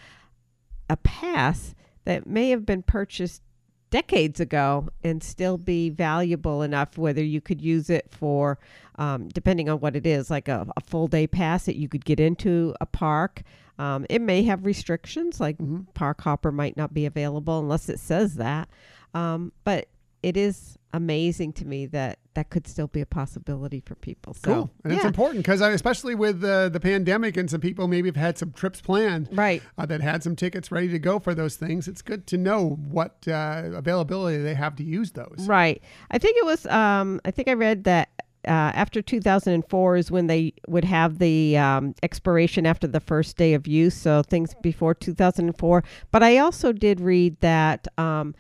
a 0.90 0.98
pass 0.98 1.76
that 2.06 2.26
may 2.26 2.50
have 2.52 2.66
been 2.66 2.82
purchased 2.82 3.42
decades 3.90 4.40
ago 4.40 4.90
and 5.04 5.24
still 5.24 5.58
be 5.58 5.90
valuable 5.90 6.62
enough 6.62 6.98
whether 6.98 7.24
you 7.24 7.42
could 7.42 7.62
use 7.62 7.90
it 7.90 8.08
for 8.12 8.60
um, 8.96 9.28
depending 9.30 9.70
on 9.70 9.80
what 9.80 9.96
it 9.96 10.06
is 10.06 10.30
like 10.30 10.48
a, 10.48 10.68
a 10.76 10.82
full 10.82 11.08
day 11.08 11.28
pass 11.28 11.66
that 11.66 11.78
you 11.78 11.88
could 11.88 12.04
get 12.06 12.20
into 12.20 12.76
a 12.82 12.86
park. 12.86 13.44
Um, 13.80 14.06
it 14.10 14.22
may 14.22 14.44
have 14.44 14.66
restrictions 14.66 15.40
like 15.40 15.58
park 15.94 16.22
hopper 16.22 16.52
might 16.52 16.76
not 16.76 16.94
be 16.94 17.06
available 17.06 17.60
unless 17.60 17.90
it 17.90 18.00
says 18.00 18.36
that. 18.36 18.70
Um, 19.14 19.52
but 19.64 19.88
it 20.24 20.36
is 20.36 20.78
amazing 20.94 21.54
to 21.54 21.66
me 21.66 21.86
that 21.86 22.20
that 22.34 22.50
could 22.50 22.68
still 22.68 22.88
be 22.88 23.02
a 23.02 23.06
possibility 23.06 23.82
for 23.82 23.96
people 23.96 24.34
so 24.34 24.42
Cool. 24.42 24.72
And 24.84 24.94
it's 24.94 25.04
important 25.04 25.44
because 25.44 25.62
especially 25.62 26.16
with 26.16 26.44
uh, 26.44 26.70
the 26.70 26.80
pandemic 26.80 27.36
and 27.36 27.50
some 27.50 27.62
people 27.62 27.88
maybe 27.88 28.08
have 28.10 28.16
had 28.16 28.38
some 28.38 28.52
trips 28.52 28.80
planned 28.80 29.30
right 29.32 29.62
uh, 29.78 29.86
that 29.86 30.02
had 30.02 30.24
some 30.24 30.36
tickets 30.36 30.72
ready 30.72 30.88
to 30.90 31.00
go 31.00 31.20
for 31.20 31.34
those 31.34 31.56
things. 31.56 31.88
It's 31.88 32.02
good 32.02 32.28
to 32.28 32.38
know 32.38 32.78
what 32.90 33.28
uh, 33.28 33.64
availability 33.74 34.38
they 34.38 34.54
have 34.54 34.76
to 34.78 34.84
use 34.84 35.12
those. 35.12 35.46
Right. 35.48 35.82
I 36.12 36.18
think 36.18 36.38
it 36.38 36.46
was. 36.46 36.66
Um, 36.68 37.22
I 37.26 37.32
think 37.32 37.48
I 37.48 37.54
read 37.54 37.84
that 37.86 38.10
uh, 38.46 38.72
after 38.74 39.02
2004 39.02 39.98
is 39.98 40.12
when 40.12 40.28
they 40.28 40.54
would 40.68 40.86
have 40.86 41.20
the 41.20 41.58
um, 41.58 41.96
expiration 42.04 42.66
after 42.66 42.88
the 42.88 43.00
first 43.00 43.38
day 43.38 43.54
of 43.54 43.68
use. 43.68 43.96
So 43.96 44.24
things 44.24 44.54
before 44.62 44.94
2004. 44.94 45.84
But 46.12 46.24
I 46.24 46.38
also 46.38 46.72
did 46.72 47.02
read 47.02 47.40
that 47.42 47.88
um, 47.98 48.36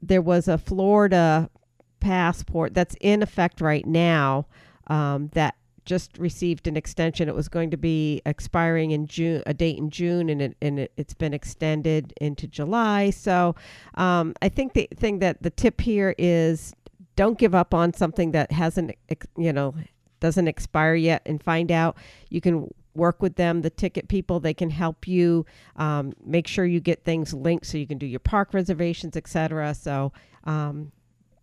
there 0.00 0.22
was 0.22 0.48
a 0.48 0.58
Florida 0.58 1.50
passport 2.00 2.74
that's 2.74 2.96
in 3.00 3.22
effect 3.22 3.60
right 3.60 3.86
now 3.86 4.46
um, 4.88 5.28
that 5.34 5.54
just 5.88 6.18
received 6.18 6.68
an 6.68 6.76
extension. 6.76 7.28
It 7.28 7.34
was 7.34 7.48
going 7.48 7.70
to 7.70 7.78
be 7.78 8.20
expiring 8.26 8.90
in 8.90 9.06
June, 9.06 9.42
a 9.46 9.54
date 9.54 9.78
in 9.78 9.88
June, 9.88 10.28
and 10.28 10.42
it 10.42 10.56
and 10.60 10.78
it, 10.78 10.92
it's 10.98 11.14
been 11.14 11.32
extended 11.32 12.12
into 12.20 12.46
July. 12.46 13.08
So 13.10 13.56
um, 13.94 14.34
I 14.42 14.50
think 14.50 14.74
the 14.74 14.86
thing 14.94 15.18
that 15.20 15.42
the 15.42 15.50
tip 15.50 15.80
here 15.80 16.14
is 16.18 16.74
don't 17.16 17.38
give 17.38 17.54
up 17.54 17.72
on 17.72 17.94
something 17.94 18.32
that 18.32 18.52
hasn't, 18.52 18.92
you 19.36 19.52
know, 19.52 19.74
doesn't 20.20 20.46
expire 20.46 20.94
yet, 20.94 21.22
and 21.24 21.42
find 21.42 21.72
out. 21.72 21.96
You 22.28 22.42
can 22.42 22.72
work 22.94 23.22
with 23.22 23.36
them, 23.36 23.62
the 23.62 23.70
ticket 23.70 24.08
people. 24.08 24.40
They 24.40 24.54
can 24.54 24.68
help 24.68 25.08
you 25.08 25.46
um, 25.76 26.12
make 26.22 26.46
sure 26.46 26.66
you 26.66 26.80
get 26.80 27.02
things 27.02 27.32
linked 27.32 27.64
so 27.64 27.78
you 27.78 27.86
can 27.86 27.98
do 27.98 28.06
your 28.06 28.20
park 28.20 28.52
reservations, 28.52 29.16
etc. 29.16 29.74
So. 29.74 30.12
Um, 30.44 30.92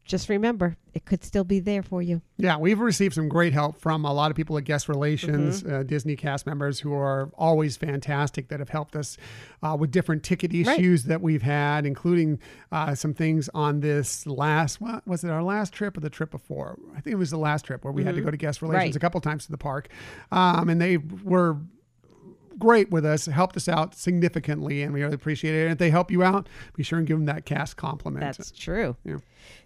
just 0.05 0.29
remember, 0.29 0.77
it 0.93 1.03
could 1.05 1.23
still 1.23 1.43
be 1.43 1.59
there 1.59 1.81
for 1.81 1.99
you. 2.01 2.21
Yeah, 2.37 2.57
we've 2.57 2.79
received 2.79 3.15
some 3.15 3.27
great 3.27 3.53
help 3.53 3.81
from 3.81 4.05
a 4.05 4.13
lot 4.13 4.29
of 4.29 4.37
people 4.37 4.55
at 4.57 4.63
Guest 4.63 4.87
Relations, 4.87 5.63
Mm-hmm. 5.63 5.75
uh, 5.75 5.83
Disney 5.83 6.15
cast 6.15 6.45
members 6.45 6.79
who 6.79 6.93
are 6.93 7.31
always 7.37 7.75
fantastic 7.75 8.47
that 8.49 8.59
have 8.59 8.69
helped 8.69 8.95
us 8.95 9.17
uh, 9.63 9.75
with 9.79 9.89
different 9.91 10.21
ticket 10.23 10.53
issues 10.53 11.05
that 11.05 11.21
we've 11.21 11.41
had, 11.41 11.85
including 11.87 12.39
uh, 12.71 12.93
some 12.93 13.13
things 13.15 13.49
on 13.55 13.79
this 13.79 14.27
last, 14.27 14.79
what 14.79 15.05
was 15.07 15.23
it 15.23 15.31
our 15.31 15.41
last 15.43 15.73
trip 15.73 15.97
or 15.97 16.01
the 16.01 16.09
trip 16.09 16.29
before? 16.29 16.77
I 16.95 17.01
think 17.01 17.13
it 17.13 17.17
was 17.17 17.31
the 17.31 17.37
last 17.39 17.65
trip 17.65 17.83
where 17.83 17.91
we 17.91 18.03
had 18.03 18.15
to 18.15 18.21
go 18.21 18.29
to 18.31 18.37
Guest 18.37 18.61
Relations 18.61 18.75
Mm-hmm. 18.75 18.85
Right. 18.87 18.95
a 18.95 18.99
couple 18.99 19.21
times 19.21 19.45
to 19.45 19.51
the 19.51 19.57
park. 19.57 19.89
Um, 20.31 20.69
and 20.69 20.79
they 20.79 20.97
were 20.97 21.57
great 22.59 22.89
with 22.89 23.05
us, 23.05 23.25
helped 23.25 23.57
us 23.57 23.67
out 23.67 23.95
significantly, 23.95 24.81
and 24.81 24.93
we 24.93 25.01
really 25.01 25.15
appreciate 25.15 25.55
it. 25.55 25.63
And 25.63 25.71
if 25.73 25.77
they 25.77 25.89
help 25.89 26.09
you 26.11 26.23
out, 26.23 26.47
be 26.75 26.83
sure 26.83 26.97
and 26.99 27.07
give 27.07 27.17
them 27.17 27.25
that 27.25 27.45
cast 27.45 27.75
compliment. 27.75 28.21
That's 28.21 28.51
true. 28.51 28.95
Yeah. 29.03 29.17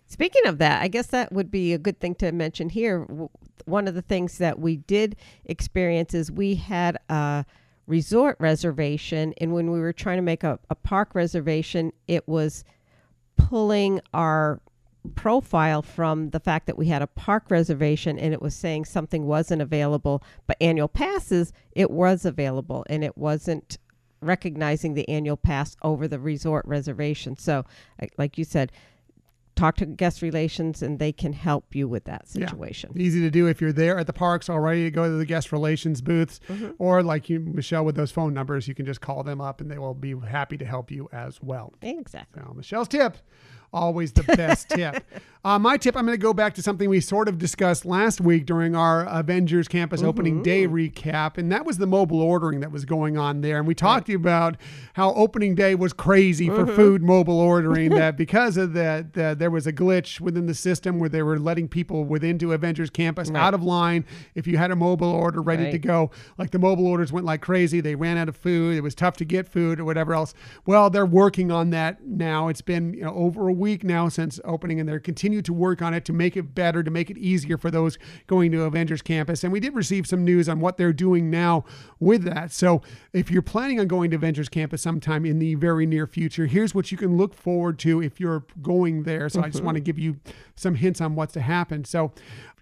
Speaking 0.10 0.48
of 0.48 0.58
that, 0.58 0.82
I 0.82 0.88
guess 0.88 1.08
that 1.08 1.32
would 1.32 1.52
be 1.52 1.72
a 1.72 1.78
good 1.78 2.00
thing 2.00 2.16
to 2.16 2.32
mention 2.32 2.70
here. 2.70 3.08
One 3.66 3.88
of 3.88 3.94
the 3.94 4.02
things 4.02 4.40
that 4.40 4.58
we 4.60 4.78
did 4.78 5.16
experience 5.46 6.16
is 6.16 6.32
we 6.32 6.56
had 6.56 6.98
a 7.10 7.46
resort 7.86 8.36
reservation, 8.40 9.36
and 9.40 9.54
when 9.54 9.70
we 9.72 9.80
were 9.80 9.94
trying 9.94 10.18
to 10.18 10.24
make 10.24 10.44
a, 10.44 10.58
a 10.72 10.74
park 10.76 11.14
reservation, 11.14 11.94
it 12.08 12.28
was 12.28 12.64
pulling 13.38 14.02
our 14.12 14.60
profile 15.14 15.84
from 15.84 16.32
the 16.32 16.40
fact 16.40 16.66
that 16.66 16.78
we 16.78 16.88
had 16.88 17.04
a 17.04 17.08
park 17.08 17.46
reservation 17.50 18.18
and 18.18 18.34
it 18.34 18.42
was 18.42 18.54
saying 18.54 18.84
something 18.84 19.26
wasn't 19.26 19.62
available 19.62 20.22
but 20.46 20.58
annual 20.60 20.90
passes 20.90 21.54
it 21.72 21.90
was 21.90 22.26
available 22.26 22.86
and 22.90 23.02
it 23.02 23.18
wasn't 23.18 23.78
recognizing 24.22 24.94
the 24.96 25.08
annual 25.08 25.38
pass 25.38 25.78
over 25.84 26.06
the 26.06 26.20
resort 26.20 26.66
reservation 26.68 27.38
so 27.38 27.64
like- 28.02 28.14
like 28.18 28.38
you 28.38 28.44
said 28.44 28.74
talk 29.60 29.76
to 29.76 29.86
guest 29.86 30.22
relations 30.22 30.82
and 30.82 31.00
they 31.00 31.12
can 31.12 31.34
help 31.34 31.76
you 31.76 31.88
with 31.88 32.06
that 32.06 32.24
Yeah. 32.34 32.46
situation 32.48 32.92
Easy 32.96 33.20
to 33.22 33.30
do 33.30 33.48
if 33.48 33.60
you're 33.62 33.74
there 33.74 33.98
at 34.00 34.08
the 34.08 34.14
parks 34.14 34.50
already 34.50 34.84
to 34.86 34.92
go 34.92 35.04
to 35.06 35.18
the 35.18 35.26
guest 35.26 35.52
relations 35.52 36.02
booths, 36.02 36.40
Mm-hmm. 36.48 36.72
or 36.80 37.04
like 37.04 37.30
you, 37.30 37.40
Michelle, 37.40 37.84
with 37.86 37.96
those 37.96 38.12
phone 38.12 38.34
numbers, 38.34 38.68
you 38.68 38.76
can 38.76 38.86
just 38.86 39.02
call 39.02 39.24
them 39.24 39.42
up 39.42 39.60
and 39.62 39.70
they 39.70 39.78
will 39.78 39.94
be 39.94 40.16
happy 40.18 40.58
to 40.58 40.66
help 40.66 40.90
you 40.92 41.10
as 41.12 41.42
well. 41.42 41.74
exactly 41.82 42.42
So, 42.42 42.54
Michelle's 42.54 42.88
tip, 42.88 43.18
always 43.74 44.12
the 44.14 44.24
best 44.24 44.70
tip. 44.70 45.04
Uh, 45.42 45.58
my 45.58 45.78
tip, 45.78 45.96
I'm 45.96 46.06
going 46.06 46.18
to 46.18 46.22
go 46.22 46.34
back 46.34 46.54
to 46.56 46.62
something 46.62 46.90
we 46.90 47.00
sort 47.00 47.30
of 47.30 47.38
discussed 47.38 47.86
last 47.86 48.20
week 48.20 48.46
during 48.46 48.76
our 48.76 49.06
Avengers 49.06 49.70
Campus 49.70 50.04
opening 50.04 50.44
day 50.44 50.68
recap, 50.68 51.38
and 51.38 51.50
that 51.52 51.66
was 51.66 51.78
the 51.78 51.88
mobile 51.88 52.22
ordering 52.22 52.60
that 52.60 52.74
was 52.74 52.84
going 52.84 53.18
on 53.18 53.40
there. 53.40 53.58
And 53.58 53.66
we 53.66 53.74
talked 53.74 54.08
to 54.08 54.12
you 54.12 54.18
about 54.18 54.58
how 54.94 55.14
opening 55.14 55.56
day 55.56 55.76
was 55.76 55.94
crazy 55.94 56.50
for 56.50 56.68
food 56.68 57.02
mobile 57.02 57.40
ordering, 57.40 57.92
that 57.92 58.18
because 58.18 58.58
of 58.58 58.74
that, 58.74 59.14
that 59.14 59.40
there 59.40 59.50
was 59.50 59.66
a 59.66 59.72
glitch 59.72 60.20
within 60.20 60.46
the 60.46 60.54
system 60.54 61.00
where 61.00 61.08
they 61.08 61.24
were 61.24 61.40
letting 61.40 61.70
people 61.70 62.04
within 62.04 62.38
to 62.40 62.52
Avengers 62.52 62.90
Campus 62.90 63.32
out 63.32 63.54
of 63.54 63.64
line 63.64 64.04
if 64.36 64.46
you 64.46 64.58
had 64.58 64.72
a 64.72 64.76
mobile 64.76 65.12
order 65.12 65.42
ready 65.42 65.72
to 65.72 65.80
go. 65.80 66.12
Like 66.38 66.52
the 66.52 66.60
mobile 66.60 66.86
orders 66.86 67.14
went 67.14 67.26
like 67.26 67.42
crazy. 67.42 67.80
They 67.80 67.96
ran 67.96 68.18
out 68.18 68.28
of 68.28 68.36
food. 68.36 68.76
It 68.76 68.82
was 68.82 68.94
tough 68.94 69.16
to 69.18 69.26
get 69.26 69.48
food 69.48 69.80
or 69.80 69.86
whatever 69.86 70.14
else. 70.14 70.34
Well, 70.66 70.90
they're 70.90 71.06
working 71.06 71.50
on 71.50 71.70
that 71.70 72.06
now. 72.06 72.50
It's 72.50 72.62
been 72.62 72.94
you 72.94 73.04
know, 73.04 73.14
over 73.14 73.48
a 73.48 73.54
week 73.60 73.84
now 73.84 74.10
since 74.10 74.40
opening, 74.46 74.80
and 74.80 74.88
they're 74.88 75.00
continue 75.00 75.42
to 75.42 75.54
work 75.54 75.82
on 75.82 75.94
it 75.94 76.06
to 76.06 76.14
make 76.14 76.38
it 76.38 76.56
better, 76.56 76.82
to 76.82 76.90
make 76.90 77.10
it 77.10 77.18
easier 77.18 77.58
for 77.58 77.70
those 77.70 77.98
going 78.28 78.52
to 78.52 78.64
Avengers 78.64 79.02
Campus. 79.02 79.44
And 79.44 79.54
we 79.54 79.60
did 79.60 79.76
receive 79.76 80.08
some 80.08 80.24
news 80.24 80.48
on 80.48 80.60
what 80.60 80.78
they're 80.78 80.94
doing 80.94 81.30
now 81.30 81.66
with 82.00 82.24
that. 82.24 82.52
So 82.52 82.82
if 83.14 83.30
you're 83.30 83.42
planning 83.42 83.80
on 83.80 83.88
going 83.88 84.10
to 84.12 84.16
Avengers 84.16 84.50
Campus 84.50 84.82
sometime 84.82 85.26
in 85.26 85.40
the 85.40 85.56
very 85.56 85.86
near 85.86 86.08
future, 86.08 86.46
here's 86.46 86.74
what 86.74 86.92
you 86.92 86.98
can 86.98 87.18
look 87.18 87.34
forward 87.34 87.78
to 87.80 88.02
if 88.02 88.20
you're 88.20 88.46
going 88.62 89.04
there. 89.04 89.30
So 89.30 89.42
I 89.42 89.46
just 89.46 89.58
mm-hmm. 89.58 89.66
want 89.66 89.76
to 89.76 89.82
give 89.82 90.00
you 90.00 90.18
some 90.56 90.76
hints 90.76 91.02
on 91.02 91.16
what's 91.16 91.34
to 91.34 91.42
happen. 91.42 91.86
So 91.86 92.12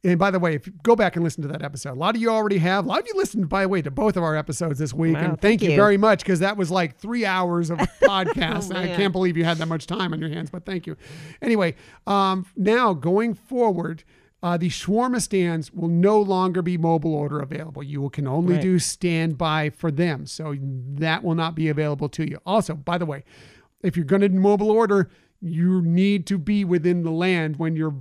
and 0.04 0.18
by 0.20 0.32
the 0.32 0.40
way, 0.40 0.56
if 0.56 0.68
you 0.68 0.74
go 0.84 0.96
back 0.96 1.16
and 1.16 1.24
listen 1.24 1.42
to 1.42 1.48
that 1.50 1.64
episode, 1.64 1.92
a 1.94 2.00
lot 2.00 2.16
of 2.16 2.22
you 2.22 2.30
already 2.30 2.58
have. 2.60 2.86
A 2.86 2.88
lot 2.88 3.00
of 3.02 3.08
you 3.08 3.14
listened, 3.16 3.50
by 3.50 3.64
the 3.64 3.70
way, 3.70 3.82
to 3.82 3.92
both 3.92 4.16
of 4.18 4.24
our 4.24 4.36
episodes 4.36 4.80
this 4.80 4.94
week. 4.94 5.16
Wow, 5.16 5.20
and 5.22 5.28
thank, 5.30 5.42
thank 5.42 5.62
you. 5.64 5.72
you. 5.72 5.76
very 5.76 5.98
much 5.98 6.20
because 6.20 6.40
that 6.40 6.58
was 6.58 6.70
like 6.72 6.98
three 6.98 7.26
hours 7.26 7.70
of 7.70 7.78
podcast. 8.02 8.74
Oh, 8.74 8.80
I 8.80 8.88
can't 8.88 9.12
believe 9.12 9.38
you 9.38 9.44
had 9.44 9.58
that 9.58 9.68
much 9.68 9.88
time 9.88 10.14
on 10.14 10.20
your 10.20 10.30
hands, 10.30 10.50
but 10.50 10.66
thank 10.66 10.88
you. 10.88 10.96
Anyway, 11.42 11.76
um, 12.06 12.46
now 12.56 12.94
going 12.94 13.34
forward, 13.34 14.04
uh, 14.44 14.56
the 14.56 14.70
shawarma 14.70 15.20
stands 15.20 15.74
will 15.74 15.88
no 15.88 16.22
longer 16.22 16.62
be 16.62 16.78
mobile 16.78 17.14
order 17.16 17.40
available. 17.40 17.82
You 17.82 18.10
can 18.12 18.28
only 18.28 18.54
Right. 18.54 18.62
do 18.62 18.80
standby 18.80 19.72
for 19.72 19.90
them. 19.92 20.26
So 20.28 20.56
that 20.96 21.24
will 21.24 21.36
not 21.36 21.56
be 21.56 21.70
available 21.70 22.08
to 22.10 22.30
you. 22.30 22.38
Also, 22.46 22.76
by 22.76 22.98
the 23.00 23.06
way, 23.06 23.24
if 23.82 23.96
you're 23.98 24.06
going 24.06 24.22
to 24.22 24.30
mobile 24.30 24.70
order, 24.70 25.10
you 25.42 25.82
need 25.82 26.26
to 26.28 26.38
be 26.38 26.64
within 26.66 27.04
the 27.04 27.12
land 27.12 27.58
when 27.58 27.76
your 27.76 27.96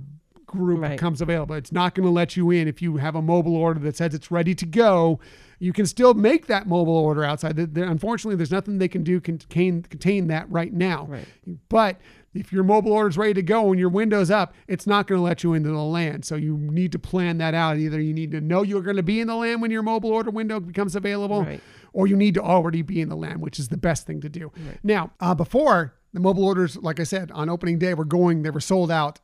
group 0.47 0.81
Right. 0.81 0.91
becomes 0.91 1.21
available. 1.21 1.55
It's 1.55 1.71
not 1.71 1.93
going 1.93 2.05
to 2.05 2.11
let 2.11 2.35
you 2.35 2.49
in 2.51 2.67
if 2.67 2.81
you 2.81 2.97
have 2.97 3.15
a 3.15 3.21
mobile 3.21 3.55
order 3.55 3.79
that 3.81 3.95
says 3.95 4.13
it's 4.15 4.31
ready 4.31 4.55
to 4.55 4.65
go. 4.65 5.19
You 5.59 5.73
can 5.73 5.85
still 5.85 6.13
make 6.13 6.47
that 6.47 6.67
mobile 6.67 6.95
order 6.95 7.23
outside. 7.23 7.57
Unfortunately, 7.77 8.35
there's 8.35 8.51
nothing 8.51 8.77
they 8.77 8.87
can 8.87 9.03
do 9.03 9.19
contain 9.19 9.83
contain 9.83 10.27
that 10.27 10.49
right 10.49 10.71
now. 10.73 11.05
Right. 11.09 11.25
But 11.69 11.97
if 12.33 12.51
your 12.53 12.63
mobile 12.63 12.91
order 12.93 13.09
is 13.09 13.17
ready 13.17 13.33
to 13.33 13.41
go 13.41 13.71
and 13.71 13.79
your 13.79 13.89
window's 13.89 14.29
up, 14.31 14.53
it's 14.67 14.85
not 14.87 15.07
going 15.07 15.17
to 15.19 15.23
let 15.23 15.43
you 15.43 15.53
into 15.53 15.69
the 15.69 15.75
land. 15.83 16.23
So 16.25 16.35
you 16.35 16.55
need 16.57 16.91
to 16.91 16.99
plan 16.99 17.39
that 17.39 17.53
out. 17.55 17.77
Either 17.77 17.99
you 17.99 18.13
need 18.13 18.31
to 18.31 18.39
know 18.41 18.61
you're 18.61 18.81
going 18.83 18.97
to 18.97 19.03
be 19.03 19.19
in 19.19 19.27
the 19.27 19.35
land 19.35 19.61
when 19.61 19.71
your 19.71 19.81
mobile 19.83 20.11
order 20.11 20.29
window 20.29 20.59
becomes 20.59 20.95
available, 20.95 21.43
Right. 21.43 21.61
or 21.93 22.05
you 22.07 22.15
need 22.15 22.35
to 22.35 22.41
already 22.41 22.83
be 22.83 23.01
in 23.01 23.09
the 23.09 23.15
land, 23.15 23.41
which 23.41 23.57
is 23.59 23.69
the 23.69 23.77
best 23.77 24.05
thing 24.05 24.21
to 24.21 24.29
do. 24.29 24.51
Now, 24.83 25.11
uh, 25.19 25.33
before 25.33 25.95
the 26.13 26.19
mobile 26.19 26.45
orders, 26.45 26.77
like 26.77 26.99
I 26.99 27.03
said, 27.03 27.31
on 27.31 27.49
opening 27.49 27.79
day 27.79 27.95
were 27.95 28.05
going, 28.05 28.43
they 28.43 28.51
were 28.51 28.59
sold 28.61 28.91
out 28.91 29.19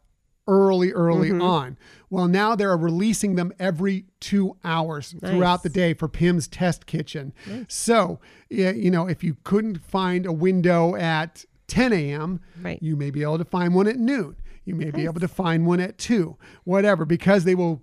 early, 0.47 0.91
early 0.91 1.29
Mm-hmm. 1.29 1.41
on. 1.41 1.77
Well, 2.09 2.27
now 2.27 2.55
they're 2.55 2.77
releasing 2.77 3.35
them 3.35 3.51
every 3.59 4.05
two 4.19 4.55
hours 4.63 5.15
throughout 5.19 5.63
the 5.63 5.69
day 5.69 5.93
for 5.93 6.07
Pym's 6.07 6.47
Test 6.47 6.85
Kitchen. 6.85 7.33
So, 7.67 8.19
yeah, 8.49 8.71
you 8.71 8.91
know, 8.91 9.07
if 9.07 9.23
you 9.23 9.37
couldn't 9.43 9.77
find 9.83 10.25
a 10.25 10.31
window 10.33 10.95
at 10.95 11.45
10 11.67 11.91
a.m., 11.93 12.39
Right. 12.61 12.77
you 12.83 12.95
may 12.95 13.09
be 13.09 13.23
able 13.23 13.39
to 13.39 13.45
find 13.45 13.73
one 13.73 13.87
at 13.87 13.97
noon. 13.97 14.35
You 14.65 14.75
may 14.75 14.91
be 14.91 15.03
able 15.05 15.19
to 15.19 15.27
find 15.27 15.65
one 15.65 15.79
at 15.79 15.97
two, 15.97 16.37
whatever, 16.63 17.03
because 17.05 17.43
they 17.43 17.55
will 17.55 17.81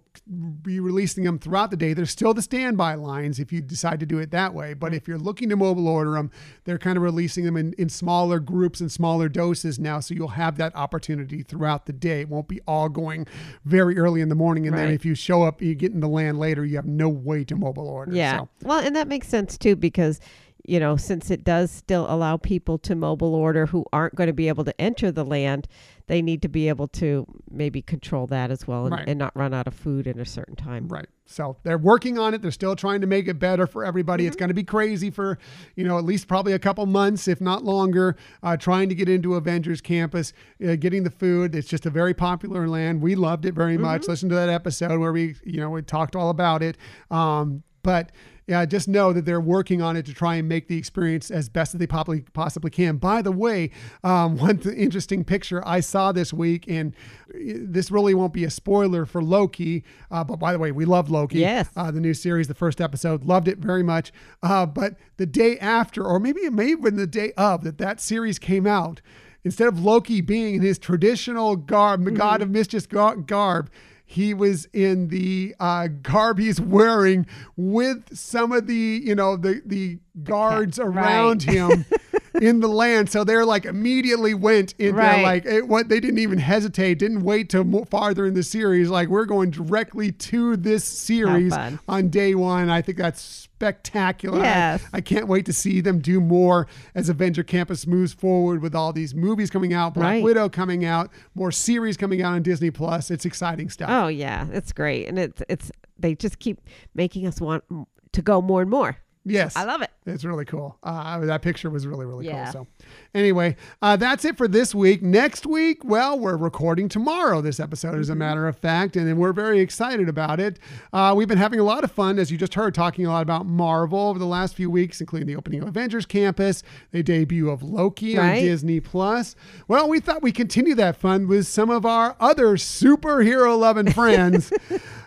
be 0.62 0.80
releasing 0.80 1.24
them 1.24 1.38
throughout 1.38 1.70
the 1.70 1.76
day. 1.76 1.92
There's 1.92 2.10
still 2.10 2.32
the 2.32 2.42
standby 2.42 2.94
lines 2.94 3.38
if 3.38 3.52
you 3.52 3.60
decide 3.60 4.00
to 4.00 4.06
do 4.06 4.18
it 4.18 4.30
that 4.30 4.54
way. 4.54 4.74
But 4.74 4.92
mm. 4.92 4.96
if 4.96 5.08
you're 5.08 5.18
looking 5.18 5.48
to 5.50 5.56
mobile 5.56 5.88
order 5.88 6.12
them, 6.12 6.30
they're 6.64 6.78
kind 6.78 6.96
of 6.96 7.02
releasing 7.02 7.44
them 7.44 7.56
in, 7.56 7.74
in 7.74 7.88
smaller 7.88 8.38
groups 8.38 8.80
and 8.80 8.90
smaller 8.90 9.28
doses 9.28 9.78
now. 9.78 10.00
So 10.00 10.14
you'll 10.14 10.28
have 10.28 10.56
that 10.58 10.74
opportunity 10.74 11.42
throughout 11.42 11.86
the 11.86 11.92
day. 11.92 12.22
It 12.22 12.28
won't 12.28 12.48
be 12.48 12.60
all 12.66 12.88
going 12.88 13.26
very 13.64 13.98
early 13.98 14.20
in 14.20 14.28
the 14.28 14.34
morning. 14.34 14.66
And 14.66 14.76
then 14.76 14.90
if 14.90 15.04
you 15.04 15.14
show 15.14 15.42
up, 15.42 15.60
you 15.60 15.74
get 15.74 15.92
in 15.92 16.00
the 16.00 16.08
land 16.08 16.38
later, 16.38 16.64
you 16.64 16.76
have 16.76 16.86
no 16.86 17.08
way 17.08 17.44
to 17.44 17.56
mobile 17.56 17.88
order. 17.88 18.12
Yeah. 18.12 18.38
So, 18.38 18.48
Well, 18.62 18.80
and 18.80 18.96
that 18.96 19.08
makes 19.08 19.28
sense 19.28 19.58
too 19.58 19.76
because 19.76 20.20
you 20.66 20.78
know, 20.78 20.96
since 20.96 21.30
it 21.30 21.42
does 21.42 21.70
still 21.70 22.06
allow 22.08 22.36
people 22.36 22.78
to 22.78 22.94
mobile 22.94 23.34
order 23.34 23.66
who 23.66 23.84
aren't 23.92 24.14
going 24.14 24.26
to 24.26 24.32
be 24.32 24.48
able 24.48 24.64
to 24.64 24.80
enter 24.80 25.10
the 25.10 25.24
land, 25.24 25.66
they 26.10 26.20
need 26.20 26.42
to 26.42 26.48
be 26.48 26.68
able 26.68 26.88
to 26.88 27.24
maybe 27.48 27.80
control 27.80 28.26
that 28.26 28.50
as 28.50 28.66
well 28.66 28.86
and, 28.86 28.96
Right. 28.96 29.08
and 29.08 29.16
not 29.16 29.30
run 29.36 29.54
out 29.54 29.68
of 29.68 29.74
food 29.74 30.08
in 30.08 30.18
a 30.18 30.24
certain 30.24 30.56
time. 30.56 30.88
Right. 30.88 31.06
So 31.24 31.56
they're 31.62 31.78
working 31.78 32.18
on 32.18 32.34
it. 32.34 32.42
They're 32.42 32.50
still 32.50 32.74
trying 32.74 33.00
to 33.02 33.06
make 33.06 33.28
it 33.28 33.38
better 33.38 33.64
for 33.64 33.84
everybody. 33.84 34.24
Mm-hmm. 34.24 34.28
It's 34.28 34.36
going 34.36 34.48
to 34.48 34.54
be 34.54 34.64
crazy 34.64 35.08
for, 35.08 35.38
you 35.76 35.84
know, 35.84 35.98
at 35.98 36.04
least 36.04 36.26
probably 36.26 36.52
a 36.52 36.58
couple 36.58 36.84
months, 36.86 37.28
if 37.28 37.40
not 37.40 37.62
longer, 37.62 38.16
uh, 38.42 38.56
trying 38.56 38.88
to 38.88 38.94
get 38.96 39.08
into 39.08 39.36
Avengers 39.36 39.80
Campus, 39.80 40.32
uh, 40.66 40.74
getting 40.74 41.04
the 41.04 41.10
food. 41.10 41.54
It's 41.54 41.68
just 41.68 41.86
a 41.86 41.90
very 41.90 42.12
popular 42.12 42.66
land. 42.66 43.00
We 43.02 43.14
loved 43.14 43.46
it 43.46 43.54
very 43.54 43.78
much. 43.78 44.02
Mm-hmm. 44.02 44.10
Listen 44.10 44.28
to 44.30 44.34
that 44.34 44.48
episode 44.48 44.98
where 44.98 45.12
we, 45.12 45.36
you 45.44 45.60
know, 45.60 45.70
we 45.70 45.82
talked 45.82 46.16
all 46.16 46.30
about 46.30 46.60
it. 46.60 46.76
Um, 47.12 47.62
but 47.84 48.10
yeah, 48.50 48.64
just 48.66 48.88
know 48.88 49.12
that 49.12 49.24
they're 49.24 49.40
working 49.40 49.80
on 49.80 49.96
it 49.96 50.04
to 50.06 50.12
try 50.12 50.34
and 50.34 50.48
make 50.48 50.66
the 50.66 50.76
experience 50.76 51.30
as 51.30 51.48
best 51.48 51.72
as 51.72 51.78
they 51.78 51.86
possibly 51.86 52.22
possibly 52.32 52.68
can. 52.68 52.96
By 52.96 53.22
the 53.22 53.30
way, 53.30 53.70
um, 54.02 54.36
one 54.38 54.58
th- 54.58 54.76
interesting 54.76 55.22
picture 55.22 55.62
I 55.64 55.78
saw 55.78 56.10
this 56.10 56.32
week, 56.32 56.64
and 56.66 56.92
uh, 57.32 57.38
this 57.62 57.92
really 57.92 58.12
won't 58.12 58.32
be 58.32 58.42
a 58.42 58.50
spoiler 58.50 59.06
for 59.06 59.22
Loki. 59.22 59.84
Uh, 60.10 60.24
but 60.24 60.40
by 60.40 60.52
the 60.52 60.58
way, 60.58 60.72
we 60.72 60.84
love 60.84 61.08
Loki. 61.10 61.38
Yes. 61.38 61.70
uh, 61.76 61.92
the 61.92 62.00
new 62.00 62.12
series, 62.12 62.48
the 62.48 62.54
first 62.54 62.80
episode, 62.80 63.22
loved 63.24 63.46
it 63.46 63.58
very 63.58 63.84
much. 63.84 64.12
Uh, 64.42 64.66
but 64.66 64.96
the 65.16 65.26
day 65.26 65.56
after, 65.60 66.04
or 66.04 66.18
maybe 66.18 66.40
it 66.40 66.52
may 66.52 66.70
have 66.70 66.82
been 66.82 66.96
the 66.96 67.06
day 67.06 67.32
of 67.36 67.62
that 67.62 67.78
that 67.78 68.00
series 68.00 68.40
came 68.40 68.66
out, 68.66 69.00
instead 69.44 69.68
of 69.68 69.80
Loki 69.80 70.20
being 70.20 70.56
in 70.56 70.62
his 70.62 70.76
traditional 70.76 71.54
garb, 71.54 72.04
the 72.04 72.10
god 72.10 72.42
of 72.42 72.50
mischief 72.50 72.88
gar- 72.88 73.14
garb, 73.14 73.70
he 74.10 74.34
was 74.34 74.66
in 74.72 75.06
the 75.06 75.54
uh, 75.60 75.86
garb 76.02 76.40
he's 76.40 76.60
wearing 76.60 77.28
with 77.56 78.18
some 78.18 78.50
of 78.50 78.66
the, 78.66 79.00
you 79.04 79.14
know, 79.14 79.36
the 79.36 79.62
the 79.64 80.00
guards 80.22 80.78
around 80.78 81.46
right. 81.46 81.56
him. 81.56 81.84
in 82.40 82.60
the 82.60 82.68
land. 82.68 83.10
So 83.10 83.24
they're 83.24 83.44
like 83.44 83.64
immediately 83.64 84.34
went 84.34 84.74
in 84.78 84.94
Right. 84.94 85.22
like 85.22 85.44
it, 85.46 85.66
what 85.66 85.88
they 85.88 85.98
didn't 86.00 86.18
even 86.20 86.38
hesitate, 86.38 86.98
didn't 86.98 87.22
wait 87.22 87.50
till 87.50 87.64
mo- 87.64 87.84
farther 87.84 88.24
in 88.24 88.34
the 88.34 88.42
series. 88.44 88.88
Like 88.88 89.08
we're 89.08 89.24
going 89.24 89.50
directly 89.50 90.12
to 90.12 90.56
this 90.56 90.84
series 90.84 91.52
on 91.88 92.08
day 92.08 92.34
one. 92.36 92.70
I 92.70 92.82
think 92.82 92.98
that's 92.98 93.20
spectacular. 93.20 94.40
I- 94.40 94.44
Yes. 94.44 94.82
I, 94.92 95.00
can't 95.00 95.26
wait 95.28 95.44
to 95.46 95.52
see 95.52 95.80
them 95.80 95.98
do 96.00 96.20
more 96.20 96.66
as 96.94 97.08
Avenger 97.08 97.42
Campus 97.42 97.86
moves 97.86 98.12
forward 98.12 98.62
with 98.62 98.74
all 98.74 98.92
these 98.92 99.14
movies 99.14 99.50
coming 99.50 99.72
out, 99.74 99.94
Black 99.94 100.04
Right. 100.04 100.22
Widow 100.24 100.48
coming 100.48 100.84
out, 100.84 101.10
more 101.34 101.52
series 101.52 101.96
coming 101.96 102.22
out 102.22 102.32
on 102.34 102.42
Disney 102.42 102.70
Plus. 102.70 103.10
It's 103.10 103.24
exciting 103.24 103.68
stuff. 103.70 103.90
Oh 103.90 104.06
yeah, 104.08 104.46
it's 104.52 104.72
great, 104.72 105.08
and 105.08 105.18
it's 105.18 105.42
it's 105.48 105.70
they 105.98 106.14
just 106.14 106.38
keep 106.38 106.60
making 106.94 107.26
us 107.26 107.40
want 107.40 107.64
to 108.12 108.22
go 108.22 108.40
more 108.40 108.62
and 108.62 108.70
more. 108.70 108.96
Yes. 109.24 109.56
I 109.56 109.64
love 109.64 109.82
it. 109.82 109.90
It's 110.06 110.24
really 110.24 110.44
cool. 110.46 110.76
Uh, 110.82 111.20
that 111.20 111.42
picture 111.42 111.68
was 111.70 111.86
really, 111.86 112.06
really 112.06 112.26
Yeah. 112.26 112.44
cool. 112.50 112.52
So, 112.52 112.86
anyway, 113.14 113.54
uh, 113.82 113.96
that's 113.96 114.24
it 114.24 114.36
for 114.36 114.48
this 114.48 114.74
week. 114.74 115.02
Next 115.02 115.46
week, 115.46 115.84
well, 115.84 116.18
we're 116.18 116.36
recording 116.38 116.88
tomorrow. 116.88 117.40
This 117.42 117.60
episode, 117.60 117.98
as 117.98 118.08
a 118.08 118.14
matter 118.14 118.48
of 118.48 118.56
fact, 118.56 118.96
and 118.96 119.16
we're 119.18 119.32
very 119.34 119.60
excited 119.60 120.08
about 120.08 120.40
it. 120.40 120.58
Uh, 120.92 121.12
we've 121.16 121.28
been 121.28 121.38
having 121.38 121.60
a 121.60 121.64
lot 121.64 121.84
of 121.84 121.92
fun, 121.92 122.18
as 122.18 122.32
you 122.32 122.38
just 122.38 122.54
heard, 122.54 122.74
talking 122.74 123.04
a 123.06 123.10
lot 123.10 123.22
about 123.22 123.46
Marvel 123.46 124.00
over 124.08 124.18
the 124.18 124.26
last 124.26 124.54
few 124.54 124.70
weeks, 124.70 125.00
including 125.00 125.28
the 125.28 125.36
opening 125.36 125.60
of 125.62 125.68
Avengers 125.68 126.06
Campus, 126.06 126.62
the 126.90 127.02
debut 127.02 127.50
of 127.50 127.62
Loki 127.62 128.18
on 128.18 128.34
Disney 128.36 128.80
Plus. 128.80 129.36
Well, 129.68 129.88
we 129.88 130.00
thought 130.00 130.22
we'd 130.22 130.34
continue 130.34 130.74
that 130.76 130.96
fun 130.96 131.28
with 131.28 131.46
some 131.46 131.68
of 131.70 131.84
our 131.84 132.16
other 132.18 132.56
superhero 132.56 133.56
loving 133.58 133.92
friends. 133.92 134.50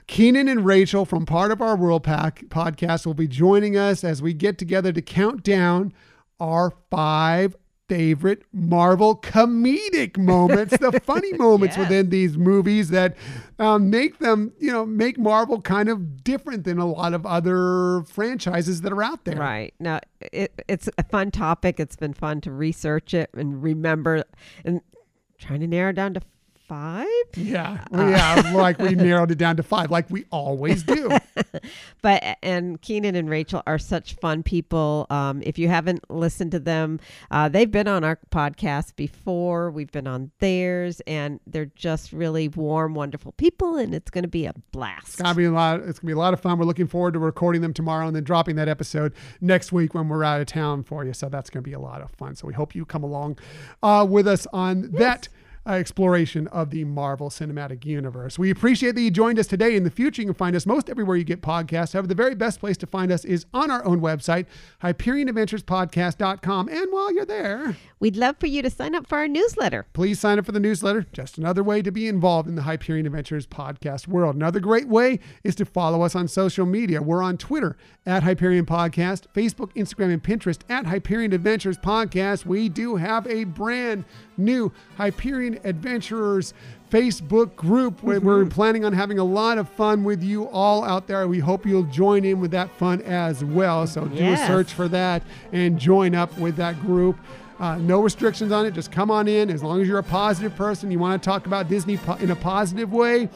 Keenan 0.07 0.47
and 0.47 0.65
Rachel 0.65 1.05
from 1.05 1.25
Part 1.25 1.51
of 1.51 1.61
Our 1.61 1.75
World 1.75 2.03
Pack 2.03 2.45
podcast 2.45 3.05
will 3.05 3.13
be 3.13 3.27
joining 3.27 3.77
us 3.77 4.03
as 4.03 4.21
we 4.21 4.33
get 4.33 4.57
together 4.57 4.91
to 4.91 5.01
count 5.01 5.43
down 5.43 5.93
our 6.39 6.73
five 6.89 7.55
favorite 7.89 8.43
Marvel 8.51 9.15
comedic 9.15 10.17
moments, 10.17 10.75
the 10.77 10.99
funny 11.03 11.33
moments 11.33 11.77
within 11.77 12.09
these 12.09 12.37
movies 12.37 12.89
that 12.89 13.15
um, 13.59 13.89
make 13.89 14.19
them, 14.19 14.53
you 14.59 14.71
know, 14.71 14.85
make 14.85 15.17
Marvel 15.17 15.61
kind 15.61 15.89
of 15.89 16.23
different 16.23 16.63
than 16.63 16.79
a 16.79 16.85
lot 16.85 17.13
of 17.13 17.25
other 17.25 18.03
franchises 18.07 18.81
that 18.81 18.91
are 18.91 19.03
out 19.03 19.25
there. 19.25 19.37
Right 19.37 19.73
now, 19.79 19.99
it, 20.19 20.63
it's 20.67 20.89
a 20.97 21.03
fun 21.03 21.31
topic. 21.31 21.79
It's 21.79 21.95
been 21.95 22.13
fun 22.13 22.41
to 22.41 22.51
research 22.51 23.13
it 23.13 23.29
and 23.33 23.61
remember, 23.61 24.23
and 24.65 24.81
trying 25.37 25.59
to 25.59 25.67
narrow 25.67 25.91
down 25.91 26.13
to 26.15 26.21
five. 26.67 27.07
Yeah. 27.35 27.83
yeah. 27.91 28.51
Like 28.53 28.79
we 28.79 28.95
narrowed 28.95 29.31
it 29.31 29.37
down 29.37 29.57
to 29.57 29.63
five, 29.63 29.91
like 29.91 30.09
we 30.09 30.25
always 30.31 30.83
do. 30.83 31.17
But 32.01 32.37
and 32.43 32.81
Keenan 32.81 33.15
and 33.15 33.29
Rachel 33.29 33.63
are 33.65 33.79
such 33.79 34.15
fun 34.15 34.43
people. 34.43 35.07
Um, 35.09 35.41
if 35.41 35.57
you 35.57 35.69
haven't 35.69 36.11
listened 36.11 36.51
to 36.51 36.59
them, 36.59 36.99
uh, 37.31 37.47
they've 37.47 37.71
been 37.71 37.87
on 37.87 38.03
our 38.03 38.19
podcast 38.29 38.97
before. 38.97 39.71
We've 39.71 39.91
been 39.91 40.05
on 40.05 40.31
theirs, 40.39 41.01
and 41.07 41.39
they're 41.47 41.71
just 41.75 42.11
really 42.11 42.49
warm, 42.49 42.93
wonderful 42.93 43.31
people, 43.31 43.77
and 43.77 43.95
it's 43.95 44.11
going 44.11 44.23
to 44.23 44.29
be 44.29 44.45
a 44.45 44.53
blast. 44.73 45.13
It's 45.13 45.21
gonna 45.21 45.33
be 45.33 45.45
a 45.45 45.51
lot. 45.51 45.79
It's 45.79 45.99
gonna 45.99 46.09
be 46.09 46.13
a 46.13 46.17
lot 46.17 46.33
of 46.33 46.41
fun. 46.41 46.59
We're 46.59 46.65
looking 46.65 46.87
forward 46.87 47.13
to 47.13 47.19
recording 47.19 47.61
them 47.61 47.73
tomorrow 47.73 48.05
and 48.05 48.15
then 48.15 48.25
dropping 48.25 48.57
that 48.57 48.67
episode 48.67 49.13
next 49.39 49.71
week 49.71 49.93
when 49.93 50.09
we're 50.09 50.25
out 50.25 50.41
of 50.41 50.47
town 50.47 50.83
for 50.83 51.05
you. 51.05 51.13
So 51.13 51.29
that's 51.29 51.49
gonna 51.49 51.63
be 51.63 51.73
a 51.73 51.79
lot 51.79 52.01
of 52.01 52.11
fun. 52.11 52.35
So 52.35 52.47
we 52.47 52.53
hope 52.53 52.75
you 52.75 52.83
come 52.85 53.03
along 53.03 53.39
uh, 53.81 54.05
with 54.09 54.27
us 54.27 54.45
on 54.51 54.91
that. 54.91 55.29
Uh, 55.65 55.71
exploration 55.75 56.45
of 56.47 56.71
the 56.71 56.83
Marvel 56.83 57.29
Cinematic 57.29 57.85
Universe. 57.85 58.37
We 58.37 58.49
appreciate 58.49 58.95
that 58.95 59.01
you 59.01 59.09
joined 59.09 59.39
us 59.39 59.47
today. 59.47 59.77
In 59.77 59.85
the 59.85 59.89
future, 59.89 60.21
you 60.21 60.27
can 60.27 60.33
find 60.35 60.57
us 60.57 60.65
most 60.65 60.89
everywhere 60.89 61.15
you 61.15 61.23
get 61.23 61.41
podcasts. 61.41 61.93
However, 61.93 62.07
the 62.07 62.15
very 62.15 62.35
best 62.35 62.59
place 62.59 62.75
to 62.77 62.85
find 62.85 63.13
us 63.13 63.23
is 63.23 63.45
on 63.53 63.71
our 63.71 63.85
own 63.85 64.01
website, 64.01 64.45
HyperionAdventuresPodcast.com. 64.83 66.67
And 66.69 66.87
while 66.91 67.13
you're 67.13 67.25
there, 67.25 67.77
We'd 67.99 68.17
love 68.17 68.35
for 68.37 68.47
you 68.47 68.61
to 68.61 68.69
sign 68.69 68.95
up 68.95 69.07
for 69.07 69.17
our 69.17 69.29
newsletter. 69.29 69.85
please 69.93 70.19
sign 70.19 70.37
up 70.37 70.45
for 70.45 70.51
the 70.51 70.59
newsletter. 70.59 71.05
Just 71.13 71.37
another 71.37 71.63
way 71.63 71.81
to 71.81 71.89
be 71.89 72.09
involved 72.09 72.49
in 72.49 72.55
the 72.55 72.63
Hyperion 72.63 73.05
Adventures 73.05 73.47
podcast 73.47 74.09
world. 74.09 74.35
Another 74.35 74.59
great 74.59 74.89
way 74.89 75.21
is 75.45 75.55
to 75.55 75.63
follow 75.65 76.01
us 76.01 76.13
on 76.13 76.27
social 76.27 76.65
media. 76.65 77.01
We're 77.01 77.23
on 77.23 77.37
Twitter 77.37 77.77
at 78.05 78.23
Hyperion 78.23 78.65
Podcast, 78.65 79.27
Facebook, 79.33 79.73
Instagram, 79.75 80.11
and 80.11 80.21
Pinterest 80.21 80.59
at 80.67 80.85
Hyperion 80.85 81.31
Adventures 81.31 81.77
Podcast. 81.77 82.45
We 82.45 82.67
do 82.67 82.97
have 82.97 83.25
a 83.27 83.45
brand 83.45 84.03
new 84.37 84.71
Hyperion 84.97 85.59
Adventurers 85.63 86.53
Facebook 86.91 87.55
group 87.55 88.03
where 88.03 88.19
we're 88.19 88.45
planning 88.45 88.85
on 88.85 88.93
having 88.93 89.17
a 89.17 89.23
lot 89.23 89.57
of 89.57 89.67
fun 89.69 90.03
with 90.03 90.21
you 90.21 90.47
all 90.49 90.83
out 90.83 91.07
there. 91.07 91.27
We 91.27 91.39
hope 91.39 91.65
you'll 91.65 91.83
join 91.85 92.23
in 92.23 92.39
with 92.39 92.51
that 92.51 92.69
fun 92.77 93.01
as 93.01 93.43
well. 93.43 93.87
So 93.87 94.05
do 94.05 94.15
a 94.33 94.47
search 94.47 94.73
for 94.73 94.87
that 94.89 95.23
and 95.51 95.79
join 95.79 96.13
up 96.13 96.37
with 96.37 96.55
that 96.57 96.79
group. 96.81 97.17
Uh, 97.59 97.77
no 97.77 98.01
restrictions 98.01 98.51
on 98.51 98.65
it. 98.65 98.73
Just 98.73 98.91
come 98.91 99.09
on 99.09 99.27
in. 99.27 99.49
As 99.49 99.63
long 99.63 99.81
as 99.81 99.87
you're 99.87 99.99
a 99.99 100.03
positive 100.03 100.55
person, 100.55 100.91
you 100.91 100.99
want 100.99 101.21
to 101.21 101.25
talk 101.27 101.45
about 101.47 101.69
Disney 101.69 101.97
po- 101.97 102.15
in 102.15 102.29
a 102.31 102.35
positive 102.35 102.91
way, 102.93 103.29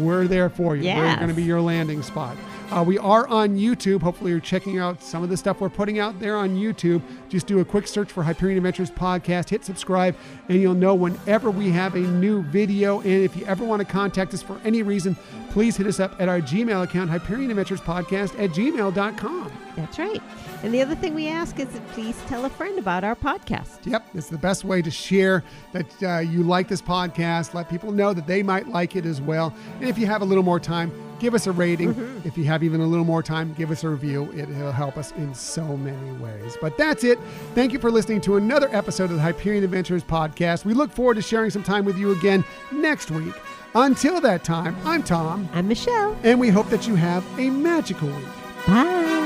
we're 0.00 0.26
there 0.26 0.48
for 0.48 0.74
you. 0.76 0.84
We're 0.98 1.16
going 1.16 1.28
to 1.28 1.34
be 1.34 1.42
your 1.42 1.60
landing 1.60 2.02
spot. 2.02 2.36
Uh, 2.70 2.82
we 2.82 2.98
are 2.98 3.28
on 3.28 3.56
YouTube. 3.56 4.02
Hopefully, 4.02 4.32
you're 4.32 4.40
checking 4.40 4.78
out 4.78 5.00
some 5.02 5.22
of 5.22 5.28
the 5.28 5.36
stuff 5.36 5.60
we're 5.60 5.68
putting 5.68 5.98
out 6.00 6.18
there 6.18 6.36
on 6.36 6.56
YouTube. 6.56 7.00
Just 7.28 7.46
do 7.46 7.60
a 7.60 7.64
quick 7.64 7.86
search 7.86 8.10
for 8.10 8.24
Hyperion 8.24 8.56
Adventures 8.58 8.90
Podcast, 8.90 9.50
hit 9.50 9.64
subscribe, 9.64 10.16
and 10.48 10.60
you'll 10.60 10.74
know 10.74 10.94
whenever 10.94 11.50
we 11.50 11.70
have 11.70 11.94
a 11.94 12.00
new 12.00 12.42
video. 12.42 13.00
And 13.00 13.22
if 13.22 13.36
you 13.36 13.46
ever 13.46 13.64
want 13.64 13.80
to 13.80 13.86
contact 13.86 14.34
us 14.34 14.42
for 14.42 14.60
any 14.64 14.82
reason, 14.82 15.16
please 15.50 15.76
hit 15.76 15.86
us 15.86 16.00
up 16.00 16.20
at 16.20 16.28
our 16.28 16.40
Gmail 16.40 16.82
account, 16.82 17.08
Hyperion 17.08 17.50
Adventures 17.50 17.80
Podcast 17.80 18.38
at 18.42 18.50
gmail.com. 18.50 19.52
That's 19.76 19.98
right. 19.98 20.22
And 20.62 20.72
the 20.74 20.82
other 20.82 20.94
thing 20.96 21.14
we 21.14 21.28
ask 21.28 21.58
is 21.60 21.68
that 21.68 21.86
please 21.88 22.16
tell 22.26 22.44
a 22.44 22.50
friend 22.50 22.78
about 22.78 23.04
our 23.04 23.14
podcast. 23.14 23.84
Yep, 23.84 24.04
it's 24.14 24.28
the 24.28 24.38
best 24.38 24.64
way 24.64 24.82
to 24.82 24.90
share 24.90 25.44
that 25.72 26.02
uh, 26.02 26.18
you 26.18 26.42
like 26.42 26.66
this 26.68 26.82
podcast. 26.82 27.54
Let 27.54 27.68
people 27.68 27.92
know 27.92 28.12
that 28.12 28.26
they 28.26 28.42
might 28.42 28.68
like 28.68 28.96
it 28.96 29.06
as 29.06 29.20
well. 29.20 29.54
And 29.80 29.88
if 29.88 29.96
you 29.98 30.06
have 30.06 30.22
a 30.22 30.24
little 30.24 30.42
more 30.42 30.58
time, 30.58 30.90
give 31.20 31.34
us 31.34 31.46
a 31.46 31.52
rating. 31.52 31.94
If 32.24 32.36
you 32.36 32.44
have 32.44 32.62
even 32.64 32.80
a 32.80 32.86
little 32.86 33.04
more 33.04 33.22
time, 33.22 33.54
give 33.54 33.70
us 33.70 33.84
a 33.84 33.88
review. 33.88 34.30
It 34.32 34.48
will 34.48 34.72
help 34.72 34.96
us 34.96 35.12
in 35.12 35.34
so 35.34 35.76
many 35.76 36.12
ways. 36.22 36.56
But 36.60 36.76
that's 36.76 37.04
it. 37.04 37.18
Thank 37.54 37.72
you 37.72 37.78
for 37.78 37.90
listening 37.90 38.20
to 38.22 38.36
another 38.36 38.68
episode 38.74 39.10
of 39.10 39.16
the 39.16 39.22
Hyperion 39.22 39.62
Adventures 39.62 40.02
podcast. 40.02 40.64
We 40.64 40.74
look 40.74 40.90
forward 40.90 41.14
to 41.14 41.22
sharing 41.22 41.50
some 41.50 41.62
time 41.62 41.84
with 41.84 41.96
you 41.96 42.12
again 42.12 42.44
next 42.72 43.10
week. 43.10 43.34
Until 43.74 44.20
that 44.22 44.42
time, 44.42 44.74
I'm 44.84 45.02
Tom, 45.02 45.48
I'm 45.52 45.68
Michelle. 45.68 46.16
and 46.22 46.40
we 46.40 46.48
hope 46.48 46.68
that 46.70 46.88
you 46.88 46.94
have 46.96 47.24
a 47.38 47.50
magical 47.50 48.08
week. 48.08 48.26
Bye. 48.66 49.25